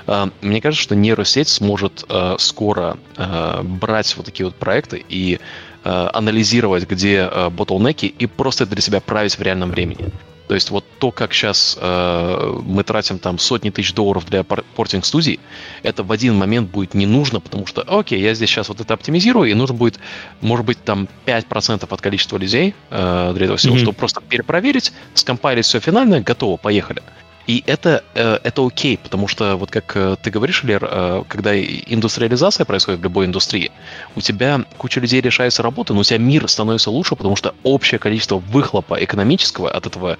А, 0.06 0.30
мне 0.40 0.60
кажется, 0.60 0.82
что 0.82 0.94
нейросеть 0.94 1.48
сможет 1.48 2.04
э, 2.08 2.36
скоро 2.38 2.96
э, 3.16 3.60
брать 3.62 4.16
вот 4.16 4.26
такие 4.26 4.46
вот 4.46 4.54
проекты 4.54 5.04
и 5.06 5.38
анализировать, 5.84 6.88
где 6.88 7.28
ботлнеки, 7.50 8.06
и 8.06 8.26
просто 8.26 8.62
это 8.62 8.74
для 8.74 8.82
себя 8.82 9.00
править 9.00 9.36
в 9.36 9.42
реальном 9.42 9.72
времени. 9.72 10.12
То 10.52 10.56
есть 10.56 10.68
вот 10.68 10.84
то, 10.98 11.10
как 11.10 11.32
сейчас 11.32 11.78
э, 11.80 12.60
мы 12.62 12.84
тратим 12.84 13.18
там 13.18 13.38
сотни 13.38 13.70
тысяч 13.70 13.94
долларов 13.94 14.26
для 14.26 14.44
портинг 14.44 15.06
студий, 15.06 15.40
это 15.82 16.02
в 16.02 16.12
один 16.12 16.34
момент 16.34 16.68
будет 16.68 16.92
не 16.92 17.06
нужно, 17.06 17.40
потому 17.40 17.64
что, 17.64 17.80
окей, 17.80 18.20
я 18.20 18.34
здесь 18.34 18.50
сейчас 18.50 18.68
вот 18.68 18.78
это 18.78 18.92
оптимизирую, 18.92 19.50
и 19.50 19.54
нужно 19.54 19.74
будет, 19.74 19.98
может 20.42 20.66
быть, 20.66 20.84
там 20.84 21.08
5% 21.24 21.86
от 21.88 22.00
количества 22.02 22.36
людей 22.36 22.74
э, 22.90 23.32
для 23.34 23.44
этого 23.46 23.56
всего, 23.56 23.76
mm-hmm. 23.76 23.78
чтобы 23.78 23.96
просто 23.96 24.20
перепроверить, 24.20 24.92
скомпайлить 25.14 25.64
все 25.64 25.80
финальное, 25.80 26.20
готово, 26.20 26.58
поехали. 26.58 27.02
И 27.46 27.64
это, 27.66 28.04
э, 28.14 28.38
это 28.44 28.64
окей, 28.64 28.96
потому 28.96 29.26
что, 29.26 29.56
вот 29.56 29.70
как 29.70 29.96
э, 29.96 30.16
ты 30.22 30.30
говоришь, 30.30 30.62
Лер, 30.62 30.86
э, 30.88 31.24
когда 31.28 31.58
индустриализация 31.58 32.64
происходит 32.64 33.00
в 33.00 33.02
любой 33.02 33.26
индустрии, 33.26 33.72
у 34.14 34.20
тебя 34.20 34.64
куча 34.78 35.00
людей 35.00 35.20
решается 35.20 35.62
работа, 35.62 35.92
но 35.92 36.00
у 36.00 36.04
тебя 36.04 36.18
мир 36.18 36.46
становится 36.48 36.90
лучше, 36.90 37.16
потому 37.16 37.34
что 37.34 37.54
общее 37.64 37.98
количество 37.98 38.36
выхлопа 38.36 38.94
экономического 39.02 39.70
от 39.70 39.86
этого 39.86 40.18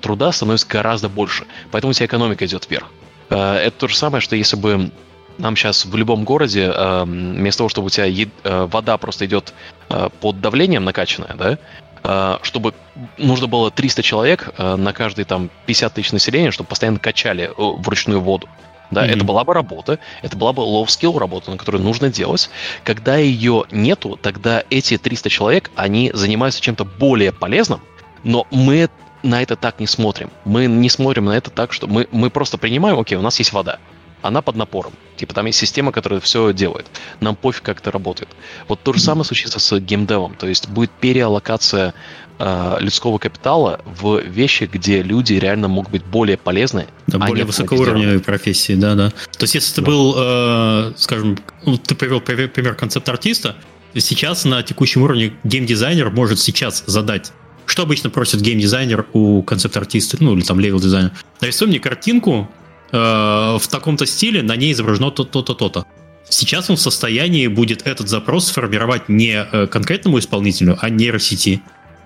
труда 0.00 0.32
становится 0.32 0.66
гораздо 0.66 1.08
больше. 1.08 1.44
Поэтому 1.70 1.90
у 1.90 1.94
тебя 1.94 2.06
экономика 2.06 2.44
идет 2.44 2.68
вверх. 2.68 2.90
Это 3.28 3.70
то 3.70 3.88
же 3.88 3.96
самое, 3.96 4.20
что 4.20 4.36
если 4.36 4.56
бы 4.56 4.90
нам 5.38 5.56
сейчас 5.56 5.84
в 5.84 5.94
любом 5.96 6.24
городе, 6.24 6.72
вместо 7.04 7.58
того, 7.58 7.68
чтобы 7.68 7.86
у 7.86 7.90
тебя 7.90 8.06
вода 8.66 8.96
просто 8.96 9.26
идет 9.26 9.52
под 10.20 10.40
давлением 10.40 10.84
накачанная, 10.84 11.34
да, 11.34 11.58
чтобы 12.42 12.74
нужно 13.18 13.46
было 13.46 13.70
300 13.70 14.02
человек 14.02 14.54
э, 14.56 14.76
на 14.76 14.92
каждый 14.92 15.24
там 15.24 15.50
50 15.66 15.94
тысяч 15.94 16.12
населения, 16.12 16.50
чтобы 16.50 16.68
постоянно 16.68 16.98
качали 16.98 17.44
э, 17.44 17.52
вручную 17.56 18.20
воду. 18.20 18.48
Да, 18.90 19.04
mm-hmm. 19.04 19.16
это 19.16 19.24
была 19.24 19.42
бы 19.42 19.52
работа, 19.52 19.98
это 20.22 20.36
была 20.36 20.52
бы 20.52 20.62
low-skill 20.62 21.18
работа, 21.18 21.50
на 21.50 21.56
которую 21.56 21.82
нужно 21.82 22.08
делать. 22.08 22.48
Когда 22.84 23.16
ее 23.16 23.64
нету, 23.72 24.16
тогда 24.20 24.62
эти 24.70 24.96
300 24.96 25.28
человек, 25.28 25.70
они 25.74 26.12
занимаются 26.14 26.60
чем-то 26.60 26.84
более 26.84 27.32
полезным, 27.32 27.80
но 28.22 28.46
мы 28.52 28.88
на 29.24 29.42
это 29.42 29.56
так 29.56 29.80
не 29.80 29.88
смотрим. 29.88 30.30
Мы 30.44 30.66
не 30.66 30.88
смотрим 30.88 31.24
на 31.24 31.36
это 31.36 31.50
так, 31.50 31.72
что 31.72 31.88
мы, 31.88 32.06
мы 32.12 32.30
просто 32.30 32.58
принимаем, 32.58 32.98
окей, 33.00 33.18
у 33.18 33.22
нас 33.22 33.38
есть 33.40 33.52
вода 33.52 33.80
она 34.26 34.42
под 34.42 34.56
напором. 34.56 34.92
Типа 35.16 35.34
там 35.34 35.46
есть 35.46 35.58
система, 35.58 35.92
которая 35.92 36.20
все 36.20 36.52
делает. 36.52 36.86
Нам 37.20 37.36
пофиг, 37.36 37.62
как 37.62 37.80
это 37.80 37.90
работает. 37.90 38.28
Вот 38.68 38.82
то 38.82 38.92
же 38.92 39.00
самое 39.00 39.24
случится 39.24 39.58
с 39.58 39.78
геймдевом. 39.78 40.34
То 40.34 40.46
есть 40.46 40.68
будет 40.68 40.90
переаллокация 40.90 41.94
э, 42.38 42.76
людского 42.80 43.18
капитала 43.18 43.80
в 43.84 44.20
вещи, 44.20 44.68
где 44.70 45.02
люди 45.02 45.34
реально 45.34 45.68
могут 45.68 45.90
быть 45.90 46.04
более 46.04 46.36
полезны. 46.36 46.86
Да, 47.06 47.18
а 47.20 47.26
более 47.28 47.44
высокоуровневые 47.44 48.20
профессии, 48.20 48.74
да, 48.74 48.94
да. 48.94 49.10
То 49.10 49.44
есть 49.44 49.54
если 49.54 49.74
ты 49.76 49.80
да. 49.80 49.86
был, 49.86 50.14
э, 50.16 50.92
скажем, 50.96 51.38
ну, 51.64 51.78
ты 51.78 51.94
привел 51.94 52.20
пример 52.20 52.74
концепт-артиста, 52.74 53.56
сейчас 53.94 54.44
на 54.44 54.62
текущем 54.62 55.02
уровне 55.02 55.32
геймдизайнер 55.44 56.10
может 56.10 56.38
сейчас 56.38 56.84
задать 56.86 57.32
что 57.66 57.82
обычно 57.82 58.10
просит 58.10 58.40
геймдизайнер 58.40 59.06
у 59.12 59.42
концепт-артиста, 59.42 60.18
ну 60.20 60.34
или 60.34 60.42
там 60.42 60.60
левел-дизайнера? 60.60 61.12
Нарисуй 61.40 61.66
мне 61.66 61.80
картинку, 61.80 62.48
Э, 62.92 63.58
в 63.58 63.68
таком-то 63.68 64.06
стиле, 64.06 64.42
на 64.42 64.56
ней 64.56 64.72
изображено 64.72 65.10
то-то, 65.10 65.42
то-то. 65.42 65.86
Сейчас 66.28 66.70
он 66.70 66.76
в 66.76 66.80
состоянии 66.80 67.46
будет 67.46 67.86
этот 67.86 68.08
запрос 68.08 68.48
сформировать 68.48 69.08
не 69.08 69.34
э, 69.34 69.66
конкретному 69.66 70.18
исполнителю, 70.18 70.76
а 70.80 70.90
нейросети. 70.90 71.62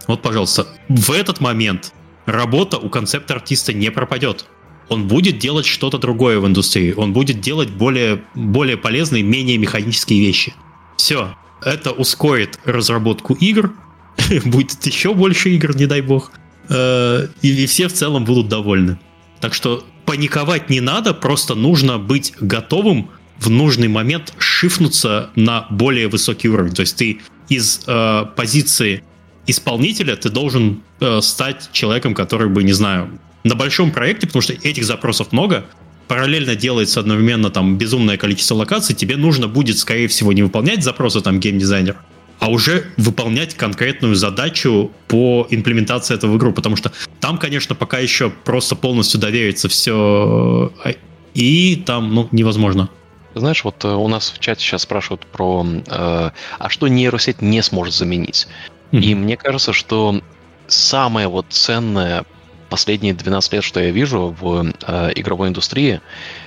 Вот, 0.07 0.23
пожалуйста, 0.23 0.66
в 0.89 1.11
этот 1.11 1.40
момент 1.40 1.93
работа 2.27 2.78
у 2.78 2.89
концепт-артиста 2.89 3.73
не 3.73 3.90
пропадет. 3.90 4.47
Он 4.89 5.07
будет 5.07 5.39
делать 5.39 5.66
что-то 5.66 5.98
другое 5.98 6.40
в 6.40 6.47
индустрии. 6.47 6.93
Он 6.97 7.12
будет 7.12 7.40
делать 7.40 7.70
более, 7.70 8.23
более 8.35 8.77
полезные, 8.77 9.23
менее 9.23 9.57
механические 9.57 10.20
вещи. 10.20 10.55
Все. 10.97 11.36
Это 11.62 11.93
ускорит 11.93 12.59
разработку 12.65 13.35
игр. 13.35 13.73
будет 14.44 14.85
еще 14.86 15.15
больше 15.15 15.51
игр, 15.51 15.77
не 15.77 15.86
дай 15.86 16.01
бог. 16.01 16.32
Э, 16.69 17.28
и 17.40 17.66
все 17.66 17.89
в 17.89 17.93
целом 17.93 18.24
будут 18.24 18.48
довольны. 18.48 18.98
Так 19.40 19.55
что 19.55 19.85
паниковать 20.10 20.68
не 20.70 20.80
надо, 20.80 21.14
просто 21.14 21.54
нужно 21.54 21.96
быть 21.98 22.32
готовым 22.40 23.10
в 23.38 23.48
нужный 23.48 23.86
момент 23.86 24.34
шифнуться 24.38 25.30
на 25.36 25.68
более 25.70 26.08
высокий 26.08 26.48
уровень. 26.48 26.74
То 26.74 26.80
есть 26.80 26.96
ты 26.96 27.20
из 27.48 27.82
э, 27.86 28.24
позиции 28.34 29.04
исполнителя 29.46 30.16
ты 30.16 30.28
должен 30.28 30.82
э, 30.98 31.20
стать 31.20 31.70
человеком, 31.70 32.14
который 32.14 32.48
бы, 32.48 32.64
не 32.64 32.72
знаю, 32.72 33.20
на 33.44 33.54
большом 33.54 33.92
проекте, 33.92 34.26
потому 34.26 34.42
что 34.42 34.52
этих 34.52 34.84
запросов 34.84 35.30
много, 35.30 35.64
параллельно 36.08 36.56
делается 36.56 36.98
одновременно 36.98 37.50
там 37.50 37.78
безумное 37.78 38.16
количество 38.16 38.56
локаций, 38.56 38.96
тебе 38.96 39.16
нужно 39.16 39.46
будет, 39.46 39.78
скорее 39.78 40.08
всего, 40.08 40.32
не 40.32 40.42
выполнять 40.42 40.82
запросы 40.82 41.20
там 41.20 41.38
геймдизайнера, 41.38 41.98
а 42.40 42.48
уже 42.50 42.86
выполнять 42.96 43.54
конкретную 43.54 44.14
задачу 44.14 44.90
по 45.06 45.46
имплементации 45.50 46.14
этого 46.14 46.32
в 46.32 46.38
игру, 46.38 46.52
потому 46.52 46.74
что 46.74 46.90
там, 47.20 47.38
конечно, 47.38 47.74
пока 47.74 47.98
еще 47.98 48.30
просто 48.30 48.74
полностью 48.74 49.20
довериться 49.20 49.68
все 49.68 50.72
э, 50.84 50.94
и 51.34 51.76
там, 51.76 52.14
ну, 52.14 52.28
невозможно. 52.32 52.88
Знаешь, 53.34 53.62
вот 53.62 53.84
э, 53.84 53.88
у 53.88 54.08
нас 54.08 54.30
в 54.30 54.38
чате 54.38 54.62
сейчас 54.62 54.82
спрашивают 54.82 55.26
про, 55.26 55.64
э, 55.64 56.30
а 56.58 56.68
что 56.68 56.88
нейросеть 56.88 57.42
не 57.42 57.62
сможет 57.62 57.94
заменить? 57.94 58.48
Mm-hmm. 58.90 59.00
И 59.00 59.14
мне 59.14 59.36
кажется, 59.36 59.74
что 59.74 60.20
самое 60.66 61.28
вот 61.28 61.46
ценное 61.50 62.24
последние 62.70 63.12
12 63.12 63.52
лет, 63.52 63.64
что 63.64 63.80
я 63.80 63.90
вижу 63.90 64.34
в 64.40 64.72
э, 64.86 65.12
игровой 65.14 65.48
индустрии, 65.48 66.00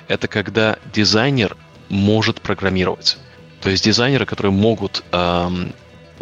это 0.07 0.27
когда 0.27 0.77
дизайнер 0.91 1.55
может 1.89 2.41
программировать. 2.41 3.17
То 3.61 3.69
есть 3.69 3.85
дизайнеры, 3.85 4.25
которые 4.25 4.51
могут 4.51 5.03
эм, 5.11 5.71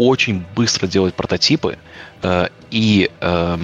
очень 0.02 0.44
быстро 0.56 0.88
делать 0.88 1.14
прототипы 1.14 1.78
э, 2.23 2.48
и 2.72 3.11
э, 3.19 3.57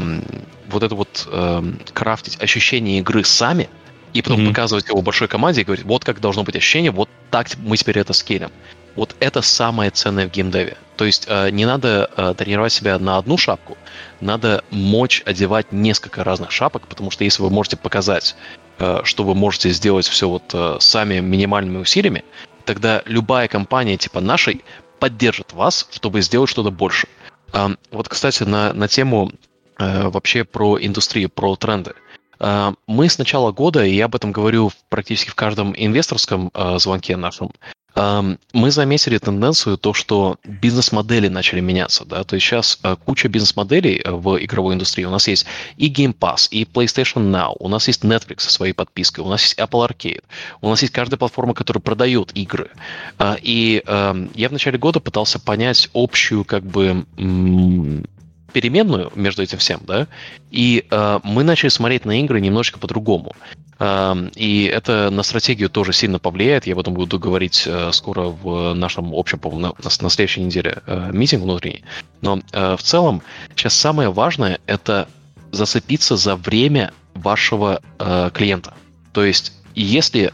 вот 0.70 0.84
это 0.84 0.94
вот 0.94 1.28
э, 1.32 1.64
крафтить 1.94 2.42
ощущение 2.42 3.00
игры 3.00 3.24
сами, 3.24 3.70
и 4.14 4.22
потом 4.22 4.42
mm-hmm. 4.42 4.48
показывать 4.50 4.88
его 4.88 5.02
большой 5.02 5.28
команде 5.28 5.62
и 5.62 5.64
говорить, 5.64 5.86
вот 5.86 6.06
как 6.06 6.20
должно 6.22 6.44
быть 6.44 6.56
ощущение, 6.56 6.92
вот 6.92 7.10
так 7.32 7.48
мы 7.58 7.76
теперь 7.78 8.00
это 8.00 8.14
скелем. 8.14 8.52
Вот 8.96 9.16
это 9.20 9.42
самое 9.42 9.92
ценное 9.92 10.28
в 10.28 10.32
геймдеве. 10.32 10.78
То 10.96 11.06
есть 11.06 11.26
э, 11.28 11.50
не 11.50 11.66
надо 11.66 12.10
э, 12.16 12.34
тренировать 12.38 12.74
себя 12.74 12.98
на 13.00 13.18
одну 13.18 13.38
шапку, 13.38 13.78
надо 14.22 14.64
мочь 14.72 15.24
одевать 15.26 15.72
несколько 15.72 16.24
разных 16.24 16.52
шапок, 16.52 16.88
потому 16.88 17.12
что 17.12 17.24
если 17.24 17.44
вы 17.44 17.50
можете 17.50 17.78
показать, 17.78 18.36
э, 18.80 19.02
что 19.04 19.24
вы 19.24 19.34
можете 19.36 19.72
сделать 19.72 20.08
все 20.08 20.30
вот 20.30 20.44
э, 20.54 20.78
сами 20.80 21.20
минимальными 21.20 21.78
усилиями, 21.78 22.24
тогда 22.66 23.02
любая 23.06 23.48
компания 23.48 23.98
типа 23.98 24.20
нашей 24.20 24.64
поддержит 25.00 25.54
вас, 25.54 25.88
чтобы 25.92 26.22
сделать 26.22 26.50
что-то 26.50 26.72
больше. 26.72 27.08
Вот, 27.92 28.10
кстати, 28.10 28.44
на, 28.44 28.74
на 28.74 28.88
тему 28.88 29.32
э, 29.80 30.10
вообще 30.10 30.44
про 30.44 30.78
индустрию, 30.80 31.30
про 31.30 31.56
тренды. 31.56 31.94
Мы 32.40 33.10
с 33.10 33.18
начала 33.18 33.52
года, 33.52 33.84
и 33.84 33.96
я 33.96 34.06
об 34.06 34.16
этом 34.16 34.32
говорю 34.32 34.72
практически 34.90 35.30
в 35.30 35.36
каждом 35.36 35.74
инвесторском 35.76 36.52
э, 36.54 36.78
звонке 36.78 37.16
нашем, 37.18 37.52
мы 38.54 38.72
заметили 38.72 39.18
тенденцию, 39.18 39.78
то, 39.78 39.94
что 39.94 40.38
бизнес-модели 40.44 41.28
начали 41.28 41.62
меняться, 41.62 42.06
да, 42.06 42.24
то 42.24 42.36
есть 42.36 42.46
сейчас 42.46 42.80
э, 42.84 42.96
куча 43.06 43.28
бизнес-моделей 43.28 44.02
э, 44.04 44.12
в 44.12 44.38
игровой 44.44 44.76
индустрии. 44.76 45.06
У 45.06 45.10
нас 45.10 45.28
есть 45.28 45.46
и 45.78 45.92
Game 45.92 46.16
Pass, 46.18 46.48
и 46.52 46.64
PlayStation 46.64 47.32
Now, 47.32 47.56
у 47.60 47.68
нас 47.70 47.88
есть 47.88 48.04
Netflix 48.04 48.42
со 48.42 48.52
своей 48.52 48.74
подпиской, 48.74 49.24
у 49.24 49.28
нас 49.30 49.42
есть 49.42 49.58
Apple 49.58 49.88
Arcade, 49.88 50.24
у 50.62 50.70
нас 50.70 50.82
есть 50.82 50.94
каждая 50.94 51.18
платформа, 51.18 51.54
которая 51.54 51.82
продает 51.82 52.32
игры. 52.36 52.70
А, 53.18 53.38
и 53.42 53.82
я 54.36 54.50
в 54.50 54.52
начале 54.52 54.78
года 54.78 55.00
пытался 55.00 55.40
понять 55.40 55.90
общую, 55.94 56.46
как 56.46 56.64
бы, 56.64 57.06
переменную 58.54 59.12
между 59.16 59.44
этим 59.44 59.58
всем, 59.58 59.82
да, 59.86 60.08
и 60.52 60.86
э, 60.90 61.20
мы 61.24 61.44
начали 61.44 61.70
смотреть 61.70 62.06
на 62.06 62.20
игры 62.22 62.42
немножечко 62.42 62.80
по-другому. 62.80 63.36
Э, 63.80 64.16
и 64.36 64.66
это 64.66 65.10
на 65.10 65.24
стратегию 65.24 65.70
тоже 65.70 65.94
сильно 65.94 66.20
повлияет. 66.20 66.68
Я 66.68 66.74
об 66.74 66.80
этом 66.80 66.94
буду 66.94 67.20
говорить 67.20 67.64
э, 67.66 67.92
скоро 67.92 68.24
в 68.24 68.74
нашем 68.74 69.14
общем, 69.14 69.40
на, 69.60 69.74
на 69.80 70.10
следующей 70.10 70.42
неделе 70.42 70.82
э, 70.86 71.10
митинг 71.14 71.44
внутренний. 71.44 71.84
Но 72.22 72.42
э, 72.52 72.76
в 72.76 72.82
целом 72.82 73.22
сейчас 73.56 73.74
самое 73.74 74.12
важное 74.12 74.60
это 74.66 75.08
зацепиться 75.52 76.18
за 76.18 76.36
время 76.36 76.92
вашего 77.14 77.82
клиента. 78.34 78.74
То 79.14 79.24
есть 79.24 79.54
если 79.74 80.34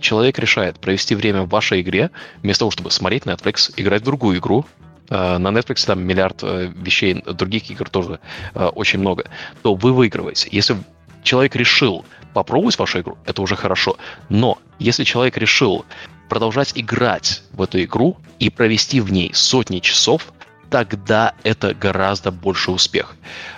человек 0.00 0.38
решает 0.38 0.78
провести 0.78 1.14
время 1.14 1.42
в 1.42 1.48
вашей 1.48 1.80
игре, 1.82 2.10
вместо 2.42 2.60
того, 2.60 2.70
чтобы 2.70 2.90
смотреть 2.90 3.24
Netflix, 3.24 3.72
играть 3.76 4.02
в 4.02 4.04
другую 4.04 4.38
игру, 4.38 4.64
на 5.10 5.48
Netflix 5.48 5.84
там 5.84 6.02
миллиард 6.02 6.42
вещей, 6.42 7.22
других 7.26 7.70
игр 7.70 7.88
тоже 7.90 8.20
очень 8.54 9.00
много, 9.00 9.24
то 9.62 9.74
вы 9.74 9.92
выигрываете. 9.92 10.48
Если 10.52 10.76
человек 11.22 11.56
решил 11.56 12.04
попробовать 12.32 12.78
вашу 12.78 13.00
игру, 13.00 13.18
это 13.24 13.42
уже 13.42 13.56
хорошо. 13.56 13.96
Но 14.28 14.58
если 14.78 15.04
человек 15.04 15.36
решил 15.36 15.84
продолжать 16.28 16.72
играть 16.74 17.42
в 17.52 17.62
эту 17.62 17.82
игру 17.82 18.16
и 18.38 18.50
провести 18.50 19.00
в 19.00 19.12
ней 19.12 19.30
сотни 19.34 19.80
часов, 19.80 20.32
тогда 20.70 21.34
это 21.42 21.74
гораздо 21.74 22.30
больше 22.30 22.70
успех. 22.70 23.14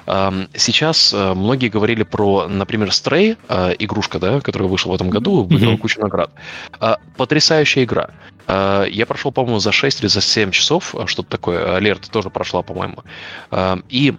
Эм, 0.07 0.49
сейчас 0.55 1.13
многие 1.13 1.69
говорили 1.69 2.03
про, 2.03 2.49
например, 2.49 2.89
Stray, 2.89 3.37
игрушка, 3.79 4.19
да, 4.19 4.41
которая 4.41 4.69
вышла 4.69 4.91
в 4.91 4.95
этом 4.97 5.11
году, 5.11 5.45
выиграла 5.45 5.75
mm-hmm. 5.75 5.79
кучу 5.79 6.01
наград. 6.01 6.33
Потрясающая 7.17 7.85
игра. 7.85 8.11
Э, 8.47 8.87
я 8.91 9.07
прошел, 9.07 9.33
по-моему, 9.33 9.59
за 9.59 9.73
6 9.73 10.01
или 10.01 10.09
за 10.09 10.21
7 10.21 10.51
часов, 10.51 10.95
э, 10.95 11.07
что-то 11.07 11.31
такое. 11.31 11.77
Алерт 11.77 12.11
тоже 12.11 12.31
прошла, 12.31 12.63
по-моему. 12.63 12.99
Э, 13.51 13.77
и 13.89 14.15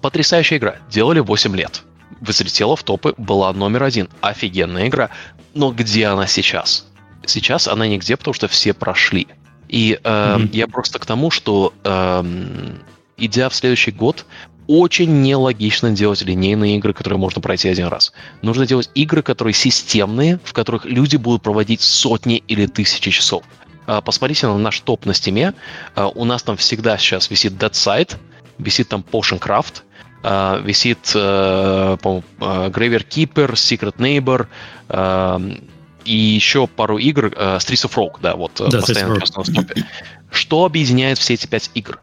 потрясающая 0.00 0.58
игра. 0.58 0.76
Делали 0.90 1.20
8 1.20 1.56
лет. 1.56 1.82
Взлетела 2.20 2.76
в 2.76 2.82
топы, 2.82 3.14
была 3.16 3.52
номер 3.52 3.84
один. 3.84 4.08
Офигенная 4.20 4.88
игра. 4.88 5.10
Но 5.54 5.72
где 5.72 6.06
она 6.06 6.26
сейчас? 6.26 6.86
Сейчас 7.26 7.68
она 7.68 7.86
нигде, 7.86 8.16
потому 8.16 8.34
что 8.34 8.48
все 8.48 8.74
прошли. 8.74 9.26
И 9.68 9.98
э, 10.02 10.08
mm-hmm. 10.08 10.50
я 10.52 10.66
просто 10.68 10.98
к 10.98 11.06
тому, 11.06 11.30
что 11.30 11.72
э, 11.84 12.24
идя 13.16 13.48
в 13.48 13.54
следующий 13.54 13.90
год, 13.90 14.26
очень 14.66 15.22
нелогично 15.22 15.90
делать 15.90 16.22
линейные 16.22 16.76
игры, 16.76 16.94
которые 16.94 17.18
можно 17.18 17.40
пройти 17.40 17.68
один 17.68 17.88
раз. 17.88 18.12
Нужно 18.42 18.66
делать 18.66 18.90
игры, 18.94 19.22
которые 19.22 19.52
системные, 19.54 20.40
в 20.42 20.52
которых 20.52 20.84
люди 20.84 21.16
будут 21.16 21.42
проводить 21.42 21.82
сотни 21.82 22.42
или 22.48 22.66
тысячи 22.66 23.10
часов. 23.10 23.44
А, 23.86 24.00
посмотрите 24.00 24.46
на 24.46 24.56
наш 24.58 24.80
топ 24.80 25.04
на 25.04 25.14
стиме. 25.14 25.54
А, 25.94 26.08
у 26.08 26.24
нас 26.24 26.42
там 26.42 26.56
всегда 26.56 26.96
сейчас 26.96 27.30
висит 27.30 27.52
Dead 27.54 27.72
Side, 27.72 28.16
висит 28.58 28.88
там 28.88 29.04
Potion 29.08 29.38
Craft, 29.38 29.82
а, 30.24 30.58
висит 30.58 31.12
э, 31.14 31.96
Graveyard 32.00 33.06
Keeper, 33.08 33.52
Secret 33.52 33.96
Neighbor, 33.98 34.46
и 36.04 36.16
еще 36.16 36.66
пару 36.66 36.98
игр, 36.98 37.26
Streets 37.26 37.88
of 37.88 37.94
Rogue, 37.94 38.18
да, 38.20 38.34
вот 38.34 38.52
да, 38.58 38.80
постоянно 38.80 39.24
стопе. 39.24 39.86
Что 40.30 40.64
объединяет 40.66 41.18
все 41.18 41.34
эти 41.34 41.46
пять 41.46 41.70
игр? 41.74 42.00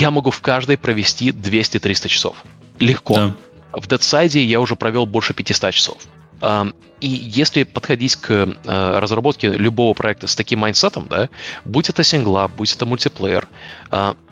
я 0.00 0.10
могу 0.10 0.30
в 0.30 0.40
каждой 0.40 0.78
провести 0.78 1.30
200-300 1.30 2.08
часов. 2.08 2.36
Легко. 2.78 3.14
Да. 3.14 3.34
В 3.72 3.86
Deadside 3.86 4.38
я 4.38 4.60
уже 4.60 4.76
провел 4.76 5.06
больше 5.06 5.34
500 5.34 5.74
часов. 5.74 5.98
И 7.00 7.08
если 7.08 7.64
подходить 7.64 8.16
к 8.16 8.30
э, 8.30 8.98
разработке 8.98 9.48
любого 9.48 9.92
проекта 9.94 10.26
с 10.28 10.34
таким 10.36 10.60
mindset 10.60 10.92
ом, 10.92 11.06
да, 11.08 11.28
будь 11.64 11.88
это 11.88 12.04
сингла, 12.04 12.48
будь 12.48 12.74
это 12.74 12.86
мультиплеер, 12.86 13.48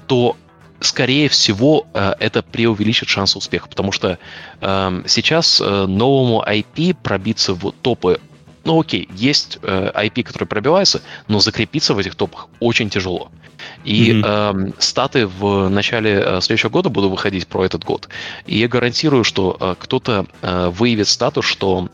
то 0.07 0.37
скорее 0.81 1.29
всего, 1.29 1.87
э, 1.95 2.15
это 2.19 2.43
преувеличит 2.43 3.09
шанс 3.09 3.37
успеха, 3.37 3.69
потому 3.69 3.93
что 3.93 4.19
сейчас 5.07 5.61
э, 5.61 5.87
новому 5.87 6.45
IP 6.47 6.97
пробиться 7.03 7.55
в 7.55 7.73
топы, 7.73 8.21
ну 8.65 8.79
окей, 8.81 9.09
есть 9.15 9.59
IP, 9.63 10.23
который 10.23 10.45
пробивается, 10.45 11.01
но 11.29 11.41
закрепиться 11.41 11.95
в 11.95 11.99
этих 11.99 12.15
топах 12.15 12.49
очень 12.61 12.91
тяжело. 12.91 13.31
И 13.85 14.13
mm-hmm. 14.13 14.69
э, 14.69 14.73
статы 14.79 15.27
в 15.27 15.69
начале 15.69 16.23
э, 16.25 16.41
следующего 16.41 16.71
года 16.71 16.89
будут 16.91 17.11
выходить 17.11 17.47
про 17.47 17.65
этот 17.65 17.85
год. 17.85 18.09
И 18.47 18.59
я 18.59 18.69
гарантирую, 18.69 19.25
что 19.25 19.57
э, 19.59 19.75
кто-то 19.79 20.27
э, 20.43 20.69
выявит 20.69 21.09
статус, 21.09 21.47
что 21.47 21.89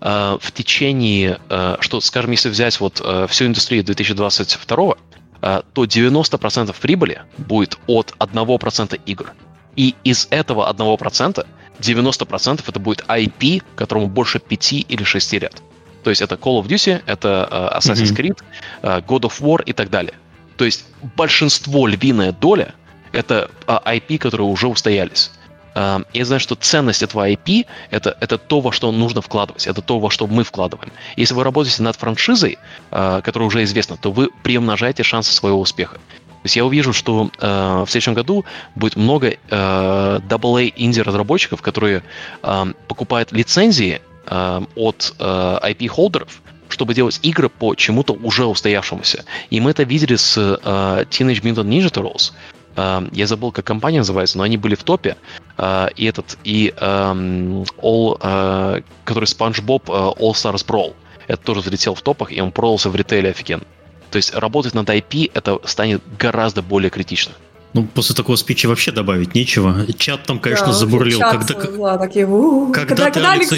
э, 0.00 0.38
в 0.40 0.52
течение, 0.52 1.38
э, 1.48 1.76
что, 1.80 2.00
скажем, 2.00 2.32
если 2.32 2.48
взять 2.48 2.80
вот 2.80 3.00
э, 3.04 3.26
всю 3.28 3.46
индустрию 3.46 3.84
2022, 3.84 4.84
э, 4.84 4.94
то 5.40 5.84
90% 5.84 6.74
прибыли 6.80 7.22
будет 7.38 7.78
от 7.86 8.14
1% 8.18 9.00
игр. 9.06 9.32
И 9.76 9.94
из 10.04 10.26
этого 10.30 10.70
1% 10.72 11.46
90% 11.80 12.64
это 12.66 12.80
будет 12.80 13.04
IP, 13.08 13.62
которому 13.76 14.08
больше 14.08 14.38
5 14.38 14.72
или 14.72 15.04
6 15.04 15.32
лет. 15.34 15.62
То 16.02 16.10
есть 16.10 16.22
это 16.22 16.36
Call 16.36 16.60
of 16.60 16.66
Duty, 16.66 17.02
это 17.06 17.48
э, 17.50 17.78
Assassin's 17.78 18.14
Creed, 18.14 18.38
э, 18.82 19.00
God 19.00 19.22
of 19.22 19.40
War 19.40 19.62
и 19.64 19.72
так 19.72 19.90
далее. 19.90 20.14
То 20.56 20.64
есть 20.64 20.84
большинство, 21.16 21.86
львиная 21.86 22.32
доля, 22.32 22.74
это 23.12 23.50
IP, 23.66 24.18
которые 24.18 24.48
уже 24.48 24.68
устоялись. 24.68 25.30
А, 25.78 26.02
я 26.12 26.24
знаю, 26.24 26.40
что 26.40 26.56
ценность 26.56 27.04
этого 27.04 27.30
IP 27.30 27.64
это, 27.90 28.16
это 28.20 28.36
то, 28.36 28.60
во 28.60 28.72
что 28.72 28.90
нужно 28.90 29.22
вкладывать, 29.22 29.68
это 29.68 29.80
то, 29.80 30.00
во 30.00 30.10
что 30.10 30.26
мы 30.26 30.42
вкладываем. 30.42 30.90
Если 31.16 31.34
вы 31.34 31.44
работаете 31.44 31.84
над 31.84 31.94
франшизой, 31.94 32.58
а, 32.90 33.20
которая 33.20 33.46
уже 33.46 33.62
известна, 33.62 33.96
то 33.96 34.10
вы 34.10 34.30
приумножаете 34.42 35.04
шансы 35.04 35.32
своего 35.32 35.60
успеха. 35.60 35.94
То 35.94 36.44
есть 36.44 36.56
я 36.56 36.64
увижу, 36.64 36.92
что 36.92 37.30
э, 37.40 37.84
в 37.84 37.90
следующем 37.90 38.14
году 38.14 38.44
будет 38.76 38.94
много 38.94 39.30
э, 39.30 39.36
AA 39.50 40.72
инди-разработчиков, 40.76 41.60
которые 41.60 42.04
э, 42.42 42.64
покупают 42.86 43.32
лицензии 43.32 44.00
э, 44.24 44.60
от 44.76 45.14
э, 45.18 45.58
IP-холдеров, 45.62 46.40
чтобы 46.68 46.94
делать 46.94 47.18
игры 47.22 47.48
по 47.48 47.74
чему-то 47.74 48.12
уже 48.12 48.46
устоявшемуся. 48.46 49.24
И 49.50 49.60
мы 49.60 49.72
это 49.72 49.82
видели 49.82 50.14
с 50.14 50.38
uh, 50.38 51.08
Teenage 51.08 51.42
Mutant 51.42 51.66
Ninja 51.66 51.90
Turtles. 51.90 52.32
Uh, 52.76 53.08
я 53.12 53.26
забыл, 53.26 53.50
как 53.50 53.64
компания 53.64 53.98
называется, 53.98 54.38
но 54.38 54.44
они 54.44 54.58
были 54.58 54.76
в 54.76 54.84
топе. 54.84 55.16
Uh, 55.58 55.92
и 55.96 56.04
этот, 56.04 56.38
и 56.44 56.72
um, 56.76 57.66
All, 57.82 58.16
uh, 58.20 58.84
который 59.04 59.24
SpongeBob 59.24 59.86
uh, 59.86 60.16
All 60.16 60.32
Stars 60.32 60.64
Brawl. 60.64 60.94
Это 61.26 61.42
тоже 61.42 61.62
залетел 61.62 61.96
в 61.96 62.02
топах, 62.02 62.30
и 62.30 62.40
он 62.40 62.52
продался 62.52 62.90
в 62.90 62.94
ритейле 62.94 63.30
офигенно. 63.30 63.64
То 64.12 64.16
есть 64.16 64.34
работать 64.34 64.74
над 64.74 64.88
IP 64.88 65.32
это 65.34 65.58
станет 65.64 66.00
гораздо 66.16 66.62
более 66.62 66.90
критично. 66.90 67.32
Ну, 67.74 67.84
после 67.84 68.14
такого 68.14 68.36
спича 68.36 68.68
вообще 68.68 68.92
добавить 68.92 69.34
нечего. 69.34 69.86
Чат 69.98 70.24
там, 70.24 70.38
конечно, 70.38 70.68
да, 70.68 70.72
забурлил. 70.72 71.18
Чат, 71.18 71.32
когда, 71.32 71.66
да, 71.76 71.98
такие, 71.98 72.26
когда, 72.26 72.86
когда, 72.86 73.10
ты, 73.10 73.20
Алекс, 73.20 73.50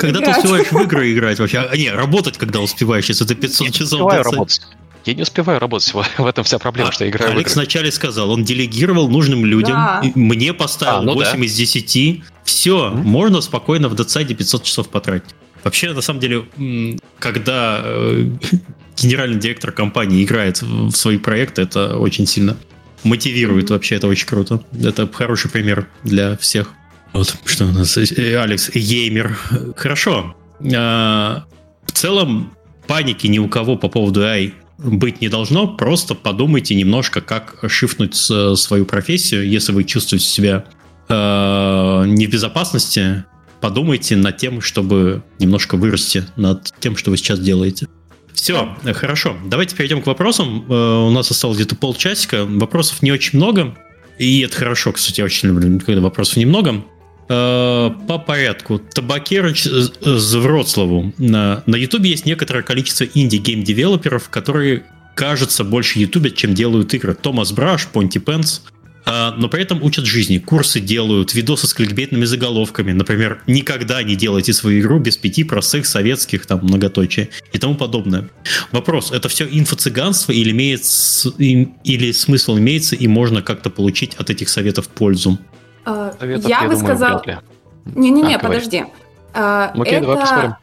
когда 0.00 0.20
ты 0.20 0.30
успеваешь 0.30 0.72
в 0.72 0.80
игры 0.80 1.12
играть 1.12 1.38
вообще? 1.38 1.58
А, 1.58 1.76
не, 1.76 1.90
работать, 1.90 2.38
когда 2.38 2.60
успеваешь, 2.60 3.06
если 3.06 3.24
ты 3.24 3.34
500 3.34 3.66
я 3.66 3.72
часов... 3.72 4.00
Успеваю 4.00 4.22
работать. 4.22 4.62
Я 5.04 5.14
не 5.14 5.22
успеваю 5.22 5.58
работать, 5.58 5.92
в 6.18 6.26
этом 6.26 6.44
вся 6.44 6.58
проблема, 6.58 6.90
а, 6.90 6.92
что 6.92 7.04
я 7.04 7.10
играю 7.10 7.32
Алекс 7.32 7.54
вначале 7.54 7.90
сказал, 7.90 8.30
он 8.30 8.44
делегировал 8.44 9.08
нужным 9.08 9.44
людям, 9.44 9.74
да. 9.74 10.02
мне 10.14 10.52
поставил 10.52 11.00
а, 11.00 11.02
ну 11.02 11.14
8 11.14 11.38
да. 11.38 11.44
из 11.44 11.54
10, 11.54 12.22
все, 12.44 12.88
mm-hmm. 12.88 12.94
можно 13.02 13.40
спокойно 13.40 13.88
в 13.88 13.94
децайде 13.94 14.34
500 14.34 14.64
часов 14.64 14.88
потратить. 14.88 15.30
Вообще, 15.62 15.92
на 15.92 16.00
самом 16.00 16.20
деле, 16.20 16.46
когда 17.18 17.80
э, 17.82 18.30
генеральный 18.96 19.38
директор 19.38 19.72
компании 19.72 20.24
играет 20.24 20.62
в 20.62 20.92
свои 20.92 21.18
проекты, 21.18 21.62
это 21.62 21.98
очень 21.98 22.26
сильно 22.26 22.56
мотивирует 23.04 23.70
вообще, 23.70 23.96
это 23.96 24.08
очень 24.08 24.26
круто. 24.26 24.62
Это 24.82 25.08
хороший 25.12 25.50
пример 25.50 25.88
для 26.02 26.36
всех. 26.36 26.70
Вот, 27.12 27.36
что 27.44 27.66
у 27.66 27.72
нас, 27.72 27.96
э, 27.96 28.36
Алекс, 28.36 28.70
геймер. 28.70 29.36
Хорошо. 29.76 30.34
А, 30.74 31.44
в 31.86 31.92
целом, 31.92 32.52
паники 32.86 33.26
ни 33.26 33.38
у 33.38 33.48
кого 33.48 33.76
по 33.76 33.88
поводу 33.88 34.22
AI 34.22 34.52
быть 34.82 35.20
не 35.20 35.28
должно. 35.28 35.68
Просто 35.68 36.14
подумайте 36.14 36.74
немножко, 36.74 37.20
как 37.20 37.56
шифнуть 37.68 38.14
свою 38.14 38.84
профессию, 38.86 39.48
если 39.48 39.72
вы 39.72 39.84
чувствуете 39.84 40.26
себя 40.26 40.64
э, 41.08 42.04
не 42.06 42.26
в 42.26 42.30
безопасности. 42.30 43.24
Подумайте 43.60 44.16
над 44.16 44.38
тем, 44.38 44.60
чтобы 44.60 45.22
немножко 45.38 45.76
вырасти 45.76 46.24
над 46.36 46.72
тем, 46.80 46.96
что 46.96 47.10
вы 47.10 47.18
сейчас 47.18 47.40
делаете. 47.40 47.88
Все, 48.32 48.74
хорошо. 48.94 49.36
Давайте 49.44 49.76
перейдем 49.76 50.00
к 50.00 50.06
вопросам. 50.06 50.64
Э, 50.68 51.06
у 51.06 51.10
нас 51.10 51.30
осталось 51.30 51.56
где-то 51.56 51.76
полчасика. 51.76 52.46
Вопросов 52.46 53.02
не 53.02 53.12
очень 53.12 53.38
много. 53.38 53.76
И 54.18 54.40
это 54.40 54.56
хорошо, 54.56 54.92
кстати, 54.92 55.20
я 55.20 55.24
очень 55.24 55.48
люблю, 55.48 55.80
когда 55.80 56.00
вопросов 56.00 56.36
немного. 56.36 56.84
Э, 57.32 57.90
по 58.08 58.18
порядку. 58.18 58.78
Табакерыч 58.78 59.62
з 60.00 60.34
Вроцлаву. 60.34 61.12
На, 61.18 61.62
YouTube 61.66 62.04
есть 62.04 62.26
некоторое 62.26 62.62
количество 62.62 63.04
инди-гейм-девелоперов, 63.04 64.28
которые, 64.30 64.82
кажется, 65.14 65.62
больше 65.62 66.00
ютубят, 66.00 66.34
чем 66.34 66.54
делают 66.54 66.92
игры. 66.92 67.14
Thomas 67.14 67.52
Brush, 67.52 67.86
Pontypants– 67.86 68.62
а, 69.04 69.34
но 69.36 69.48
при 69.48 69.62
этом 69.62 69.82
учат 69.82 70.04
жизни. 70.04 70.38
Курсы 70.38 70.80
делают, 70.80 71.34
видосы 71.34 71.66
с 71.66 71.74
кликбейтными 71.74 72.24
заголовками. 72.24 72.92
Например, 72.92 73.42
никогда 73.46 74.02
не 74.02 74.14
делайте 74.14 74.52
свою 74.52 74.80
игру 74.80 74.98
без 74.98 75.16
пяти 75.16 75.44
простых 75.44 75.86
советских 75.86 76.46
там 76.46 76.60
многоточия 76.62 77.28
и 77.52 77.58
тому 77.58 77.74
подобное. 77.74 78.28
Вопрос, 78.72 79.10
это 79.10 79.28
все 79.28 79.46
инфо-цыганство 79.46 80.32
или, 80.32 80.50
имеет, 80.50 80.82
или 81.38 82.12
смысл 82.12 82.58
имеется 82.58 82.94
и 82.94 83.06
можно 83.06 83.42
как-то 83.42 83.70
получить 83.70 84.14
от 84.14 84.30
этих 84.30 84.48
советов 84.48 84.88
пользу? 84.88 85.38
А, 85.84 86.12
Советов, 86.18 86.48
я, 86.48 86.62
я 86.62 86.68
бы 86.68 86.76
сказал... 86.76 87.22
Не-не-не, 87.94 88.36
а, 88.36 88.38
подожди. 88.38 88.84
А, 89.32 89.72
Окей, 89.74 89.94
это... 89.94 90.06
давай 90.06 90.20
поспорим. 90.20 90.56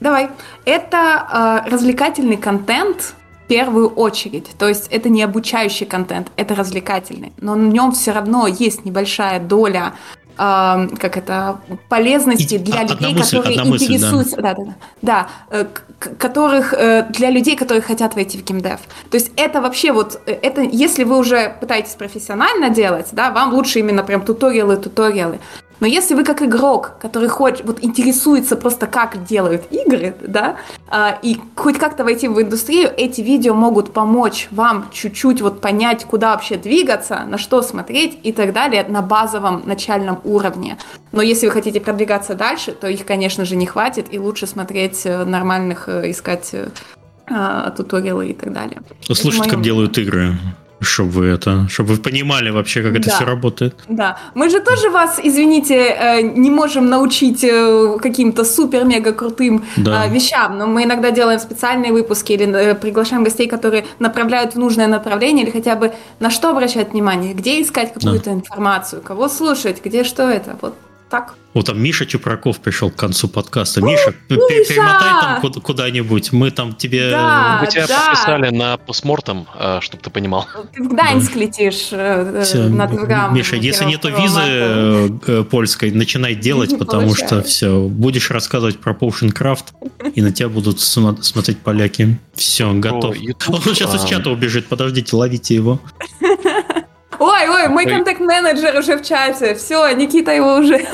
Давай. 0.00 0.28
Это 0.64 1.62
э, 1.66 1.70
развлекательный 1.70 2.36
контент, 2.36 3.14
первую 3.46 3.88
очередь. 3.88 4.50
То 4.58 4.68
есть 4.68 4.88
это 4.88 5.08
не 5.08 5.22
обучающий 5.22 5.86
контент, 5.86 6.30
это 6.36 6.54
развлекательный. 6.54 7.32
Но 7.40 7.54
в 7.54 7.58
нем 7.58 7.92
все 7.92 8.12
равно 8.12 8.46
есть 8.46 8.84
небольшая 8.84 9.40
доля 9.40 9.94
э, 10.36 10.88
как 10.98 11.16
это 11.16 11.60
полезности 11.88 12.54
И, 12.54 12.58
для 12.58 12.82
людей, 12.82 13.14
мысль, 13.14 13.36
которые 13.36 13.56
интересуются, 13.66 14.36
мысль, 14.36 14.42
да. 14.42 14.54
да, 14.54 14.64
да, 14.64 14.64
да, 14.64 14.74
да 15.02 15.28
э, 15.50 15.66
которых 15.98 16.74
э, 16.74 17.06
для 17.10 17.30
людей, 17.30 17.56
которые 17.56 17.82
хотят 17.82 18.14
войти 18.14 18.38
в 18.38 18.44
геймдев. 18.44 18.80
То 19.10 19.16
есть 19.16 19.32
это 19.36 19.60
вообще 19.60 19.92
вот 19.92 20.20
э, 20.26 20.32
это, 20.42 20.60
если 20.60 21.04
вы 21.04 21.18
уже 21.18 21.56
пытаетесь 21.60 21.94
профессионально 21.94 22.70
делать, 22.70 23.08
да, 23.12 23.30
вам 23.30 23.54
лучше 23.54 23.78
именно 23.78 24.02
прям 24.02 24.22
туториалы, 24.22 24.76
туториалы. 24.76 25.38
Но 25.80 25.86
если 25.86 26.14
вы 26.14 26.24
как 26.24 26.42
игрок, 26.42 26.92
который 27.00 27.28
хочет, 27.28 27.64
вот 27.64 27.82
интересуется 27.82 28.56
просто 28.56 28.86
как 28.86 29.24
делают 29.24 29.64
игры, 29.70 30.14
да, 30.20 30.56
а, 30.88 31.18
и 31.22 31.36
хоть 31.54 31.78
как-то 31.78 32.04
войти 32.04 32.28
в 32.28 32.40
индустрию, 32.40 32.90
эти 32.96 33.20
видео 33.20 33.54
могут 33.54 33.92
помочь 33.92 34.48
вам 34.50 34.88
чуть-чуть 34.92 35.42
вот 35.42 35.60
понять, 35.60 36.04
куда 36.04 36.32
вообще 36.32 36.56
двигаться, 36.56 37.24
на 37.26 37.38
что 37.38 37.62
смотреть 37.62 38.18
и 38.22 38.32
так 38.32 38.52
далее 38.52 38.84
на 38.88 39.02
базовом 39.02 39.62
начальном 39.66 40.20
уровне. 40.24 40.78
Но 41.12 41.22
если 41.22 41.46
вы 41.46 41.52
хотите 41.52 41.80
продвигаться 41.80 42.34
дальше, 42.34 42.72
то 42.72 42.88
их, 42.88 43.04
конечно 43.04 43.44
же, 43.44 43.56
не 43.56 43.66
хватит, 43.66 44.06
и 44.10 44.18
лучше 44.18 44.46
смотреть 44.46 45.02
э, 45.04 45.24
нормальных, 45.24 45.88
э, 45.88 46.10
искать 46.10 46.50
э, 46.52 46.68
а, 47.28 47.70
туториалы 47.70 48.28
и 48.28 48.34
так 48.34 48.52
далее. 48.52 48.80
Слушать, 49.12 49.48
как 49.48 49.60
делают 49.60 49.98
игры. 49.98 50.34
Чтобы 50.80 51.10
вы 51.10 51.26
это, 51.26 51.66
чтобы 51.68 51.94
вы 51.94 51.98
понимали 51.98 52.50
вообще, 52.50 52.82
как 52.82 52.96
это 52.96 53.08
да. 53.08 53.16
все 53.16 53.24
работает. 53.24 53.74
Да, 53.88 54.18
мы 54.34 54.50
же 54.50 54.60
тоже 54.60 54.90
вас, 54.90 55.18
извините, 55.22 55.74
э, 55.74 56.20
не 56.20 56.50
можем 56.50 56.88
научить 56.90 57.44
э, 57.44 57.98
каким-то 58.00 58.44
супер-мега 58.44 59.12
крутым 59.12 59.64
да. 59.76 60.04
Э, 60.04 60.10
вещам, 60.10 60.58
но 60.58 60.66
мы 60.66 60.84
иногда 60.84 61.10
делаем 61.10 61.40
специальные 61.40 61.92
выпуски 61.92 62.32
или 62.32 62.74
приглашаем 62.74 63.24
гостей, 63.24 63.48
которые 63.48 63.84
направляют 63.98 64.54
в 64.54 64.58
нужное 64.58 64.86
направление 64.86 65.44
или 65.44 65.50
хотя 65.50 65.76
бы 65.76 65.92
на 66.20 66.30
что 66.30 66.50
обращать 66.50 66.92
внимание, 66.92 67.32
где 67.32 67.62
искать 67.62 67.94
какую-то 67.94 68.30
да. 68.30 68.32
информацию, 68.32 69.00
кого 69.02 69.28
слушать, 69.28 69.82
где 69.82 70.04
что 70.04 70.28
это. 70.28 70.58
Вот 70.60 70.74
так. 71.08 71.34
Вот 71.54 71.66
там 71.66 71.80
Миша 71.80 72.04
Чупраков 72.04 72.60
пришел 72.60 72.90
к 72.90 72.96
концу 72.96 73.28
подкаста. 73.28 73.80
Миша, 73.80 74.12
Миша! 74.28 74.68
перемотай 74.68 75.40
там 75.40 75.52
куда-нибудь, 75.62 76.32
мы 76.32 76.50
там 76.50 76.74
тебе... 76.74 77.10
Да, 77.10 77.60
мы 77.62 77.66
тебя 77.66 77.86
да. 77.86 78.08
подписали 78.08 78.54
на 78.54 78.76
постмортом, 78.76 79.46
э, 79.58 79.78
чтобы 79.80 80.02
ты 80.02 80.10
понимал. 80.10 80.46
Ты 80.74 80.82
в 80.82 80.88
Гданьск 80.88 81.32
да. 81.32 81.40
летишь 81.40 81.88
э, 81.92 82.42
все. 82.44 82.68
на 82.68 82.86
Твгам. 82.86 83.34
Миша, 83.34 83.56
если 83.56 83.86
нету 83.86 84.10
визы 84.10 84.40
э, 85.26 85.44
польской, 85.44 85.92
начинай 85.92 86.34
делать, 86.34 86.72
Не 86.72 86.76
потому 86.76 87.04
получается. 87.04 87.40
что 87.40 87.48
все, 87.48 87.80
будешь 87.88 88.30
рассказывать 88.30 88.78
про 88.78 88.92
Potion 88.92 89.32
Craft, 89.32 90.12
и 90.14 90.20
на 90.20 90.32
тебя 90.32 90.50
будут 90.50 90.80
смотреть 90.80 91.58
поляки. 91.60 92.18
Все, 92.34 92.70
готов. 92.74 93.16
Он 93.48 93.60
сейчас 93.62 93.94
из 93.94 94.04
чата 94.04 94.28
убежит, 94.28 94.66
подождите, 94.66 95.16
ловите 95.16 95.54
его. 95.54 95.80
Ой, 97.26 97.48
ой, 97.48 97.68
мой 97.68 97.86
контакт-менеджер 97.86 98.78
уже 98.78 98.96
в 98.96 99.02
чате. 99.02 99.54
Все, 99.54 99.90
Никита 99.90 100.32
его 100.32 100.56
уже. 100.56 100.86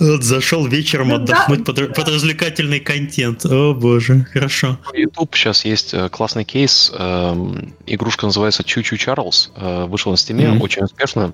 Вот 0.00 0.22
зашел 0.22 0.66
вечером 0.66 1.12
отдохнуть 1.12 1.64
под, 1.64 1.94
под 1.94 2.08
развлекательный 2.08 2.80
контент. 2.80 3.44
О 3.46 3.74
боже, 3.74 4.26
хорошо. 4.32 4.78
YouTube 4.92 5.34
сейчас 5.34 5.64
есть 5.64 5.94
э, 5.94 6.08
классный 6.08 6.44
кейс. 6.44 6.92
Эм, 6.94 7.74
игрушка 7.86 8.26
называется 8.26 8.64
Чу-Чу 8.64 8.96
Чарльз. 8.96 9.52
Э, 9.56 9.86
вышел 9.86 10.10
на 10.10 10.16
Steam, 10.16 10.36
mm-hmm. 10.36 10.60
очень 10.60 10.82
успешно. 10.82 11.32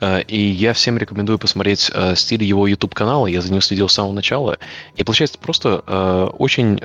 Э, 0.00 0.22
и 0.22 0.40
я 0.40 0.72
всем 0.72 0.98
рекомендую 0.98 1.38
посмотреть 1.38 1.90
стиль 2.14 2.44
его 2.44 2.66
YouTube 2.66 2.94
канала. 2.94 3.26
Я 3.26 3.42
за 3.42 3.52
ним 3.52 3.60
следил 3.60 3.88
с 3.88 3.94
самого 3.94 4.12
начала. 4.12 4.58
И 4.94 5.04
получается 5.04 5.38
просто 5.38 5.78
очень 6.38 6.78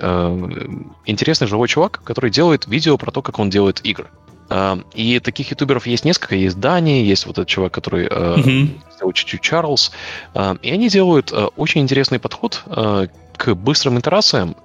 интересный 1.05 1.47
живой 1.47 1.67
чувак, 1.67 2.01
который 2.03 2.29
делает 2.29 2.67
видео 2.67 2.97
про 2.97 3.11
то, 3.11 3.21
как 3.21 3.39
он 3.39 3.49
делает 3.49 3.81
игры. 3.83 4.07
И 4.93 5.19
таких 5.19 5.51
ютуберов 5.51 5.87
есть 5.87 6.05
несколько. 6.05 6.35
Есть 6.35 6.59
Дани, 6.59 7.03
есть 7.03 7.25
вот 7.25 7.37
этот 7.37 7.47
чувак, 7.47 7.73
который 7.73 8.07
uh-huh. 8.07 9.13
чуть-чуть 9.13 9.41
Чарльз. 9.41 9.91
И 10.61 10.71
они 10.71 10.89
делают 10.89 11.31
э, 11.31 11.45
очень 11.55 11.81
интересный 11.81 12.19
подход 12.19 12.63
э, 12.65 13.07
к 13.37 13.55
быстрым 13.55 13.99
итерациям. 13.99 14.55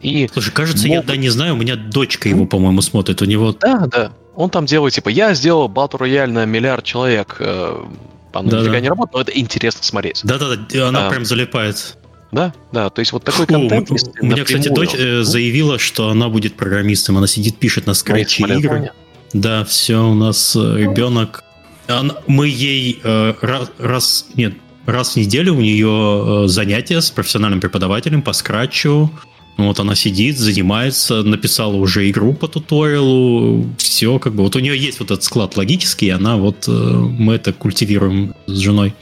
И 0.00 0.28
Слушай, 0.32 0.52
кажется, 0.52 0.86
могут... 0.86 1.04
я 1.04 1.08
да 1.08 1.16
не 1.16 1.28
знаю, 1.28 1.54
у 1.54 1.56
меня 1.56 1.76
дочка 1.76 2.28
его, 2.28 2.46
по-моему, 2.46 2.82
смотрит. 2.82 3.20
У 3.20 3.24
него... 3.24 3.52
Да, 3.52 3.86
да. 3.90 4.12
Он 4.34 4.48
там 4.48 4.64
делает, 4.64 4.94
типа, 4.94 5.08
я 5.10 5.34
сделал 5.34 5.68
батл 5.68 5.98
рояль 5.98 6.30
на 6.30 6.46
миллиард 6.46 6.84
человек. 6.84 7.36
Э, 7.40 7.84
оно 8.32 8.50
да, 8.50 8.58
нифига 8.60 8.74
да. 8.74 8.80
не 8.80 8.88
работает, 8.88 9.14
но 9.14 9.20
это 9.20 9.38
интересно 9.38 9.82
смотреть. 9.82 10.20
Да-да-да, 10.24 10.88
она 10.88 11.08
а, 11.08 11.10
прям 11.10 11.24
залипает. 11.24 11.96
Да, 12.32 12.54
да, 12.70 12.90
то 12.90 13.00
есть 13.00 13.12
вот 13.12 13.24
такой 13.24 13.46
Фу, 13.46 13.52
контент. 13.52 13.90
У 14.20 14.26
меня, 14.26 14.44
кстати, 14.44 14.68
дочь 14.68 14.94
э, 14.94 15.22
заявила, 15.22 15.78
что 15.78 16.10
она 16.10 16.28
будет 16.28 16.54
программистом. 16.54 17.18
Она 17.18 17.26
сидит, 17.26 17.58
пишет 17.58 17.86
на 17.86 17.94
скретче 17.94 18.44
игры. 18.44 18.92
Да, 19.32 19.64
все, 19.64 20.08
у 20.08 20.14
нас 20.14 20.56
э, 20.56 20.76
ребенок. 20.78 21.42
Она, 21.88 22.14
мы 22.26 22.48
ей 22.48 23.00
э, 23.02 23.34
раз, 23.40 23.70
раз, 23.78 24.26
нет, 24.34 24.54
раз 24.86 25.14
в 25.14 25.16
неделю 25.16 25.54
у 25.54 25.60
нее 25.60 26.44
э, 26.44 26.48
занятия 26.48 27.00
с 27.00 27.10
профессиональным 27.10 27.60
преподавателем 27.60 28.22
по 28.22 28.32
скратчу. 28.32 29.10
Вот 29.56 29.78
она 29.78 29.94
сидит, 29.94 30.38
занимается, 30.38 31.22
написала 31.22 31.74
уже 31.74 32.08
игру 32.08 32.32
по 32.32 32.48
туториалу, 32.48 33.66
все 33.76 34.18
как 34.18 34.34
бы. 34.34 34.42
Вот 34.42 34.56
у 34.56 34.60
нее 34.60 34.78
есть 34.78 35.00
вот 35.00 35.10
этот 35.10 35.24
склад 35.24 35.56
логический, 35.56 36.06
и 36.06 36.10
она 36.10 36.36
вот 36.36 36.66
э, 36.66 36.70
мы 36.70 37.34
это 37.34 37.52
культивируем 37.52 38.34
с 38.46 38.56
женой. 38.56 38.94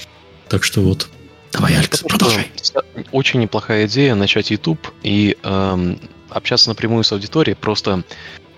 Так 0.48 0.64
что 0.64 0.80
вот. 0.80 1.08
Давай, 1.52 1.76
Алекс, 1.76 2.02
продолжай. 2.02 2.50
Очень 3.12 3.40
неплохая 3.40 3.86
идея 3.86 4.14
начать 4.14 4.50
YouTube 4.50 4.92
и 5.02 5.36
эм, 5.42 5.98
общаться 6.30 6.68
напрямую 6.68 7.04
с 7.04 7.12
аудиторией. 7.12 7.56
Просто 7.56 8.02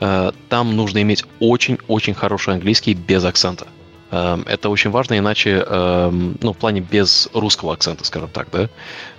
э, 0.01 0.33
там 0.49 0.77
нужно 0.77 1.03
иметь 1.03 1.25
очень-очень 1.39 2.15
хороший 2.15 2.55
английский 2.55 2.95
без 2.95 3.25
акцента. 3.25 3.67
Эм, 4.11 4.43
это 4.43 4.69
очень 4.69 4.91
важно, 4.91 5.19
иначе, 5.19 5.65
эм, 5.67 6.37
ну, 6.41 6.53
в 6.53 6.57
плане 6.57 6.81
без 6.81 7.29
русского 7.33 7.75
акцента, 7.75 8.05
скажем 8.05 8.31
так, 8.31 8.49
да. 8.51 8.69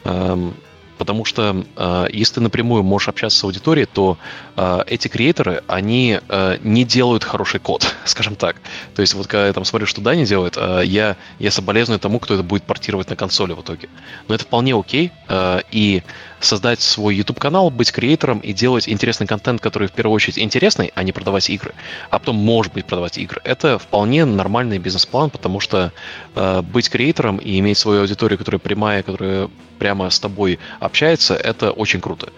Эм, 0.04 0.54
потому 1.02 1.26
что 1.26 1.66
э, 1.76 2.08
если 2.14 2.36
ты 2.36 2.42
напрямую 2.42 2.84
можешь 2.84 3.08
общаться 3.08 3.40
с 3.40 3.44
аудиторией, 3.44 3.88
то 3.92 4.20
э, 4.56 4.82
эти 4.86 5.08
креаторы, 5.08 5.64
они 5.66 6.20
э, 6.30 6.58
не 6.62 6.84
делают 6.84 7.24
хороший 7.24 7.60
код, 7.60 7.96
скажем 8.06 8.36
так. 8.36 8.58
То 8.94 9.02
есть 9.02 9.16
вот 9.16 9.26
когда 9.26 9.48
я 9.48 9.54
там 9.54 9.66
смотрю, 9.66 9.88
что 9.88 10.00
Дани 10.00 10.26
делает, 10.26 10.58
э, 10.58 10.84
я, 10.86 11.18
я 11.40 11.50
соболезную 11.50 12.00
тому, 12.00 12.20
кто 12.20 12.36
это 12.36 12.44
будет 12.44 12.66
портировать 12.66 13.10
на 13.10 13.16
консоли 13.16 13.54
в 13.54 13.62
итоге. 13.62 13.90
Но 14.28 14.36
это 14.36 14.44
вполне 14.44 14.76
окей, 14.76 15.12
э, 15.28 15.62
и 15.72 16.04
создать 16.44 16.82
свой 16.82 17.16
YouTube-канал, 17.16 17.70
быть 17.70 17.92
креатором 17.92 18.40
и 18.40 18.54
делать 18.54 18.88
интересный 18.90 19.28
контент, 19.28 19.62
который 19.62 19.88
в 19.88 19.92
первую 19.92 20.16
очередь 20.16 20.40
интересный, 20.40 20.92
а 20.96 21.04
не 21.04 21.12
продавать 21.12 21.50
игры, 21.50 21.74
а 22.10 22.20
потом, 22.20 22.36
может 22.36 22.74
быть, 22.74 22.86
продавать 22.86 23.18
игры. 23.18 23.42
Это 23.44 23.78
вполне 23.80 24.26
нормальный 24.26 24.78
бизнес-план, 24.78 25.30
потому 25.30 25.60
что 25.60 25.92
э, 26.36 26.62
быть 26.62 26.90
креатором 26.90 27.38
и 27.38 27.60
иметь 27.60 27.78
свою 27.78 28.02
аудиторию, 28.02 28.38
которая 28.38 28.60
прямая, 28.60 29.04
которая 29.04 29.50
прямо 29.80 30.10
с 30.10 30.20
тобой 30.20 30.60
общается, 30.80 31.36
это 31.36 31.72
очень 31.72 32.02
круто. 32.02 32.32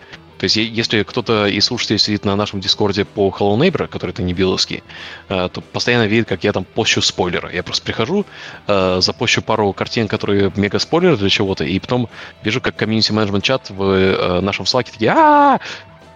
То 0.44 0.46
есть, 0.46 0.58
если 0.58 1.04
кто-то 1.04 1.46
из 1.46 1.64
слушателей 1.64 1.98
сидит 1.98 2.26
на 2.26 2.36
нашем 2.36 2.60
дискорде 2.60 3.06
по 3.06 3.30
Hello 3.30 3.58
Neighbor, 3.58 3.88
который 3.88 4.12
ты 4.12 4.24
не 4.24 4.34
биловский, 4.34 4.84
э, 5.30 5.48
то 5.50 5.62
постоянно 5.62 6.06
видит, 6.06 6.28
как 6.28 6.44
я 6.44 6.52
там 6.52 6.66
пощу 6.66 7.02
спойлеры. 7.02 7.50
Я 7.54 7.64
просто 7.64 7.86
прихожу, 7.86 8.26
э, 8.68 9.00
запощу 9.00 9.42
пару 9.42 9.72
картин, 9.72 10.10
которые 10.10 10.52
мега 10.58 10.80
спойлеры 10.80 11.16
для 11.16 11.30
чего-то, 11.30 11.64
и 11.64 11.80
потом 11.80 12.10
вижу, 12.44 12.60
как 12.60 12.76
комьюнити 12.76 13.14
менеджмент 13.14 13.46
чат 13.46 13.70
в 13.70 13.84
э, 13.84 14.42
нашем 14.42 14.66
слаке 14.66 14.92
такие 14.92 15.12
а 15.12 15.62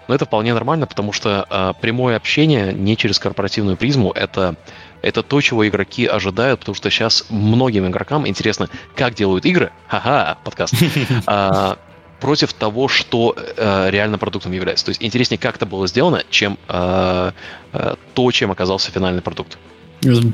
но 0.10 0.16
это 0.16 0.26
вполне 0.26 0.54
нормально, 0.54 0.88
потому 0.88 1.12
что 1.12 1.76
прямое 1.82 2.16
общение 2.16 2.72
не 2.72 2.96
через 2.96 3.20
корпоративную 3.20 3.76
призму 3.76 4.12
это 4.12 4.56
это 5.02 5.22
то, 5.22 5.40
чего 5.42 5.68
игроки 5.68 6.06
ожидают, 6.06 6.62
потому 6.62 6.76
что 6.76 6.90
сейчас 6.90 7.26
многим 7.30 7.88
игрокам 7.88 8.28
интересно, 8.28 8.70
как 8.96 9.16
делают 9.16 9.46
игры. 9.46 9.72
Ха-ха, 9.88 10.38
подкаст. 10.44 10.76
А, 11.26 11.78
против 12.20 12.54
того, 12.54 12.88
что 12.88 13.36
э, 13.38 13.90
реально 13.90 14.18
продуктом 14.18 14.52
является. 14.52 14.86
То 14.86 14.90
есть 14.90 15.04
интереснее, 15.04 15.38
как 15.38 15.56
это 15.58 15.66
было 15.66 15.88
сделано, 15.88 16.24
чем 16.30 16.58
э, 16.68 17.32
э, 17.74 17.96
то, 18.14 18.32
чем 18.32 18.52
оказался 18.52 18.92
финальный 18.92 19.22
продукт. 19.22 19.58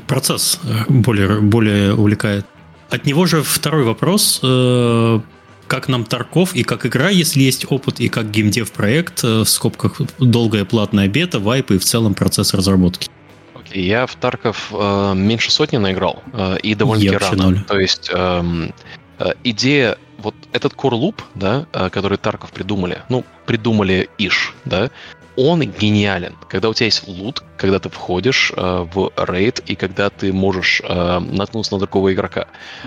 Процесс 0.06 0.60
э, 0.64 0.84
более, 0.88 1.40
более 1.40 1.94
увлекает. 1.94 2.46
От 2.90 3.06
него 3.06 3.26
же 3.26 3.42
второй 3.42 3.84
вопрос. 3.84 4.40
Э, 4.42 5.20
как 5.66 5.88
нам 5.88 6.04
Тарков 6.04 6.54
и 6.54 6.62
как 6.62 6.86
игра, 6.86 7.08
если 7.08 7.40
есть 7.40 7.66
опыт, 7.70 8.00
и 8.00 8.08
как 8.08 8.30
геймдев 8.30 8.70
проект, 8.72 9.24
э, 9.24 9.40
в 9.40 9.48
скобках 9.48 10.00
долгая 10.18 10.64
платная 10.64 11.08
бета, 11.08 11.38
вайп 11.38 11.70
и 11.70 11.78
в 11.78 11.84
целом 11.84 12.14
процесс 12.14 12.54
разработки. 12.54 13.08
Окей, 13.54 13.86
я 13.86 14.06
в 14.06 14.14
Тарков 14.14 14.70
э, 14.72 15.12
меньше 15.16 15.50
сотни 15.50 15.78
наиграл, 15.78 16.22
э, 16.32 16.58
и 16.62 16.74
довольно-таки 16.74 17.16
рано. 17.16 17.50
Ноль. 17.50 17.64
То 17.64 17.78
есть 17.78 18.10
э, 18.12 18.70
э, 19.18 19.32
идея, 19.44 19.96
вот 20.24 20.34
этот 20.52 20.72
core 20.72 20.98
loop, 20.98 21.22
да, 21.34 21.66
э, 21.72 21.90
который 21.90 22.18
Тарков 22.18 22.52
придумали, 22.52 23.02
ну, 23.08 23.24
придумали 23.46 24.08
Иш, 24.18 24.54
да, 24.64 24.90
он 25.36 25.62
гениален. 25.62 26.34
Когда 26.48 26.68
у 26.68 26.74
тебя 26.74 26.86
есть 26.86 27.06
лут, 27.08 27.42
когда 27.56 27.78
ты 27.78 27.88
входишь 27.88 28.52
э, 28.56 28.86
в 28.92 29.12
рейд 29.16 29.60
и 29.66 29.74
когда 29.74 30.10
ты 30.10 30.32
можешь 30.32 30.80
э, 30.84 31.18
наткнуться 31.18 31.74
на 31.74 31.78
другого 31.78 32.12
игрока. 32.12 32.46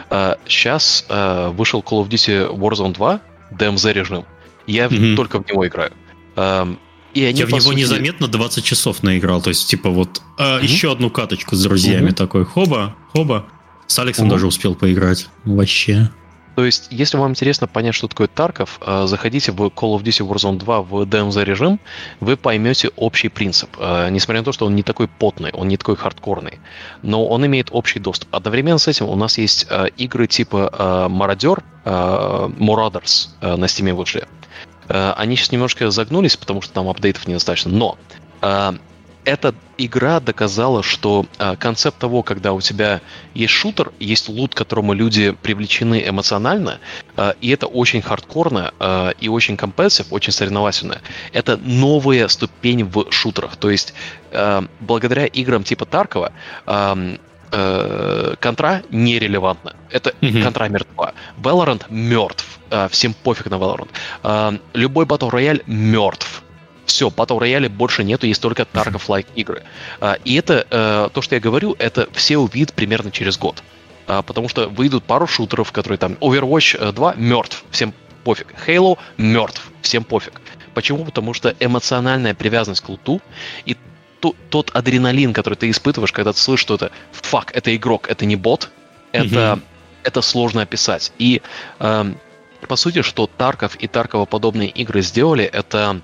Э, 0.09 0.35
сейчас 0.47 1.05
э, 1.09 1.49
вышел 1.49 1.81
Call 1.81 2.05
of 2.05 2.09
Duty 2.09 2.55
Warzone 2.55 2.93
2, 2.93 3.21
DMZ 3.51 3.93
режим. 3.93 4.25
Я 4.65 4.85
mm-hmm. 4.85 5.15
только 5.15 5.41
в 5.41 5.47
него 5.47 5.67
играю. 5.67 5.91
Э, 6.35 6.65
и 7.13 7.23
они, 7.23 7.39
Я 7.39 7.45
в 7.45 7.49
него 7.49 7.59
сути... 7.61 7.79
незаметно 7.79 8.27
20 8.27 8.63
часов 8.63 9.03
наиграл. 9.03 9.41
То 9.41 9.49
есть, 9.49 9.67
типа, 9.69 9.89
вот 9.89 10.21
э, 10.37 10.43
mm-hmm. 10.43 10.63
еще 10.63 10.91
одну 10.91 11.09
каточку 11.09 11.55
с 11.55 11.63
друзьями 11.63 12.09
mm-hmm. 12.09 12.15
такой. 12.15 12.45
Хоба, 12.45 12.95
хоба. 13.13 13.45
С 13.87 13.97
Алексом 13.99 14.27
mm-hmm. 14.27 14.31
даже 14.31 14.47
успел 14.47 14.75
поиграть. 14.75 15.27
Вообще. 15.43 16.11
То 16.57 16.65
есть, 16.65 16.87
если 16.89 17.17
вам 17.17 17.29
интересно 17.33 17.67
понять, 17.67 17.93
что 17.93 18.07
такое 18.07 18.27
Тарков, 18.27 18.79
э, 18.81 19.05
заходите 19.05 19.51
в 19.51 19.61
Call 19.61 19.95
of 19.95 20.01
Duty 20.01 20.27
Warzone 20.27 20.57
2 20.57 20.81
в 20.81 21.03
DMZ 21.03 21.43
режим, 21.43 21.79
вы 22.19 22.35
поймете 22.35 22.89
общий 22.95 23.29
принцип. 23.29 23.69
Э, 23.77 24.09
несмотря 24.09 24.41
на 24.41 24.45
то, 24.45 24.51
что 24.53 24.65
он 24.65 24.75
не 24.75 24.81
такой 24.81 25.07
потный, 25.07 25.51
он 25.53 25.67
не 25.67 25.77
такой 25.77 25.95
хардкорный, 25.97 26.57
но 27.03 27.27
он 27.27 27.45
имеет 27.45 27.67
общий 27.69 27.99
доступ. 27.99 28.33
Одновременно 28.33 28.79
с 28.79 28.87
этим 28.87 29.07
у 29.07 29.15
нас 29.15 29.37
есть 29.37 29.67
э, 29.69 29.89
игры 29.97 30.25
типа 30.25 31.07
Мародер, 31.11 31.63
Marauders 31.85 33.29
на 33.39 33.65
Steam 33.65 33.93
вышли. 33.93 34.27
Они 34.87 35.35
сейчас 35.35 35.51
немножко 35.51 35.91
загнулись, 35.91 36.37
потому 36.37 36.63
что 36.63 36.73
там 36.73 36.89
апдейтов 36.89 37.27
недостаточно, 37.27 37.71
но 37.71 37.97
эта 39.27 39.53
игра 39.77 40.21
доказала, 40.21 40.81
что 40.81 41.25
э, 41.37 41.57
концепт 41.57 41.99
того, 41.99 42.23
когда 42.23 42.53
у 42.53 42.61
тебя 42.61 43.01
есть 43.33 43.51
шутер, 43.53 43.91
есть 43.99 44.29
лут, 44.29 44.55
к 44.55 44.57
которому 44.57 44.93
люди 44.93 45.31
привлечены 45.31 46.01
эмоционально, 46.07 46.79
э, 47.17 47.33
и 47.41 47.49
это 47.49 47.67
очень 47.67 48.01
хардкорно 48.01 48.73
э, 48.79 49.11
и 49.19 49.27
очень 49.27 49.57
компетитив, 49.57 50.07
очень 50.11 50.31
соревновательно, 50.31 51.01
это 51.33 51.57
новая 51.57 52.29
ступень 52.29 52.85
в 52.85 53.11
шутерах. 53.11 53.57
То 53.57 53.69
есть 53.69 53.93
э, 54.31 54.61
благодаря 54.79 55.25
играм 55.25 55.63
типа 55.63 55.85
Таркова 55.85 56.31
э, 56.65 57.17
э, 57.51 58.35
контра 58.39 58.83
нерелевантна. 58.91 59.75
Это 59.91 60.11
mm-hmm. 60.21 60.43
контра 60.43 60.69
мертва. 60.69 61.13
Valorant 61.37 61.83
мертв. 61.89 62.59
Э, 62.69 62.87
всем 62.89 63.13
пофиг 63.13 63.47
на 63.47 63.55
Valorant. 63.55 63.89
Э, 64.23 64.57
любой 64.73 65.05
Battle 65.05 65.31
Royale 65.31 65.63
мертв 65.67 66.36
все, 66.97 67.09
Battle 67.09 67.39
Royale 67.39 67.69
больше 67.69 68.03
нету, 68.03 68.25
есть 68.25 68.41
только 68.41 68.63
Tarkov-like 68.63 69.27
игры. 69.35 69.61
А, 70.01 70.17
и 70.25 70.33
это, 70.33 70.65
э, 70.67 71.09
то, 71.13 71.21
что 71.21 71.35
я 71.35 71.41
говорю, 71.41 71.75
это 71.77 72.09
все 72.11 72.37
увидят 72.37 72.73
примерно 72.73 73.11
через 73.11 73.37
год. 73.37 73.61
А, 74.07 74.23
потому 74.23 74.49
что 74.49 74.67
выйдут 74.67 75.03
пару 75.03 75.27
шутеров, 75.27 75.71
которые 75.71 75.99
там... 75.99 76.13
Overwatch 76.13 76.91
2 76.91 77.11
э, 77.11 77.17
мертв, 77.17 77.63
всем 77.69 77.93
пофиг. 78.23 78.47
Halo 78.65 78.97
мертв, 79.17 79.61
всем 79.81 80.03
пофиг. 80.03 80.41
Почему? 80.73 81.05
Потому 81.05 81.35
что 81.35 81.55
эмоциональная 81.59 82.33
привязанность 82.33 82.81
к 82.81 82.89
луту 82.89 83.21
и 83.65 83.77
то, 84.19 84.33
тот 84.49 84.71
адреналин, 84.73 85.33
который 85.33 85.53
ты 85.53 85.69
испытываешь, 85.69 86.11
когда 86.11 86.33
ты 86.33 86.39
слышишь, 86.39 86.63
что 86.63 86.75
это 86.75 86.91
фак, 87.11 87.51
это 87.53 87.75
игрок, 87.75 88.09
это 88.09 88.25
не 88.25 88.35
бот, 88.35 88.71
это, 89.11 89.35
mm-hmm. 89.35 89.61
это 90.01 90.21
сложно 90.23 90.63
описать. 90.63 91.11
И 91.19 91.43
э, 91.79 92.13
по 92.67 92.75
сути, 92.75 93.01
что 93.01 93.27
Тарков 93.27 93.75
и 93.75 93.87
Таркова 93.87 94.25
подобные 94.25 94.69
игры 94.69 95.01
сделали, 95.01 95.45
это 95.45 96.01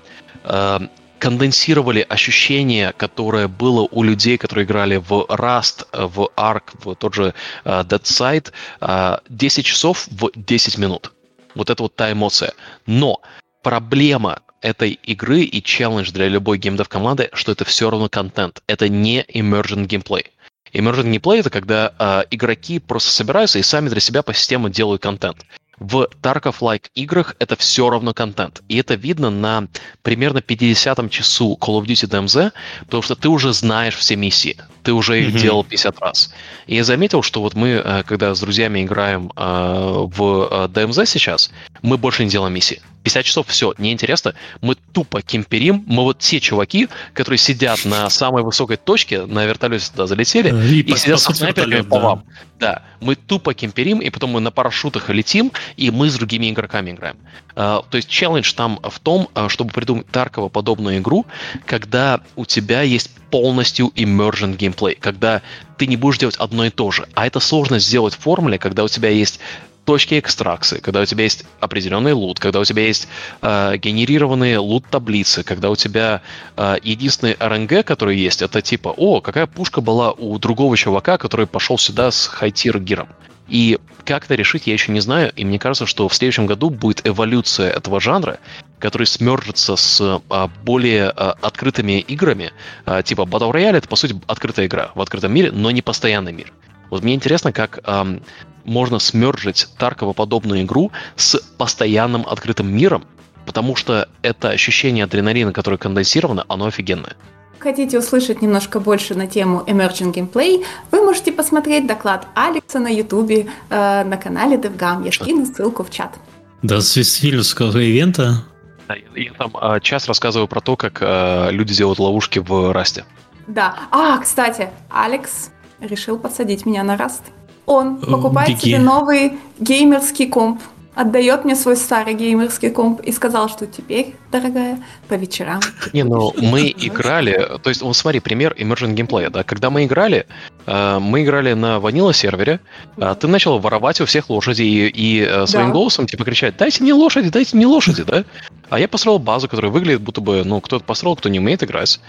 конденсировали 1.24 2.04
ощущение, 2.06 2.92
которое 2.92 3.48
было 3.48 3.88
у 3.90 4.02
людей, 4.02 4.36
которые 4.36 4.66
играли 4.66 4.96
в 4.96 5.24
Rust, 5.30 5.86
в 5.92 6.28
Ark, 6.36 6.64
в 6.74 6.94
тот 6.96 7.14
же 7.14 7.34
uh, 7.64 7.82
Dead 7.86 8.02
Side, 8.02 8.52
uh, 8.80 9.22
10 9.30 9.64
часов 9.64 10.06
в 10.10 10.30
10 10.34 10.76
минут. 10.76 11.12
Вот 11.54 11.70
это 11.70 11.82
вот 11.82 11.96
та 11.96 12.12
эмоция. 12.12 12.52
Но 12.86 13.22
проблема 13.62 14.40
этой 14.60 14.92
игры 15.02 15.42
и 15.42 15.62
челлендж 15.62 16.10
для 16.12 16.28
любой 16.28 16.58
геймдев 16.58 16.88
команды, 16.88 17.30
что 17.32 17.52
это 17.52 17.64
все 17.64 17.90
равно 17.90 18.08
контент. 18.08 18.62
Это 18.66 18.88
не 18.88 19.22
emergent 19.22 19.86
gameplay. 19.86 20.26
Emergent 20.74 21.10
gameplay 21.10 21.38
это 21.38 21.50
когда 21.50 21.94
э, 21.98 22.24
игроки 22.30 22.80
просто 22.80 23.10
собираются 23.10 23.58
и 23.58 23.62
сами 23.62 23.88
для 23.88 24.00
себя 24.00 24.22
по 24.22 24.34
системе 24.34 24.70
делают 24.70 25.02
контент 25.02 25.38
в 25.84 26.08
Tarkov-like 26.22 26.86
играх 26.94 27.36
это 27.38 27.56
все 27.56 27.90
равно 27.90 28.14
контент. 28.14 28.62
И 28.68 28.76
это 28.76 28.94
видно 28.94 29.30
на 29.30 29.68
примерно 30.02 30.38
50-м 30.38 31.08
часу 31.08 31.58
Call 31.60 31.80
of 31.80 31.84
Duty 31.84 32.08
DMZ, 32.08 32.52
потому 32.86 33.02
что 33.02 33.14
ты 33.14 33.28
уже 33.28 33.52
знаешь 33.52 33.96
все 33.96 34.16
миссии. 34.16 34.56
Ты 34.82 34.92
уже 34.92 35.20
их 35.20 35.34
mm-hmm. 35.34 35.38
делал 35.38 35.64
50 35.64 36.00
раз. 36.00 36.32
И 36.66 36.76
я 36.76 36.84
заметил, 36.84 37.22
что 37.22 37.40
вот 37.40 37.54
мы, 37.54 37.82
э, 37.84 38.02
когда 38.04 38.34
с 38.34 38.40
друзьями 38.40 38.82
играем 38.82 39.30
э, 39.36 40.06
в 40.06 40.48
э, 40.50 40.68
DMZ 40.68 41.06
сейчас, 41.06 41.50
мы 41.82 41.98
больше 41.98 42.24
не 42.24 42.30
делаем 42.30 42.54
миссии. 42.54 42.80
50 43.04 43.24
часов, 43.24 43.46
все, 43.48 43.74
неинтересно. 43.76 44.34
Мы 44.62 44.76
тупо 44.76 45.20
кемперим. 45.20 45.84
Мы 45.86 46.02
вот 46.02 46.18
те 46.18 46.40
чуваки, 46.40 46.88
которые 47.12 47.38
сидят 47.38 47.84
на 47.84 48.08
самой 48.08 48.42
высокой 48.42 48.78
точке, 48.78 49.26
на 49.26 49.44
вертолете 49.44 49.90
туда 49.90 50.06
залетели, 50.06 50.48
и, 50.72 50.80
и 50.80 50.96
сидят 50.96 51.20
с 51.20 51.24
снайперками 51.24 51.82
по 51.82 51.98
вам. 51.98 52.24
Да, 52.58 52.82
мы 53.00 53.14
тупо 53.14 53.52
кемперим, 53.52 53.98
и 53.98 54.08
потом 54.08 54.30
мы 54.30 54.40
на 54.40 54.50
парашютах 54.50 55.10
летим, 55.10 55.52
и 55.76 55.90
мы 55.90 56.08
с 56.08 56.14
другими 56.14 56.50
игроками 56.50 56.92
играем. 56.92 57.16
Uh, 57.54 57.84
то 57.88 57.96
есть 57.98 58.08
челлендж 58.08 58.52
там 58.54 58.80
в 58.82 58.98
том, 59.00 59.28
uh, 59.34 59.48
чтобы 59.48 59.70
придумать 59.70 60.06
Таркова 60.06 60.48
подобную 60.48 60.98
игру, 60.98 61.26
когда 61.66 62.20
у 62.36 62.46
тебя 62.46 62.82
есть 62.82 63.10
полностью 63.30 63.92
immersion 63.96 64.56
геймплей, 64.56 64.94
когда 64.94 65.42
ты 65.76 65.86
не 65.86 65.96
будешь 65.96 66.18
делать 66.18 66.36
одно 66.36 66.64
и 66.64 66.70
то 66.70 66.90
же. 66.90 67.06
А 67.14 67.26
это 67.26 67.38
сложно 67.38 67.78
сделать 67.78 68.14
в 68.14 68.20
формуле, 68.20 68.58
когда 68.58 68.82
у 68.82 68.88
тебя 68.88 69.10
есть 69.10 69.40
точки 69.84 70.18
экстракции, 70.18 70.78
когда 70.78 71.00
у 71.00 71.04
тебя 71.04 71.24
есть 71.24 71.44
определенный 71.60 72.12
лут, 72.12 72.38
когда 72.38 72.60
у 72.60 72.64
тебя 72.64 72.86
есть 72.86 73.08
э, 73.42 73.76
генерированные 73.76 74.58
лут-таблицы, 74.58 75.42
когда 75.42 75.70
у 75.70 75.76
тебя 75.76 76.22
э, 76.56 76.76
единственный 76.82 77.36
РНГ, 77.38 77.84
который 77.84 78.16
есть, 78.16 78.42
это 78.42 78.62
типа, 78.62 78.88
о, 78.88 79.20
какая 79.20 79.46
пушка 79.46 79.80
была 79.80 80.12
у 80.12 80.38
другого 80.38 80.76
чувака, 80.76 81.18
который 81.18 81.46
пошел 81.46 81.78
сюда 81.78 82.10
с 82.10 82.26
хайтир 82.26 82.78
гиром. 82.78 83.08
И 83.48 83.78
как 84.04 84.24
это 84.24 84.34
решить, 84.34 84.66
я 84.66 84.72
еще 84.72 84.90
не 84.92 85.00
знаю, 85.00 85.32
и 85.36 85.44
мне 85.44 85.58
кажется, 85.58 85.86
что 85.86 86.08
в 86.08 86.14
следующем 86.14 86.46
году 86.46 86.70
будет 86.70 87.06
эволюция 87.06 87.70
этого 87.70 88.00
жанра, 88.00 88.38
который 88.78 89.06
смержится 89.06 89.76
с 89.76 90.20
а, 90.30 90.50
более 90.64 91.10
а, 91.10 91.36
открытыми 91.42 92.00
играми, 92.00 92.52
а, 92.86 93.02
типа 93.02 93.22
Battle 93.22 93.52
Royale, 93.52 93.76
это, 93.76 93.88
по 93.88 93.96
сути, 93.96 94.18
открытая 94.26 94.66
игра 94.66 94.92
в 94.94 95.00
открытом 95.00 95.32
мире, 95.32 95.52
но 95.52 95.70
не 95.70 95.82
постоянный 95.82 96.32
мир. 96.32 96.52
Вот 96.90 97.02
мне 97.02 97.14
интересно, 97.14 97.52
как 97.52 97.80
эм, 97.84 98.22
можно 98.64 98.98
смержить 98.98 99.68
Таркова-подобную 99.78 100.62
игру 100.62 100.92
с 101.16 101.40
постоянным 101.58 102.26
открытым 102.26 102.74
миром, 102.74 103.04
потому 103.46 103.76
что 103.76 104.08
это 104.22 104.50
ощущение 104.50 105.04
адреналина, 105.04 105.52
которое 105.52 105.76
конденсировано, 105.76 106.44
оно 106.48 106.66
офигенное. 106.66 107.16
Хотите 107.58 107.98
услышать 107.98 108.42
немножко 108.42 108.78
больше 108.78 109.14
на 109.14 109.26
тему 109.26 109.64
Emerging 109.66 110.12
Gameplay, 110.12 110.64
вы 110.90 111.02
можете 111.02 111.32
посмотреть 111.32 111.86
доклад 111.86 112.26
Алекса 112.34 112.78
на 112.78 112.88
Ютубе 112.88 113.46
э, 113.70 114.04
на 114.04 114.16
канале 114.16 114.56
DevGam. 114.56 115.04
Я 115.04 115.12
скину 115.12 115.46
ссылку 115.46 115.82
в 115.82 115.90
чат. 115.90 116.14
Да, 116.62 116.80
с 116.80 116.96
Вильнюсского 117.22 117.78
ивента. 117.78 118.44
Да, 118.88 118.96
я 119.14 119.32
там 119.32 119.52
э, 119.60 119.80
час 119.80 120.08
рассказываю 120.08 120.46
про 120.46 120.60
то, 120.60 120.76
как 120.76 120.98
э, 121.00 121.48
люди 121.52 121.74
делают 121.74 121.98
ловушки 121.98 122.38
в 122.38 122.72
Расте. 122.72 123.04
Да. 123.46 123.76
А, 123.90 124.18
кстати, 124.18 124.68
Алекс 124.90 125.50
решил 125.80 126.18
подсадить 126.18 126.66
меня 126.66 126.82
на 126.82 126.96
Раст. 126.96 127.22
Он 127.66 127.98
э, 128.02 128.06
покупает 128.06 128.50
Беги. 128.50 128.60
себе 128.60 128.78
новый 128.78 129.38
геймерский 129.58 130.26
комп, 130.26 130.60
отдает 130.94 131.44
мне 131.44 131.56
свой 131.56 131.76
старый 131.76 132.14
геймерский 132.14 132.70
комп 132.70 133.00
и 133.00 133.12
сказал, 133.12 133.48
что 133.48 133.66
теперь, 133.66 134.14
дорогая, 134.30 134.82
по 135.08 135.14
вечерам. 135.14 135.60
Не, 135.92 136.04
ну 136.04 136.32
мы 136.36 136.74
играли, 136.76 137.58
то 137.62 137.70
есть, 137.70 137.82
вот 137.82 137.96
смотри, 137.96 138.20
пример 138.20 138.54
Emerging 138.58 138.94
Gameplay, 138.94 139.30
да, 139.30 139.42
когда 139.42 139.70
мы 139.70 139.84
играли, 139.84 140.26
мы 140.66 141.22
играли 141.22 141.52
на 141.52 141.78
ванила 141.78 142.14
сервере, 142.14 142.60
э, 142.96 143.14
ты 143.20 143.26
начал 143.28 143.58
воровать 143.58 144.00
у 144.00 144.06
всех 144.06 144.30
лошади 144.30 144.62
и, 144.62 144.88
и 144.88 145.46
своим 145.46 145.68
да. 145.68 145.72
голосом 145.72 146.06
типа 146.06 146.24
кричать, 146.24 146.56
дайте 146.56 146.82
мне 146.82 146.94
лошади, 146.94 147.28
дайте 147.28 147.56
мне 147.56 147.66
лошади, 147.66 148.02
да? 148.02 148.24
А 148.70 148.78
я 148.78 148.88
построил 148.88 149.18
базу, 149.18 149.48
которая 149.48 149.70
выглядит, 149.70 150.00
будто 150.00 150.20
бы, 150.20 150.42
ну, 150.44 150.60
кто-то 150.60 150.84
построил, 150.84 151.16
кто 151.16 151.28
не 151.28 151.38
умеет 151.38 151.62
играть. 151.62 152.00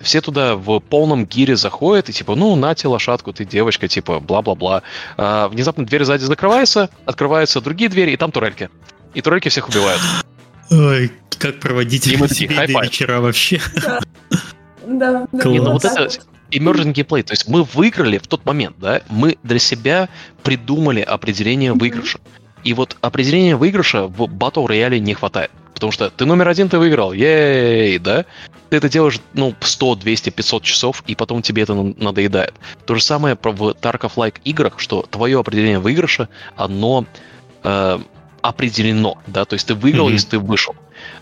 Все 0.00 0.20
туда 0.20 0.56
в 0.56 0.80
полном 0.80 1.24
гире 1.24 1.56
заходят 1.56 2.08
и 2.08 2.12
типа, 2.12 2.34
ну, 2.34 2.56
нате 2.56 2.88
лошадку, 2.88 3.32
ты 3.32 3.44
девочка, 3.44 3.86
типа, 3.86 4.18
бла-бла-бла. 4.18 4.82
Внезапно 5.16 5.86
дверь 5.86 6.04
сзади 6.04 6.24
закрывается, 6.24 6.90
открываются 7.06 7.60
другие 7.60 7.88
двери, 7.88 8.10
и 8.10 8.16
там 8.16 8.32
турельки. 8.32 8.70
И 9.14 9.22
турельки 9.22 9.48
всех 9.48 9.68
убивают. 9.68 10.00
Ой, 10.70 11.12
как 11.38 11.60
проводить 11.60 12.04
семейные 12.04 12.66
вечера 12.82 13.20
вообще. 13.20 13.60
Да, 14.86 15.26
да. 15.32 15.48
Не, 15.48 15.60
ну 15.60 15.72
вот 15.72 15.84
это 15.84 16.10
emergent 16.50 16.92
gameplay. 16.92 17.22
То 17.22 17.32
есть 17.32 17.48
мы 17.48 17.62
выиграли 17.64 18.18
в 18.18 18.26
тот 18.26 18.44
момент, 18.44 18.76
да, 18.78 19.02
мы 19.08 19.38
для 19.42 19.58
себя 19.58 20.08
придумали 20.42 21.00
определение 21.00 21.72
выигрыша. 21.72 22.18
И 22.64 22.72
вот 22.72 22.96
определения 23.00 23.56
выигрыша 23.56 24.06
в 24.06 24.22
Battle 24.22 24.66
Royale 24.66 24.98
не 24.98 25.14
хватает. 25.14 25.50
Потому 25.74 25.92
что 25.92 26.10
ты 26.10 26.24
номер 26.24 26.48
один, 26.48 26.68
ты 26.68 26.78
выиграл, 26.78 27.12
ей, 27.12 27.98
да? 27.98 28.24
Ты 28.70 28.76
это 28.76 28.88
делаешь, 28.88 29.20
ну, 29.34 29.54
100, 29.60 29.96
200, 29.96 30.30
500 30.30 30.62
часов, 30.62 31.02
и 31.06 31.14
потом 31.14 31.42
тебе 31.42 31.62
это 31.62 31.74
надоедает. 31.74 32.54
То 32.86 32.94
же 32.94 33.02
самое 33.02 33.34
в 33.34 33.38
Tarkov-like 33.38 34.36
играх, 34.44 34.78
что 34.78 35.02
твое 35.02 35.38
определение 35.38 35.80
выигрыша, 35.80 36.28
оно 36.56 37.04
э, 37.64 37.98
определено, 38.40 39.18
да, 39.26 39.44
то 39.44 39.54
есть 39.54 39.66
ты 39.66 39.74
выиграл, 39.74 40.08
mm-hmm. 40.08 40.12
если 40.12 40.28
ты 40.28 40.38
вышел. 40.38 40.76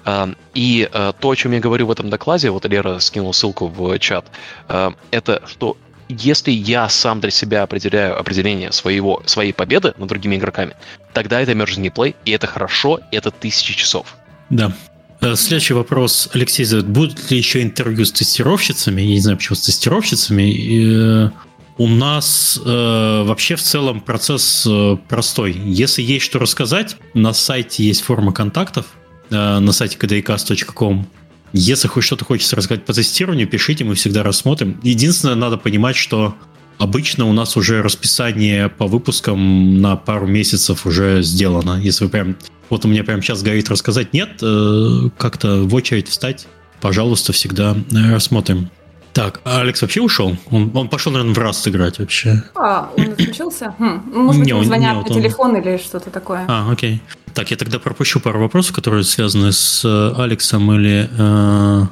Э, 0.05 0.27
и 0.55 0.89
э, 0.93 1.13
то, 1.19 1.31
о 1.31 1.37
чем 1.37 1.53
я 1.53 1.61
говорю 1.61 1.87
в 1.87 1.91
этом 1.91 2.11
докладе, 2.11 2.51
вот 2.51 2.65
Лера 2.67 2.99
скинул 2.99 3.33
ссылку 3.33 3.67
в 3.67 3.99
чат, 3.99 4.27
э, 4.69 4.91
это 5.11 5.43
что 5.47 5.77
если 6.09 6.51
я 6.51 6.89
сам 6.89 7.21
для 7.21 7.31
себя 7.31 7.63
определяю 7.63 8.19
определение 8.19 8.73
своего, 8.73 9.23
своей 9.27 9.53
победы 9.53 9.95
над 9.97 10.09
другими 10.09 10.37
игроками, 10.37 10.75
тогда 11.13 11.41
это 11.41 11.53
emerging 11.53 11.91
gameplay, 11.91 12.15
и 12.25 12.33
это 12.33 12.47
хорошо, 12.47 13.01
и 13.11 13.17
это 13.17 13.31
тысячи 13.31 13.75
часов. 13.75 14.17
Да. 14.51 14.73
Э, 15.21 15.37
следующий 15.37 15.75
вопрос, 15.75 16.29
Алексей 16.33 16.65
задает. 16.65 16.89
Будут 16.89 17.31
ли 17.31 17.39
еще 17.39 17.63
интервью 17.63 18.05
с 18.05 18.13
тестировщицами? 18.13 19.01
Я 19.03 19.09
не 19.09 19.21
знаю, 19.21 19.39
почему 19.39 19.57
с 19.57 19.63
тестировщицами. 19.63 20.51
И, 20.51 21.31
у 21.79 21.89
нас 21.89 22.61
э, 22.63 23.23
вообще 23.25 23.57
в 23.57 23.63
целом 23.63 24.01
процесс 24.01 24.67
э, 24.69 24.97
простой. 25.09 25.53
Если 25.53 26.03
есть 26.03 26.25
что 26.25 26.39
рассказать, 26.39 26.97
на 27.15 27.33
сайте 27.33 27.83
есть 27.83 28.03
форма 28.03 28.33
контактов, 28.33 28.87
на 29.33 29.73
сайте 29.73 29.97
kdcast.com. 29.99 31.07
Если 31.53 31.89
хоть 31.89 32.05
что-то 32.05 32.25
хочется 32.25 32.57
рассказать 32.57 32.85
по 32.85 32.93
тестированию, 32.93 33.47
пишите, 33.47 33.85
мы 33.85 33.95
всегда 33.95 34.23
рассмотрим. 34.23 34.81
Единственное, 34.83 35.35
надо 35.35 35.59
понимать, 35.59 35.97
что 35.97 36.35
обычно 36.79 37.27
у 37.27 37.33
нас 37.33 37.57
уже 37.57 37.83
расписание 37.83 38.69
по 38.69 38.87
выпускам 38.87 39.81
на 39.81 39.97
пару 39.97 40.27
месяцев 40.27 40.87
уже 40.87 41.23
сделано. 41.23 41.79
Если 41.81 42.05
вы 42.05 42.11
прям... 42.11 42.37
Вот 42.71 42.87
у 42.87 42.89
меня 42.89 43.05
прямо 43.05 43.21
сейчас 43.21 43.43
горит 43.43 43.69
рассказать, 43.69 44.15
нет, 44.15 44.39
э, 44.41 45.11
как-то 45.19 45.63
в 45.63 45.75
очередь 45.75 46.09
встать, 46.09 46.47
пожалуйста, 46.81 47.35
всегда 47.35 47.77
э, 47.77 48.15
рассмотрим. 48.15 48.71
Так, 49.13 49.41
а 49.45 49.61
Алекс 49.61 49.83
вообще 49.83 50.01
ушел? 50.01 50.37
Он, 50.51 50.71
он 50.75 50.89
пошел, 50.89 51.13
наверное, 51.13 51.35
в 51.35 51.39
раз 51.39 51.69
играть 51.69 51.99
вообще. 51.99 52.43
А, 52.55 52.91
он 52.97 53.11
отключился? 53.11 53.75
Хм. 53.79 54.03
Может 54.07 54.41
быть, 54.41 54.53
не, 54.53 54.65
звонят 54.65 54.95
не, 54.95 55.01
на 55.03 55.07
он... 55.17 55.23
телефон 55.23 55.57
или 55.57 55.77
что-то 55.77 56.11
такое. 56.11 56.45
А, 56.49 56.71
окей. 56.73 57.03
Так, 57.35 57.51
я 57.51 57.57
тогда 57.57 57.79
пропущу 57.79 58.21
пару 58.21 58.41
вопросов, 58.41 58.75
которые 58.75 59.05
связаны 59.05 59.53
с 59.53 59.85
э, 59.85 60.21
Алексом 60.21 60.73
или... 60.73 61.11
Э, 61.19 61.87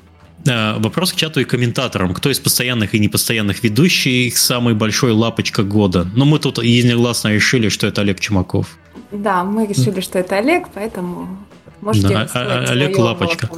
э, 0.46 0.78
вопрос 0.78 1.12
к 1.12 1.16
чату 1.16 1.40
и 1.40 1.44
комментаторам. 1.44 2.14
Кто 2.14 2.30
из 2.30 2.40
постоянных 2.40 2.94
и 2.94 2.98
непостоянных 2.98 3.62
ведущих 3.62 4.38
самый 4.38 4.74
большой 4.74 5.12
лапочка 5.12 5.62
года? 5.62 6.06
Ну, 6.14 6.24
мы 6.24 6.38
тут 6.38 6.62
единогласно 6.62 7.28
решили, 7.28 7.68
что 7.68 7.86
это 7.86 8.00
Олег 8.00 8.20
Чумаков. 8.20 8.78
Да, 9.12 9.44
мы 9.44 9.66
решили, 9.66 10.00
что 10.00 10.18
это 10.18 10.38
Олег, 10.38 10.68
поэтому 10.72 11.28
Можете 11.80 12.08
да, 12.08 12.28
а, 12.34 12.38
а, 12.38 12.70
Олег 12.70 12.98
Лапочка. 12.98 13.48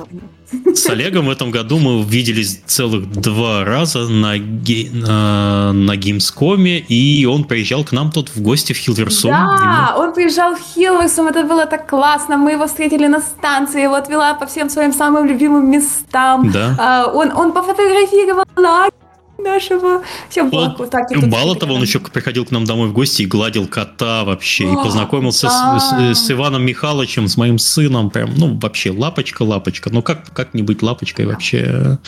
С 0.75 0.87
Олегом 0.87 1.27
в 1.27 1.31
этом 1.31 1.51
году 1.51 1.79
мы 1.79 2.03
виделись 2.03 2.61
целых 2.67 3.11
два 3.11 3.65
раза 3.65 4.09
на, 4.09 4.37
на, 4.37 5.73
на 5.73 5.97
Gamescom, 5.97 6.85
и 6.89 7.27
он 7.27 7.45
приезжал 7.45 7.85
к 7.85 7.93
нам 7.93 8.11
тут 8.11 8.31
в 8.31 8.41
гости 8.41 8.73
в 8.73 8.77
Хилверсум. 8.77 9.31
Да, 9.31 9.95
он 9.97 10.13
приезжал 10.13 10.55
в 10.55 10.61
Хилверсум, 10.61 11.29
это 11.29 11.43
было 11.45 11.67
так 11.67 11.89
классно, 11.89 12.37
мы 12.37 12.53
его 12.53 12.67
встретили 12.67 13.07
на 13.07 13.21
станции, 13.21 13.83
его 13.83 13.95
отвела 13.95 14.35
по 14.35 14.47
всем 14.47 14.71
своим 14.71 14.93
самым 14.93 15.27
любимым 15.27 15.71
местам. 15.71 16.51
Да. 16.51 16.77
А, 16.79 17.07
он, 17.07 17.33
он 17.33 17.53
пофотографировал 17.53 18.45
лагерь 18.57 19.02
нашего. 19.43 20.03
Вот, 20.37 20.91
так. 20.91 21.11
Мало 21.13 21.57
того, 21.57 21.75
он 21.75 21.83
еще 21.83 22.01
приходил 22.01 22.45
к 22.45 22.51
нам 22.51 22.65
домой 22.65 22.89
в 22.89 22.93
гости 22.93 23.23
и 23.23 23.27
гладил 23.27 23.67
кота 23.67 24.25
вообще. 24.25 24.67
О, 24.67 24.73
и 24.73 24.77
познакомился 24.77 25.49
да. 25.49 25.79
с, 25.79 26.19
с, 26.19 26.27
с 26.27 26.31
Иваном 26.31 26.65
Михайловичем, 26.65 27.29
с 27.29 27.37
моим 27.37 27.59
сыном. 27.59 28.11
Прям, 28.11 28.35
ну, 28.37 28.59
вообще, 28.59 28.91
лапочка-лапочка. 28.91 29.91
Ну, 29.91 30.03
как, 30.03 30.33
как 30.33 30.55
не 30.55 30.63
быть 30.63 30.83
лапочкой 30.83 31.27
вообще 31.27 31.99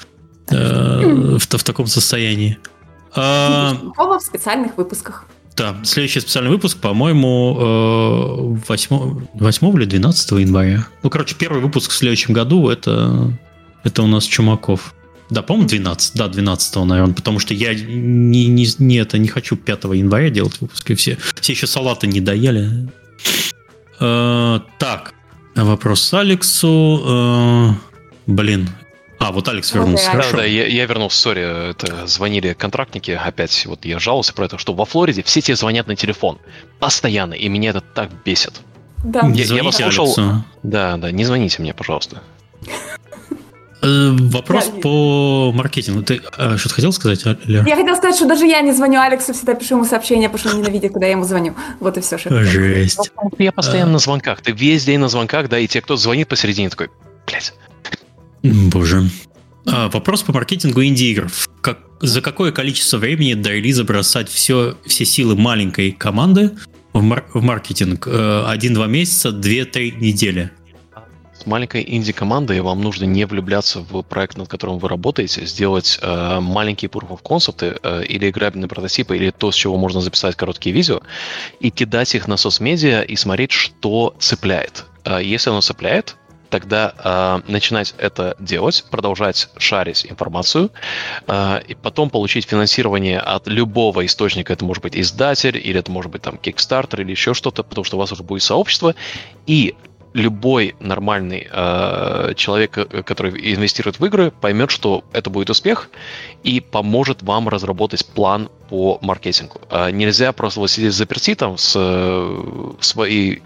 э, 0.51 1.37
в, 1.39 1.41
в 1.41 1.65
таком 1.65 1.87
состоянии? 1.87 2.59
А, 3.15 3.75
в 3.97 4.21
специальных 4.21 4.77
выпусках. 4.77 5.27
Да, 5.57 5.77
следующий 5.85 6.21
специальный 6.21 6.51
выпуск, 6.51 6.79
по-моему, 6.79 8.59
8, 8.67 9.27
8 9.35 9.77
или 9.77 9.85
12 9.85 10.31
января. 10.33 10.87
Ну, 11.03 11.11
короче, 11.11 11.37
первый 11.39 11.61
выпуск 11.63 11.93
в 11.93 11.95
следующем 11.95 12.35
году 12.35 12.69
это, 12.69 13.33
это 13.85 14.03
у 14.03 14.09
нас 14.09 14.25
Чумаков. 14.25 14.95
Да, 15.35 15.43
по-моему, 15.43 15.69
12. 15.69 16.15
Да, 16.15 16.29
12 16.29 16.77
наверное, 16.77 17.13
потому 17.13 17.41
что 17.41 17.55
я 17.55 17.75
не, 17.75 18.47
не, 18.47 18.69
не, 18.79 18.97
это, 18.99 19.19
не 19.19 19.27
хочу 19.27 19.57
5 19.57 19.85
января 19.85 20.31
делать 20.31 20.61
выпуск, 20.61 20.93
и 20.93 20.95
все, 20.95 21.19
все 21.41 21.53
еще 21.53 21.67
салаты 21.67 22.07
не 22.07 22.21
доели. 22.21 22.89
Э, 23.99 24.61
так, 24.79 25.13
вопрос 25.57 26.15
Алексу. 26.15 27.03
Э, 27.05 27.71
блин, 28.29 28.69
а, 29.19 29.33
вот 29.33 29.49
Алекс 29.49 29.73
вернулся. 29.73 30.13
Да, 30.13 30.23
да, 30.33 30.45
я, 30.45 30.69
я 30.69 30.87
вернулся, 30.87 31.19
сори, 31.19 31.71
это 31.71 32.07
звонили 32.07 32.53
контрактники, 32.53 33.11
опять 33.11 33.67
вот 33.67 33.85
я 33.85 33.99
жаловался 33.99 34.35
про 34.35 34.45
это, 34.45 34.57
что 34.57 34.73
во 34.73 34.85
Флориде 34.85 35.25
все 35.25 35.41
тебе 35.41 35.57
звонят 35.57 35.89
на 35.89 35.97
телефон 35.97 36.39
постоянно, 36.79 37.35
и 37.35 37.49
меня 37.49 37.71
это 37.71 37.81
так 37.81 38.11
бесит. 38.25 38.61
Да. 39.03 39.23
Не 39.23 39.43
я, 39.43 39.57
я 39.57 39.65
вас 39.65 39.77
слушал. 39.77 40.05
Алексу. 40.05 40.45
Да, 40.63 40.97
да, 40.97 41.11
не 41.11 41.25
звоните 41.25 41.61
мне, 41.61 41.75
пожалуйста. 41.75 42.23
Э, 43.85 44.17
вопрос 44.19 44.71
я... 44.75 44.81
по 44.81 45.53
маркетингу. 45.53 46.03
Ты 46.03 46.23
а, 46.39 46.57
что-то 46.57 46.77
хотел 46.77 46.93
сказать, 46.93 47.25
Лер? 47.45 47.67
Я 47.67 47.77
хотел 47.77 47.95
сказать, 47.97 48.17
что 48.17 48.27
даже 48.27 48.47
я 48.47 48.63
не 48.63 48.73
звоню 48.73 49.01
Алексу, 49.01 49.35
всегда 49.35 49.55
пишу 49.55 49.75
ему 49.75 49.85
сообщения, 49.85 50.29
потому 50.29 50.49
что 50.49 50.57
он 50.57 50.63
ненавидит, 50.63 50.93
когда 50.93 51.07
я 51.07 51.13
ему 51.13 51.25
звоню. 51.25 51.55
Вот 51.81 51.99
и 51.99 52.01
все. 52.01 52.17
Что 52.17 52.43
Жесть. 52.45 53.11
Я 53.39 53.53
постоянно 53.53 53.91
а... 53.91 53.95
на 53.95 53.99
звонках. 53.99 54.41
Ты 54.41 54.53
весь 54.53 54.85
день 54.85 55.01
на 55.01 55.09
звонках, 55.09 55.49
да, 55.51 55.59
и 55.59 55.67
те, 55.67 55.83
кто 55.83 55.97
звонит 55.97 56.29
посередине, 56.29 56.71
такой, 56.71 56.89
блядь. 57.27 57.53
Боже. 58.43 59.11
А, 59.67 59.89
вопрос 59.91 60.23
по 60.23 60.33
маркетингу 60.33 60.83
инди-игр. 60.83 61.31
Как, 61.61 61.81
за 62.01 62.23
какое 62.23 62.53
количество 62.53 62.99
времени 62.99 63.35
до 63.35 63.51
релиза 63.51 63.85
бросать 63.85 64.31
все, 64.31 64.77
все 64.87 65.05
силы 65.05 65.37
маленькой 65.37 65.93
команды 65.93 66.53
в, 66.93 67.03
мар- 67.03 67.27
в 67.33 67.43
маркетинг? 67.43 68.07
Э, 68.07 68.45
один-два 68.47 68.87
месяца, 68.87 69.31
две-три 69.31 69.93
недели? 69.93 70.51
Маленькой 71.47 71.85
инди-командой 71.87 72.61
вам 72.61 72.81
нужно 72.81 73.05
не 73.05 73.25
влюбляться 73.27 73.81
в 73.81 74.03
проект, 74.03 74.37
над 74.37 74.49
которым 74.49 74.79
вы 74.79 74.89
работаете, 74.89 75.45
сделать 75.47 75.99
э, 76.03 76.41
маленькие 76.41 76.91
proof 76.91 77.09
of 77.09 77.23
concept 77.23 77.81
э, 77.83 78.05
или 78.05 78.31
играбельные 78.31 78.69
прототипы, 78.69 79.17
или 79.17 79.31
то, 79.31 79.51
с 79.51 79.55
чего 79.55 79.77
можно 79.77 80.01
записать 80.01 80.37
короткие 80.37 80.75
видео, 80.75 81.01
и 81.61 81.71
кидать 81.71 82.15
их 82.15 82.29
на 82.29 82.37
соцмедиа 82.37 83.03
и 83.03 83.17
смотреть, 83.17 83.53
что 83.53 84.15
цепляет. 84.19 84.85
Э, 85.05 85.21
если 85.23 85.51
оно 85.51 85.61
цепляет, 85.61 86.17
тогда 86.55 86.95
э, 87.47 87.51
начинать 87.51 87.95
это 87.99 88.37
делать, 88.39 88.85
продолжать 88.89 89.49
шарить 89.59 90.07
информацию, 90.09 90.71
э, 91.27 91.61
и 91.67 91.75
потом 91.75 92.11
получить 92.11 92.47
финансирование 92.47 93.19
от 93.19 93.49
любого 93.49 94.07
источника. 94.07 94.53
Это 94.53 94.65
может 94.65 94.81
быть 94.81 94.97
издатель, 94.97 95.57
или 95.57 95.81
это 95.81 95.91
может 95.91 96.13
быть 96.13 96.23
там 96.23 96.37
Kickstarter, 96.37 97.01
или 97.01 97.11
еще 97.11 97.35
что-то, 97.35 97.65
потому 97.65 97.85
что 97.85 97.97
у 97.97 97.99
вас 97.99 98.13
уже 98.13 98.23
будет 98.23 98.45
сообщество. 98.45 98.95
И 99.47 99.75
любой 100.15 100.77
нормальный 100.81 101.49
э, 101.51 102.33
человек, 102.37 102.79
э, 102.79 103.03
который 103.03 103.33
инвестирует 103.55 103.99
в 103.99 104.07
игры, 104.07 104.31
поймет, 104.31 104.71
что 104.71 105.05
это 105.13 105.29
будет 105.29 105.51
успех 105.51 105.91
и 106.45 106.61
поможет 106.61 107.23
вам 107.23 107.49
разработать 107.49 108.07
план 108.07 108.49
по 108.71 108.99
маркетингу. 109.03 109.61
Э, 109.71 109.91
нельзя 109.91 110.33
просто 110.33 110.61
вот 110.61 110.71
сидеть 110.71 110.95
заперти 110.95 111.35
там 111.35 111.59
с 111.59 111.75
э, 111.77 112.73
своей 112.81 113.43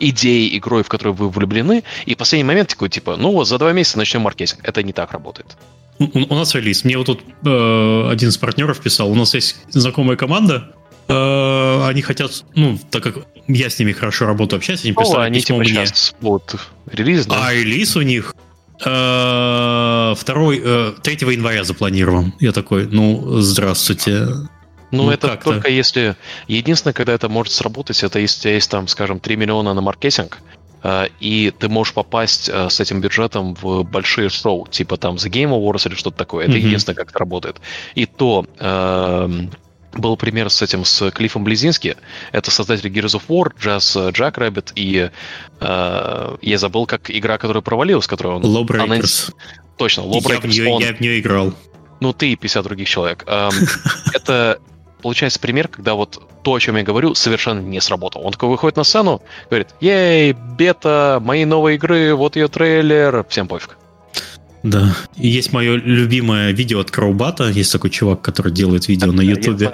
идеей, 0.00 0.58
игрой, 0.58 0.82
в 0.82 0.88
которую 0.88 1.14
вы 1.14 1.30
влюблены, 1.30 1.84
и 2.04 2.14
в 2.14 2.18
последний 2.18 2.44
момент 2.44 2.68
такой, 2.68 2.90
типа, 2.90 3.16
ну 3.16 3.32
вот 3.32 3.46
за 3.48 3.58
два 3.58 3.72
месяца 3.72 3.96
начнем 3.96 4.22
маркетинг. 4.22 4.60
Это 4.64 4.82
не 4.82 4.92
так 4.92 5.12
работает. 5.12 5.56
У, 5.98 6.06
у 6.14 6.34
нас 6.34 6.54
релиз. 6.54 6.84
Мне 6.84 6.98
вот 6.98 7.06
тут 7.06 7.20
э, 7.44 8.10
один 8.10 8.30
из 8.30 8.36
партнеров 8.36 8.80
писал, 8.80 9.10
у 9.10 9.14
нас 9.14 9.34
есть 9.34 9.56
знакомая 9.68 10.16
команда, 10.16 10.74
они 11.08 12.02
хотят, 12.02 12.44
ну, 12.54 12.78
так 12.90 13.02
как 13.02 13.26
я 13.48 13.70
с 13.70 13.78
ними 13.78 13.92
хорошо 13.92 14.26
работаю, 14.26 14.58
общаюсь, 14.58 14.84
они 14.84 14.92
прислали 14.92 15.26
они 15.26 15.40
письмо 15.40 15.62
типа 15.62 15.78
мне. 15.78 15.86
Сейчас, 15.86 16.14
вот, 16.20 16.56
релиз, 16.90 17.26
да? 17.26 17.46
А 17.46 17.52
релиз 17.52 17.96
у 17.96 18.02
них 18.02 18.34
э, 18.84 20.14
второй, 20.16 20.60
э, 20.62 20.92
3 21.02 21.14
января 21.32 21.64
запланирован. 21.64 22.34
Я 22.40 22.52
такой, 22.52 22.86
ну, 22.86 23.40
здравствуйте. 23.40 24.26
Ну, 24.90 25.04
ну 25.04 25.10
это 25.10 25.36
только 25.36 25.68
если... 25.68 26.16
Единственное, 26.48 26.94
когда 26.94 27.12
это 27.12 27.28
может 27.28 27.52
сработать, 27.52 28.02
это 28.02 28.18
если 28.18 28.40
у 28.40 28.42
тебя 28.42 28.54
есть 28.54 28.70
там, 28.70 28.88
скажем, 28.88 29.20
3 29.20 29.36
миллиона 29.36 29.74
на 29.74 29.80
маркетинг, 29.80 30.38
э, 30.82 31.06
и 31.20 31.52
ты 31.56 31.68
можешь 31.68 31.94
попасть 31.94 32.48
э, 32.48 32.70
с 32.70 32.80
этим 32.80 33.00
бюджетом 33.00 33.54
в 33.54 33.82
большие 33.84 34.28
шоу, 34.28 34.66
типа 34.68 34.96
там 34.96 35.16
The 35.16 35.30
Game 35.30 35.50
Awards 35.50 35.88
или 35.88 35.94
что-то 35.94 36.16
такое. 36.16 36.46
Это 36.46 36.54
mm-hmm. 36.54 36.66
единственное, 36.66 36.96
как 36.96 37.10
это 37.10 37.18
работает. 37.18 37.60
И 37.94 38.06
то 38.06 38.46
э, 38.58 39.46
был 39.92 40.16
пример 40.16 40.50
с 40.50 40.62
этим, 40.62 40.84
с 40.84 41.10
Клиффом 41.10 41.44
Близински. 41.44 41.96
Это 42.32 42.50
создатель 42.50 42.90
Gears 42.90 43.20
of 43.20 43.22
War, 43.28 43.52
Jazz 43.60 44.12
Jack 44.12 44.34
Rabbit, 44.34 44.72
и 44.74 45.10
э, 45.60 46.36
я 46.40 46.58
забыл, 46.58 46.86
как 46.86 47.10
игра, 47.10 47.38
которая 47.38 47.62
провалилась, 47.62 48.06
которую 48.06 48.36
он... 48.36 48.42
Lawbreakers. 48.42 48.82
Анонс... 48.82 49.30
Точно, 49.76 50.02
Lawbreakers. 50.02 50.30
Я 50.32 50.40
в, 50.40 50.44
нее, 50.46 50.68
он... 50.68 50.82
я 50.82 50.92
в 50.92 51.00
нее 51.00 51.20
играл. 51.20 51.54
ну, 52.00 52.12
ты 52.12 52.32
и 52.32 52.36
50 52.36 52.64
других 52.64 52.88
человек. 52.88 53.24
Эм, 53.26 53.52
это 54.14 54.60
получается 55.02 55.40
пример, 55.40 55.68
когда 55.68 55.94
вот 55.94 56.22
то, 56.42 56.54
о 56.54 56.60
чем 56.60 56.76
я 56.76 56.82
говорю, 56.82 57.14
совершенно 57.14 57.60
не 57.60 57.80
сработало. 57.80 58.22
Он 58.22 58.32
такой 58.32 58.48
выходит 58.48 58.76
на 58.76 58.84
сцену, 58.84 59.22
говорит, 59.48 59.68
ей, 59.80 60.32
бета, 60.32 61.18
моей 61.22 61.44
новой 61.44 61.74
игры, 61.74 62.14
вот 62.14 62.36
ее 62.36 62.48
трейлер, 62.48 63.24
всем 63.28 63.48
пофиг. 63.48 63.76
Да. 64.62 64.94
И 65.16 65.28
есть 65.28 65.52
мое 65.52 65.76
любимое 65.76 66.52
видео 66.52 66.80
от 66.80 66.90
Кроубата. 66.90 67.48
Есть 67.48 67.72
такой 67.72 67.90
чувак, 67.90 68.20
который 68.20 68.52
делает 68.52 68.88
видео 68.88 69.12
на 69.12 69.22
Ютубе 69.22 69.72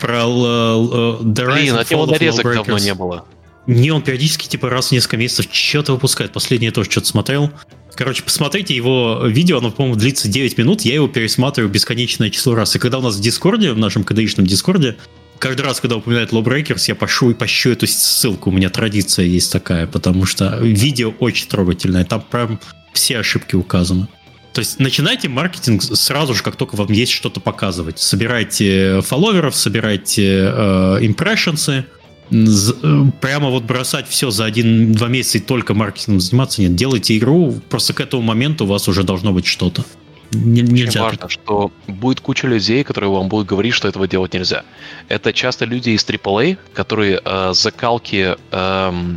про 0.00 0.24
uh, 0.24 1.20
The 1.22 1.46
Rise 1.46 1.52
Блин, 1.52 1.76
от 1.76 1.90
него 1.90 2.06
нарезок 2.06 2.44
давно 2.44 2.78
не 2.78 2.94
было. 2.94 3.24
Не, 3.66 3.92
он 3.92 4.02
периодически 4.02 4.46
типа 4.46 4.68
раз 4.68 4.88
в 4.88 4.92
несколько 4.92 5.16
месяцев 5.16 5.46
что-то 5.50 5.92
выпускает. 5.92 6.32
Последнее 6.32 6.70
тоже 6.70 6.90
что-то 6.90 7.06
смотрел. 7.06 7.50
Короче, 7.94 8.22
посмотрите 8.22 8.74
его 8.74 9.22
видео, 9.24 9.58
оно, 9.58 9.70
по-моему, 9.70 9.96
длится 9.96 10.28
9 10.28 10.58
минут, 10.58 10.82
я 10.82 10.94
его 10.94 11.06
пересматриваю 11.06 11.70
бесконечное 11.70 12.28
число 12.28 12.56
раз. 12.56 12.74
И 12.74 12.80
когда 12.80 12.98
у 12.98 13.02
нас 13.02 13.16
в 13.16 13.20
Дискорде, 13.20 13.72
в 13.72 13.78
нашем 13.78 14.02
КДИшном 14.02 14.46
Дискорде, 14.46 14.96
каждый 15.38 15.62
раз, 15.62 15.80
когда 15.80 15.96
упоминают 15.96 16.32
Lawbreakers, 16.32 16.84
я 16.88 16.96
пошу 16.96 17.30
и 17.30 17.34
пощу 17.34 17.70
эту 17.70 17.86
ссылку. 17.86 18.50
У 18.50 18.52
меня 18.52 18.68
традиция 18.68 19.26
есть 19.26 19.52
такая, 19.52 19.86
потому 19.86 20.26
что 20.26 20.58
видео 20.60 21.14
очень 21.20 21.48
трогательное. 21.48 22.04
Там 22.04 22.22
прям 22.28 22.58
все 22.92 23.18
ошибки 23.18 23.54
указаны. 23.54 24.08
То 24.54 24.60
есть 24.60 24.78
начинайте 24.78 25.28
маркетинг 25.28 25.82
сразу 25.82 26.32
же, 26.32 26.42
как 26.42 26.56
только 26.56 26.76
вам 26.76 26.92
есть 26.92 27.12
что-то 27.12 27.40
показывать. 27.40 27.98
Собирайте 27.98 29.02
фолловеров, 29.02 29.54
собирайте 29.54 30.50
э, 30.50 30.98
impressions 31.02 31.71
ы, 31.71 31.84
Э, 32.30 33.04
прямо 33.20 33.50
вот 33.50 33.64
бросать 33.64 34.08
все 34.08 34.30
за 34.30 34.44
один-два 34.46 35.08
месяца 35.08 35.38
и 35.38 35.40
только 35.40 35.74
маркетингом 35.74 36.20
заниматься 36.20 36.62
нет. 36.62 36.74
Делайте 36.74 37.16
игру, 37.18 37.60
просто 37.68 37.92
к 37.92 38.00
этому 38.00 38.22
моменту 38.22 38.64
у 38.64 38.68
вас 38.68 38.88
уже 38.88 39.02
должно 39.04 39.32
быть 39.32 39.46
что-то. 39.46 39.84
Не, 40.32 40.62
нельзя. 40.62 41.04
Очень 41.04 41.18
важно, 41.20 41.28
что 41.28 41.70
будет 41.86 42.20
куча 42.20 42.48
людей, 42.48 42.82
которые 42.82 43.10
вам 43.10 43.28
будут 43.28 43.46
говорить, 43.46 43.74
что 43.74 43.86
этого 43.86 44.08
делать 44.08 44.32
нельзя. 44.34 44.64
Это 45.08 45.32
часто 45.32 45.64
люди 45.64 45.90
из 45.90 46.04
AAA, 46.04 46.58
которые 46.72 47.20
э, 47.22 47.52
закалки, 47.54 48.34
э, 48.50 49.16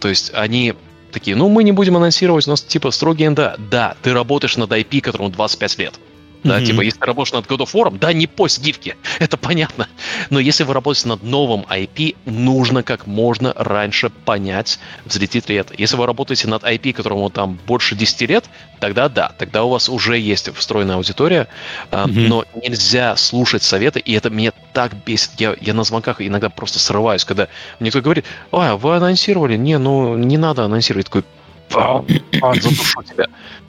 то 0.00 0.08
есть 0.08 0.30
они 0.32 0.74
такие, 1.16 1.34
ну 1.34 1.48
мы 1.48 1.64
не 1.64 1.72
будем 1.72 1.96
анонсировать, 1.96 2.46
у 2.46 2.50
нас 2.50 2.60
типа 2.60 2.90
строгий 2.90 3.26
НДА. 3.26 3.56
Да, 3.70 3.96
ты 4.02 4.12
работаешь 4.12 4.58
над 4.58 4.70
IP, 4.70 5.00
которому 5.00 5.30
25 5.30 5.78
лет. 5.78 5.94
Да, 6.44 6.60
mm-hmm. 6.60 6.66
типа, 6.66 6.80
если 6.82 7.00
ты 7.00 7.06
работаешь 7.06 7.32
над 7.32 7.46
God 7.46 7.58
of 7.58 7.72
War, 7.72 7.98
да, 7.98 8.12
не 8.12 8.26
пост 8.26 8.60
гифки, 8.60 8.96
это 9.18 9.36
понятно. 9.36 9.88
Но 10.30 10.38
если 10.38 10.64
вы 10.64 10.74
работаете 10.74 11.08
над 11.08 11.22
новым 11.22 11.62
IP, 11.62 12.16
нужно 12.24 12.82
как 12.82 13.06
можно 13.06 13.52
раньше 13.56 14.10
понять, 14.10 14.78
взлетит 15.04 15.48
ли 15.48 15.56
это. 15.56 15.74
Если 15.76 15.96
вы 15.96 16.06
работаете 16.06 16.48
над 16.48 16.62
IP, 16.62 16.92
которому 16.92 17.30
там 17.30 17.58
больше 17.66 17.94
10 17.94 18.28
лет, 18.30 18.44
тогда 18.80 19.08
да, 19.08 19.32
тогда 19.38 19.64
у 19.64 19.70
вас 19.70 19.88
уже 19.88 20.18
есть 20.18 20.54
встроенная 20.54 20.96
аудитория, 20.96 21.48
mm-hmm. 21.90 22.28
но 22.28 22.44
нельзя 22.54 23.16
слушать 23.16 23.62
советы, 23.62 24.00
и 24.00 24.12
это 24.12 24.30
меня 24.30 24.52
так 24.72 24.92
бесит. 25.04 25.30
Я, 25.38 25.56
я 25.60 25.74
на 25.74 25.84
звонках 25.84 26.20
иногда 26.20 26.48
просто 26.48 26.78
срываюсь, 26.78 27.24
когда 27.24 27.48
мне 27.80 27.90
кто-то 27.90 28.04
говорит, 28.04 28.24
а, 28.52 28.76
вы 28.76 28.96
анонсировали? 28.96 29.56
Не, 29.56 29.78
ну, 29.78 30.16
не 30.16 30.38
надо 30.38 30.64
анонсировать. 30.64 31.06
Такой, 31.06 31.24
задушу 32.60 33.02
тебя. 33.02 33.26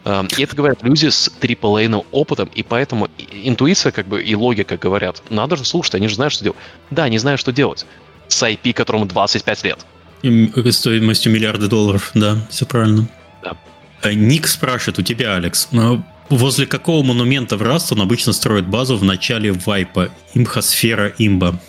Эм, 0.08 0.30
и 0.38 0.44
это 0.44 0.56
говорят 0.56 0.84
люди 0.84 1.10
с 1.10 1.30
AAA 1.42 2.06
опытом, 2.12 2.50
и 2.56 2.64
поэтому 2.64 3.10
интуиция 3.30 3.92
как 3.92 4.08
бы 4.08 4.24
и 4.24 4.36
логика 4.36 4.78
говорят, 4.78 5.22
надо 5.30 5.58
же 5.58 5.66
слушать, 5.66 5.96
они 5.96 6.08
же 6.08 6.16
знают, 6.16 6.34
что 6.34 6.46
делать. 6.46 6.58
Да, 6.92 7.04
они 7.04 7.18
знают, 7.18 7.42
что 7.42 7.52
делать. 7.52 7.86
С 8.30 8.42
IP, 8.42 8.72
которому 8.72 9.06
25 9.06 9.64
лет. 9.66 9.86
И 10.22 10.72
стоимостью 10.72 11.34
миллиарда 11.34 11.68
долларов, 11.68 12.12
да, 12.14 12.38
все 12.50 12.66
правильно. 12.66 13.10
Да. 13.44 13.58
Э, 14.02 14.14
Ник 14.14 14.48
спрашивает 14.48 14.98
у 14.98 15.02
тебя, 15.02 15.36
Алекс, 15.36 15.68
возле 16.30 16.68
какого 16.68 17.04
монумента 17.04 17.58
в 17.58 17.62
Rust 17.62 17.92
он 17.92 18.02
обычно 18.02 18.32
строит 18.32 18.66
базу 18.66 18.96
в 18.96 19.04
начале 19.04 19.52
вайпа? 19.52 20.10
Имхосфера 20.34 21.14
имба. 21.18 21.60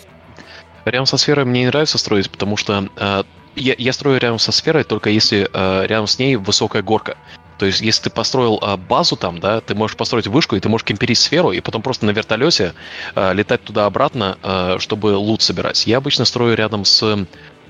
Рядом 0.85 1.07
со 1.07 1.17
сферой 1.17 1.43
мне 1.43 1.61
не 1.61 1.67
нравится 1.67 1.97
строить, 1.97 2.29
потому 2.29 2.55
что 2.55 2.87
э, 2.95 3.23
я, 3.57 3.75
я 3.77 3.91
строю 3.91 4.17
рядом 4.17 4.39
со 4.39 4.53
сферой, 4.53 4.85
только 4.85 5.09
если 5.09 5.49
э, 5.51 5.87
рядом 5.87 6.07
с 6.07 6.17
ней 6.17 6.37
высокая 6.37 6.81
горка. 6.83 7.17
То 7.59 7.65
есть, 7.65 7.81
если 7.81 8.03
ты 8.03 8.09
построил 8.09 8.57
э, 8.61 8.77
базу 8.77 9.17
там, 9.17 9.39
да, 9.39 9.59
ты 9.59 9.75
можешь 9.75 9.97
построить 9.97 10.27
вышку, 10.27 10.55
и 10.55 10.59
ты 10.61 10.69
можешь 10.69 10.85
кемперить 10.85 11.17
сферу, 11.17 11.51
и 11.51 11.59
потом 11.59 11.81
просто 11.81 12.05
на 12.05 12.11
вертолете 12.11 12.73
э, 13.15 13.33
летать 13.33 13.63
туда-обратно, 13.63 14.37
э, 14.41 14.77
чтобы 14.79 15.07
лут 15.17 15.41
собирать. 15.41 15.85
Я 15.85 15.97
обычно 15.97 16.23
строю 16.23 16.55
рядом 16.55 16.85
с 16.85 17.03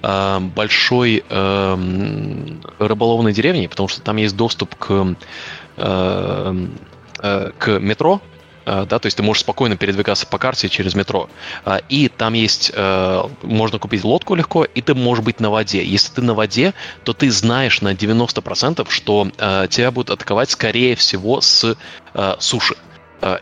э, 0.03 0.40
большой 0.56 1.24
э, 1.28 1.78
рыболовной 2.78 3.34
деревней, 3.34 3.68
потому 3.68 3.90
что 3.90 4.02
там 4.02 4.18
есть 4.18 4.38
доступ 4.38 4.76
к, 4.76 5.16
э, 5.78 6.68
э, 7.24 7.52
к 7.57 7.80
метро, 7.80 8.22
да, 8.85 8.99
то 8.99 9.07
есть 9.07 9.17
ты 9.17 9.23
можешь 9.23 9.41
спокойно 9.41 9.77
передвигаться 9.77 10.27
по 10.27 10.37
карте 10.37 10.69
через 10.69 10.95
метро. 10.95 11.29
А, 11.65 11.81
и 11.89 12.07
там 12.07 12.33
есть, 12.33 12.71
э, 12.73 13.23
можно 13.43 13.79
купить 13.79 14.03
лодку 14.03 14.35
легко, 14.35 14.63
и 14.65 14.81
ты 14.81 14.93
можешь 14.93 15.23
быть 15.23 15.39
на 15.39 15.49
воде. 15.49 15.83
Если 15.83 16.13
ты 16.13 16.21
на 16.21 16.33
воде, 16.33 16.73
то 17.03 17.13
ты 17.13 17.31
знаешь 17.31 17.81
на 17.81 17.93
90%, 17.93 18.85
что 18.89 19.27
э, 19.37 19.67
тебя 19.69 19.91
будут 19.91 20.11
атаковать, 20.11 20.51
скорее 20.51 20.95
всего, 20.95 21.41
с 21.41 21.75
суши. 22.39 22.75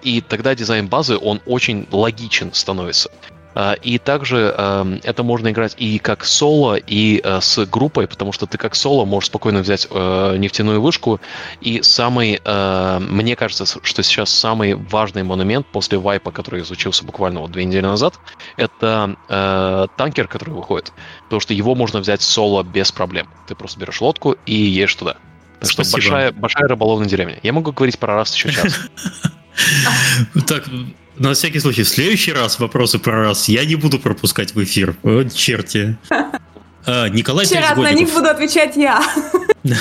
И 0.01 0.21
тогда 0.21 0.55
дизайн 0.55 0.87
базы, 0.87 1.17
он 1.17 1.41
очень 1.45 1.87
логичен 1.91 2.53
становится. 2.53 3.09
А, 3.59 3.73
и 3.73 3.97
также 3.97 4.53
эм, 4.55 4.99
это 5.03 5.23
можно 5.23 5.49
играть 5.49 5.73
и 5.79 5.97
как 5.97 6.25
соло, 6.25 6.75
и 6.75 7.19
э, 7.23 7.41
с 7.41 7.65
группой, 7.65 8.07
потому 8.07 8.31
что 8.31 8.45
ты 8.45 8.59
как 8.59 8.75
соло 8.75 9.03
можешь 9.03 9.29
спокойно 9.29 9.61
взять 9.61 9.87
э, 9.89 10.35
нефтяную 10.37 10.79
вышку. 10.79 11.19
И 11.59 11.81
самый, 11.81 12.39
э, 12.43 12.99
мне 12.99 13.35
кажется, 13.35 13.65
что 13.65 14.03
сейчас 14.03 14.29
самый 14.29 14.75
важный 14.75 15.23
монумент 15.23 15.65
после 15.65 15.97
вайпа, 15.97 16.29
который 16.29 16.61
изучился 16.61 17.03
буквально 17.03 17.39
вот 17.39 17.51
две 17.51 17.65
недели 17.65 17.81
назад, 17.81 18.19
это 18.57 19.15
танкер, 19.97 20.27
который 20.27 20.51
выходит. 20.53 20.93
Потому 21.23 21.39
что 21.39 21.55
его 21.55 21.73
можно 21.73 21.99
взять 21.99 22.21
соло 22.21 22.61
без 22.61 22.91
проблем. 22.91 23.27
Ты 23.47 23.55
просто 23.55 23.79
берешь 23.79 24.01
лодку 24.01 24.35
и 24.45 24.53
едешь 24.53 24.93
туда. 24.93 25.17
Так 25.59 25.71
Спасибо. 25.71 25.83
что 25.83 26.11
большая, 26.11 26.31
большая 26.31 26.67
рыболовная 26.67 27.07
деревня. 27.07 27.39
Я 27.41 27.53
могу 27.53 27.71
говорить 27.71 27.97
про 27.97 28.13
раз 28.13 28.35
еще 28.35 28.51
час. 28.51 28.79
Так, 30.47 30.65
на 31.19 31.33
всякий 31.33 31.59
случай, 31.59 31.83
в 31.83 31.87
следующий 31.87 32.33
раз 32.33 32.59
вопросы 32.59 32.99
про 32.99 33.23
раз 33.23 33.49
я 33.49 33.65
не 33.65 33.75
буду 33.75 33.99
пропускать 33.99 34.55
в 34.55 34.63
эфир. 34.63 34.95
О, 35.03 35.23
черти. 35.23 35.97
А, 36.85 37.09
Николай 37.09 37.45
раз 37.45 37.77
на 37.77 37.91
них 37.91 38.13
буду 38.13 38.27
отвечать 38.27 38.75
я. 38.75 39.03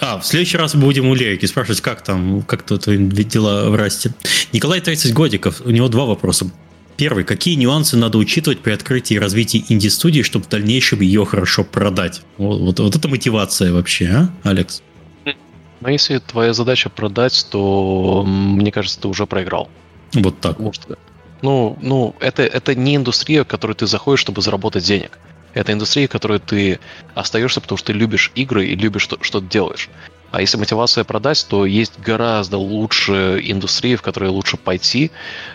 А, 0.00 0.18
в 0.18 0.24
следующий 0.24 0.56
раз 0.56 0.74
мы 0.74 0.82
будем 0.82 1.08
у 1.08 1.14
Лерики 1.14 1.46
спрашивать, 1.46 1.80
как 1.80 2.02
там, 2.02 2.42
как 2.42 2.62
тут 2.62 2.84
дела 2.86 3.68
в 3.68 3.74
Расте. 3.74 4.14
Николай 4.52 4.80
30 4.80 5.12
годиков, 5.12 5.60
у 5.64 5.70
него 5.70 5.88
два 5.88 6.04
вопроса. 6.04 6.50
Первый. 6.96 7.24
Какие 7.24 7.56
нюансы 7.56 7.96
надо 7.96 8.18
учитывать 8.18 8.60
при 8.60 8.70
открытии 8.70 9.14
и 9.14 9.18
развитии 9.18 9.64
инди-студии, 9.68 10.22
чтобы 10.22 10.44
в 10.44 10.48
дальнейшем 10.48 11.00
ее 11.00 11.26
хорошо 11.26 11.64
продать? 11.64 12.22
Вот, 12.38 12.60
вот, 12.60 12.80
вот 12.80 12.96
это 12.96 13.08
мотивация 13.08 13.72
вообще, 13.72 14.06
а, 14.06 14.28
Алекс? 14.48 14.80
Ну, 15.24 15.88
если 15.88 16.18
твоя 16.18 16.52
задача 16.52 16.88
продать, 16.88 17.46
то, 17.50 18.24
мне 18.24 18.70
кажется, 18.70 19.00
ты 19.00 19.08
уже 19.08 19.26
проиграл. 19.26 19.68
Вот 20.14 20.40
так. 20.40 20.52
Потому 20.52 20.72
что, 20.72 20.96
ну, 21.42 21.76
ну 21.80 22.14
это, 22.20 22.42
это 22.42 22.74
не 22.74 22.96
индустрия, 22.96 23.44
в 23.44 23.48
которую 23.48 23.74
ты 23.76 23.86
заходишь, 23.86 24.20
чтобы 24.20 24.42
заработать 24.42 24.84
денег. 24.84 25.18
Это 25.54 25.72
индустрия, 25.72 26.06
в 26.06 26.10
которой 26.10 26.38
ты 26.38 26.80
остаешься, 27.14 27.60
потому 27.60 27.76
что 27.76 27.88
ты 27.88 27.92
любишь 27.92 28.32
игры 28.34 28.66
и 28.66 28.76
любишь 28.76 29.02
что, 29.02 29.18
что 29.22 29.40
ты 29.40 29.46
делаешь. 29.46 29.88
А 30.30 30.40
если 30.40 30.56
мотивация 30.56 31.04
продать, 31.04 31.46
то 31.46 31.66
есть 31.66 31.98
гораздо 31.98 32.56
лучше 32.56 33.38
индустрии, 33.44 33.96
в 33.96 34.02
которой 34.02 34.30
лучше 34.30 34.56
пойти 34.56 35.10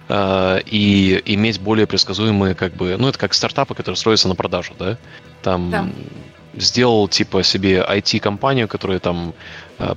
э, 0.08 0.60
и 0.68 1.20
иметь 1.26 1.60
более 1.60 1.88
предсказуемые, 1.88 2.54
как 2.54 2.74
бы, 2.74 2.96
ну 2.98 3.08
это 3.08 3.18
как 3.18 3.34
стартапы, 3.34 3.74
которые 3.74 3.98
строятся 3.98 4.28
на 4.28 4.36
продажу, 4.36 4.74
да? 4.78 5.00
Там 5.42 5.72
да. 5.72 5.90
сделал 6.54 7.08
типа 7.08 7.42
себе 7.42 7.84
IT-компанию, 7.90 8.68
которая 8.68 9.00
там 9.00 9.34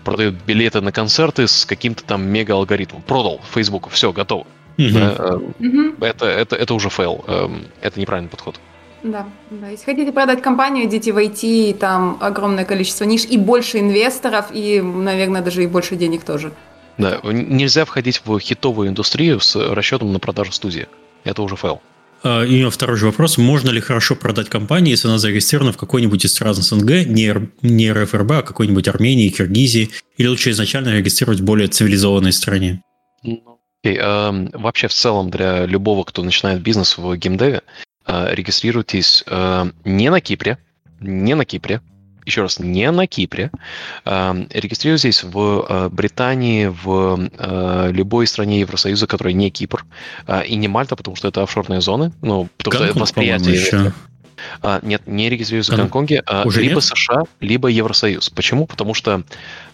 продает 0.05 0.35
билеты 0.45 0.81
на 0.81 0.93
концерты 0.93 1.49
с 1.49 1.65
каким-то 1.65 2.05
там 2.05 2.27
мега-алгоритмом. 2.27 3.03
Продал 3.03 3.41
Facebook, 3.53 3.89
все, 3.91 4.13
готово. 4.13 4.47
Э, 4.89 5.37
угу. 5.37 6.05
Это, 6.05 6.27
это, 6.27 6.57
это 6.57 6.75
уже 6.75 6.91
фейл. 6.91 7.25
Э, 7.27 7.49
это 7.83 8.01
неправильный 8.01 8.31
подход. 8.31 8.61
Да, 9.03 9.27
да. 9.51 9.69
Если 9.69 9.85
хотите 9.85 10.13
продать 10.13 10.43
компанию, 10.43 10.87
идите 10.87 11.13
в 11.13 11.19
IT, 11.19 11.79
там 11.79 12.19
огромное 12.21 12.65
количество 12.65 13.05
ниш 13.05 13.25
и 13.25 13.39
больше 13.39 13.79
инвесторов, 13.79 14.47
и, 14.53 14.81
наверное, 14.81 15.43
даже 15.43 15.65
и 15.65 15.67
больше 15.67 15.97
денег 15.97 16.25
тоже. 16.25 16.53
Да, 16.99 17.19
нельзя 17.25 17.87
входить 17.87 18.21
в 18.25 18.39
хитовую 18.41 18.89
индустрию 18.89 19.41
с 19.41 19.57
расчетом 19.57 20.13
на 20.13 20.19
продажу 20.19 20.53
студии. 20.53 20.87
Это 21.25 21.43
уже 21.43 21.57
фейл. 21.57 21.81
А, 22.23 22.45
и 22.45 22.69
второй 22.69 22.97
же 22.97 23.07
вопрос. 23.07 23.39
Можно 23.39 23.71
ли 23.71 23.81
хорошо 23.81 24.17
продать 24.17 24.49
компанию, 24.49 24.91
если 24.91 25.09
она 25.09 25.19
зарегистрирована 25.19 25.73
в 25.73 25.77
какой-нибудь 25.77 26.25
из 26.25 26.33
стран 26.33 26.55
СНГ, 26.55 27.07
не, 27.07 27.35
не 27.63 27.93
РФРБ, 27.93 28.31
а 28.33 28.43
какой-нибудь 28.43 28.89
Армении, 28.89 29.29
Киргизии, 29.29 29.91
или 30.17 30.27
лучше 30.27 30.51
изначально 30.51 30.97
регистрировать 30.97 31.41
в 31.41 31.45
более 31.45 31.69
цивилизованной 31.69 32.33
стране? 32.33 32.83
Okay. 33.25 33.97
Um, 33.97 34.51
эм, 34.53 34.63
вообще 34.63 34.89
в 34.89 34.93
целом 34.93 35.31
для 35.31 35.65
любого, 35.65 36.05
кто 36.05 36.23
начинает 36.23 36.61
бизнес 36.61 36.99
в 36.99 37.17
геймдеве, 37.17 37.63
Э, 38.11 38.35
регистрируйтесь 38.35 39.23
э, 39.27 39.71
не 39.85 40.11
на 40.11 40.21
Кипре, 40.21 40.59
не 41.01 41.35
на 41.35 41.45
Кипре, 41.45 41.81
еще 42.31 42.43
раз, 42.43 42.59
не 42.59 42.91
на 42.91 43.07
Кипре. 43.07 43.51
Регистрируйтесь 44.05 45.23
в 45.23 45.89
Британии, 45.91 46.67
в 46.67 47.91
любой 47.91 48.27
стране 48.27 48.61
Евросоюза, 48.61 49.07
которая 49.07 49.35
не 49.35 49.51
Кипр, 49.51 49.85
и 50.47 50.57
не 50.57 50.69
Мальта, 50.69 50.97
потому 50.97 51.17
что 51.17 51.29
это 51.29 51.43
офшорные 51.43 51.81
зоны, 51.81 52.13
ну, 52.23 52.49
потому 52.57 52.79
Гонконг, 52.79 52.91
что 52.91 53.01
восприятие... 53.01 53.55
Еще. 53.55 53.93
А, 54.63 54.81
нет, 54.83 55.07
не 55.07 55.29
регистрируются 55.29 55.75
в 55.75 55.77
Гонконге, 55.77 56.23
а 56.27 56.45
либо 56.49 56.77
нет? 56.77 56.83
США, 56.85 57.25
либо 57.41 57.69
Евросоюз. 57.69 58.31
Почему? 58.31 58.67
Потому 58.67 58.95
что 58.95 59.23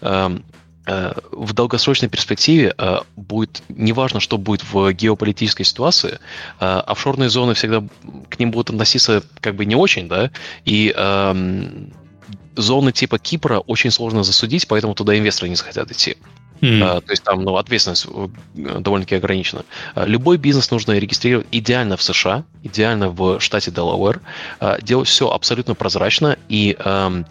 э, 0.01 0.39
э, 0.85 1.13
в 1.31 1.53
долгосрочной 1.53 2.09
перспективе 2.09 2.73
э, 2.77 2.97
будет, 3.15 3.63
неважно, 3.69 4.19
что 4.19 4.37
будет 4.37 4.63
в 4.71 4.91
геополитической 4.91 5.63
ситуации, 5.63 6.19
э, 6.59 6.65
офшорные 6.65 7.29
зоны 7.29 7.53
всегда 7.53 7.83
к 8.29 8.39
ним 8.39 8.51
будут 8.51 8.71
относиться 8.71 9.23
как 9.39 9.55
бы 9.55 9.65
не 9.65 9.75
очень, 9.75 10.07
да, 10.07 10.31
и 10.65 10.93
э, 10.95 11.87
зоны 12.55 12.91
типа 12.91 13.19
Кипра 13.19 13.59
очень 13.59 13.91
сложно 13.91 14.23
засудить, 14.23 14.67
поэтому 14.67 14.95
туда 14.95 15.17
инвесторы 15.17 15.49
не 15.49 15.55
захотят 15.55 15.91
идти. 15.91 16.17
Mm. 16.61 16.81
А, 16.83 17.01
то 17.01 17.11
есть 17.11 17.23
там 17.23 17.43
ну, 17.43 17.55
ответственность 17.57 18.07
э, 18.07 18.79
довольно-таки 18.79 19.15
ограничена. 19.15 19.63
А, 19.93 20.05
любой 20.05 20.37
бизнес 20.37 20.71
нужно 20.71 20.97
регистрировать 20.97 21.47
идеально 21.51 21.97
в 21.97 22.01
США, 22.01 22.45
идеально 22.63 23.09
в 23.09 23.39
штате 23.39 23.71
Делавэр, 23.71 24.21
а, 24.59 24.81
делать 24.81 25.07
все 25.07 25.29
абсолютно 25.29 25.75
прозрачно 25.75 26.37
и 26.49 26.75
а, 26.79 27.23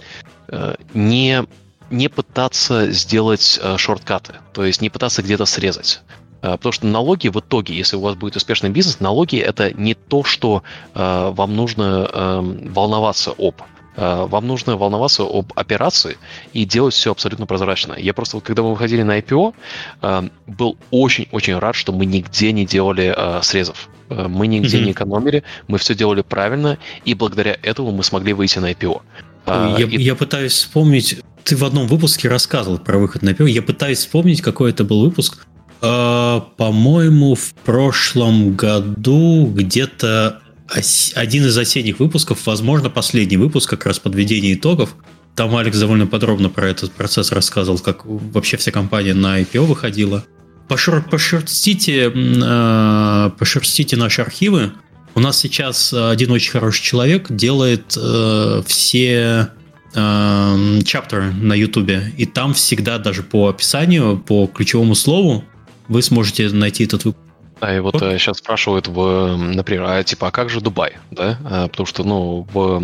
а, 0.49 0.77
не, 0.95 1.45
не 1.91 2.09
пытаться 2.09 2.91
сделать 2.93 3.59
а, 3.63 3.77
шорткаты, 3.79 4.35
то 4.53 4.65
есть 4.65 4.81
не 4.81 4.91
пытаться 4.91 5.23
где-то 5.23 5.47
срезать. 5.47 6.03
Потому 6.43 6.71
что 6.71 6.87
налоги 6.87 7.27
в 7.27 7.41
итоге, 7.41 7.75
если 7.75 7.97
у 7.97 8.01
вас 8.01 8.15
будет 8.15 8.37
успешный 8.37 8.71
бизнес, 8.71 9.01
налоги 9.01 9.37
это 9.37 9.73
не 9.73 9.95
то, 9.95 10.23
что 10.23 10.63
э, 10.95 11.31
вам 11.33 11.57
нужно 11.57 12.09
э, 12.13 12.41
волноваться 12.69 13.33
об. 13.37 13.63
Э, 13.97 14.27
вам 14.29 14.47
нужно 14.47 14.77
волноваться 14.77 15.23
об 15.23 15.53
операции 15.55 16.19
и 16.53 16.65
делать 16.65 16.95
все 16.95 17.13
абсолютно 17.13 17.47
прозрачно. 17.47 17.95
Я 17.95 18.13
просто, 18.13 18.41
когда 18.41 18.63
мы 18.63 18.71
выходили 18.71 19.03
на 19.03 19.19
IPO, 19.19 19.55
э, 20.03 20.29
был 20.47 20.77
очень-очень 20.91 21.59
рад, 21.59 21.75
что 21.75 21.93
мы 21.93 22.05
нигде 22.05 22.53
не 22.53 22.67
делали 22.67 23.15
э, 23.17 23.43
срезов. 23.43 23.89
Мы 24.09 24.47
нигде 24.47 24.79
mm-hmm. 24.79 24.85
не 24.85 24.93
экономили, 24.93 25.43
мы 25.67 25.79
все 25.79 25.93
делали 25.93 26.23
правильно, 26.23 26.79
и 27.05 27.15
благодаря 27.15 27.57
этому 27.61 27.91
мы 27.91 28.05
смогли 28.05 28.35
выйти 28.35 28.61
на 28.61 28.71
IPO. 28.71 29.03
Я, 29.49 29.79
и... 29.79 30.01
я 30.01 30.15
пытаюсь 30.15 30.53
вспомнить, 30.53 31.19
ты 31.43 31.57
в 31.57 31.65
одном 31.65 31.89
выпуске 31.89 32.29
рассказывал 32.29 32.79
про 32.79 32.99
выход 32.99 33.23
на 33.23 33.31
IPO, 33.31 33.51
я 33.51 33.63
пытаюсь 33.63 33.99
вспомнить, 33.99 34.43
какой 34.43 34.71
это 34.71 34.85
был 34.85 35.01
выпуск. 35.01 35.45
По-моему, 35.81 37.35
в 37.35 37.53
прошлом 37.65 38.55
году 38.55 39.47
где-то 39.47 40.41
один 40.69 41.47
из 41.47 41.57
осенних 41.57 42.01
выпусков, 42.01 42.47
возможно, 42.47 42.91
последний 42.91 43.37
выпуск, 43.37 43.71
как 43.71 43.87
раз 43.87 43.99
подведение 43.99 44.55
итогов. 44.55 44.97
Там 45.35 45.55
Алекс 45.55 45.79
довольно 45.79 46.07
подробно 46.07 46.49
про 46.49 46.69
этот 46.69 46.93
процесс 46.93 47.31
рассказывал, 47.31 47.79
как 47.79 48.05
вообще 48.05 48.57
вся 48.57 48.73
компания 48.73 49.15
на 49.15 49.41
IPO 49.41 49.67
выходила. 49.67 50.25
Пошер, 50.69 51.03
пошерстите, 51.03 52.11
э, 52.15 53.31
пошерстите 53.39 53.97
наши 53.97 54.23
архивы. 54.23 54.73
У 55.15 55.21
нас 55.21 55.39
сейчас 55.39 55.93
один 55.93 56.33
очень 56.33 56.51
хороший 56.51 56.83
человек 56.83 57.31
делает 57.31 57.97
э, 57.97 58.63
все 58.67 59.51
э, 59.95 60.81
чаптеры 60.85 61.31
на 61.33 61.55
Ютубе, 61.55 62.13
и 62.17 62.27
там 62.27 62.55
всегда 62.55 62.99
даже 62.99 63.23
по 63.23 63.49
описанию, 63.49 64.19
по 64.19 64.47
ключевому 64.47 64.95
слову 64.95 65.45
вы 65.89 66.03
сможете 66.03 66.49
найти 66.49 66.85
этот 66.85 67.05
выпуск 67.05 67.26
а 67.59 67.75
и 67.75 67.81
вот 67.81 67.95
вот. 67.95 68.19
сейчас 68.19 68.39
спрашивают, 68.39 68.87
в, 68.87 69.37
например, 69.37 69.85
а 69.85 70.03
типа, 70.03 70.29
а 70.29 70.31
как 70.31 70.51
же 70.51 70.61
Дубай, 70.61 70.97
да? 71.11 71.39
А, 71.45 71.69
потому 71.69 71.87
что, 71.87 72.05
ну, 72.05 72.47
в 72.53 72.83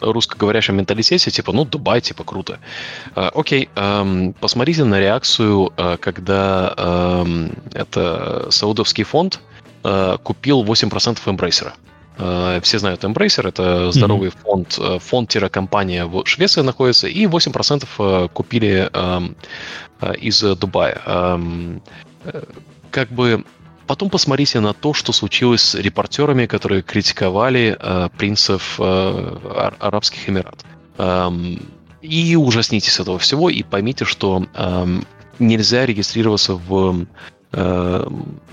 русскоговорящем 0.00 0.76
менталитете, 0.76 1.30
типа, 1.32 1.52
ну, 1.52 1.64
Дубай, 1.64 2.00
типа, 2.00 2.22
круто. 2.22 2.60
А, 3.16 3.30
окей, 3.34 3.68
а, 3.74 4.06
посмотрите 4.40 4.84
на 4.84 5.00
реакцию, 5.00 5.72
а, 5.76 5.96
когда 5.96 6.74
а, 6.76 7.26
это 7.72 8.46
саудовский 8.50 9.02
фонд 9.02 9.40
а, 9.82 10.16
купил 10.18 10.62
8% 10.62 11.18
Embracer. 11.26 11.72
А, 12.16 12.60
все 12.60 12.78
знают 12.78 13.02
Embracer, 13.02 13.48
это 13.48 13.90
здоровый 13.90 14.28
mm-hmm. 14.28 14.42
фонд, 14.42 14.78
э, 14.78 14.98
фонд-компания 15.00 16.06
в 16.06 16.24
Швеции 16.24 16.60
находится, 16.60 17.08
и 17.08 17.26
8% 17.26 17.84
э, 17.98 18.28
купили 18.32 18.88
из 20.20 20.40
Дубая. 20.40 21.00
Как 22.90 23.08
бы 23.10 23.44
Потом 23.86 24.08
посмотрите 24.08 24.60
на 24.60 24.72
то, 24.72 24.94
что 24.94 25.12
случилось 25.12 25.62
с 25.62 25.74
репортерами, 25.74 26.46
которые 26.46 26.82
критиковали 26.82 27.76
э, 27.78 28.08
принцев 28.16 28.76
э, 28.78 29.74
Арабских 29.78 30.28
Эмиратов. 30.28 30.66
Эм, 30.96 31.60
и 32.00 32.36
ужаснитесь 32.36 32.98
этого 32.98 33.18
всего, 33.18 33.50
и 33.50 33.62
поймите, 33.62 34.04
что 34.04 34.46
эм, 34.54 35.06
нельзя 35.38 35.84
регистрироваться 35.84 36.54
в 36.54 37.06
э, 37.52 38.06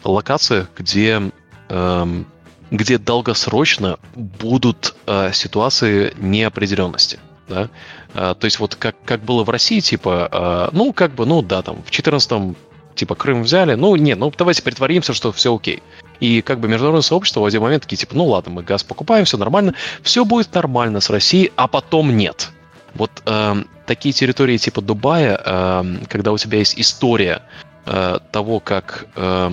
локациях, 0.04 0.70
где, 0.78 1.32
э, 1.70 2.24
где 2.72 2.98
долгосрочно 2.98 4.00
будут 4.16 4.96
э, 5.06 5.32
ситуации 5.34 6.14
неопределенности. 6.18 7.20
Да? 7.48 7.70
Э, 8.14 8.36
то 8.38 8.46
есть 8.46 8.60
вот 8.60 8.76
как, 8.76 8.96
как 9.06 9.24
было 9.24 9.44
в 9.44 9.50
России, 9.50 9.80
типа, 9.80 10.70
э, 10.72 10.76
ну, 10.76 10.92
как 10.94 11.16
бы, 11.16 11.26
ну 11.26 11.42
да, 11.42 11.62
там, 11.62 11.76
в 11.76 11.92
2014 11.92 12.56
типа 13.02 13.16
Крым 13.16 13.42
взяли, 13.42 13.74
ну 13.74 13.96
нет, 13.96 14.20
ну 14.20 14.32
давайте 14.38 14.62
притворимся, 14.62 15.14
что 15.14 15.32
все 15.32 15.56
окей. 15.56 15.82
И 16.20 16.44
как 16.44 16.60
бы 16.60 16.68
международное 16.68 17.02
сообщество 17.02 17.40
в 17.40 17.46
один 17.46 17.64
момент 17.64 17.82
такие, 17.82 17.98
типа, 17.98 18.16
ну 18.16 18.26
ладно, 18.26 18.52
мы 18.52 18.62
газ 18.62 18.84
покупаем, 18.84 19.26
все 19.26 19.38
нормально, 19.38 19.74
все 20.04 20.24
будет 20.24 20.54
нормально 20.54 21.02
с 21.02 21.10
Россией, 21.10 21.52
а 21.56 21.68
потом 21.68 22.16
нет. 22.16 22.52
Вот 22.94 23.10
э, 23.26 23.56
такие 23.88 24.14
территории 24.14 24.58
типа 24.58 24.82
Дубая, 24.82 25.42
э, 25.44 25.84
когда 26.10 26.32
у 26.32 26.38
тебя 26.38 26.60
есть 26.60 26.80
история 26.80 27.42
э, 27.88 28.20
того, 28.32 28.60
как 28.60 29.08
э, 29.16 29.52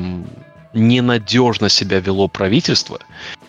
ненадежно 0.75 1.70
себя 1.70 2.01
вело 2.01 2.29
правительство, 2.29 2.99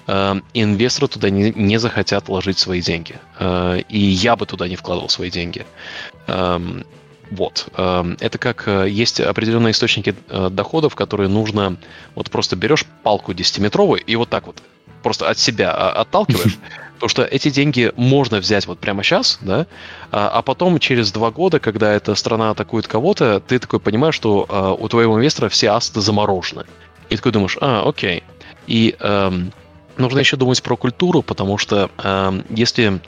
э, 0.07 0.35
инвесторы 0.53 1.09
туда 1.09 1.29
не, 1.29 1.51
не 1.51 1.77
захотят 1.77 2.29
вложить 2.29 2.57
свои 2.57 2.81
деньги. 2.81 3.15
Э, 3.37 3.81
и 3.89 3.99
я 3.99 4.37
бы 4.37 4.45
туда 4.45 4.69
не 4.69 4.77
вкладывал 4.77 5.09
свои 5.09 5.29
деньги. 5.29 5.65
Вот. 7.31 7.67
Эм, 7.77 8.17
это 8.19 8.37
как 8.37 8.67
э, 8.67 8.89
есть 8.89 9.19
определенные 9.19 9.71
источники 9.71 10.15
э, 10.29 10.49
доходов, 10.49 10.95
которые 10.95 11.29
нужно... 11.29 11.77
Вот 12.15 12.29
просто 12.31 12.55
берешь 12.55 12.85
палку 13.03 13.33
10-метровую 13.33 14.01
и 14.01 14.15
вот 14.15 14.29
так 14.29 14.47
вот 14.47 14.61
просто 15.03 15.29
от 15.29 15.37
себя 15.37 15.71
а, 15.71 16.01
отталкиваешь, 16.01 16.57
потому 16.95 17.09
что 17.09 17.23
эти 17.23 17.49
деньги 17.49 17.91
можно 17.95 18.39
взять 18.39 18.67
вот 18.67 18.79
прямо 18.79 19.03
сейчас, 19.03 19.39
да, 19.41 19.65
а, 20.11 20.29
а 20.29 20.41
потом 20.41 20.79
через 20.79 21.11
два 21.11 21.31
года, 21.31 21.59
когда 21.59 21.93
эта 21.93 22.15
страна 22.15 22.51
атакует 22.51 22.87
кого-то, 22.87 23.39
ты 23.39 23.59
такой 23.59 23.79
понимаешь, 23.79 24.15
что 24.15 24.45
а, 24.49 24.73
у 24.73 24.87
твоего 24.87 25.17
инвестора 25.17 25.49
все 25.49 25.69
асты 25.69 26.01
заморожены. 26.01 26.65
И 27.09 27.15
такой 27.15 27.31
думаешь, 27.31 27.57
а, 27.59 27.87
окей. 27.87 28.23
И 28.67 28.95
эм, 28.99 29.51
нужно 29.97 30.19
еще 30.19 30.37
думать 30.37 30.61
про 30.61 30.75
культуру, 30.77 31.23
потому 31.23 31.57
что 31.57 31.89
эм, 32.03 32.45
если 32.49 32.99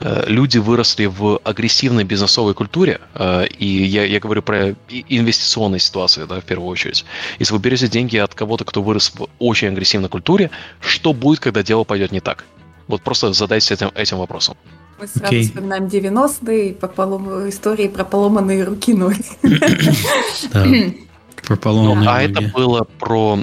люди 0.00 0.58
выросли 0.58 1.06
в 1.06 1.40
агрессивной 1.42 2.04
бизнесовой 2.04 2.54
культуре, 2.54 3.00
э, 3.14 3.46
и 3.46 3.66
я, 3.66 4.04
я 4.04 4.20
говорю 4.20 4.42
про 4.42 4.74
инвестиционные 4.90 5.80
ситуации, 5.80 6.24
да, 6.24 6.40
в 6.40 6.44
первую 6.44 6.68
очередь. 6.68 7.04
Если 7.38 7.54
вы 7.54 7.60
берете 7.60 7.88
деньги 7.88 8.16
от 8.16 8.34
кого-то, 8.34 8.64
кто 8.64 8.82
вырос 8.82 9.12
в 9.14 9.28
очень 9.38 9.68
агрессивной 9.68 10.08
культуре, 10.08 10.50
что 10.80 11.12
будет, 11.12 11.40
когда 11.40 11.62
дело 11.62 11.84
пойдет 11.84 12.12
не 12.12 12.20
так? 12.20 12.44
Вот 12.88 13.02
просто 13.02 13.32
задайтесь 13.32 13.70
этим, 13.70 13.90
этим 13.94 14.18
вопросом. 14.18 14.56
Мы 14.98 15.06
сразу 15.06 15.34
okay. 15.34 15.42
вспоминаем 15.42 15.86
90-е 15.86 16.74
по 16.74 16.88
полом... 16.88 17.48
истории 17.48 17.88
про 17.88 18.04
поломанные 18.04 18.64
руки 18.64 18.94
ноги. 18.94 19.24
Про 21.46 21.56
поломанные 21.56 22.08
А 22.08 22.22
это 22.22 22.40
было 22.40 22.82
про 22.98 23.38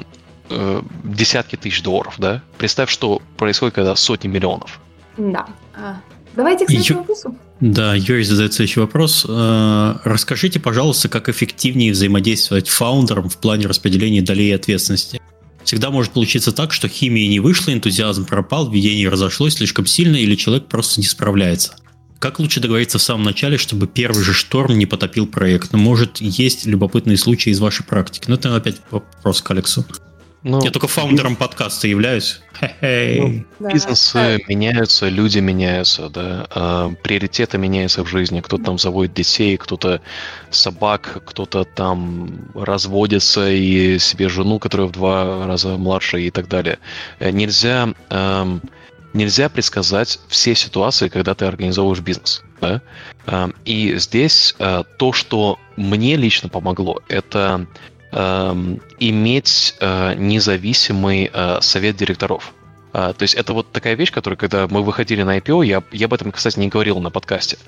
э, 0.50 0.82
десятки 1.04 1.56
тысяч 1.56 1.82
долларов, 1.82 2.16
да? 2.18 2.42
Представь, 2.58 2.90
что 2.90 3.22
происходит, 3.38 3.74
когда 3.76 3.96
сотни 3.96 4.28
миллионов. 4.28 4.78
Да. 5.16 5.46
Давайте 6.36 6.66
к 6.66 6.68
следующему 6.68 7.00
вопросу. 7.00 7.36
Да, 7.60 7.94
Юрий 7.94 8.24
задает 8.24 8.52
следующий 8.52 8.80
вопрос. 8.80 9.24
Э, 9.28 9.96
расскажите, 10.04 10.58
пожалуйста, 10.60 11.08
как 11.08 11.28
эффективнее 11.28 11.92
взаимодействовать 11.92 12.68
фаундером 12.68 13.28
в 13.28 13.38
плане 13.38 13.66
распределения 13.66 14.22
долей 14.22 14.50
ответственности. 14.52 15.20
Всегда 15.64 15.90
может 15.90 16.12
получиться 16.12 16.52
так, 16.52 16.72
что 16.72 16.88
химия 16.88 17.28
не 17.28 17.40
вышла, 17.40 17.72
энтузиазм 17.72 18.26
пропал, 18.26 18.70
видение 18.70 19.08
разошлось 19.08 19.54
слишком 19.54 19.86
сильно 19.86 20.16
или 20.16 20.34
человек 20.34 20.66
просто 20.66 21.00
не 21.00 21.06
справляется. 21.06 21.76
Как 22.18 22.38
лучше 22.38 22.60
договориться 22.60 22.98
в 22.98 23.02
самом 23.02 23.24
начале, 23.24 23.58
чтобы 23.58 23.86
первый 23.86 24.24
же 24.24 24.32
шторм 24.32 24.78
не 24.78 24.86
потопил 24.86 25.26
проект? 25.26 25.72
Ну, 25.72 25.78
может, 25.78 26.18
есть 26.20 26.66
любопытные 26.66 27.16
случаи 27.16 27.50
из 27.50 27.60
вашей 27.60 27.84
практики? 27.84 28.24
Ну, 28.28 28.34
это 28.34 28.54
опять 28.56 28.76
вопрос 28.90 29.42
к 29.42 29.50
Алексу. 29.50 29.84
Ну, 30.44 30.62
Я 30.62 30.70
только 30.70 30.88
фаундером 30.88 31.36
подкаста 31.36 31.88
являюсь. 31.88 32.42
Ну, 32.82 33.44
бизнесы 33.60 34.12
да. 34.14 34.36
меняются, 34.46 35.08
люди 35.08 35.38
меняются, 35.38 36.10
да, 36.10 36.46
а, 36.50 36.92
приоритеты 37.02 37.56
меняются 37.56 38.04
в 38.04 38.08
жизни. 38.08 38.42
Кто-то 38.42 38.62
там 38.62 38.78
заводит 38.78 39.14
детей, 39.14 39.56
кто-то 39.56 40.02
собак, 40.50 41.22
кто-то 41.24 41.64
там 41.64 42.50
разводится 42.54 43.50
и 43.50 43.98
себе 43.98 44.28
жену, 44.28 44.58
которая 44.58 44.86
в 44.86 44.92
два 44.92 45.46
раза 45.46 45.78
младше 45.78 46.20
и 46.20 46.30
так 46.30 46.46
далее. 46.46 46.78
Э, 47.20 47.30
нельзя 47.30 47.94
эм, 48.10 48.60
нельзя 49.14 49.48
предсказать 49.48 50.20
все 50.28 50.54
ситуации, 50.54 51.08
когда 51.08 51.34
ты 51.34 51.46
организовываешь 51.46 52.00
бизнес. 52.00 52.42
Да? 52.60 52.82
Э, 53.26 53.48
и 53.64 53.96
здесь 53.96 54.54
э, 54.58 54.84
то, 54.98 55.12
что 55.14 55.58
мне 55.76 56.16
лично 56.16 56.50
помогло, 56.50 57.00
это 57.08 57.66
иметь 58.14 59.74
э, 59.80 60.14
независимый 60.14 61.30
э, 61.32 61.58
совет 61.60 61.96
директоров. 61.96 62.52
Uh, 62.92 63.12
то 63.12 63.24
есть 63.24 63.34
это 63.34 63.52
вот 63.54 63.72
такая 63.72 63.96
вещь, 63.96 64.12
которая, 64.12 64.36
когда 64.36 64.68
мы 64.68 64.84
выходили 64.84 65.24
на 65.24 65.38
IPO, 65.38 65.66
я, 65.66 65.82
я 65.90 66.06
об 66.06 66.14
этом, 66.14 66.30
кстати, 66.30 66.60
не 66.60 66.68
говорил 66.68 67.00
на 67.00 67.10
подкасте. 67.10 67.58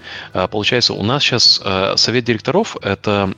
Получается, 0.52 0.94
у 0.94 1.02
нас 1.02 1.24
сейчас 1.24 1.60
совет 2.01 2.24
директоров— 2.24 2.77
это 2.81 3.35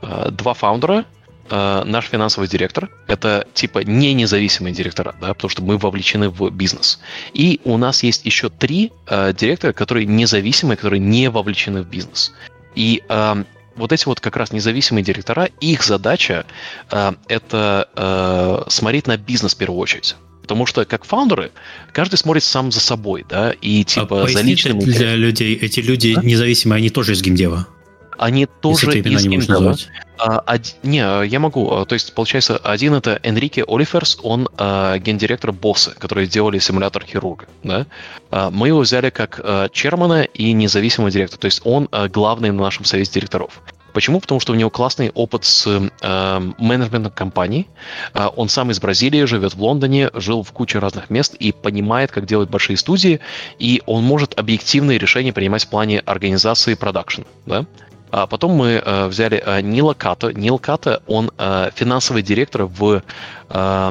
два 0.00 0.54
фаундера, 0.54 1.04
наш 1.48 2.06
финансовый 2.06 2.48
директор, 2.48 2.90
это 3.06 3.46
типа 3.54 3.84
не 3.84 4.12
независимые 4.12 4.74
директора, 4.74 5.14
да, 5.20 5.32
потому 5.34 5.50
что 5.50 5.62
мы 5.62 5.78
вовлечены 5.78 6.30
в 6.30 6.50
бизнес. 6.50 6.98
И 7.32 7.60
у 7.62 7.76
нас 7.76 8.02
есть 8.02 8.26
еще 8.26 8.48
три 8.48 8.90
директора, 9.06 9.72
которые 9.72 10.06
независимые, 10.06 10.76
которые 10.76 10.98
не 10.98 11.30
вовлечены 11.30 11.82
в 11.82 11.86
бизнес. 11.86 12.32
И 12.74 13.04
вот 13.76 13.92
эти 13.92 14.06
вот 14.06 14.20
как 14.20 14.36
раз 14.36 14.52
независимые 14.52 15.04
директора, 15.04 15.48
их 15.60 15.82
задача 15.82 16.46
э, 16.90 17.12
это 17.28 17.88
э, 17.96 18.70
смотреть 18.70 19.06
на 19.06 19.16
бизнес 19.16 19.54
в 19.54 19.58
первую 19.58 19.80
очередь. 19.80 20.16
Потому 20.42 20.66
что 20.66 20.84
как 20.84 21.04
фаундеры, 21.04 21.52
каждый 21.92 22.16
смотрит 22.16 22.42
сам 22.42 22.72
за 22.72 22.80
собой, 22.80 23.24
да, 23.28 23.52
и 23.60 23.84
типа 23.84 24.24
а 24.24 24.28
за 24.28 24.42
личным... 24.42 24.80
для 24.80 25.14
людей, 25.14 25.54
эти 25.54 25.80
люди 25.80 26.14
а? 26.16 26.22
независимые, 26.22 26.78
они 26.78 26.90
тоже 26.90 27.12
из 27.12 27.22
геймдева? 27.22 27.68
Они 28.18 28.46
тоже 28.46 28.86
Если 28.86 29.02
ты 29.02 29.08
из 29.10 29.26
геймдева. 29.26 29.76
А, 30.18 30.42
од... 30.46 30.74
Не, 30.82 31.26
я 31.26 31.40
могу. 31.40 31.70
А, 31.72 31.84
то 31.84 31.94
есть, 31.94 32.14
получается, 32.14 32.56
один 32.56 32.94
это 32.94 33.18
Энрике 33.22 33.64
Олиферс, 33.66 34.18
он 34.22 34.48
а, 34.56 34.98
гендиректор 34.98 35.52
Босса, 35.52 35.94
которые 35.98 36.26
делали 36.26 36.58
симулятор 36.58 37.04
хирурга. 37.04 37.46
Да? 37.64 37.86
А, 38.30 38.50
мы 38.50 38.68
его 38.68 38.80
взяли 38.80 39.10
как 39.10 39.40
а, 39.42 39.68
чермана 39.68 40.22
и 40.22 40.52
независимого 40.52 41.10
директора. 41.10 41.40
То 41.40 41.46
есть 41.46 41.62
он 41.64 41.88
а, 41.90 42.08
главный 42.08 42.50
на 42.52 42.62
нашем 42.62 42.84
совете 42.84 43.12
директоров. 43.12 43.60
Почему? 43.92 44.20
Потому 44.20 44.40
что 44.40 44.52
у 44.52 44.56
него 44.56 44.70
классный 44.70 45.10
опыт 45.10 45.44
с 45.44 45.66
э, 45.66 46.40
менеджментом 46.58 47.12
компаний. 47.12 47.68
Э, 48.14 48.28
он 48.34 48.48
сам 48.48 48.70
из 48.70 48.80
Бразилии, 48.80 49.24
живет 49.24 49.54
в 49.54 49.62
Лондоне, 49.62 50.10
жил 50.14 50.42
в 50.42 50.52
куче 50.52 50.78
разных 50.78 51.10
мест 51.10 51.34
и 51.34 51.52
понимает, 51.52 52.10
как 52.10 52.26
делать 52.26 52.48
большие 52.48 52.76
студии, 52.76 53.20
и 53.58 53.82
он 53.86 54.04
может 54.04 54.38
объективные 54.38 54.98
решения 54.98 55.32
принимать 55.32 55.64
в 55.64 55.68
плане 55.68 56.00
организации 56.00 56.74
продакшн. 56.74 57.22
Да? 57.46 57.66
А 58.12 58.26
потом 58.26 58.52
мы 58.52 58.82
э, 58.84 59.06
взяли 59.06 59.42
э, 59.44 59.62
Нила 59.62 59.94
Ката. 59.94 60.34
Нил 60.34 60.58
Ката, 60.58 61.02
он 61.06 61.30
э, 61.38 61.70
финансовый 61.74 62.22
директор 62.22 62.64
в... 62.64 63.02
Э, 63.48 63.90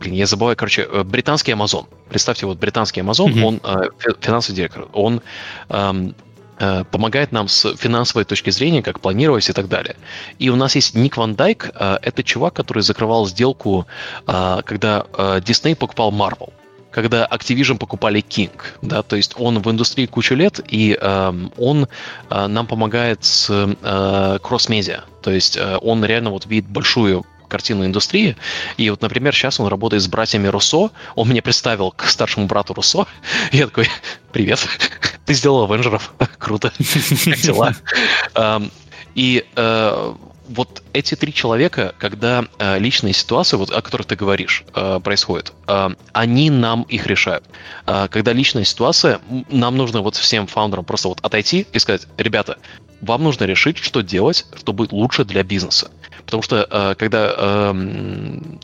блин, 0.00 0.14
я 0.14 0.26
забываю, 0.26 0.56
короче, 0.56 0.88
э, 0.90 1.02
британский 1.04 1.52
Amazon. 1.52 1.84
Представьте, 2.08 2.46
вот 2.46 2.58
британский 2.58 3.02
Amazon, 3.02 3.26
mm-hmm. 3.26 3.42
он 3.42 3.60
э, 3.62 3.88
финансовый 4.20 4.56
директор. 4.56 4.88
Он 4.94 5.20
э, 5.68 6.84
помогает 6.90 7.32
нам 7.32 7.48
с 7.48 7.76
финансовой 7.76 8.24
точки 8.24 8.48
зрения, 8.48 8.82
как 8.82 9.00
планировать 9.00 9.50
и 9.50 9.52
так 9.52 9.68
далее. 9.68 9.96
И 10.38 10.48
у 10.48 10.56
нас 10.56 10.74
есть 10.74 10.94
Ник 10.94 11.18
Ван 11.18 11.34
Дайк, 11.34 11.70
это 11.74 12.22
чувак, 12.22 12.54
который 12.54 12.82
закрывал 12.82 13.26
сделку, 13.26 13.86
когда 14.24 15.04
Disney 15.44 15.76
покупал 15.76 16.10
Marvel 16.12 16.54
когда 16.96 17.26
Activision 17.26 17.76
покупали 17.76 18.24
King, 18.26 18.58
да, 18.80 19.02
то 19.02 19.16
есть 19.16 19.34
он 19.36 19.60
в 19.60 19.70
индустрии 19.70 20.06
кучу 20.06 20.34
лет, 20.34 20.60
и 20.66 20.96
э, 20.98 21.32
он 21.58 21.88
э, 22.30 22.46
нам 22.46 22.66
помогает 22.66 23.22
с 23.22 23.50
э, 23.50 24.38
кросс-медиа, 24.42 25.04
то 25.20 25.30
есть 25.30 25.58
э, 25.58 25.76
он 25.82 26.02
реально 26.06 26.30
вот 26.30 26.46
видит 26.46 26.70
большую 26.70 27.26
картину 27.48 27.84
индустрии. 27.84 28.34
И 28.78 28.88
вот, 28.88 29.02
например, 29.02 29.34
сейчас 29.34 29.60
он 29.60 29.66
работает 29.68 30.02
с 30.02 30.08
братьями 30.08 30.48
Руссо. 30.48 30.90
Он 31.14 31.28
меня 31.28 31.42
представил 31.42 31.90
к 31.90 32.06
старшему 32.06 32.46
брату 32.46 32.72
Руссо. 32.72 33.06
И 33.52 33.56
я 33.58 33.66
такой, 33.66 33.88
привет, 34.32 34.66
ты 35.26 35.34
сделал 35.34 35.70
Авенджеров. 35.70 36.14
Круто. 36.38 36.72
Как 37.24 37.38
дела? 37.38 37.74
Эм, 38.34 38.72
и 39.14 39.44
э, 39.54 40.14
вот 40.48 40.82
эти 40.92 41.14
три 41.14 41.32
человека, 41.32 41.94
когда 41.98 42.44
э, 42.58 42.78
личные 42.78 43.12
ситуации, 43.12 43.56
вот, 43.56 43.70
о 43.70 43.82
которых 43.82 44.06
ты 44.06 44.16
говоришь, 44.16 44.64
э, 44.74 45.00
происходят, 45.02 45.52
э, 45.66 45.90
они 46.12 46.50
нам 46.50 46.82
их 46.82 47.06
решают. 47.06 47.44
Э, 47.86 48.08
когда 48.10 48.32
личная 48.32 48.64
ситуация, 48.64 49.20
нам 49.50 49.76
нужно 49.76 50.00
вот 50.02 50.16
всем 50.16 50.46
фаундерам 50.46 50.84
просто 50.84 51.08
вот 51.08 51.18
отойти 51.22 51.66
и 51.72 51.78
сказать, 51.78 52.06
ребята, 52.16 52.58
вам 53.00 53.22
нужно 53.22 53.44
решить, 53.44 53.78
что 53.78 54.02
делать, 54.02 54.46
что 54.56 54.72
будет 54.72 54.92
лучше 54.92 55.24
для 55.24 55.42
бизнеса. 55.42 55.90
Потому 56.24 56.42
что 56.42 56.66
э, 56.68 56.94
когда 56.96 57.34
эм, 57.36 58.60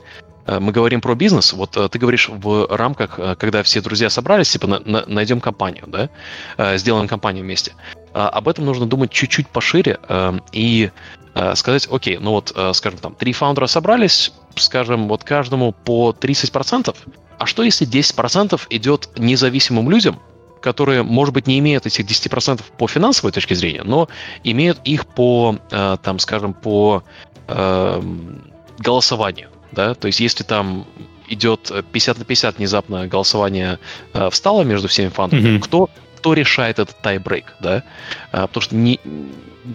э, 0.47 0.59
мы 0.59 0.73
говорим 0.73 1.01
про 1.01 1.15
бизнес, 1.15 1.53
вот 1.53 1.77
э, 1.77 1.89
ты 1.89 1.99
говоришь 1.99 2.29
в 2.29 2.67
рамках, 2.71 3.19
э, 3.19 3.37
когда 3.37 3.63
все 3.63 3.81
друзья 3.81 4.11
собрались, 4.11 4.51
типа 4.51 4.67
на, 4.67 4.81
на, 4.81 5.05
найдем 5.07 5.41
компанию, 5.41 5.85
да, 5.87 6.09
э, 6.57 6.79
сделаем 6.79 7.09
компанию 7.09 7.45
вместе. 7.45 7.73
Об 8.15 8.47
этом 8.47 8.67
нужно 8.67 8.85
думать 8.85 9.11
чуть-чуть 9.11 9.49
пошире 9.49 9.99
и 10.53 10.91
сказать, 11.55 11.89
окей, 11.91 12.19
ну 12.19 12.33
вот, 12.33 12.53
э, 12.55 12.73
скажем, 12.75 12.99
там, 12.99 13.15
три 13.15 13.33
фаундера 13.33 13.67
собрались, 13.67 14.33
скажем, 14.57 15.09
вот 15.09 15.25
каждому 15.25 15.73
по 15.73 16.13
30%, 16.13 16.95
а 17.39 17.47
что 17.47 17.63
если 17.63 17.87
10% 17.87 18.61
идет 18.71 19.09
независимым 19.17 19.91
людям, 19.91 20.21
которые, 20.61 21.03
может 21.03 21.35
быть, 21.35 21.47
не 21.47 21.59
имеют 21.59 21.87
этих 21.87 22.05
10% 22.05 22.63
по 22.79 22.87
финансовой 22.87 23.33
точке 23.33 23.55
зрения, 23.55 23.83
но 23.83 24.09
имеют 24.45 24.81
их 24.85 25.07
по, 25.07 25.57
э, 25.71 25.97
там, 26.03 26.19
скажем, 26.19 26.55
по 26.55 27.03
э, 27.49 28.03
голосованию, 28.79 29.49
да, 29.73 29.95
то 29.95 30.07
есть 30.07 30.21
если 30.21 30.45
там 30.45 30.87
идет 31.29 31.73
50 31.93 32.19
на 32.19 32.25
50 32.25 32.59
внезапно 32.59 33.07
голосование 33.07 33.79
э, 34.13 34.29
встало 34.31 34.63
между 34.63 34.89
всеми 34.89 35.09
фаундерами, 35.09 35.57
mm-hmm. 35.57 35.61
кто 35.61 35.89
кто 36.23 36.35
решает 36.35 36.79
этот 36.79 36.97
тайбрейк, 37.03 37.57
да? 37.59 37.83
А, 38.31 38.47
потому 38.47 38.63
что 38.63 38.77
не, 38.77 39.01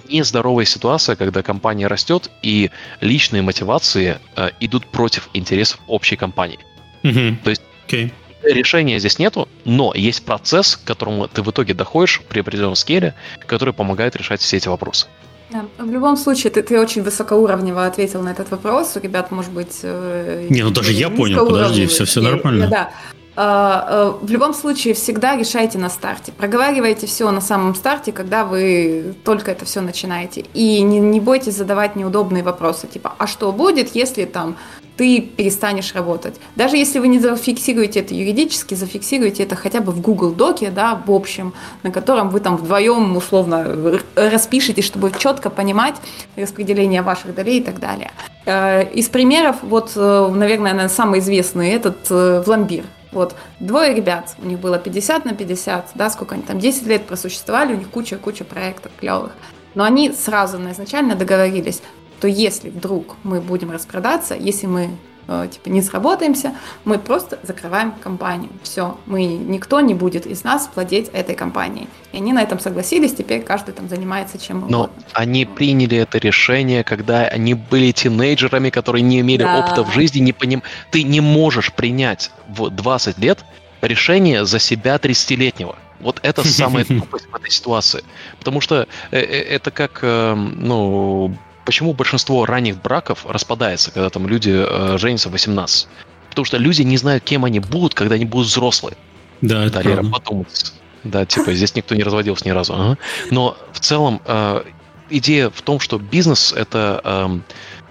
нездоровая 0.10 0.66
ситуация, 0.66 1.16
когда 1.16 1.44
компания 1.44 1.88
растет, 1.88 2.30
и 2.42 2.72
личные 3.02 3.42
мотивации 3.42 4.20
а, 4.36 4.52
идут 4.60 4.86
против 4.88 5.30
интересов 5.34 5.80
общей 5.88 6.16
компании. 6.16 6.60
Mm-hmm. 7.04 7.38
То 7.44 7.50
есть 7.50 7.62
okay. 7.88 8.12
решения 8.44 9.00
здесь 9.00 9.20
нету, 9.20 9.48
но 9.66 9.94
есть 9.96 10.26
процесс, 10.26 10.78
к 10.78 10.84
которому 10.84 11.28
ты 11.28 11.42
в 11.42 11.52
итоге 11.52 11.74
доходишь 11.74 12.22
при 12.28 12.40
определенном 12.40 12.76
скеле, 12.76 13.14
который 13.46 13.74
помогает 13.74 14.16
решать 14.16 14.42
все 14.42 14.58
эти 14.58 14.68
вопросы. 14.68 15.08
Да. 15.50 15.66
В 15.78 15.90
любом 15.90 16.18
случае, 16.18 16.52
ты, 16.52 16.62
ты 16.62 16.80
очень 16.80 17.04
высокоуровнево 17.04 17.86
ответил 17.86 18.22
на 18.22 18.30
этот 18.30 18.52
вопрос. 18.52 18.98
У 18.98 19.00
ребят, 19.00 19.32
может 19.32 19.52
быть... 19.52 19.80
Э, 19.82 20.46
не, 20.50 20.62
ну 20.62 20.72
даже 20.72 20.92
я 20.92 21.10
понял, 21.10 21.48
подожди, 21.48 21.86
все, 21.88 22.04
все 22.04 22.22
нормально. 22.22 22.68
Да. 22.68 22.92
А, 23.40 24.16
э, 24.20 24.26
в 24.26 24.32
любом 24.32 24.56
случае 24.56 24.96
всегда 24.96 25.38
решайте 25.38 25.78
на 25.78 25.90
старте. 25.90 26.32
Проговаривайте 26.32 27.06
все 27.06 27.30
на 27.30 27.40
самом 27.40 27.76
старте, 27.76 28.12
когда 28.12 28.44
вы 28.44 29.16
только 29.24 29.52
это 29.52 29.64
все 29.64 29.82
начинаете. 29.82 30.46
И 30.56 30.82
не, 30.82 31.00
не 31.00 31.20
бойтесь 31.20 31.56
задавать 31.56 31.96
неудобные 31.96 32.42
вопросы, 32.42 32.88
типа, 32.88 33.14
а 33.16 33.28
что 33.28 33.52
будет, 33.52 33.94
если 33.94 34.26
там 34.26 34.58
ты 34.98 35.22
перестанешь 35.22 35.94
работать. 35.94 36.34
Даже 36.56 36.78
если 36.78 36.98
вы 36.98 37.10
не 37.10 37.20
зафиксируете 37.20 38.00
это 38.00 38.16
юридически, 38.16 38.74
зафиксируйте 38.74 39.44
это 39.44 39.56
хотя 39.56 39.82
бы 39.82 39.92
в 39.92 40.02
Google 40.02 40.32
Доке, 40.32 40.72
да, 40.72 41.00
в 41.06 41.12
общем, 41.12 41.54
на 41.84 41.92
котором 41.92 42.32
вы 42.32 42.40
там 42.40 42.58
вдвоем 42.58 43.16
условно 43.16 44.00
распишете, 44.16 44.82
чтобы 44.82 45.12
четко 45.16 45.52
понимать 45.52 45.94
распределение 46.36 47.04
ваших 47.04 47.36
долей 47.36 47.60
и 47.60 47.64
так 47.64 47.80
далее. 47.80 48.10
Э, 48.48 48.84
из 48.92 49.10
примеров, 49.10 49.58
вот, 49.62 49.92
э, 49.96 50.32
наверное, 50.34 50.90
самый 50.90 51.20
известный 51.20 51.70
этот 51.70 52.10
Вламбир. 52.10 52.86
Вот, 53.12 53.36
двое 53.60 53.94
ребят, 53.94 54.36
у 54.40 54.46
них 54.46 54.60
было 54.60 54.78
50 54.78 55.26
на 55.26 55.34
50, 55.34 55.92
да, 55.96 56.10
сколько 56.10 56.36
они 56.36 56.44
там, 56.44 56.60
10 56.60 56.86
лет 56.88 57.06
просуществовали, 57.06 57.74
у 57.74 57.78
них 57.78 57.90
куча-куча 57.90 58.44
проектов 58.44 58.92
клевых. 59.00 59.32
Но 59.76 59.84
они 59.84 60.12
сразу 60.12 60.58
изначально 60.72 61.16
договорились, 61.16 61.82
то 62.20 62.28
если 62.28 62.70
вдруг 62.70 63.16
мы 63.24 63.42
будем 63.42 63.72
распродаться, 63.72 64.36
если 64.36 64.68
мы 64.68 64.90
типа 65.28 65.70
не 65.70 65.82
сработаемся, 65.82 66.56
мы 66.86 67.00
просто 67.00 67.40
закрываем 67.44 67.92
компанию. 67.92 68.50
Все, 68.64 68.98
мы 69.06 69.26
никто 69.26 69.82
не 69.82 69.94
будет 69.94 70.26
из 70.26 70.44
нас 70.44 70.70
владеть 70.74 71.10
этой 71.10 71.36
компанией. 71.36 71.88
И 72.14 72.18
они 72.18 72.34
на 72.34 72.42
этом 72.42 72.60
согласились, 72.60 73.14
теперь 73.14 73.44
каждый 73.44 73.74
там 73.74 73.90
занимается 73.90 74.38
чем 74.38 74.60
угодно. 74.60 74.78
Но 74.78 74.90
они 75.14 75.46
приняли 75.46 75.98
это 75.98 76.18
решение, 76.18 76.84
когда 76.84 77.28
они 77.28 77.54
были 77.54 77.92
тинейджерами, 77.92 78.70
которые 78.70 79.02
не 79.02 79.20
имели 79.20 79.44
да. 79.44 79.60
опыта 79.60 79.84
в 79.84 79.92
жизни, 79.92 80.20
не 80.20 80.34
поним... 80.34 80.64
Ты 80.92 81.04
не 81.04 81.20
можешь 81.20 81.74
принять 81.74 82.32
в 82.48 82.70
20 82.70 83.18
лет 83.18 83.44
решение 83.82 84.46
за 84.46 84.60
себя 84.60 84.96
30-летнего. 84.96 85.76
Вот 86.00 86.20
это 86.24 86.48
самая 86.48 86.86
тупость 86.86 87.28
в 87.30 87.36
этой 87.36 87.52
ситуации. 87.52 88.04
Потому 88.40 88.62
что 88.62 88.88
э, 89.12 89.20
э, 89.20 89.42
это 89.56 89.72
как, 89.72 90.00
ну, 90.02 91.36
почему 91.68 91.92
большинство 91.92 92.46
ранних 92.46 92.82
браков 92.82 93.26
распадается, 93.26 93.92
когда 93.92 94.10
там 94.10 94.26
люди 94.26 94.54
э, 94.56 94.98
женятся 94.98 95.28
в 95.28 95.34
18? 95.34 95.90
Потому 96.30 96.46
что 96.46 96.56
люди 96.58 96.82
не 96.84 96.96
знают, 96.96 97.26
кем 97.26 97.44
они 97.44 97.60
будут, 97.60 97.94
когда 97.94 98.16
они 98.16 98.24
будут 98.24 98.48
взрослые. 98.48 98.96
Да, 99.42 99.66
это 99.66 99.84
да, 99.84 99.90
Лера, 99.90 100.04
подумать. 100.04 100.74
Да, 101.04 101.26
типа, 101.26 101.54
здесь 101.54 101.76
никто 101.76 101.94
не 101.94 102.04
разводился 102.04 102.46
ни 102.46 102.52
разу. 102.52 102.74
Ага. 102.74 102.98
Но 103.32 103.58
в 103.74 103.82
целом 103.82 104.22
э, 104.26 104.64
идея 105.10 105.50
в 105.50 105.62
том, 105.62 105.82
что 105.82 106.00
бизнес 106.00 106.54
это 106.54 107.02
э, 107.04 107.40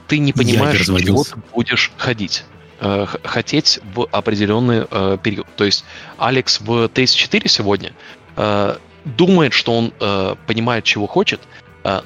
ты 0.09 0.20
не 0.20 0.32
понимаешь, 0.32 0.86
чего 0.86 1.23
ты 1.23 1.35
будешь 1.55 1.93
ходить. 1.98 2.44
э, 2.81 3.07
хотеть 3.24 3.81
в 3.94 4.09
определенный 4.11 4.86
э, 4.90 5.19
период. 5.23 5.47
То 5.57 5.65
есть 5.65 5.85
Алекс 6.16 6.61
в 6.61 6.89
34 6.89 7.47
сегодня 7.48 7.93
э, 8.36 8.77
думает, 9.05 9.53
что 9.53 9.77
он 9.77 9.93
э, 10.01 10.35
понимает, 10.47 10.85
чего 10.85 11.07
хочет, 11.07 11.40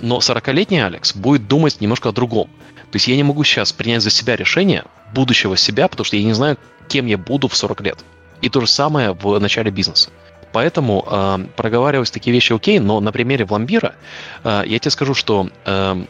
но 0.01 0.19
40-летний 0.19 0.81
Алекс 0.81 1.15
будет 1.15 1.48
думать 1.48 1.81
немножко 1.81 2.11
о 2.11 2.12
другом. 2.12 2.48
То 2.90 2.97
есть 2.97 3.09
я 3.09 3.16
не 3.16 3.23
могу 3.23 3.44
сейчас 3.44 3.73
принять 3.73 4.02
за 4.02 4.11
себя 4.11 4.36
решение 4.36 4.85
будущего 5.15 5.57
себя, 5.57 5.89
потому 5.89 6.05
что 6.05 6.16
я 6.16 6.24
не 6.24 6.32
знаю, 6.32 6.59
кем 6.89 7.07
я 7.07 7.16
буду 7.16 7.48
в 7.48 7.57
40 7.57 7.81
лет. 7.82 8.05
И 8.43 8.48
то 8.48 8.61
же 8.61 8.66
самое 8.66 9.12
в 9.12 9.39
начале 9.39 9.70
бизнеса. 9.70 10.11
Поэтому 10.52 11.07
э, 11.07 11.39
проговаривать 11.57 12.12
такие 12.12 12.32
вещи 12.32 12.52
окей, 12.52 12.81
но 12.81 13.01
на 13.01 13.12
примере 13.12 13.44
Вламбира 13.44 13.94
э, 14.43 14.65
я 14.66 14.78
тебе 14.78 14.90
скажу, 14.90 15.15
что 15.15 15.48
э, 15.65 16.05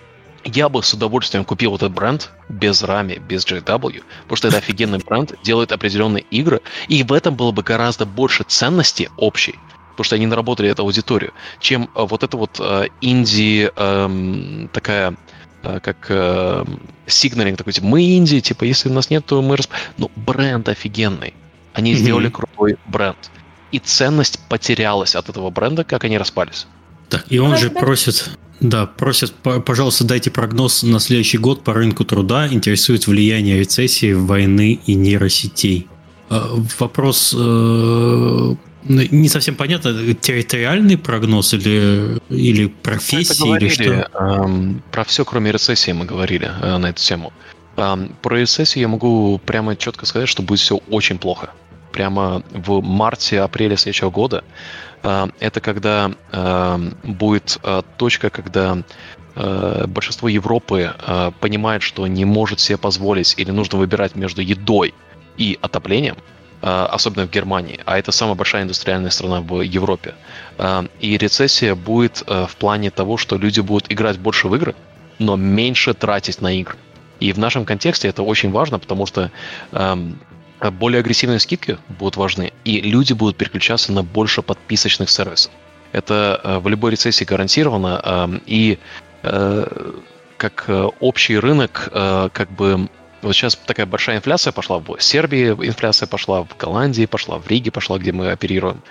я 0.45 0.69
бы 0.69 0.83
с 0.83 0.95
удовольствием 0.95 1.45
купил 1.45 1.77
этот 1.77 1.93
бренд 1.93 2.31
без 2.49 2.83
Рами, 2.83 3.21
без 3.29 3.45
JW, 3.45 4.03
потому 4.23 4.37
что 4.37 4.49
это 4.49 4.59
офигенный 4.59 4.99
бренд, 4.99 5.35
делает 5.43 5.73
определенные 5.73 6.25
игры, 6.31 6.63
и 6.89 7.03
в 7.03 7.13
этом 7.13 7.35
было 7.35 7.53
бы 7.53 7.63
гораздо 7.63 8.07
больше 8.07 8.45
ценности 8.45 9.11
общей, 9.19 9.57
потому 10.01 10.07
что 10.07 10.17
они 10.17 10.27
наработали 10.27 10.71
эту 10.71 10.83
аудиторию, 10.83 11.33
чем 11.61 11.91
э, 11.95 12.07
вот 12.09 12.23
это 12.23 12.39
вот 12.39 12.59
э, 12.59 12.87
инди 13.03 13.71
э, 13.77 14.69
такая 14.73 15.15
э, 15.63 15.81
как 15.83 16.07
э, 16.09 16.65
сигналинг 17.07 17.59
такой, 17.59 17.75
типа, 17.75 17.87
мы 17.87 18.17
инди, 18.17 18.41
типа, 18.41 18.65
если 18.65 18.89
у 18.89 18.95
нас 18.95 19.11
нет, 19.11 19.27
то 19.27 19.43
мы... 19.43 19.59
Расп... 19.59 19.71
Ну, 19.99 20.11
бренд 20.17 20.67
офигенный. 20.71 21.35
Они 21.75 21.93
mm-hmm. 21.93 21.97
сделали 21.97 22.31
крутой 22.31 22.77
бренд. 22.87 23.31
И 23.73 23.79
ценность 23.79 24.41
потерялась 24.49 25.15
от 25.15 25.29
этого 25.29 25.51
бренда, 25.51 25.85
как 25.85 26.05
они 26.05 26.17
распались. 26.17 26.67
Так, 27.11 27.27
и 27.29 27.39
он 27.39 27.59
же 27.59 27.69
просит, 27.69 28.31
да, 28.61 28.87
просит, 28.87 29.35
пожалуйста, 29.67 30.05
дайте 30.05 30.31
прогноз 30.31 30.83
на 30.83 30.99
следующий 30.99 31.37
год 31.37 31.63
по 31.63 31.75
рынку 31.75 32.07
труда. 32.07 32.49
Интересует 32.49 33.07
влияние 33.07 33.59
рецессии, 33.59 34.15
войны 34.15 34.81
и 34.87 34.95
нейросетей. 34.95 35.89
Вопрос 36.79 37.35
э, 37.37 38.55
не 38.83 39.29
совсем 39.29 39.57
понятно, 39.57 40.15
территориальный 40.15 40.97
прогноз 40.97 41.53
или, 41.55 42.19
или 42.31 42.67
профессии, 42.67 43.57
или 43.57 43.69
что? 43.69 44.09
Эм, 44.19 44.83
про 44.91 45.05
все, 45.05 45.25
кроме 45.25 45.53
рецессии 45.53 45.93
мы 45.93 46.07
говорили 46.07 46.51
э, 46.61 46.79
на 46.79 46.87
эту 46.87 47.03
тему. 47.03 47.33
Эм, 47.77 48.15
про 48.23 48.39
рецессию 48.39 48.83
я 48.83 48.89
могу 48.89 49.39
прямо 49.45 49.77
четко 49.77 50.07
сказать, 50.07 50.29
что 50.29 50.43
будет 50.43 50.61
все 50.61 50.77
очень 50.89 51.19
плохо. 51.19 51.51
Прямо 51.93 52.43
в 52.53 52.81
марте-апреле 52.81 53.77
следующего 53.77 54.11
года. 54.11 54.45
Э, 55.03 55.29
это 55.41 55.61
когда 55.61 56.13
э, 56.33 56.91
будет 57.05 57.59
э, 57.63 57.83
точка, 57.99 58.31
когда 58.31 58.83
э, 59.35 59.85
большинство 59.89 60.29
Европы 60.29 60.95
э, 60.97 61.33
понимает, 61.39 61.83
что 61.83 62.07
не 62.07 62.25
может 62.25 62.61
себе 62.61 62.79
позволить 62.79 63.35
или 63.37 63.51
нужно 63.51 63.79
выбирать 63.79 64.17
между 64.17 64.41
едой 64.41 64.95
и 65.37 65.59
отоплением– 65.61 66.17
особенно 66.63 67.27
в 67.27 67.31
Германии, 67.31 67.81
а 67.87 67.99
это 67.99 68.13
самая 68.13 68.35
большая 68.35 68.63
индустриальная 68.65 69.11
страна 69.11 69.41
в 69.41 69.63
Европе. 69.63 70.15
Э, 70.59 70.85
и 71.01 71.17
рецессия 71.17 71.75
будет 71.75 72.23
э, 72.27 72.47
в 72.47 72.57
плане 72.57 72.91
того, 72.91 73.17
что 73.17 73.37
люди 73.37 73.61
будут 73.61 73.91
играть 73.91 74.19
больше 74.19 74.49
в 74.49 74.55
игры, 74.55 74.75
но 75.19 75.37
меньше 75.37 75.95
тратить 75.95 76.41
на 76.41 76.53
игры. 76.61 76.77
И 77.19 77.33
в 77.33 77.39
нашем 77.39 77.65
контексте 77.65 78.09
это 78.09 78.23
очень 78.23 78.51
важно, 78.51 78.79
потому 78.79 79.05
что 79.05 79.31
более 80.73 81.01
агрессивные 81.01 81.39
скидки 81.39 81.77
будут 81.89 82.17
важны, 82.17 82.55
и 82.65 82.81
люди 82.81 83.13
будут 83.13 83.37
переключаться 83.37 83.93
на 83.93 84.03
больше 84.03 84.41
подписочных 84.41 85.11
сервисов. 85.11 85.53
Это 85.93 86.61
в 86.63 86.69
любой 86.69 86.93
рецессии 86.93 87.25
гарантировано, 87.27 88.01
эм, 88.03 88.43
и 88.47 88.79
как 90.39 90.71
общий 91.01 91.37
рынок 91.37 91.91
как 91.93 92.51
бы 92.53 92.89
вот 93.23 93.35
сейчас 93.35 93.57
такая 93.57 93.87
большая 93.87 94.17
инфляция 94.17 94.53
пошла 94.53 94.79
в 94.79 94.99
Сербии, 95.01 95.51
инфляция 95.51 96.07
пошла 96.07 96.43
в 96.43 96.57
Голландии, 96.57 97.07
пошла 97.07 97.39
в 97.39 97.47
Риге, 97.49 97.71
пошла, 97.71 97.99
где 97.99 98.13
мы 98.13 98.31
оперируем. 98.31 98.83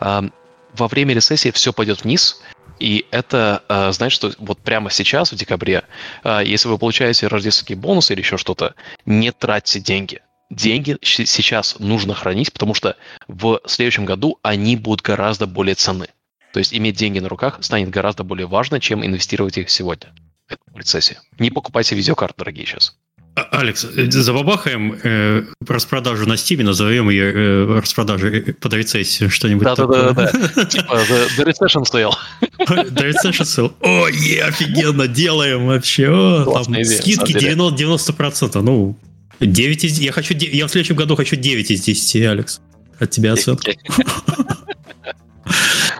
Во 0.00 0.88
время 0.88 1.14
рецессии 1.14 1.50
все 1.50 1.72
пойдет 1.72 2.02
вниз, 2.02 2.42
и 2.80 3.06
это 3.10 3.62
э, 3.68 3.92
значит, 3.92 4.16
что 4.16 4.32
вот 4.38 4.58
прямо 4.58 4.90
сейчас, 4.90 5.32
в 5.32 5.36
декабре, 5.36 5.84
э, 6.24 6.42
если 6.44 6.68
вы 6.68 6.78
получаете 6.78 7.28
рождественские 7.28 7.78
бонусы 7.78 8.12
или 8.12 8.20
еще 8.20 8.36
что-то, 8.36 8.74
не 9.06 9.30
тратьте 9.30 9.80
деньги. 9.80 10.20
Деньги 10.50 10.98
сейчас 11.02 11.78
нужно 11.78 12.14
хранить, 12.14 12.52
потому 12.52 12.74
что 12.74 12.96
в 13.28 13.60
следующем 13.66 14.04
году 14.04 14.38
они 14.42 14.76
будут 14.76 15.02
гораздо 15.02 15.46
более 15.46 15.74
ценны. 15.74 16.08
То 16.52 16.58
есть 16.58 16.74
иметь 16.74 16.96
деньги 16.96 17.18
на 17.18 17.28
руках 17.28 17.58
станет 17.62 17.90
гораздо 17.90 18.24
более 18.24 18.46
важно, 18.46 18.80
чем 18.80 19.04
инвестировать 19.04 19.56
их 19.58 19.70
сегодня. 19.70 20.12
Это 20.48 20.60
рецессия. 20.74 21.20
Не 21.38 21.50
покупайте 21.50 21.94
видеокарты, 21.94 22.38
дорогие 22.38 22.66
сейчас. 22.66 22.96
А, 23.36 23.48
Алекс, 23.50 23.84
э, 23.84 24.10
забабахаем 24.10 24.96
э, 25.02 25.44
распродажу 25.66 26.24
на 26.26 26.36
Стиме, 26.36 26.62
назовем 26.62 27.10
ее 27.10 27.32
э, 27.32 27.80
распродажей 27.80 28.40
э, 28.40 28.52
под 28.52 28.74
рецессию, 28.74 29.28
что-нибудь 29.28 29.64
да, 29.64 29.74
такое. 29.74 30.12
Да-да-да, 30.12 30.64
типа 30.64 31.00
The 31.36 31.44
Recession 31.44 31.82
Sale. 31.82 32.12
The 32.60 33.10
Recession 33.10 33.42
Sale. 33.42 33.72
О, 33.80 34.06
е, 34.08 34.44
офигенно, 34.44 35.08
делаем 35.08 35.66
вообще. 35.66 36.08
О, 36.08 36.44
там 36.44 36.74
идея, 36.74 36.84
скидки 36.84 37.32
90%, 37.32 37.76
90%. 37.76 38.60
Ну, 38.60 38.96
9 39.40 39.84
из... 39.84 39.98
Я, 39.98 40.12
хочу, 40.12 40.34
я 40.34 40.68
в 40.68 40.70
следующем 40.70 40.94
году 40.94 41.16
хочу 41.16 41.34
9 41.34 41.70
из 41.72 41.80
10, 41.80 42.26
Алекс. 42.26 42.60
От 43.00 43.10
тебя 43.10 43.32
оценка. 43.32 43.72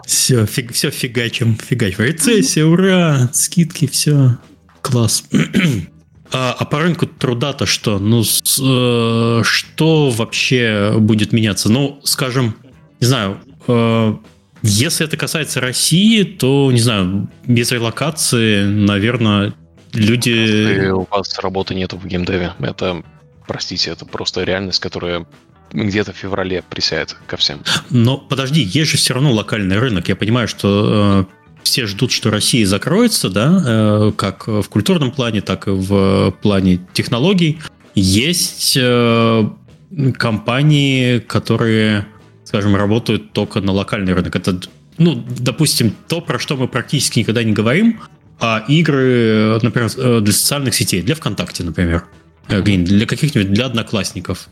Все, 0.06 0.47
фиг, 0.47 0.73
все 0.73 0.90
фигачим, 0.90 1.56
фигачим. 1.56 2.05
Рецессия, 2.05 2.65
ура, 2.65 3.28
скидки, 3.32 3.86
все. 3.86 4.39
Класс. 4.81 5.24
А, 6.36 6.56
а 6.59 6.65
по 6.65 6.81
рынку 6.81 7.06
труда-то 7.06 7.65
что? 7.65 8.01
Ну, 8.01 8.24
с, 8.24 8.59
э, 8.61 9.43
что 9.44 10.11
вообще 10.11 10.94
будет 10.98 11.32
меняться? 11.32 11.70
Ну, 11.70 12.01
скажем, 12.02 12.56
не 13.01 13.06
знаю, 13.06 13.39
э, 13.69 14.16
если 14.62 15.06
это 15.06 15.16
касается 15.16 15.61
России, 15.61 16.24
то, 16.24 16.73
не 16.73 16.81
знаю, 16.81 17.28
без 17.47 17.70
релокации, 17.70 18.65
наверное, 18.65 19.55
люди... 19.93 20.31
Если 20.31 20.89
у 20.89 21.06
вас 21.09 21.39
работы 21.39 21.77
нету 21.77 21.98
в 21.98 22.05
геймдеве, 22.05 22.55
это, 22.59 23.05
простите, 23.47 23.93
это 23.93 24.05
просто 24.05 24.43
реальность, 24.43 24.81
которая 24.81 25.27
где-то 25.73 26.12
в 26.12 26.16
феврале 26.16 26.62
присядет 26.69 27.16
ко 27.28 27.36
всем. 27.36 27.61
Но 27.90 28.19
подожди, 28.19 28.61
есть 28.61 28.90
же 28.90 28.97
все 28.97 29.15
равно 29.15 29.31
локальный 29.31 29.78
рынок. 29.78 30.09
Я 30.09 30.16
понимаю, 30.16 30.48
что 30.48 31.28
э, 31.31 31.43
все 31.64 31.86
ждут, 31.86 32.12
что 32.12 32.30
Россия 32.30 32.66
закроется, 32.66 33.28
да, 33.30 33.62
э, 33.66 34.12
как 34.16 34.46
в 34.46 34.64
культурном 34.68 35.10
плане, 35.10 35.40
так 35.40 35.66
и 35.66 35.70
в 35.70 36.30
плане 36.42 36.80
технологий. 36.92 37.58
Есть 37.94 38.76
э, 38.80 39.48
компании, 40.16 41.18
которые, 41.18 42.06
скажем, 42.44 42.76
работают 42.76 43.32
только 43.32 43.60
на 43.60 43.72
локальный 43.72 44.12
рынок. 44.12 44.36
Это, 44.36 44.60
ну, 44.98 45.24
допустим, 45.40 45.92
то, 46.08 46.20
про 46.20 46.38
что 46.38 46.56
мы 46.56 46.68
практически 46.68 47.20
никогда 47.20 47.42
не 47.42 47.52
говорим, 47.52 48.00
а 48.40 48.64
игры, 48.68 49.58
например, 49.62 49.90
э, 49.96 50.20
для 50.20 50.32
социальных 50.32 50.74
сетей, 50.74 51.02
для 51.02 51.14
ВКонтакте, 51.14 51.64
например, 51.64 52.04
для 52.48 53.06
каких-нибудь, 53.06 53.52
для 53.52 53.66
одноклассников. 53.66 54.48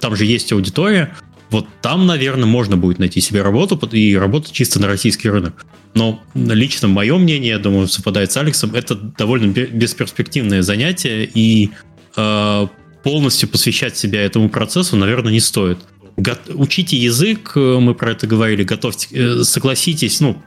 Там 0.00 0.14
же 0.14 0.24
есть 0.24 0.52
аудитория, 0.52 1.16
вот 1.54 1.68
там, 1.80 2.06
наверное, 2.06 2.46
можно 2.46 2.76
будет 2.76 2.98
найти 2.98 3.20
себе 3.20 3.42
работу 3.42 3.76
и 3.92 4.16
работать 4.16 4.52
чисто 4.52 4.80
на 4.80 4.88
российский 4.88 5.30
рынок. 5.30 5.64
Но 5.94 6.20
лично 6.34 6.88
мое 6.88 7.16
мнение, 7.16 7.50
я 7.50 7.58
думаю, 7.60 7.86
совпадает 7.86 8.32
с 8.32 8.36
Алексом, 8.36 8.74
это 8.74 8.96
довольно 8.96 9.52
бесперспективное 9.52 10.62
занятие, 10.62 11.30
и 11.32 11.70
э, 12.16 12.66
полностью 13.04 13.48
посвящать 13.48 13.96
себя 13.96 14.22
этому 14.22 14.48
процессу, 14.48 14.96
наверное, 14.96 15.30
не 15.32 15.38
стоит. 15.38 15.78
Го- 16.16 16.54
учите 16.54 16.96
язык, 16.96 17.52
э, 17.54 17.78
мы 17.78 17.94
про 17.94 18.10
это 18.10 18.26
говорили, 18.26 18.64
готовьте, 18.64 19.06
э, 19.12 19.44
согласитесь, 19.44 20.20
ну, 20.20 20.42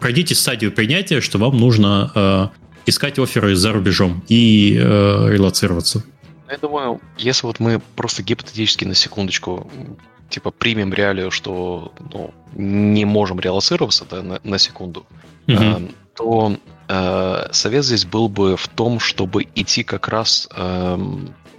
пройдите 0.00 0.34
стадию 0.34 0.72
принятия, 0.72 1.20
что 1.20 1.38
вам 1.38 1.58
нужно 1.58 2.10
э, 2.12 2.48
искать 2.86 3.20
оферы 3.20 3.54
за 3.54 3.70
рубежом 3.70 4.24
и 4.28 4.76
э, 4.76 5.28
релацироваться. 5.30 6.02
Я 6.50 6.58
думаю, 6.58 7.00
если 7.16 7.46
вот 7.46 7.60
мы 7.60 7.80
просто 7.94 8.24
гипотетически 8.24 8.84
на 8.84 8.96
секундочку 8.96 9.70
типа 10.30 10.50
примем 10.50 10.94
реалию, 10.94 11.30
что 11.30 11.92
ну, 12.12 12.32
не 12.54 13.04
можем 13.04 13.40
реалоцироваться 13.40 14.04
да, 14.08 14.22
на, 14.22 14.40
на 14.42 14.58
секунду, 14.58 15.06
mm-hmm. 15.46 15.88
э, 15.88 15.92
то 16.16 16.56
э, 16.88 17.48
совет 17.52 17.84
здесь 17.84 18.04
был 18.04 18.28
бы 18.28 18.56
в 18.56 18.68
том, 18.68 19.00
чтобы 19.00 19.46
идти 19.54 19.82
как 19.82 20.08
раз 20.08 20.48
э, 20.54 20.98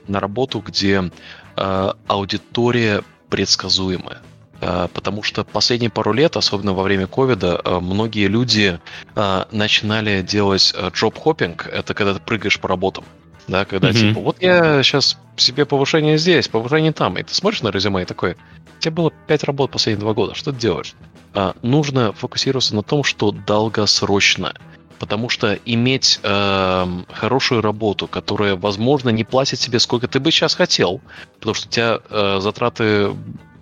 на 0.08 0.20
работу, 0.20 0.60
где 0.60 1.12
э, 1.58 1.94
аудитория 2.08 3.04
предсказуемая. 3.30 4.22
Э, 4.62 4.88
потому 4.94 5.24
что 5.24 5.44
последние 5.44 5.90
пару 5.90 6.14
лет, 6.14 6.38
особенно 6.38 6.74
во 6.74 6.84
время 6.84 7.08
ковида, 7.08 7.62
э, 7.64 7.80
многие 7.80 8.28
люди 8.28 8.80
э, 9.16 9.46
начинали 9.52 10.22
делать 10.22 10.74
джоб-хоппинг. 10.94 11.68
Это 11.68 11.94
когда 11.94 12.14
ты 12.14 12.20
прыгаешь 12.20 12.60
по 12.60 12.68
работам 12.68 13.04
да, 13.48 13.66
когда 13.66 13.90
mm-hmm. 13.90 14.10
типа, 14.10 14.20
вот 14.22 14.38
я 14.42 14.82
сейчас 14.84 15.18
себе 15.36 15.66
повышение 15.66 16.18
здесь, 16.18 16.48
повышение 16.48 16.92
там, 16.92 17.18
и 17.18 17.24
ты 17.24 17.34
смотришь 17.34 17.62
на 17.62 17.70
резюме 17.70 18.04
и 18.04 18.06
такой, 18.06 18.38
тебя 18.82 18.92
было 18.92 19.12
5 19.28 19.44
работ 19.46 19.72
последние 19.72 20.02
два 20.02 20.14
года, 20.14 20.34
что 20.34 20.52
ты 20.52 20.60
делаешь? 20.60 20.96
А, 21.34 21.56
нужно 21.62 22.12
фокусироваться 22.14 22.76
на 22.76 22.84
том, 22.84 23.04
что 23.04 23.32
долгосрочно. 23.32 24.54
Потому 25.00 25.30
что 25.30 25.58
иметь 25.66 26.20
э, 26.22 26.88
хорошую 27.12 27.62
работу, 27.62 28.08
которая, 28.08 28.56
возможно, 28.56 29.10
не 29.10 29.24
платит 29.24 29.58
тебе 29.58 29.80
сколько 29.80 30.08
ты 30.08 30.20
бы 30.20 30.30
сейчас 30.30 30.54
хотел, 30.54 31.02
потому 31.40 31.56
что 31.56 31.68
у 31.68 31.72
тебя 31.72 32.00
э, 32.08 32.40
затраты 32.40 33.12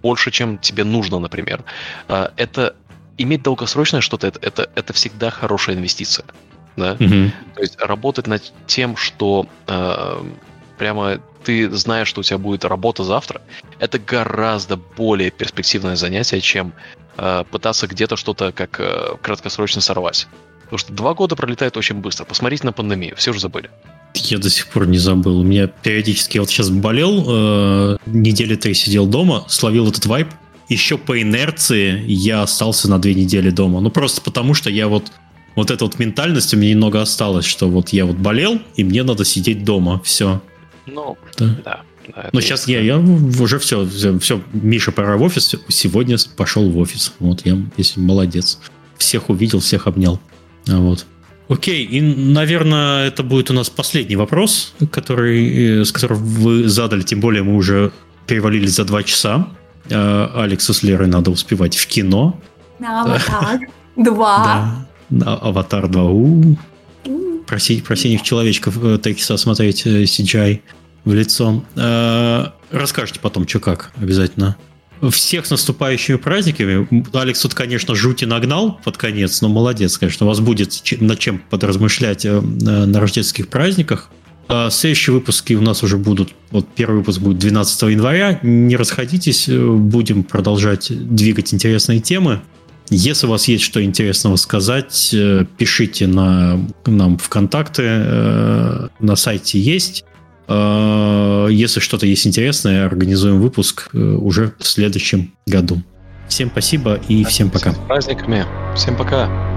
больше, 0.01 0.31
чем 0.31 0.57
тебе 0.57 0.83
нужно, 0.83 1.17
например, 1.17 1.63
э, 2.09 2.27
это 2.35 2.75
иметь 3.17 3.41
долгосрочное 3.41 4.01
что-то, 4.01 4.27
это, 4.27 4.39
это, 4.41 4.69
это 4.75 4.91
всегда 4.91 5.29
хорошая 5.29 5.77
инвестиция. 5.77 6.25
Да? 6.75 6.97
Мгм. 6.99 7.31
То 7.55 7.61
есть 7.61 7.79
работать 7.79 8.27
над 8.27 8.43
тем, 8.67 8.97
что 8.97 9.47
э, 9.67 10.23
прямо 10.77 11.21
ты 11.43 11.69
знаешь, 11.71 12.07
что 12.07 12.21
у 12.21 12.23
тебя 12.23 12.37
будет 12.37 12.65
работа 12.65 13.03
завтра, 13.03 13.41
это 13.79 13.99
гораздо 13.99 14.77
более 14.77 15.31
перспективное 15.31 15.95
занятие, 15.95 16.41
чем 16.41 16.73
э, 17.17 17.43
пытаться 17.49 17.87
где-то 17.87 18.15
что-то 18.15 18.51
как 18.51 18.79
э, 18.79 19.15
краткосрочно 19.21 19.81
сорвать. 19.81 20.27
Потому 20.63 20.77
что 20.77 20.93
два 20.93 21.13
года 21.13 21.35
пролетает 21.35 21.77
очень 21.77 21.95
быстро. 21.95 22.25
Посмотрите 22.25 22.65
на 22.65 22.71
пандемию, 22.71 23.15
все 23.15 23.31
уже 23.31 23.39
забыли. 23.39 23.71
Я 24.13 24.37
до 24.37 24.49
сих 24.49 24.67
пор 24.67 24.87
не 24.87 24.97
забыл. 24.97 25.39
У 25.39 25.43
меня 25.43 25.67
периодически, 25.67 26.37
я 26.37 26.41
вот 26.41 26.49
сейчас 26.49 26.69
болел, 26.69 27.25
э, 27.27 27.97
недели 28.05 28.55
три 28.55 28.73
сидел 28.73 29.07
дома, 29.07 29.45
словил 29.47 29.87
этот 29.87 30.05
вайп. 30.05 30.27
Еще 30.67 30.99
по 30.99 31.19
инерции 31.19 32.03
я 32.05 32.43
остался 32.43 32.89
на 32.89 32.99
две 32.99 33.15
недели 33.15 33.49
дома. 33.49 33.81
Ну, 33.81 33.89
просто 33.89 34.21
потому 34.21 34.53
что 34.53 34.69
я 34.69 34.87
вот 34.87 35.11
вот 35.55 35.71
эта 35.71 35.83
вот 35.83 35.99
ментальность 35.99 36.53
у 36.53 36.57
меня 36.57 36.71
немного 36.71 37.01
осталась, 37.01 37.45
что 37.45 37.67
вот 37.67 37.89
я 37.89 38.05
вот 38.05 38.15
болел, 38.15 38.61
и 38.75 38.83
мне 38.83 39.03
надо 39.03 39.25
сидеть 39.25 39.65
дома. 39.65 40.01
Все. 40.05 40.41
Ну, 40.93 41.17
Да. 41.37 41.45
да. 41.63 41.81
да, 42.15 42.29
Но 42.33 42.41
сейчас 42.41 42.67
я, 42.67 42.79
я 42.81 42.97
уже 42.97 43.59
все, 43.59 43.85
все, 43.87 44.41
Миша, 44.53 44.91
пора 44.91 45.17
в 45.17 45.21
офис. 45.21 45.55
Сегодня 45.69 46.17
пошел 46.35 46.69
в 46.69 46.77
офис. 46.77 47.13
Вот 47.19 47.45
я, 47.45 47.57
если 47.77 47.99
молодец. 47.99 48.59
Всех 48.97 49.29
увидел, 49.29 49.59
всех 49.59 49.87
обнял. 49.87 50.19
А 50.67 50.77
Вот. 50.77 51.05
Окей, 51.47 51.83
и, 51.83 51.99
наверное, 51.99 53.07
это 53.07 53.23
будет 53.23 53.49
у 53.49 53.53
нас 53.53 53.69
последний 53.71 54.15
вопрос, 54.15 54.73
который, 54.91 55.81
э, 55.81 55.85
с 55.85 55.91
которым 55.91 56.19
вы 56.23 56.67
задали, 56.69 57.01
тем 57.01 57.19
более 57.21 57.41
мы 57.41 57.55
уже 57.55 57.91
перевалились 58.27 58.75
за 58.75 58.85
два 58.85 59.01
часа. 59.01 59.47
Э, 59.89 60.27
Алексу 60.35 60.73
с 60.75 60.83
Лерой 60.83 61.07
надо 61.07 61.31
успевать 61.31 61.75
в 61.75 61.87
кино. 61.87 62.39
На 62.77 63.01
аватар. 63.01 63.59
Два. 63.95 64.37
Да. 64.43 64.87
На 65.09 65.35
Аватар 65.37 65.87
2. 65.87 66.03
У. 66.03 66.55
Про, 67.47 67.57
си- 67.57 67.81
про 67.81 67.95
синих 67.95 68.21
человечков 68.21 68.77
э, 68.83 68.99
Текиса 69.03 69.35
смотреть 69.37 69.87
э, 69.87 70.03
CGI 70.03 70.61
в 71.05 71.13
лицо. 71.13 71.63
Э, 71.75 72.47
Расскажете 72.71 73.19
потом, 73.19 73.47
что 73.47 73.59
как, 73.59 73.91
обязательно. 73.99 74.55
Всех 75.11 75.45
с 75.45 75.49
наступающими 75.49 76.17
праздниками. 76.17 76.87
Алекс 77.13 77.39
тут, 77.39 77.53
конечно, 77.53 77.95
жути 77.95 78.25
нагнал 78.25 78.79
под 78.83 78.97
конец, 78.97 79.41
но 79.41 79.47
молодец, 79.47 79.97
конечно. 79.97 80.25
У 80.25 80.29
вас 80.29 80.39
будет 80.41 80.83
над 80.99 81.19
чем 81.19 81.39
подразмышлять 81.49 82.25
э, 82.25 82.39
на 82.41 82.99
рождественских 82.99 83.47
праздниках. 83.47 84.09
А 84.49 84.69
Следующие 84.71 85.13
выпуски 85.13 85.53
у 85.53 85.61
нас 85.61 85.83
уже 85.83 85.97
будут. 85.97 86.33
Вот 86.51 86.67
первый 86.75 86.97
выпуск 86.97 87.19
будет 87.19 87.37
12 87.37 87.81
января. 87.83 88.39
Не 88.43 88.75
расходитесь, 88.75 89.47
э, 89.47 89.57
будем 89.57 90.23
продолжать 90.23 90.91
двигать 90.91 91.53
интересные 91.53 92.01
темы. 92.01 92.41
Если 92.89 93.27
у 93.27 93.29
вас 93.29 93.47
есть 93.47 93.63
что 93.63 93.83
интересного 93.83 94.35
сказать, 94.35 95.11
э, 95.13 95.45
пишите 95.57 96.07
на, 96.07 96.59
нам 96.85 97.17
в 97.19 97.29
контакты. 97.29 97.83
э, 97.85 98.87
На 98.99 99.15
сайте 99.15 99.59
есть. 99.59 100.03
Э, 100.49 101.47
Если 101.51 101.79
что-то 101.79 102.05
есть 102.05 102.25
интересное, 102.27 102.85
организуем 102.85 103.39
выпуск 103.39 103.89
э, 103.93 103.97
уже 103.97 104.53
в 104.59 104.65
следующем 104.65 105.33
году. 105.45 105.81
Всем 106.27 106.49
спасибо 106.51 106.99
и 107.07 107.23
всем 107.23 107.49
пока. 107.49 107.71
С 107.73 107.77
праздниками. 107.77 108.45
Всем 108.75 108.95
пока. 108.95 109.48